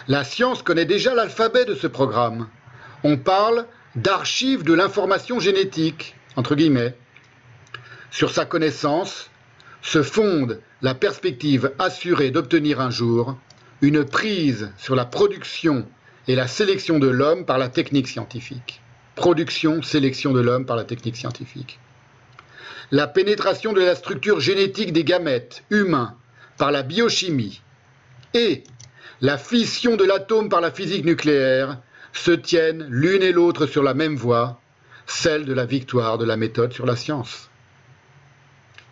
[0.07, 2.49] La science connaît déjà l'alphabet de ce programme.
[3.03, 6.95] On parle d'archives de l'information génétique, entre guillemets.
[8.09, 9.29] Sur sa connaissance
[9.81, 13.37] se fonde la perspective assurée d'obtenir un jour
[13.81, 15.87] une prise sur la production
[16.27, 18.81] et la sélection de l'homme par la technique scientifique.
[19.15, 21.79] Production, sélection de l'homme par la technique scientifique.
[22.91, 26.15] La pénétration de la structure génétique des gamètes humains
[26.57, 27.61] par la biochimie
[28.33, 28.63] et
[29.19, 31.79] la fission de l'atome par la physique nucléaire
[32.13, 34.59] se tiennent l'une et l'autre sur la même voie,
[35.05, 37.49] celle de la victoire de la méthode sur la science.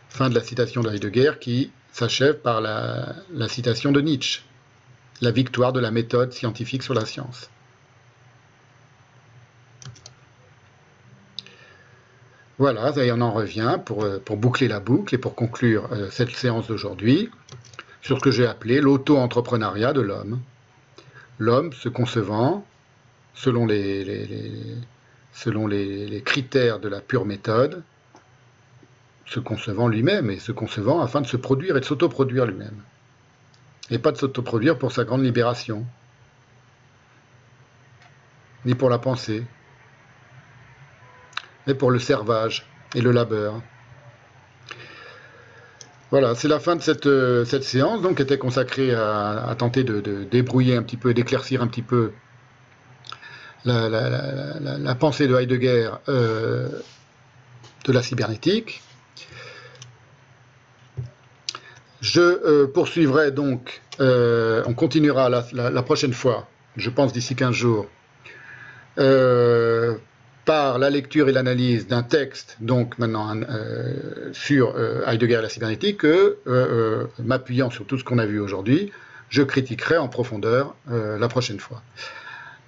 [0.10, 3.16] Fin de la citation de Heidegger qui s'achève par la,
[3.48, 4.42] citation de Nietzsche
[5.22, 7.50] la victoire de la méthode scientifique sur la science.
[12.58, 16.32] Voilà, y en revient pour, euh, pour, boucler la boucle et pour conclure euh, cette
[16.32, 17.30] séance d'aujourd'hui
[18.02, 20.42] sur ce que j'ai appelé l'auto-entrepreneuriat de l'homme.
[21.38, 22.66] L'homme se concevant
[23.34, 24.04] selon les,
[26.26, 27.84] critères de la pure méthode,
[29.30, 32.82] se concevant lui-même et se concevant afin de se produire et de s'autoproduire lui-même
[33.92, 35.86] et pas de s'autoproduire pour sa grande libération,
[38.66, 39.46] ni pour la pensée,
[41.66, 43.62] mais pour le servage et le labeur.
[46.12, 50.24] Voilà, c'est la fin de cette, euh, séance, donc, qui était consacrée à, tenter de,
[50.24, 52.14] débrouiller un petit peu, d'éclaircir un petit peu
[53.66, 56.68] la, pensée de Heidegger euh,
[57.86, 58.82] de la cybernétique.
[62.02, 66.48] Je euh, poursuivrai donc, euh, on continuera la, prochaine fois,
[66.78, 67.88] je pense d'ici 15 jours,
[68.98, 69.96] euh,
[70.46, 73.36] par la lecture et l'analyse d'un texte, donc maintenant
[74.32, 74.74] sur
[75.06, 76.38] Heidegger et la cybernétique, que,
[77.20, 78.92] m'appuyant sur tout ce qu'on a vu aujourd'hui,
[79.30, 81.84] je critiquerai en profondeur la prochaine fois.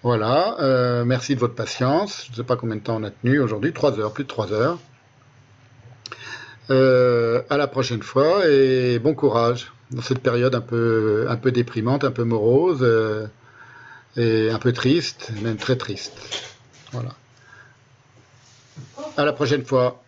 [0.03, 2.25] Voilà, merci de votre patience.
[2.27, 4.29] Je ne sais pas combien de temps on a tenu aujourd'hui, 3 heures, plus de
[4.29, 4.77] 3 heures.
[6.69, 11.51] Euh, à la prochaine fois et bon courage dans cette période un peu, un peu
[11.51, 13.27] déprimante, un peu morose euh,
[14.15, 16.13] et un peu triste, même très triste.
[16.91, 17.15] Voilà.
[19.17, 20.01] À la prochaine fois.